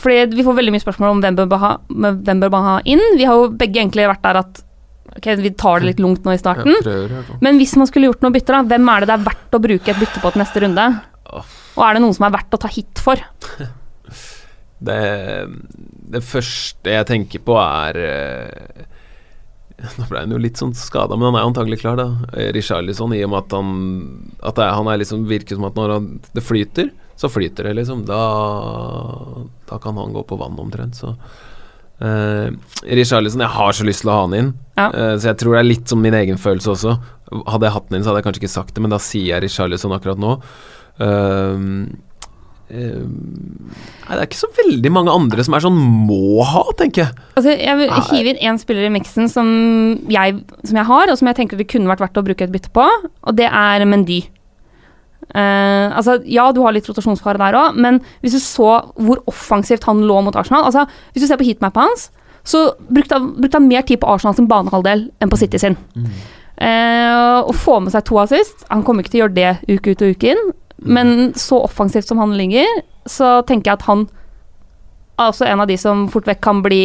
Fordi 0.00 0.34
vi 0.34 0.46
får 0.46 0.56
veldig 0.58 0.74
mye 0.74 0.82
spørsmål 0.82 1.14
om 1.14 1.22
hvem 1.22 1.38
bør 1.38 1.46
man 1.52 1.62
ha, 1.62 1.70
hvem 1.90 2.42
bør 2.42 2.52
man 2.54 2.66
ha 2.66 2.74
inn. 2.90 3.02
Vi 3.18 3.26
har 3.26 3.38
jo 3.38 3.52
begge 3.58 3.78
egentlig 3.78 4.08
vært 4.10 4.26
der 4.26 4.40
at 4.42 4.60
ok, 5.16 5.28
vi 5.42 5.52
tar 5.58 5.82
det 5.82 5.90
litt 5.90 6.02
lungt 6.02 6.26
nå 6.26 6.34
i 6.34 6.40
starten. 6.40 6.74
Men 7.42 7.58
hvis 7.58 7.76
man 7.78 7.90
skulle 7.90 8.10
gjort 8.10 8.22
noe 8.26 8.34
bytte, 8.34 8.54
da, 8.54 8.64
hvem 8.66 8.90
er 8.90 9.02
det 9.02 9.10
det 9.10 9.16
er 9.18 9.26
verdt 9.30 9.58
å 9.58 9.62
bruke 9.62 9.94
et 9.94 10.02
bytte 10.02 10.22
på 10.22 10.34
til 10.34 10.42
neste 10.42 10.62
runde? 10.64 10.86
Og 11.30 11.82
er 11.86 11.96
det 11.96 12.02
noen 12.02 12.16
som 12.16 12.26
er 12.26 12.34
verdt 12.34 12.58
å 12.58 12.62
ta 12.62 12.70
hit 12.72 13.02
for? 13.02 13.22
Det, 14.80 14.94
det 16.08 16.22
første 16.24 16.88
jeg 16.88 17.04
tenker 17.04 17.42
på, 17.44 17.52
er 17.60 17.98
eh, 18.00 18.86
Nå 19.98 20.06
ble 20.10 20.24
han 20.24 20.32
jo 20.34 20.40
litt 20.40 20.60
sånn 20.60 20.74
skada, 20.76 21.16
men 21.16 21.30
han 21.30 21.40
er 21.40 21.48
antagelig 21.48 21.80
klar, 21.82 21.98
da. 22.00 22.08
Eh, 22.34 22.50
Richarlison, 22.56 23.14
i 23.16 23.22
og 23.24 23.32
med 23.32 23.44
at 23.44 23.54
han 23.56 23.70
At 24.40 24.58
det 24.58 24.66
er, 24.66 24.74
han 24.76 24.90
er 24.90 25.00
liksom 25.02 25.28
virker 25.30 25.58
som 25.58 25.68
at 25.68 25.78
når 25.78 25.94
han, 25.96 26.10
det 26.36 26.44
flyter, 26.44 26.90
så 27.20 27.30
flyter 27.32 27.68
det, 27.68 27.76
liksom. 27.80 28.04
Da, 28.08 28.20
da 29.70 29.78
kan 29.82 29.98
han 30.00 30.12
gå 30.16 30.24
på 30.28 30.38
vann 30.40 30.58
omtrent, 30.60 31.00
så 31.00 31.14
eh, 32.00 32.50
Richarlison, 32.88 33.44
jeg 33.44 33.56
har 33.56 33.76
så 33.76 33.86
lyst 33.88 34.04
til 34.04 34.12
å 34.12 34.18
ha 34.18 34.26
han 34.26 34.36
inn. 34.36 34.52
Ja. 34.76 34.90
Eh, 34.90 35.14
så 35.16 35.32
jeg 35.32 35.40
tror 35.42 35.56
det 35.56 35.62
er 35.62 35.70
litt 35.70 35.88
som 35.92 36.04
min 36.04 36.16
egen 36.16 36.40
følelse 36.40 36.74
også. 36.76 36.98
Hadde 37.46 37.68
jeg 37.68 37.76
hatt 37.76 37.88
den 37.90 38.00
inn, 38.00 38.04
så 38.04 38.12
hadde 38.12 38.22
jeg 38.22 38.28
kanskje 38.28 38.44
ikke 38.44 38.58
sagt 38.58 38.76
det, 38.76 38.84
men 38.84 38.94
da 38.94 39.00
sier 39.02 39.34
jeg 39.34 39.44
Richarlison 39.46 39.96
akkurat 39.96 40.20
nå. 40.20 40.36
Um, 41.00 41.66
um, 42.70 43.70
nei, 43.70 44.14
det 44.14 44.18
er 44.18 44.26
ikke 44.28 44.40
så 44.40 44.50
veldig 44.56 44.92
mange 44.94 45.14
andre 45.14 45.44
som 45.46 45.56
er 45.56 45.64
sånn 45.64 45.78
må 46.08 46.44
ha, 46.46 46.64
tenker 46.78 47.04
jeg. 47.04 47.28
Altså, 47.34 47.54
jeg 47.54 47.78
vil 47.80 47.94
hive 48.10 48.34
inn 48.34 48.42
én 48.50 48.60
spiller 48.60 48.88
i 48.88 48.92
miksen 48.94 49.30
som 49.30 49.48
som 50.06 50.78
jeg 50.80 50.88
har, 50.90 51.10
og 51.12 51.18
som 51.18 51.30
jeg 51.30 51.38
tenker 51.38 51.60
det 51.60 51.68
kunne 51.70 51.90
vært 51.90 52.04
verdt 52.04 52.20
å 52.20 52.26
bruke 52.26 52.46
et 52.46 52.54
bytte 52.54 52.72
på, 52.74 52.86
og 52.86 53.38
det 53.38 53.48
er 53.48 53.86
Mendy. 53.88 54.22
Uh, 55.30 55.94
altså, 55.94 56.16
ja, 56.26 56.48
du 56.50 56.58
har 56.64 56.74
litt 56.74 56.88
rotasjonsfare 56.90 57.38
der 57.38 57.58
òg, 57.58 57.76
men 57.78 58.00
hvis 58.22 58.34
du 58.34 58.40
så 58.42 58.72
hvor 58.98 59.20
offensivt 59.30 59.86
han 59.86 60.02
lå 60.02 60.16
mot 60.26 60.34
Arsenal 60.34 60.66
altså, 60.66 60.88
Hvis 61.12 61.22
du 61.22 61.28
ser 61.30 61.38
på 61.38 61.46
heatmappet 61.46 61.84
hans, 61.84 62.08
så 62.42 62.70
brukte 62.88 63.14
han, 63.14 63.28
brukte 63.36 63.60
han 63.60 63.68
mer 63.68 63.84
tid 63.86 64.00
på 64.02 64.10
Arsenal 64.10 64.34
sin 64.34 64.48
banehalvdel 64.50 65.06
enn 65.22 65.30
på 65.30 65.38
City 65.38 65.60
sin. 65.62 65.76
Eh, 66.60 67.38
å 67.40 67.52
få 67.56 67.78
med 67.80 67.94
seg 67.94 68.04
to 68.04 68.18
assist 68.20 68.66
Han 68.68 68.82
kommer 68.84 69.00
ikke 69.00 69.14
til 69.14 69.22
å 69.22 69.22
gjøre 69.22 69.36
det 69.38 69.52
uke 69.70 69.94
ut 69.94 70.02
og 70.04 70.10
uke 70.12 70.34
inn, 70.34 70.42
men 70.80 71.32
så 71.36 71.60
offensivt 71.66 72.08
som 72.08 72.18
han 72.18 72.36
ligger, 72.38 72.66
så 73.06 73.40
tenker 73.48 73.70
jeg 73.70 73.80
at 73.80 73.88
han 73.88 74.06
er 75.20 75.28
også 75.28 75.48
en 75.48 75.60
av 75.60 75.68
de 75.68 75.76
som 75.80 76.06
fort 76.12 76.28
vekk 76.28 76.40
kan 76.44 76.62
bli 76.64 76.84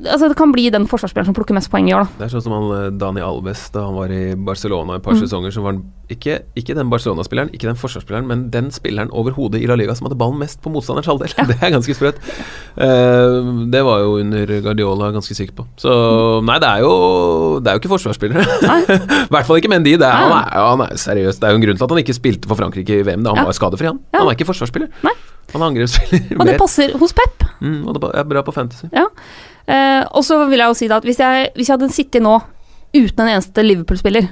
Altså 0.00 0.28
Det 0.28 0.36
kan 0.36 0.52
bli 0.52 0.66
den 0.72 0.84
forsvarsspilleren 0.90 1.30
som 1.30 1.34
plukker 1.36 1.56
mest 1.56 1.70
poeng 1.72 1.88
i 1.88 1.94
år, 1.96 2.04
da. 2.04 2.18
Det 2.20 2.26
er 2.26 2.32
sånn 2.34 2.42
som 2.44 2.52
han 2.56 2.66
eh, 2.76 2.90
Dani 3.00 3.22
Alves 3.24 3.62
da 3.74 3.86
han 3.86 3.94
var 3.96 4.12
i 4.12 4.34
Barcelona 4.36 4.96
et 4.98 5.02
par 5.04 5.14
Mm. 5.14 5.20
sesonger. 5.24 5.52
som 5.52 5.64
var 5.64 5.72
han 5.72 5.82
ikke, 6.10 6.40
ikke 6.58 6.74
den 6.74 6.90
Barcelona-spilleren, 6.90 7.50
ikke 7.54 7.68
den 7.70 7.76
forsvarsspilleren, 7.78 8.26
men 8.26 8.50
den 8.50 8.70
spilleren 8.74 9.10
overhodet 9.14 9.60
i 9.62 9.66
La 9.70 9.76
Liga 9.78 9.94
som 9.94 10.08
hadde 10.08 10.18
ballen 10.18 10.38
mest 10.40 10.60
på 10.60 10.70
motstanderens 10.74 11.06
halvdel. 11.06 11.32
Det 11.50 11.56
er 11.62 11.70
ganske 11.70 11.94
sprøtt. 11.94 12.18
Uh, 12.76 13.66
det 13.70 13.82
var 13.84 14.00
jo 14.02 14.16
under 14.20 14.46
Guardiola, 14.64 15.10
ganske 15.14 15.34
sikker 15.36 15.54
på. 15.60 15.66
Så 15.80 15.90
nei, 16.46 16.58
det 16.62 16.68
er 16.68 16.82
jo, 16.84 16.92
det 17.62 17.70
er 17.70 17.76
jo 17.78 17.82
ikke 17.82 17.92
forsvarsspillere. 17.94 18.42
I 19.26 19.30
hvert 19.30 19.46
fall 19.46 19.60
ikke 19.62 19.70
Mendy. 19.70 19.96
Det 20.00 20.06
er, 20.06 20.16
han, 20.18 20.32
er, 20.38 20.50
han 20.74 20.84
er 20.86 20.96
seriøs. 21.00 21.38
Det 21.40 21.46
er 21.48 21.54
jo 21.54 21.60
en 21.60 21.66
grunn 21.66 21.78
til 21.80 21.86
at 21.88 21.94
han 21.94 22.02
ikke 22.02 22.16
spilte 22.18 22.50
for 22.50 22.58
Frankrike 22.58 23.00
i 23.00 23.06
VM. 23.06 23.22
Da. 23.24 23.30
Han 23.34 23.44
Ja. 23.44 23.48
var 23.50 23.56
skadefri, 23.56 23.86
han. 23.90 24.00
Ja. 24.12 24.20
Han 24.24 24.28
er 24.32 24.38
ikke 24.38 24.48
forsvarsspiller. 24.50 24.90
Nei. 25.06 25.14
Han 25.52 25.62
er 25.62 25.66
angrepsspiller. 25.72 26.36
Og 26.38 26.46
det 26.46 26.58
passer 26.64 26.92
hos 26.98 27.12
Pep. 27.16 27.46
Mm, 27.60 27.80
og 27.88 27.96
det 27.98 28.10
er 28.14 28.26
bra 28.34 28.42
på 28.46 28.54
fantasy. 28.54 28.86
Eh, 29.70 30.02
og 30.16 30.24
så 30.26 30.40
vil 30.50 30.58
jeg 30.62 30.72
jo 30.72 30.76
si 30.78 30.88
da 30.90 30.98
at 30.98 31.06
hvis 31.06 31.20
jeg, 31.22 31.50
hvis 31.54 31.68
jeg 31.70 31.76
hadde 31.76 31.92
sittet 31.94 32.24
nå 32.24 32.36
uten 32.96 33.22
en 33.22 33.32
eneste 33.36 33.62
Liverpool-spiller, 33.62 34.26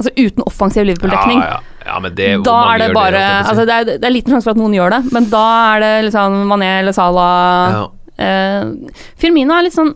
altså 0.00 0.12
uten 0.16 0.46
offensiv 0.48 0.86
Liverpool-dekning, 0.88 1.42
Ja, 1.42 1.58
ja. 1.58 1.90
ja, 1.90 1.98
men 2.00 2.14
det 2.16 2.28
da 2.46 2.54
er 2.72 2.80
det 2.80 2.88
bare 2.96 3.20
si. 3.20 3.50
altså 3.50 3.66
det, 3.68 3.74
er, 3.74 3.90
det 4.00 4.08
er 4.08 4.14
liten 4.14 4.32
sjanse 4.32 4.48
for 4.48 4.54
at 4.56 4.62
noen 4.62 4.76
gjør 4.78 4.96
det, 4.96 5.02
men 5.12 5.28
da 5.32 5.42
er 5.74 5.84
det 5.84 5.92
liksom 6.08 6.38
Mané 6.50 6.70
eller 6.80 6.96
Salah 6.96 7.76
ja. 7.76 7.84
eh, 8.24 8.96
Firmino 9.20 9.54
er 9.58 9.66
litt 9.68 9.76
sånn 9.76 9.92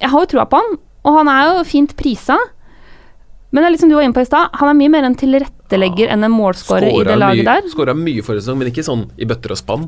Jeg 0.00 0.10
har 0.14 0.24
jo 0.24 0.30
trua 0.32 0.46
på 0.50 0.58
han, 0.64 0.80
og 1.04 1.18
han 1.20 1.28
er 1.30 1.44
jo 1.50 1.62
fint 1.68 1.92
prisa. 1.98 2.38
Men 3.52 3.60
det 3.62 3.68
er 3.68 3.72
litt 3.74 3.82
som 3.84 3.90
du 3.92 3.94
var 3.98 4.06
inne 4.06 4.16
på 4.16 4.22
i 4.24 4.26
stad, 4.26 4.48
han 4.58 4.70
er 4.72 4.78
mye 4.80 4.90
mer 4.96 5.04
en 5.06 5.14
tilrettelegger 5.20 6.08
enn 6.14 6.24
en 6.26 6.32
målskårer 6.32 6.88
i 6.88 7.04
det 7.06 7.18
laget 7.20 7.44
mye, 7.44 7.52
der. 7.60 7.68
Skåra 7.70 7.94
mye 7.94 8.24
forrige 8.24 8.46
sesong, 8.46 8.58
men 8.62 8.70
ikke 8.72 8.84
sånn 8.86 9.04
i 9.20 9.28
bøtter 9.28 9.52
og 9.54 9.60
spann. 9.60 9.84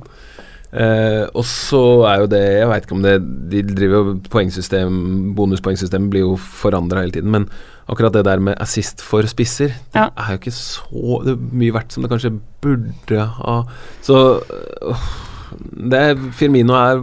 Eh, 0.74 1.24
og 1.38 1.44
så 1.46 1.80
er 2.10 2.22
jo 2.24 2.26
det 2.32 2.40
Jeg 2.58 2.66
veit 2.66 2.86
ikke 2.88 2.96
om 2.96 3.02
det 3.04 3.12
De 3.52 3.60
driver 3.68 3.94
jo 4.00 4.14
poengsystem 4.32 4.96
Bonuspoengsystemet 5.38 6.10
blir 6.10 6.24
jo 6.24 6.32
forandra 6.34 7.04
hele 7.04 7.14
tiden, 7.14 7.30
men 7.30 7.46
akkurat 7.86 8.12
det 8.16 8.24
der 8.26 8.40
med 8.42 8.56
assist 8.58 9.02
for 9.04 9.22
spisser, 9.30 9.68
det 9.92 10.00
Ja. 10.00 10.08
er 10.16 10.32
jo 10.34 10.40
ikke 10.40 10.54
så 10.56 11.22
det 11.28 11.36
mye 11.52 11.74
verdt 11.76 11.92
som 11.92 12.02
det 12.02 12.10
kanskje 12.10 12.32
burde 12.64 13.26
ha 13.38 13.56
Så 14.02 14.18
uh, 14.42 15.08
det 15.90 16.00
er, 16.00 16.14
Firmino 16.34 16.74
er 16.74 17.02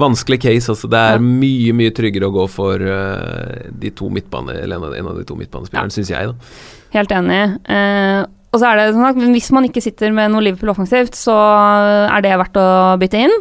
vanskelig 0.00 0.40
case, 0.42 0.72
altså. 0.72 0.88
Det 0.90 0.98
er 0.98 1.12
Ja. 1.12 1.18
mye, 1.22 1.72
mye 1.76 1.92
tryggere 1.94 2.26
å 2.26 2.34
gå 2.34 2.48
for 2.50 2.74
uh, 2.82 3.68
de 3.70 3.90
to 3.94 4.08
midtbane 4.10 4.56
Eller 4.64 4.76
en 4.98 5.06
av, 5.06 5.16
de 5.18 5.24
to 5.28 5.36
midtbanespillerne, 5.36 5.92
Ja. 5.92 5.94
syns 5.94 6.10
jeg, 6.10 6.26
da. 6.26 6.34
Helt 6.98 7.10
enig. 7.10 7.58
Eh, 7.68 8.24
og 8.54 8.60
så 8.62 8.68
er 8.70 8.78
det 8.78 8.94
sånn 8.94 9.08
at 9.08 9.18
Hvis 9.18 9.50
man 9.52 9.66
ikke 9.66 9.82
sitter 9.82 10.12
med 10.14 10.30
noe 10.30 10.44
Liverpool 10.46 10.70
offensivt, 10.70 11.16
så 11.18 11.34
er 12.06 12.22
det 12.22 12.36
verdt 12.38 12.58
å 12.60 12.66
bytte 13.02 13.24
inn. 13.26 13.34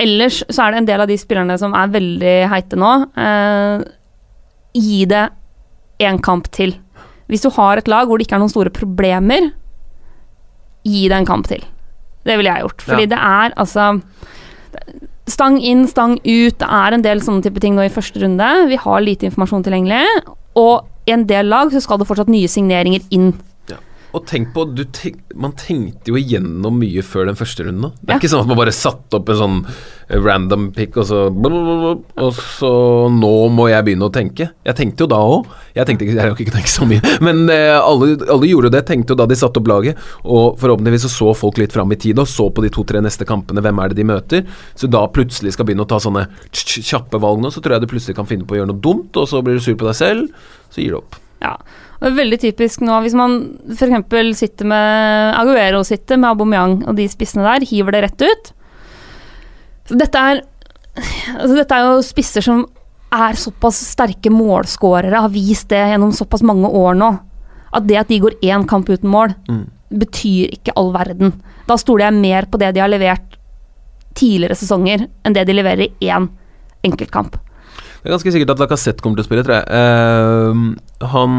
Ellers 0.00 0.42
så 0.48 0.66
er 0.66 0.72
det 0.74 0.82
en 0.82 0.88
del 0.90 1.02
av 1.04 1.08
de 1.10 1.16
spillerne 1.20 1.56
som 1.60 1.74
er 1.76 1.90
veldig 1.92 2.36
heite 2.52 2.78
nå. 2.80 2.92
Eh, 3.16 3.82
gi 4.76 5.02
det 5.08 5.26
én 6.00 6.20
kamp 6.24 6.48
til. 6.52 6.74
Hvis 7.28 7.44
du 7.44 7.50
har 7.56 7.80
et 7.80 7.88
lag 7.88 8.08
hvor 8.08 8.18
det 8.20 8.26
ikke 8.26 8.36
er 8.36 8.44
noen 8.44 8.52
store 8.52 8.72
problemer, 8.72 9.50
gi 10.84 11.06
det 11.08 11.16
en 11.16 11.28
kamp 11.28 11.48
til. 11.48 11.64
Det 12.26 12.36
ville 12.38 12.52
jeg 12.52 12.64
gjort. 12.64 12.82
Fordi 12.86 13.06
Ja. 13.08 13.12
det 13.14 13.18
er 13.18 13.54
altså 13.56 14.02
Stang 15.28 15.60
inn, 15.62 15.86
stang 15.86 16.16
ut. 16.24 16.58
Det 16.58 16.66
er 16.68 16.92
en 16.94 17.02
del 17.04 17.20
sånne 17.20 17.44
type 17.44 17.60
ting 17.60 17.76
nå 17.76 17.84
i 17.86 17.92
første 17.92 18.18
runde. 18.20 18.68
Vi 18.68 18.76
har 18.76 19.00
lite 19.00 19.28
informasjon 19.28 19.62
tilgjengelig. 19.62 20.02
Og 20.58 20.84
i 21.06 21.12
en 21.14 21.24
del 21.26 21.46
lag 21.46 21.70
så 21.70 21.80
skal 21.80 21.98
det 21.98 22.08
fortsatt 22.08 22.28
nye 22.32 22.48
signeringer 22.50 23.00
inn. 23.14 23.32
Og 24.12 24.26
tenk 24.28 24.50
på, 24.52 24.66
du 24.76 24.82
tenk, 24.92 25.22
Man 25.34 25.54
tenkte 25.56 26.12
jo 26.12 26.18
igjennom 26.20 26.74
mye 26.76 27.00
før 27.00 27.24
den 27.30 27.34
første 27.38 27.64
runden. 27.64 27.80
da. 27.80 27.88
Det 28.02 28.10
er 28.10 28.12
Ja. 28.12 28.18
ikke 28.20 28.28
sånn 28.32 28.40
at 28.42 28.46
man 28.50 28.56
bare 28.58 28.72
satte 28.76 29.14
opp 29.16 29.28
en 29.32 29.36
sånn 29.36 29.66
eh, 30.10 30.18
random 30.20 30.70
pick, 30.72 30.96
og 30.98 31.06
så 31.08 31.30
Og 31.32 32.32
så 32.34 33.08
nå 33.08 33.48
må 33.48 33.68
jeg 33.70 33.84
begynne 33.86 34.04
å 34.08 34.12
tenke. 34.12 34.50
Jeg 34.66 34.76
tenkte 34.76 35.00
jo 35.04 35.06
da 35.06 35.16
òg. 35.16 35.46
Jeg 35.74 35.86
tenkte 35.86 36.04
jeg 36.06 36.16
rakk 36.18 36.40
ikke 36.44 36.52
tenke 36.52 36.68
så 36.68 36.84
mye, 36.86 37.00
men 37.24 37.48
eh, 37.48 37.72
alle, 37.80 38.18
alle 38.28 38.46
gjorde 38.50 38.70
det. 38.70 38.84
Tenkte 38.86 39.14
jo 39.14 39.16
da 39.16 39.24
de 39.26 39.34
satte 39.34 39.56
opp 39.62 39.66
laget. 39.72 39.96
Og 40.24 40.58
forhåpentligvis 40.60 41.06
så, 41.08 41.10
så 41.10 41.34
folk 41.34 41.56
litt 41.56 41.72
fram 41.72 41.90
i 41.92 41.96
tid 41.96 42.18
og 42.20 42.26
så 42.28 42.50
på 42.52 42.60
de 42.62 42.68
to-tre 42.68 43.00
neste 43.00 43.24
kampene. 43.24 43.62
Hvem 43.64 43.80
er 43.82 43.88
det 43.88 43.96
de 43.96 44.04
møter? 44.04 44.44
Så 44.76 44.90
da 44.92 45.06
plutselig 45.08 45.54
skal 45.56 45.64
begynne 45.64 45.86
å 45.86 45.88
ta 45.88 45.96
sånne 46.02 46.28
kjappe 46.52 47.18
valg 47.18 47.40
nå, 47.40 47.48
så 47.50 47.62
tror 47.64 47.78
jeg 47.78 47.86
du 47.86 47.92
plutselig 47.94 48.16
kan 48.16 48.26
finne 48.28 48.44
på 48.44 48.54
å 48.56 48.60
gjøre 48.60 48.72
noe 48.74 48.80
dumt, 48.84 49.16
og 49.16 49.26
så 49.26 49.40
blir 49.42 49.54
du 49.56 49.60
sur 49.64 49.74
på 49.80 49.88
deg 49.88 49.96
selv. 49.96 50.28
Så 50.70 50.82
gir 50.84 50.90
du 50.92 51.00
opp. 51.00 51.16
Ja. 51.40 51.56
Det 52.02 52.10
er 52.10 52.16
veldig 52.18 52.38
typisk 52.42 52.82
nå 52.82 52.96
hvis 53.04 53.14
man 53.14 53.34
f.eks. 53.78 54.38
sitter 54.40 54.66
med 54.66 55.36
Aguero 55.38 55.84
sitter 55.86 56.18
med 56.18 56.32
Aubameyang 56.32 56.80
og 56.90 56.96
de 56.98 57.06
spissene 57.10 57.44
der, 57.46 57.62
hiver 57.68 57.94
det 57.94 58.00
rett 58.08 58.24
ut. 58.26 58.50
Så 59.86 59.98
dette 60.00 60.18
er 60.18 60.40
altså 61.38 61.54
Dette 61.56 61.76
er 61.78 61.86
jo 61.86 62.02
spisser 62.04 62.44
som 62.44 62.64
er 63.12 63.36
såpass 63.38 63.78
sterke 63.92 64.32
målskårere, 64.32 65.20
har 65.20 65.30
vist 65.32 65.68
det 65.70 65.78
gjennom 65.92 66.12
såpass 66.16 66.42
mange 66.44 66.68
år 66.68 66.96
nå. 66.98 67.10
At 67.72 67.86
det 67.88 67.96
at 68.00 68.10
de 68.10 68.18
går 68.20 68.38
én 68.44 68.66
kamp 68.68 68.88
uten 68.90 69.08
mål, 69.08 69.34
Mm. 69.48 69.62
betyr 69.92 70.52
ikke 70.56 70.72
all 70.76 70.90
verden. 70.92 71.32
Da 71.68 71.76
stoler 71.76 72.06
jeg 72.10 72.20
mer 72.20 72.46
på 72.48 72.58
det 72.58 72.74
de 72.74 72.80
har 72.80 72.88
levert 72.88 73.36
tidligere 74.16 74.56
sesonger, 74.56 75.06
enn 75.24 75.32
det 75.36 75.46
de 75.46 75.52
leverer 75.52 75.86
i 76.00 76.08
én 76.08 76.28
enkeltkamp. 76.84 77.36
Det 78.02 78.10
er 78.10 78.16
ganske 78.16 78.32
sikkert 78.34 78.50
at 78.56 78.58
Lacassette 78.58 78.98
kommer 78.98 79.14
til 79.14 79.22
å 79.22 79.28
spille, 79.28 79.44
tror 79.46 79.60
jeg. 79.60 79.66
Uh, 79.70 80.74
han 81.12 81.34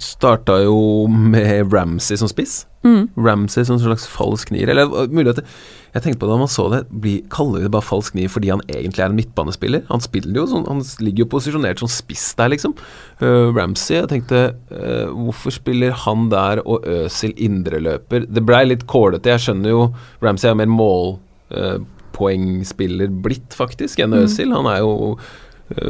starta 0.00 0.64
jo 0.64 1.04
med 1.12 1.68
Ramsey 1.74 2.16
som 2.16 2.24
spiss. 2.30 2.62
Mm. 2.86 3.10
Ramsey 3.20 3.66
som 3.66 3.74
en 3.76 3.82
slags 3.82 4.06
falsk 4.08 4.50
nier. 4.54 4.68
Eller 4.72 4.86
uh, 4.88 5.04
mulig 5.12 5.30
at 5.34 5.40
det, 5.42 5.46
Jeg 5.92 6.02
tenkte 6.04 6.20
på 6.22 6.26
det 6.28 6.32
da 6.32 6.38
man 6.40 6.48
så 6.52 6.64
det, 6.72 6.80
bli, 6.88 7.14
kaller 7.32 7.58
vi 7.60 7.66
det 7.66 7.74
bare 7.76 7.84
falsk 7.84 8.14
nier 8.16 8.28
fordi 8.32 8.48
han 8.52 8.64
egentlig 8.68 9.02
er 9.04 9.10
en 9.10 9.18
midtbanespiller? 9.18 9.82
Han 9.90 10.00
spiller 10.04 10.36
jo 10.40 10.46
sånn, 10.50 10.68
han 10.68 10.80
ligger 11.04 11.20
jo 11.24 11.32
posisjonert 11.36 11.78
som 11.82 11.90
spiss 11.92 12.26
der, 12.40 12.48
liksom. 12.52 12.72
Uh, 13.20 13.46
Ramsey, 13.56 13.94
jeg 14.00 14.10
tenkte 14.12 14.38
uh, 14.72 15.06
Hvorfor 15.12 15.50
spiller 15.52 15.90
han 16.06 16.20
der 16.32 16.56
og 16.64 16.76
Øsil 16.96 17.32
indreløper? 17.36 18.20
Det 18.24 18.42
blei 18.44 18.64
litt 18.70 18.84
kålete. 18.88 19.30
Jeg 19.34 19.40
skjønner 19.50 19.70
jo 19.74 19.82
Ramsey 20.24 20.48
er 20.48 20.60
mer 20.62 20.70
målpoengspiller 20.72 23.08
blitt, 23.24 23.52
faktisk, 23.56 23.98
enn 24.00 24.18
Øsil. 24.20 24.52
Han 24.56 24.66
er 24.72 24.78
jo 24.80 24.90
eh, 25.16 25.24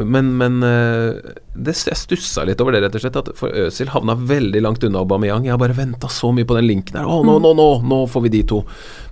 men, 0.09 0.31
men 0.41 0.63
eh, 0.65 1.33
det, 1.53 1.75
jeg 1.85 1.99
stussa 2.01 2.47
litt 2.49 2.61
over 2.65 2.73
det, 2.73 2.81
rett 2.87 2.95
og 2.97 3.03
slett. 3.03 3.19
At 3.21 3.29
for 3.37 3.53
Øzil 3.53 3.91
havna 3.93 4.15
veldig 4.17 4.63
langt 4.65 4.85
unna 4.89 5.03
Aubameyang. 5.05 5.45
Jeg 5.45 5.53
har 5.53 5.61
bare 5.61 5.77
venta 5.77 6.09
så 6.09 6.31
mye 6.33 6.49
på 6.49 6.57
den 6.57 6.65
linken 6.69 6.97
her. 6.97 7.05
Å, 7.05 7.19
nå, 7.27 7.35
nå, 7.45 7.51
nå, 7.59 7.67
nå 7.85 7.99
får 8.09 8.25
vi 8.25 8.33
de 8.39 8.41
to. 8.55 8.63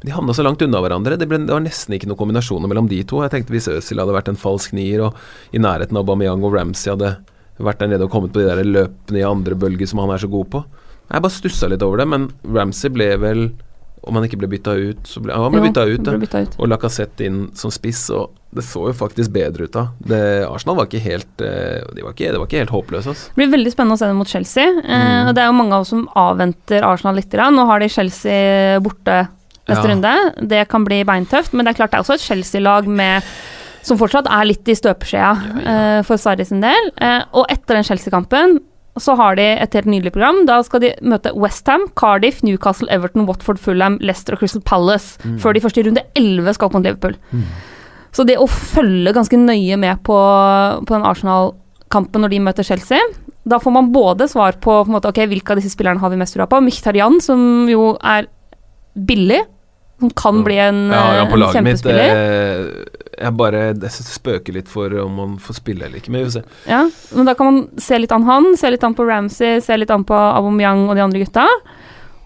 Men 0.01 0.09
de 0.09 0.15
havna 0.17 0.37
så 0.37 0.47
langt 0.47 0.65
unna 0.65 0.81
hverandre. 0.81 1.19
Det, 1.21 1.29
ble, 1.29 1.43
det 1.45 1.53
var 1.53 1.65
nesten 1.67 1.99
ikke 1.99 2.09
noen 2.09 2.21
kombinasjoner 2.23 2.73
mellom 2.73 2.89
de 2.89 3.03
to. 3.05 3.21
Jeg 3.27 3.35
tenkte 3.35 3.53
hvis 3.57 3.69
Øzil 3.75 4.01
hadde 4.01 4.17
vært 4.17 4.33
en 4.33 4.41
falsk 4.41 4.73
nier, 4.79 5.05
og 5.11 5.21
i 5.53 5.61
nærheten 5.61 5.99
av 6.01 6.07
Aubameyang 6.07 6.45
og 6.49 6.57
Ramsey 6.57 6.95
hadde 6.95 7.13
vært 7.61 7.85
der 7.85 7.93
nede 7.93 8.09
og 8.09 8.15
kommet 8.17 8.33
på 8.35 8.41
de 8.41 8.49
der 8.49 8.65
løpene 8.67 9.21
i 9.21 9.27
andre 9.29 9.55
bølge 9.61 9.87
som 9.87 10.01
han 10.03 10.15
er 10.17 10.25
så 10.25 10.33
god 10.33 10.49
på. 10.57 10.65
Jeg 11.13 11.21
bare 11.29 11.37
stussa 11.37 11.69
litt 11.69 11.85
over 11.85 12.01
det, 12.01 12.09
men 12.09 12.31
Ramsey 12.49 12.89
ble 12.89 13.11
vel 13.21 13.45
Om 14.05 14.17
han 14.19 14.25
ikke 14.27 14.37
ble 14.41 14.49
bytta 14.53 14.73
ut, 14.77 15.05
så 15.09 15.21
ble 15.25 15.33
han 15.33 15.53
ble 15.53 15.61
Jo, 15.63 15.69
bytta 15.69 15.85
ut. 15.89 16.09
ble 16.09 16.19
bytta 16.25 16.41
ut. 16.45 16.57
Og 16.61 16.69
Lacassette 16.69 17.25
inn 17.25 17.39
som 17.57 17.73
spiss, 17.73 18.03
og 18.13 18.35
det 18.55 18.65
så 18.65 18.87
jo 18.89 18.93
faktisk 18.97 19.33
bedre 19.35 19.67
ut 19.69 19.73
da. 19.75 19.87
Det, 19.99 20.21
Arsenal 20.49 20.77
var 20.79 20.87
ikke 20.89 21.03
helt 21.05 21.43
eh, 21.45 21.83
de 21.95 22.03
var 22.05 22.13
ikke, 22.15 22.31
Det 22.33 22.39
var 22.41 22.47
ikke 22.49 22.63
helt 22.63 22.75
håpløse, 22.75 23.09
altså. 23.15 23.31
Det 23.35 23.41
blir 23.43 23.53
veldig 23.57 23.73
spennende 23.75 23.97
å 23.97 24.03
se 24.03 24.07
det 24.11 24.19
mot 24.19 24.29
Chelsea. 24.31 24.65
Eh, 24.65 25.05
Mm. 25.05 25.29
og 25.29 25.35
Det 25.35 25.43
er 25.43 25.47
jo 25.51 25.57
mange 25.59 25.73
av 25.75 25.81
oss 25.87 25.89
som 25.95 26.09
avventer 26.15 26.83
Arsenal 26.87 27.17
litt. 27.17 27.31
Da. 27.31 27.51
Nå 27.51 27.67
har 27.67 27.81
de 27.81 27.89
Chelsea 27.89 28.79
borte 28.81 29.29
neste 29.69 29.83
Ja. 29.85 29.91
runde. 29.95 30.15
Det 30.49 30.69
kan 30.69 30.85
bli 30.85 31.03
beintøft, 31.05 31.53
men 31.53 31.65
det 31.65 31.75
er 31.75 31.79
klart 31.83 31.91
det 31.93 31.99
er 31.99 32.05
også 32.05 32.15
et 32.15 32.21
Chelsea-lag 32.29 32.87
med 32.87 33.23
som 33.85 33.99
fortsatt 33.99 34.27
er 34.31 34.45
litt 34.49 34.67
i 34.69 34.73
støpeskjea 34.75 35.33
eh, 35.67 36.03
for 36.03 36.17
Sarri 36.17 36.45
sin 36.49 36.61
del. 36.63 36.91
Eh, 36.97 37.25
og 37.35 37.47
etter 37.53 37.75
den 37.77 37.85
Chelsea-kampen 37.85 38.61
så 38.97 39.17
har 39.19 39.35
de 39.35 39.43
et 39.43 39.73
helt 39.75 39.87
nydelig 39.91 40.13
program. 40.15 40.45
Da 40.47 40.63
skal 40.63 40.81
de 40.81 40.93
møte 41.03 41.33
Westham, 41.35 41.89
Cardiff, 41.99 42.43
Newcastle, 42.47 42.87
Everton, 42.95 43.27
Watford, 43.27 43.59
Fulham, 43.59 43.99
Leicester 44.01 44.35
og 44.37 44.39
Crystal 44.39 44.63
Palace 44.63 45.19
før 45.43 45.53
de 45.53 45.61
først 45.61 45.77
i 45.79 45.83
runde 45.89 46.05
11 46.15 46.55
skal 46.55 46.67
opp 46.71 46.75
mot 46.79 46.85
Liverpool. 46.87 47.17
Så 48.15 48.27
det 48.29 48.39
å 48.39 48.47
følge 48.47 49.15
ganske 49.15 49.39
nøye 49.41 49.79
med 49.81 50.03
på, 50.07 50.17
på 50.87 50.95
den 50.95 51.07
Arsenal-kampen 51.09 52.23
når 52.23 52.35
de 52.35 52.43
møter 52.47 52.67
Chelsea 52.67 53.01
Da 53.43 53.59
får 53.63 53.75
man 53.75 53.91
både 53.95 54.29
svar 54.31 54.61
på, 54.61 54.77
på 54.85 54.91
en 54.91 54.95
måte, 54.95 55.11
okay, 55.11 55.27
hvilke 55.31 55.55
av 55.55 55.61
disse 55.61 55.75
spillerne 55.75 56.03
har 56.03 56.13
vi 56.13 56.21
mest 56.21 56.37
trua 56.37 56.47
på. 56.51 56.63
Mkhitaryan, 56.65 57.19
som 57.25 57.67
jo 57.69 57.93
er 57.99 58.31
billig, 58.95 59.43
som 60.01 60.11
kan 60.17 60.43
bli 60.47 60.57
en, 60.63 60.87
kjempespiller. 60.91 60.95
Ja, 60.95 61.25
han 61.25 61.33
på 61.33 61.41
laget 61.43 61.67
mitt. 61.67 61.87
Eh, 61.91 62.95
jeg 63.15 63.37
bare 63.39 63.63
jeg 63.73 63.93
spøker 63.95 64.57
litt 64.57 64.71
for 64.71 64.95
om 65.05 65.21
han 65.23 65.35
får 65.43 65.59
spille 65.61 65.87
eller 65.87 66.01
ikke, 66.01 66.15
men 66.15 66.25
vi 66.25 66.31
får 66.31 66.37
se. 66.39 66.45
Ja, 66.71 66.83
men 67.15 67.29
da 67.29 67.35
kan 67.39 67.51
man 67.51 67.61
se 67.83 67.99
litt 68.01 68.15
an 68.15 68.27
han, 68.29 68.55
se 68.59 68.71
litt 68.73 68.87
an 68.87 68.97
på 68.97 69.07
Ramsey, 69.09 69.61
se 69.65 69.79
litt 69.79 69.93
an 69.95 70.07
på 70.07 70.17
Aubameyang 70.17 70.87
og 70.89 70.99
de 70.99 71.05
andre 71.05 71.23
gutta. 71.23 71.47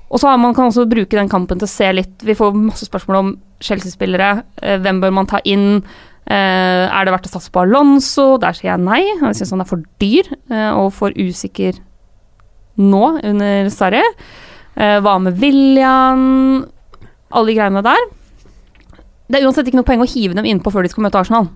Og 0.08 0.20
så 0.20 0.32
man 0.40 0.54
kan 0.56 0.70
også 0.70 0.86
bruke 0.88 1.16
den 1.16 1.28
kampen 1.28 1.60
til 1.60 1.68
å 1.68 1.70
se 1.70 1.88
litt 1.92 2.24
Vi 2.24 2.36
får 2.36 2.56
masse 2.56 2.88
spørsmål 2.88 3.18
om 3.20 3.32
Chelsea-spillere. 3.64 4.44
Eh, 4.62 4.78
hvem 4.80 5.00
bør 5.02 5.12
man 5.16 5.28
ta 5.28 5.40
inn? 5.44 5.82
Eh, 6.28 6.84
er 6.86 7.04
det 7.04 7.12
verdt 7.12 7.28
å 7.28 7.32
satse 7.34 7.52
på 7.52 7.64
Alonso? 7.64 8.36
Der 8.40 8.56
sier 8.56 8.72
jeg 8.72 8.84
nei. 8.84 9.02
Jeg 9.02 9.40
syns 9.40 9.52
han 9.56 9.64
er 9.64 9.68
for 9.68 9.82
dyr 10.02 10.30
eh, 10.50 10.70
og 10.78 10.92
for 10.96 11.16
usikker 11.16 11.80
nå 12.78 13.04
under 13.26 13.72
Sarri. 13.74 14.04
Hva 14.78 15.16
med 15.18 15.40
William? 15.42 16.20
Alle 17.34 17.50
de 17.50 17.56
greiene 17.56 17.82
der. 17.82 18.04
Det 19.26 19.40
er 19.40 19.48
uansett 19.48 19.66
ikke 19.66 19.80
noe 19.80 19.88
poeng 19.88 20.04
å 20.04 20.06
hive 20.06 20.36
dem 20.38 20.46
innpå 20.46 20.70
før 20.70 20.86
de 20.86 20.92
skal 20.92 21.02
møte 21.08 21.18
Arsenal. 21.18 21.48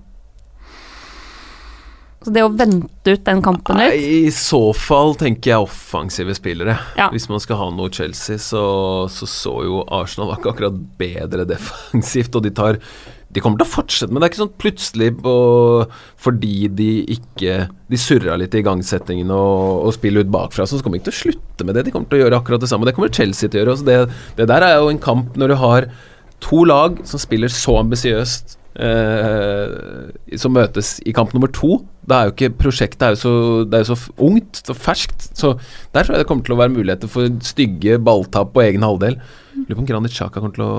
Så 2.23 2.35
det 2.35 2.45
å 2.47 2.53
vente 2.55 3.15
ut 3.17 3.25
den 3.27 3.41
kampen 3.45 3.81
Nei, 3.81 3.91
I 4.29 4.35
så 4.35 4.61
fall 4.77 5.17
tenker 5.19 5.55
jeg 5.55 5.67
offensive 5.67 6.35
spillere. 6.39 6.77
Ja. 6.99 7.09
Hvis 7.15 7.29
man 7.31 7.43
skal 7.43 7.59
ha 7.61 7.71
noe 7.75 7.91
Chelsea, 7.93 8.39
så 8.41 8.63
så, 9.13 9.27
så 9.29 9.57
jo 9.67 9.83
Arsenal 9.93 10.31
var 10.31 10.39
ikke 10.41 10.53
akkurat 10.55 10.79
bedre 11.01 11.47
defensivt, 11.49 12.35
og 12.39 12.47
de 12.47 12.55
tar 12.55 12.81
de 13.33 13.41
kommer 13.41 13.63
til 13.63 13.65
å 13.65 13.73
fortsette, 13.73 14.13
men 14.13 14.21
det 14.21 14.27
er 14.27 14.33
ikke 14.33 14.43
sånn 14.43 14.57
plutselig 14.61 15.07
på, 15.25 15.35
fordi 16.21 16.69
de 16.77 16.89
ikke 17.15 17.55
De 17.89 18.01
surra 18.01 18.35
litt 18.37 18.53
i 18.53 18.61
igangsettingen 18.61 19.33
og, 19.33 19.87
og 19.87 19.95
spiller 19.97 20.27
ut 20.27 20.33
bakfra, 20.33 20.67
så 20.69 20.81
kommer 20.85 20.99
de 20.99 21.03
ikke 21.03 21.11
til 21.11 21.15
å 21.15 21.21
slutte 21.23 21.67
med 21.69 21.77
det. 21.77 21.87
De 21.87 21.95
kommer 21.95 22.09
til 22.11 22.21
å 22.21 22.27
gjøre 22.27 22.41
akkurat 22.41 22.65
det 22.65 22.69
samme. 22.69 22.89
Det 22.89 22.95
kommer 22.97 23.13
Chelsea 23.13 23.49
til 23.49 23.61
å 23.61 23.63
gjøre. 23.63 23.77
det, 23.89 23.97
det 24.37 24.49
der 24.49 24.67
er 24.67 24.77
jo 24.81 24.91
en 24.93 25.01
kamp 25.01 25.37
når 25.41 25.53
du 25.53 25.57
har 25.61 25.89
to 26.45 26.63
lag 26.69 27.01
som 27.09 27.21
spiller 27.23 27.53
så 27.53 27.79
ambisiøst 27.81 28.57
eh, 28.81 30.37
som 30.41 30.55
møtes 30.55 30.97
i 31.07 31.15
kamp 31.17 31.35
nummer 31.35 31.51
to. 31.53 31.81
Det 32.09 32.17
er 32.17 32.29
jo 32.29 32.35
ikke 32.35 32.51
prosjektet 32.65 33.05
er 33.07 33.15
jo 33.15 33.21
så, 33.21 33.33
er 33.69 33.85
jo 33.85 33.95
så 33.95 34.15
ungt, 34.29 34.63
så 34.67 34.77
ferskt. 34.77 35.29
Så 35.39 35.55
der 35.95 36.03
tror 36.03 36.17
jeg 36.17 36.25
det 36.25 36.29
kommer 36.31 36.47
til 36.47 36.57
å 36.57 36.61
være 36.63 36.75
muligheter 36.75 37.11
for 37.11 37.29
stygge 37.47 37.99
balltap 38.03 38.53
på 38.55 38.65
egen 38.65 38.87
halvdel. 38.87 39.19
Lurer 39.63 39.77
på 39.77 39.85
om 39.85 39.89
Granit 39.89 40.15
Xhaka 40.15 40.41
kommer 40.41 40.55
til 40.57 40.65
å 40.65 40.77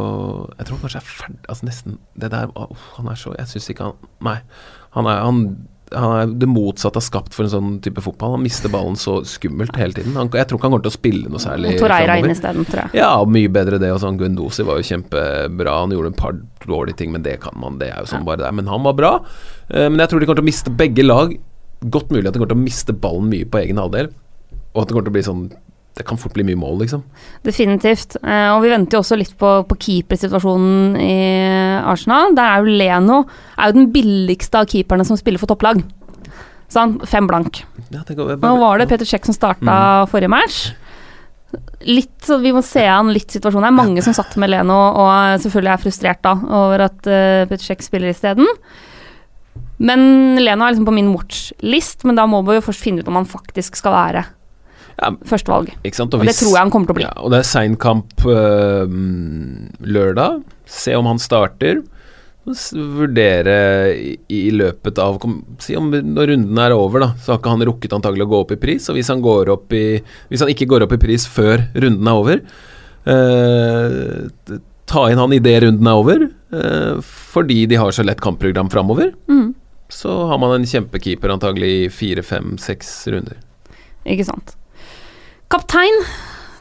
Jeg 0.57 0.67
tror 0.67 0.79
kanskje 0.81 0.99
er 0.99 1.05
ferdig 1.07 1.45
Altså 1.47 1.67
nesten 1.67 1.99
Det 2.19 2.31
der 2.33 2.49
åh, 2.57 2.87
Han 2.97 3.07
er 3.07 3.19
så 3.19 3.31
Jeg 3.37 3.47
syns 3.51 3.69
ikke 3.69 3.85
han 3.85 4.09
Nei. 4.25 4.39
Han 4.97 5.07
er, 5.07 5.21
han, 5.23 5.43
han 5.95 6.13
er 6.17 6.33
det 6.41 6.47
motsatte 6.49 6.99
av 6.99 7.05
skapt 7.05 7.35
for 7.35 7.45
en 7.45 7.51
sånn 7.51 7.71
type 7.85 8.01
fotball. 8.03 8.35
Han 8.37 8.43
mister 8.45 8.71
ballen 8.73 8.97
så 8.99 9.19
skummelt 9.27 9.75
hele 9.79 9.95
tiden. 9.97 10.15
Han, 10.19 10.31
jeg 10.33 10.49
tror 10.49 10.59
ikke 10.59 10.67
han 10.67 10.73
kommer 10.75 10.85
til 10.85 10.93
å 10.93 10.95
spille 10.95 11.31
noe 11.31 11.41
særlig 11.41 11.75
Og 11.75 11.83
Torreira 11.83 12.17
inn 12.21 12.33
isteden, 12.33 12.67
tror 12.69 12.83
jeg. 12.85 13.01
Ja, 13.01 13.11
mye 13.25 13.51
bedre 13.53 13.79
det. 13.81 13.91
Også 13.93 14.07
sånn 14.07 14.19
Gundosi 14.21 14.65
var 14.67 14.81
jo 14.81 14.87
kjempebra. 14.89 15.77
Han 15.83 15.95
gjorde 15.95 16.13
en 16.13 16.19
par 16.19 16.37
dårlige 16.65 17.01
ting, 17.01 17.13
men 17.15 17.25
det 17.25 17.39
kan 17.43 17.57
man. 17.59 17.79
Det 17.81 17.91
er 17.91 18.03
jo 18.03 18.11
sånn 18.13 18.27
bare 18.27 18.43
det 18.43 18.49
er. 18.49 18.57
Men 18.59 18.71
han 18.71 18.85
var 18.85 18.97
bra. 18.99 19.13
Eh, 19.69 19.87
men 19.87 20.01
jeg 20.03 20.11
tror 20.11 20.23
de 20.23 20.29
kommer 20.29 20.41
til 20.41 20.47
å 20.47 20.51
miste 20.51 20.75
begge 20.83 21.05
lag. 21.05 21.35
Godt 21.93 22.13
mulig 22.13 22.27
at 22.27 22.35
de 22.35 22.41
kommer 22.41 22.53
til 22.53 22.61
å 22.61 22.65
miste 22.65 22.95
ballen 23.05 23.29
mye 23.31 23.49
på 23.49 23.61
egen 23.63 23.81
halvdel. 23.81 24.11
Og 24.73 24.81
at 24.81 24.89
det 24.89 24.95
kommer 24.95 25.07
til 25.07 25.13
å 25.13 25.17
bli 25.19 25.27
sånn 25.27 25.45
Det 25.93 26.05
kan 26.09 26.17
fort 26.17 26.33
bli 26.33 26.43
mye 26.47 26.57
mål, 26.57 26.79
liksom. 26.81 27.03
Definitivt. 27.45 28.15
Eh, 28.23 28.49
og 28.55 28.63
vi 28.63 28.71
venter 28.71 28.97
jo 28.97 29.03
også 29.03 29.17
litt 29.19 29.35
på, 29.37 29.49
på 29.69 29.77
keepersituasjonen 29.77 30.95
i 30.97 31.17
Arsenal. 31.85 32.33
Der 32.33 32.47
er 32.49 32.63
jo 32.63 32.77
Leno 32.79 33.19
er 33.57 33.69
jo 33.69 33.77
den 33.77 33.91
billigste 33.93 34.63
av 34.63 34.69
keeperne 34.71 35.05
som 35.05 35.19
spiller 35.19 35.41
for 35.41 35.51
topplag. 35.51 35.83
Sånn, 36.73 36.95
fem 37.05 37.27
blank. 37.29 37.61
Ja, 37.93 38.01
jeg 38.07 38.17
Nå 38.17 38.55
var 38.57 38.81
det 38.81 38.89
Peter 38.89 39.05
Czech 39.05 39.27
som 39.29 39.37
starta 39.37 39.75
Mm. 39.75 40.09
forrige 40.09 40.29
match. 40.33 40.71
Litt, 41.85 42.17
så 42.25 42.41
Vi 42.41 42.51
må 42.51 42.63
se 42.63 42.87
an 42.87 43.13
litt 43.13 43.29
situasjonen. 43.29 43.61
Det 43.61 43.69
er 43.69 43.83
mange 43.85 44.01
som 44.01 44.13
satt 44.13 44.35
med 44.37 44.49
Leno 44.49 44.73
og 44.97 45.39
selvfølgelig 45.43 45.73
er 45.73 45.83
frustrert 45.83 46.21
da 46.23 46.33
over 46.33 46.81
at 46.87 47.05
uh, 47.05 47.45
Peter 47.45 47.61
Czech 47.61 47.83
spiller 47.83 48.09
isteden. 48.09 48.47
Men 49.77 50.39
Leno 50.39 50.65
er 50.65 50.73
liksom 50.73 50.87
på 50.87 50.95
min 50.95 51.13
watch-list, 51.13 52.03
men 52.05 52.15
da 52.15 52.25
må 52.25 52.41
vi 52.47 52.55
jo 52.55 52.65
først 52.65 52.81
finne 52.81 53.03
ut 53.03 53.07
om 53.07 53.19
han 53.21 53.29
faktisk 53.29 53.75
skal 53.75 53.93
være 53.93 54.25
Ja. 54.99 55.09
førstevalg. 55.27 55.71
ikke 55.81 55.97
sant? 55.97 56.13
Og 56.13 56.25
det 56.27 56.35
tror 56.37 56.53
jeg 56.53 56.61
han 56.61 56.73
kommer 56.73 56.89
til 56.89 56.95
å 56.95 56.99
bli. 56.99 57.05
Ja, 57.07 57.13
og 57.23 57.33
det 57.33 57.41
er 57.41 57.49
sein 57.49 57.77
kamp 57.81 58.25
øh, 58.29 58.93
lørdag. 59.81 60.43
Se 60.69 60.95
om 60.97 61.09
han 61.09 61.21
starter. 61.21 61.81
vurdere 62.45 63.55
i, 63.95 64.17
i 64.27 64.51
løpet 64.51 64.99
av 64.99 65.17
kom, 65.23 65.37
Si 65.63 65.77
om 65.79 65.87
når 65.89 66.33
runden 66.33 66.59
er 66.59 66.75
over, 66.75 66.99
da, 66.99 67.09
så 67.15 67.33
har 67.33 67.39
ikke 67.39 67.55
han 67.55 67.65
rukket 67.69 67.95
antagelig 67.95 68.27
å 68.27 68.31
gå 68.33 68.43
opp 68.43 68.51
i 68.51 68.59
pris. 68.59 68.89
Og 68.89 68.99
hvis 68.99 69.09
han, 69.09 69.23
går 69.23 69.49
opp 69.53 69.73
i, 69.73 70.01
hvis 70.29 70.43
han 70.43 70.51
ikke 70.51 70.67
går 70.69 70.85
opp 70.85 70.95
i 70.97 71.01
pris 71.01 71.25
før 71.29 71.65
runden 71.73 72.07
er 72.11 72.21
over, 72.21 72.43
øh, 73.07 74.59
ta 74.93 75.07
inn 75.09 75.21
han 75.21 75.33
idet 75.33 75.61
runden 75.63 75.87
er 75.89 75.99
over, 75.99 76.25
eh, 76.53 76.95
fordi 77.33 77.65
de 77.71 77.79
har 77.79 77.91
så 77.95 78.05
lett 78.05 78.21
kampprogram 78.21 78.69
framover. 78.69 79.13
Mm. 79.31 79.53
Så 79.89 80.27
har 80.27 80.39
man 80.41 80.53
en 80.55 80.67
kjempekeeper 80.67 81.31
antagelig 81.33 81.71
i 81.85 81.89
fire, 81.93 82.23
fem, 82.25 82.57
seks 82.61 82.91
runder. 83.13 83.39
Ikke 84.09 84.25
sant. 84.27 84.55
Kaptein, 85.51 85.97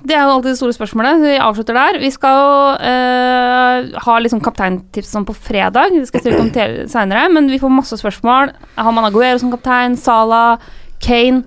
det 0.03 0.17
er 0.17 0.25
jo 0.27 0.35
alltid 0.35 0.51
det 0.51 0.59
store 0.59 0.75
spørsmålet. 0.75 1.21
Vi 1.23 1.35
avslutter 1.39 1.77
der. 1.79 1.99
Vi 2.03 2.11
skal 2.11 2.39
jo 2.39 2.55
eh, 2.91 3.91
ha 4.07 4.17
liksom 4.25 4.43
kapteintips 4.43 5.13
sånn 5.15 5.27
på 5.29 5.37
fredag. 5.37 5.95
Det 5.95 6.09
skal 6.11 6.27
jeg 6.27 6.41
kommentere 6.41 6.87
om 6.87 6.91
seinere, 6.91 7.29
men 7.33 7.51
vi 7.53 7.61
får 7.63 7.73
masse 7.73 7.99
spørsmål. 8.01 8.55
Har 8.77 8.97
man 8.97 9.07
Aguero 9.09 9.39
som 9.41 9.53
kaptein? 9.55 9.95
Salah? 10.01 10.63
Kane? 11.03 11.45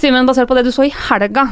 Simen, 0.00 0.26
basert 0.26 0.48
på 0.48 0.56
det 0.56 0.64
du 0.64 0.72
så 0.72 0.86
i 0.88 0.94
helga, 1.10 1.44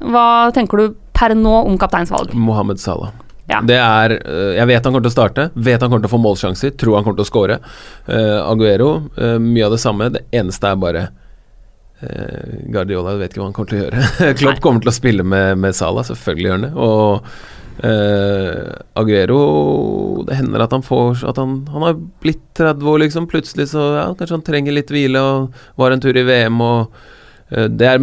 hva 0.00 0.26
tenker 0.56 0.80
du 0.80 0.94
per 1.16 1.34
nå 1.36 1.52
om 1.68 1.76
kapteinsvalg? 1.80 2.32
Mohammed 2.34 2.80
Salah. 2.80 3.12
Ja. 3.46 3.60
Det 3.62 3.76
er 3.78 4.16
øh, 4.16 4.56
Jeg 4.56 4.66
vet 4.66 4.86
han 4.86 4.90
kommer 4.90 5.04
til 5.04 5.12
å 5.12 5.14
starte, 5.14 5.50
vet 5.54 5.82
han 5.82 5.90
kommer 5.90 6.02
til 6.02 6.10
å 6.10 6.14
få 6.16 6.22
målsjanser, 6.22 6.72
tror 6.80 6.98
han 6.98 7.06
kommer 7.06 7.20
til 7.20 7.26
å 7.26 7.28
score. 7.28 7.60
Uh, 8.08 8.42
Aguero, 8.42 8.90
uh, 9.20 9.36
mye 9.42 9.68
av 9.68 9.76
det 9.76 9.82
samme. 9.82 10.08
Det 10.16 10.24
eneste 10.34 10.72
er 10.72 10.80
bare 10.82 11.04
eh, 11.04 11.12
Guardiola 12.00 13.16
vet 13.16 13.32
ikke 13.32 13.40
hva 13.40 13.48
han 13.48 13.56
kommer 13.56 13.70
til 13.72 13.78
å 13.78 13.84
gjøre. 13.84 14.08
Klopp 14.40 14.62
kommer 14.64 14.84
til 14.84 14.92
å 14.92 14.96
spille 14.96 15.24
med, 15.26 15.56
med 15.62 15.76
Salah, 15.76 16.04
selvfølgelig 16.08 16.50
gjør 16.50 16.58
han 16.58 16.66
det. 16.66 16.72
Og 16.86 17.86
eh, 17.88 18.72
Aguero 19.00 19.40
Det 20.28 20.38
hender 20.38 20.64
at 20.64 20.72
han 20.76 20.84
får 20.84 21.24
At 21.28 21.40
han, 21.40 21.58
han 21.72 21.86
har 21.86 21.98
blitt 22.24 22.44
30 22.58 22.92
år, 22.92 23.02
liksom. 23.04 23.28
Plutselig 23.32 23.70
så 23.72 23.86
ja, 23.96 24.08
kanskje 24.16 24.38
han 24.38 24.46
trenger 24.46 24.76
litt 24.76 24.92
hvile 24.92 25.22
og 25.22 25.62
var 25.80 25.94
en 25.94 26.04
tur 26.04 26.16
i 26.16 26.26
VM 26.26 26.60
og 26.64 26.98
eh, 27.52 27.68
Det 27.72 27.94
er 27.94 28.02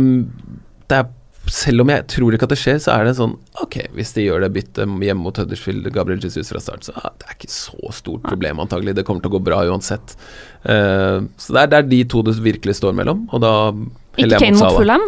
det 0.93 0.97
er 0.99 1.11
selv 1.51 1.83
om 1.83 1.91
jeg 1.91 2.05
tror 2.07 2.35
ikke 2.35 2.47
at 2.47 2.53
det 2.53 2.59
skjer, 2.61 2.77
så 2.79 2.93
er 2.93 3.07
det 3.07 3.15
sånn 3.17 3.33
Ok, 3.63 3.75
hvis 3.97 4.13
de 4.15 4.23
gjør 4.27 4.45
det 4.45 4.51
byttet 4.55 4.87
hjemme 4.87 5.25
mot 5.25 5.39
Huddersfield, 5.39 5.89
Gabriel 5.95 6.23
Jesus 6.23 6.51
fra 6.53 6.61
start, 6.63 6.87
så 6.87 6.93
det 6.95 7.27
er 7.27 7.35
ikke 7.35 7.51
så 7.51 7.91
stort 7.95 8.23
problem, 8.27 8.61
antagelig. 8.63 8.95
Det 8.95 9.03
kommer 9.07 9.23
til 9.23 9.33
å 9.33 9.35
gå 9.35 9.43
bra 9.43 9.59
uansett. 9.67 10.15
Uh, 10.63 11.27
så 11.35 11.57
det 11.57 11.65
er, 11.65 11.73
det 11.73 11.81
er 11.81 11.89
de 11.91 11.99
to 12.13 12.23
det 12.23 12.37
virkelig 12.43 12.77
står 12.79 12.95
mellom, 12.95 13.25
og 13.31 13.43
da 13.43 13.53
Ikke 13.73 14.23
heller 14.23 14.39
jeg 14.39 14.47
Kane 14.47 14.61
mot 14.61 14.69
mot 14.69 14.79
Fulham? 14.79 15.05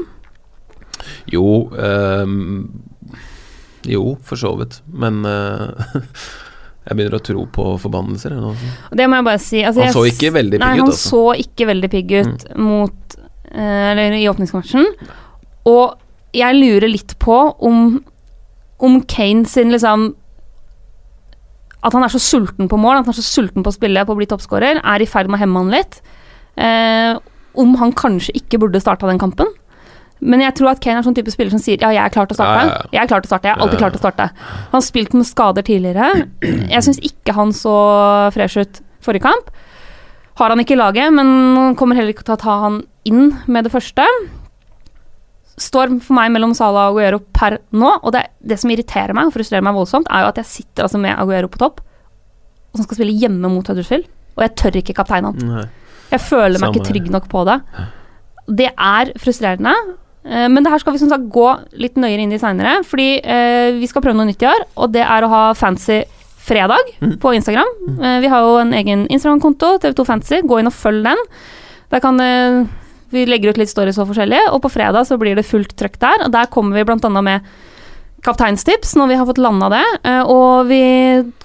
Jo, 1.31 1.47
um, 1.71 2.35
jo, 3.87 4.15
for 4.25 4.39
så 4.39 4.55
vidt. 4.59 4.79
Men 4.91 5.23
uh, 5.23 5.71
jeg 6.85 6.97
begynner 6.97 7.17
å 7.19 7.25
tro 7.25 7.45
på 7.47 7.67
forbannelser. 7.81 8.35
eller. 8.35 8.71
Det 8.91 9.07
må 9.09 9.21
jeg 9.21 9.27
bare 9.31 9.43
si. 9.43 9.61
Altså, 9.65 9.87
Han 9.87 9.95
så 9.95 10.07
ikke 10.11 10.33
veldig 10.35 10.59
pigg 10.59 10.65
Nei, 10.67 10.73
ut, 10.75 10.83
han 10.83 10.91
altså. 10.93 11.11
så 11.11 11.25
ikke 11.45 11.69
veldig 11.71 11.91
pigg 11.93 12.17
ut 12.19 12.49
mot 12.61 13.15
eh, 13.51 13.85
Eller 13.91 14.17
i 14.19 14.25
åpningsmatchen. 14.29 14.89
Og 15.71 16.01
jeg 16.35 16.57
lurer 16.59 16.91
litt 16.91 17.15
på 17.23 17.37
om 17.63 18.03
om 18.83 18.97
Kane 19.07 19.45
sin 19.47 19.71
liksom 19.71 20.09
At 21.85 21.93
han 21.95 22.03
er 22.03 22.11
så 22.11 22.19
sulten 22.19 22.67
på 22.67 22.79
mål, 22.81 22.97
at 22.99 23.05
han 23.07 23.13
er 23.13 23.21
så 23.21 23.23
sulten 23.23 23.63
på 23.63 23.69
å 23.71 23.75
spille, 23.75 24.01
på 24.07 24.15
å 24.15 24.17
bli 24.19 24.27
toppskårer, 24.27 24.79
er 24.81 25.03
i 25.03 25.07
ferd 25.07 25.29
med 25.29 25.37
å 25.37 25.43
hemme 25.43 25.61
han 25.61 25.69
litt. 25.75 25.99
Eh, 26.57 27.13
om 27.61 27.75
han 27.77 27.93
kanskje 27.93 28.33
ikke 28.39 28.57
burde 28.63 28.81
starta 28.81 29.05
den 29.07 29.21
kampen. 29.21 29.51
Men 30.25 30.41
jeg 30.41 30.55
tror 30.57 30.71
at 30.71 30.81
Kane 30.81 30.97
er 30.97 31.05
sånn 31.05 31.13
type 31.15 31.29
spiller 31.29 31.53
som 31.53 31.61
sier 31.61 31.77
ja, 31.83 31.91
jeg 31.93 32.01
er 32.01 32.13
klar 32.15 32.25
til 32.25 32.33
å 32.33 32.39
starte. 32.39 32.87
Jeg 32.95 33.03
er 33.03 33.09
klar 33.11 33.21
til 33.21 33.29
å 33.29 33.31
starte, 33.33 33.47
jeg 33.51 33.53
er 33.53 33.61
alltid 33.61 33.77
Ja, 33.77 33.77
ja. 33.77 33.83
klar 33.83 33.93
til 33.93 33.99
å 33.99 34.03
starte. 34.05 34.27
Han 34.71 34.77
har 34.79 34.85
spilt 34.87 35.13
med 35.13 35.29
skader 35.29 35.67
tidligere. 35.67 36.07
Jeg 36.73 36.85
syns 36.87 37.01
ikke 37.05 37.35
han 37.37 37.53
så 37.53 37.75
fresh 38.33 38.57
ut 38.63 38.81
forrige 39.05 39.27
kamp. 39.27 39.51
Har 40.41 40.49
han 40.51 40.63
ikke 40.63 40.73
i 40.73 40.81
laget, 40.81 41.13
men 41.13 41.75
kommer 41.77 41.99
heller 41.99 42.15
ikke 42.15 42.25
til 42.25 42.35
å 42.35 42.41
ta 42.41 42.57
han 42.65 42.81
inn 43.05 43.29
med 43.45 43.67
det 43.69 43.75
første. 43.75 44.07
Står 45.57 45.93
for 46.03 46.17
meg 46.17 46.33
mellom 46.35 46.51
Salah 46.57 46.89
og 46.89 46.97
Aguero 46.97 47.19
per 47.33 47.59
nå, 47.71 47.93
og 48.03 48.11
det, 48.11 48.25
det 48.43 48.57
som 48.59 48.71
irriterer 48.73 49.13
meg 49.15 49.29
og 49.29 49.35
frustrerer 49.37 49.63
meg 49.63 49.75
voldsomt, 49.77 50.07
er 50.11 50.25
jo 50.25 50.31
at 50.33 50.39
jeg 50.41 50.49
sitter 50.51 50.83
altså 50.83 50.99
med 50.99 51.15
Aguero 51.15 51.47
på 51.47 51.61
topp, 51.61 51.79
og 52.73 52.79
som 52.81 52.83
skal 52.89 52.97
spille 52.99 53.15
hjemme 53.15 53.47
mot 53.53 53.67
Huddersfield, 53.71 54.03
og 54.35 54.43
jeg 54.43 54.55
tør 54.59 54.79
ikke 54.81 54.95
kapteine 54.97 55.31
han. 55.31 55.45
Jeg 56.11 56.19
føler 56.21 56.59
meg 56.59 56.65
Samme 56.65 56.75
ikke 56.75 56.87
trygg 56.89 57.07
nok 57.13 57.29
på 57.31 57.45
det. 57.47 57.55
Det 58.59 58.67
er 58.75 59.13
frustrerende. 59.17 59.71
eh, 60.27 60.47
Men 60.51 60.63
det 60.63 60.71
her 60.73 60.83
skal 60.83 60.93
vi 60.93 60.99
som 61.01 61.09
sagt 61.09 61.29
gå 61.33 61.47
litt 61.81 61.95
nøyere 61.95 62.21
inn 62.27 62.35
i 62.35 62.37
seinere, 62.41 62.83
fordi 62.85 63.07
eh, 63.23 63.71
vi 63.79 63.87
skal 63.87 64.03
prøve 64.03 64.19
noe 64.19 64.27
nytt 64.27 64.43
i 64.43 64.51
år, 64.51 64.67
og 64.75 64.91
det 64.91 65.01
er 65.07 65.23
å 65.23 65.29
ha 65.31 65.43
fancy 65.55 66.03
fredag 66.45 66.91
på 67.23 67.31
Instagram. 67.33 67.71
Eh, 68.03 68.19
vi 68.21 68.27
har 68.29 68.43
jo 68.45 68.57
en 68.61 68.73
egen 68.75 69.07
Instagram-konto, 69.07 69.77
TV2 69.81 70.05
Fancy. 70.05 70.41
Gå 70.45 70.59
inn 70.61 70.67
og 70.69 70.75
følg 70.77 71.01
den. 71.07 71.17
Der 71.89 71.99
kan 72.03 72.19
vi 73.15 73.25
legger 73.29 73.53
ut 73.55 73.61
litt 73.61 73.71
stories 73.71 73.97
og 74.01 74.11
forskjellig, 74.11 74.41
og 74.51 74.59
på 74.65 74.73
fredag 74.73 75.07
så 75.07 75.17
blir 75.21 75.37
det 75.39 75.47
fullt 75.47 75.75
trøkk 75.79 75.95
der. 76.03 76.25
Og 76.27 76.35
der 76.35 76.51
kommer 76.51 76.75
vi 76.77 76.83
annet 77.09 77.25
med 77.25 77.55
kapteinstips 78.25 78.95
når 78.97 79.09
vi 79.11 79.17
har 79.19 79.27
fått 79.29 79.37
landa 79.37 79.67
det. 79.69 79.83
eh, 80.09 80.23
Og 80.25 80.65
vi 80.65 80.79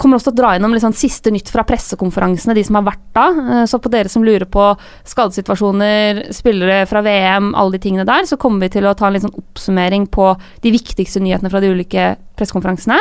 kommer 0.00 0.16
også 0.16 0.30
til 0.30 0.32
å 0.32 0.38
dra 0.38 0.52
gjennom 0.54 0.72
sånn 0.80 0.96
siste 0.96 1.28
nytt 1.32 1.50
fra 1.52 1.64
pressekonferansene, 1.68 2.54
de 2.56 2.64
som 2.64 2.78
har 2.78 2.86
vært 2.86 3.02
da. 3.12 3.26
Eh, 3.28 3.66
Så 3.68 3.80
på 3.82 3.90
dere 3.92 4.08
som 4.08 4.24
lurer 4.24 4.46
på 4.48 4.64
skadesituasjoner, 5.04 6.32
spillere 6.32 6.86
fra 6.88 7.02
VM, 7.02 7.54
alle 7.54 7.76
de 7.76 7.82
tingene 7.84 8.06
der, 8.08 8.24
så 8.24 8.38
kommer 8.40 8.60
vi 8.64 8.70
til 8.78 8.88
å 8.88 8.96
ta 8.96 9.08
en 9.08 9.20
sånn 9.20 9.36
oppsummering 9.36 10.08
på 10.08 10.32
de 10.62 10.72
viktigste 10.72 11.20
nyhetene 11.20 11.50
fra 11.50 11.60
de 11.60 11.68
ulike 11.68 12.16
pressekonferansene. 12.36 12.98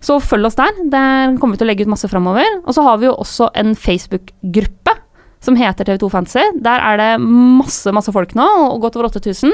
Så 0.00 0.20
følg 0.20 0.44
oss 0.46 0.58
der. 0.60 0.76
Der 0.92 1.36
kommer 1.40 1.56
vi 1.56 1.62
til 1.62 1.66
å 1.66 1.70
legge 1.72 1.86
ut 1.86 1.88
masse 1.94 2.08
framover. 2.08 2.44
Og 2.66 2.74
så 2.76 2.82
har 2.84 2.98
vi 2.98 3.06
jo 3.08 3.16
også 3.16 3.48
en 3.56 3.74
Facebook-gruppe 3.74 4.92
som 5.44 5.56
heter 5.58 5.84
TV2 5.84 6.10
Fantasy. 6.10 6.44
Der 6.64 6.80
er 6.80 6.96
det 7.00 7.10
masse, 7.22 7.92
masse 7.94 8.12
folk 8.14 8.34
nå, 8.38 8.46
og 8.72 8.80
godt 8.82 8.96
over 8.96 9.10
8000. 9.10 9.52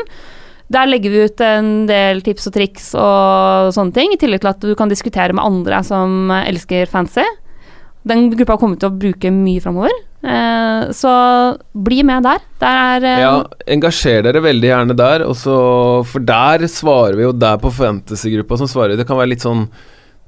Der 0.72 0.87
legger 0.89 1.11
vi 1.12 1.24
ut 1.26 1.41
en 1.45 1.87
del 1.87 2.22
tips 2.24 2.47
og 2.49 2.55
triks 2.55 2.95
og 2.97 3.72
sånne 3.76 3.93
ting, 3.93 4.12
i 4.14 4.16
tillegg 4.20 4.41
til 4.41 4.53
at 4.55 4.61
du 4.64 4.74
kan 4.78 4.89
diskutere 4.89 5.35
med 5.37 5.45
andre 5.45 5.83
som 5.85 6.30
elsker 6.30 6.87
fancy. 6.89 7.24
Den 8.09 8.30
gruppa 8.33 8.57
kommer 8.59 8.78
til 8.80 8.89
å 8.91 8.97
bruke 8.99 9.30
mye 9.30 9.61
framover, 9.62 9.93
eh, 10.24 10.89
så 10.97 11.12
bli 11.74 12.01
med 12.03 12.24
der. 12.26 12.41
Der 12.59 12.97
er 12.97 13.05
eh, 13.07 13.20
Ja, 13.20 13.35
engasjer 13.76 14.24
dere 14.26 14.43
veldig 14.43 14.70
gjerne 14.72 14.97
der, 14.97 15.22
og 15.28 15.37
så- 15.37 16.05
for 16.07 16.18
der 16.18 16.64
svarer 16.66 17.14
vi 17.14 17.22
jo 17.22 17.33
der 17.33 17.59
på 17.59 17.70
fantasygruppa 17.70 18.59
som 18.59 18.66
svarer 18.66 18.97
Det 18.97 19.07
kan 19.07 19.16
være 19.18 19.28
litt 19.28 19.41
sånn 19.45 19.68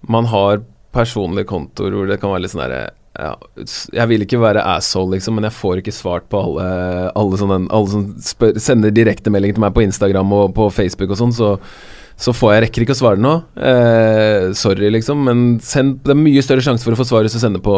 Man 0.06 0.26
har 0.26 0.60
personlige 0.92 1.46
kontoer 1.46 1.90
hvor 1.90 2.06
det 2.06 2.20
kan 2.20 2.30
være 2.30 2.42
litt 2.42 2.52
sånn 2.52 2.62
derre 2.68 2.90
ja, 3.14 3.32
jeg 3.94 4.08
vil 4.10 4.24
ikke 4.26 4.40
være 4.42 4.62
asshole, 4.74 5.14
liksom, 5.16 5.36
men 5.38 5.46
jeg 5.48 5.54
får 5.54 5.82
ikke 5.82 5.94
svart 5.94 6.24
på 6.32 6.40
alle, 6.40 6.68
alle, 7.14 7.38
sånne, 7.38 7.60
alle 7.70 7.92
som 7.92 8.06
spør, 8.18 8.56
sender 8.58 8.94
direktemelding 8.94 9.54
til 9.54 9.62
meg 9.62 9.74
på 9.76 9.84
Instagram 9.86 10.32
og 10.34 10.54
på 10.56 10.70
Facebook 10.74 11.12
og 11.14 11.20
sånn, 11.20 11.34
så, 11.36 11.52
så 12.18 12.34
får 12.34 12.52
jeg 12.54 12.62
rekker 12.64 12.84
ikke 12.84 12.94
å 12.94 12.98
svare 12.98 13.18
nå. 13.22 13.34
Eh, 13.54 14.48
sorry, 14.58 14.90
liksom, 14.94 15.22
men 15.26 15.44
send, 15.62 16.00
det 16.06 16.14
er 16.14 16.18
mye 16.20 16.42
større 16.46 16.62
sjanse 16.66 16.86
for 16.86 16.94
å 16.94 16.98
få 16.98 17.06
svar 17.08 17.26
hvis 17.26 17.34
du 17.38 17.40
sender 17.42 17.62
på 17.62 17.74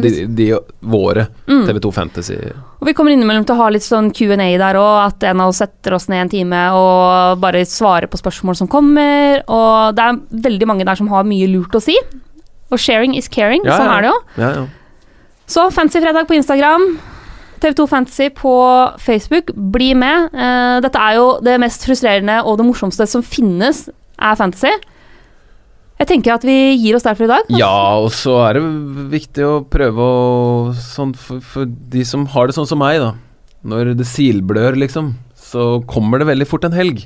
de, 0.00 0.12
de 0.28 0.48
våre 0.80 1.26
Mm. 1.50 1.64
TV2 1.66 1.90
Fantasy. 1.92 2.36
Og 2.80 2.86
vi 2.86 2.94
kommer 2.96 3.12
innimellom 3.12 3.44
til 3.44 3.56
å 3.56 3.60
ha 3.64 3.68
litt 3.74 3.84
sånn 3.84 4.12
Q&A 4.14 4.36
der 4.60 4.78
òg, 4.78 4.96
at 5.10 5.24
en 5.28 5.40
av 5.42 5.50
oss 5.50 5.58
setter 5.60 5.96
oss 5.96 6.06
ned 6.08 6.22
en 6.24 6.30
time 6.32 6.60
og 6.78 7.40
bare 7.42 7.64
svarer 7.68 8.08
på 8.08 8.20
spørsmål 8.20 8.56
som 8.60 8.70
kommer. 8.70 9.42
Og 9.50 9.96
det 9.98 10.06
er 10.06 10.20
veldig 10.48 10.68
mange 10.70 10.86
der 10.88 10.96
som 11.00 11.10
har 11.12 11.26
mye 11.28 11.48
lurt 11.50 11.74
å 11.76 11.82
si. 11.82 11.96
Og 12.70 12.78
sharing 12.78 13.16
is 13.18 13.28
caring, 13.28 13.64
Ja, 13.66 13.76
sånn 13.78 13.90
er 13.90 14.04
det 14.04 14.10
jo. 14.12 14.18
Ja, 14.42 14.50
ja. 14.60 14.66
Så 15.50 15.64
Fancy 15.74 15.98
fredag 16.00 16.28
på 16.28 16.36
Instagram. 16.38 16.98
TV2 17.60 17.86
Fantasy 17.90 18.28
på 18.32 18.52
Facebook. 18.98 19.50
Bli 19.52 19.92
med. 19.98 20.30
Eh, 20.32 20.76
dette 20.84 20.96
er 20.96 21.18
jo 21.18 21.26
det 21.44 21.58
mest 21.60 21.84
frustrerende 21.84 22.38
og 22.46 22.56
det 22.60 22.64
morsomste 22.64 23.06
som 23.10 23.24
finnes, 23.26 23.88
er 24.20 24.38
fantasy. 24.38 24.72
Jeg 26.00 26.08
tenker 26.08 26.32
at 26.32 26.44
vi 26.48 26.54
gir 26.80 26.96
oss 26.96 27.04
der 27.04 27.16
for 27.18 27.26
i 27.26 27.28
dag. 27.28 27.50
Ja, 27.52 27.98
og 28.00 28.08
så 28.16 28.38
er 28.46 28.56
det 28.56 28.62
viktig 29.12 29.44
å 29.44 29.58
prøve 29.68 30.00
å 30.00 30.72
Sånn 30.80 31.12
for, 31.18 31.42
for 31.44 31.68
de 31.68 32.04
som 32.08 32.24
har 32.32 32.48
det 32.48 32.56
sånn 32.56 32.68
som 32.70 32.80
meg, 32.80 33.02
da. 33.02 33.12
Når 33.68 33.92
det 33.98 34.06
silblør, 34.08 34.78
liksom, 34.80 35.12
så 35.36 35.82
kommer 35.90 36.22
det 36.22 36.30
veldig 36.30 36.48
fort 36.48 36.64
en 36.64 36.72
helg. 36.76 37.04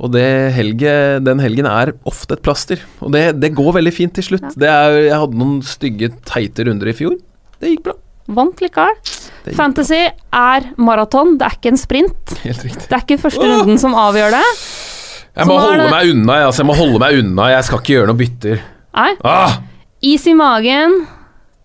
Og 0.00 0.12
det 0.14 0.26
helge, 0.56 0.92
den 1.20 1.40
helgen 1.44 1.66
er 1.68 1.90
ofte 2.08 2.32
et 2.38 2.42
plaster. 2.44 2.80
Og 3.04 3.12
det, 3.12 3.24
det 3.40 3.50
går 3.56 3.74
veldig 3.76 3.92
fint 3.92 4.14
til 4.16 4.24
slutt. 4.30 4.46
Det 4.56 4.68
er, 4.70 4.94
jeg 5.10 5.18
hadde 5.20 5.36
noen 5.40 5.58
stygge, 5.66 6.08
teite 6.28 6.64
runder 6.64 6.88
i 6.88 6.94
fjor. 6.96 7.18
Det 7.60 7.74
gikk 7.74 7.82
bra. 7.90 7.94
Vant 8.30 8.62
likevel. 8.64 8.96
Fantasy 9.58 9.98
bra. 10.06 10.28
Er 10.40 10.70
maraton, 10.80 11.34
det 11.40 11.48
er 11.50 11.56
ikke 11.58 11.72
en 11.74 11.80
sprint. 11.80 12.32
Helt 12.46 12.64
riktig. 12.64 12.86
Det 12.88 12.96
er 12.96 13.04
ikke 13.04 13.20
første 13.26 13.50
runden 13.50 13.80
som 13.82 13.96
avgjør 13.98 14.38
det. 14.38 14.44
Jeg 15.36 15.46
må 15.46 15.58
holde 15.60 15.84
det- 15.84 15.90
meg 15.92 16.10
unna, 16.14 16.38
altså. 16.46 16.62
Jeg 16.64 16.68
må 16.70 16.76
holde 16.80 16.98
meg 17.02 17.18
unna. 17.20 17.50
Jeg 17.52 17.64
skal 17.68 17.78
ikke 17.82 17.94
gjøre 17.98 18.10
noe 18.10 18.20
bytter. 18.22 18.62
Nei, 18.96 19.10
Ah! 19.24 19.58
is 20.02 20.24
i 20.26 20.32
magen, 20.34 21.06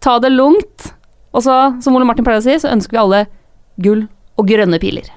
ta 0.04 0.20
det 0.20 0.32
lungt. 0.36 0.92
Og 1.34 1.42
så, 1.44 1.56
som 1.82 1.96
Ole 1.96 2.06
Martin 2.06 2.26
pleier 2.28 2.40
å 2.40 2.44
si, 2.44 2.52
så 2.60 2.70
ønsker 2.72 2.92
vi 2.92 3.02
alle 3.02 3.24
gull 3.82 4.08
og 4.38 4.48
grønne 4.48 4.80
piler. 4.80 5.08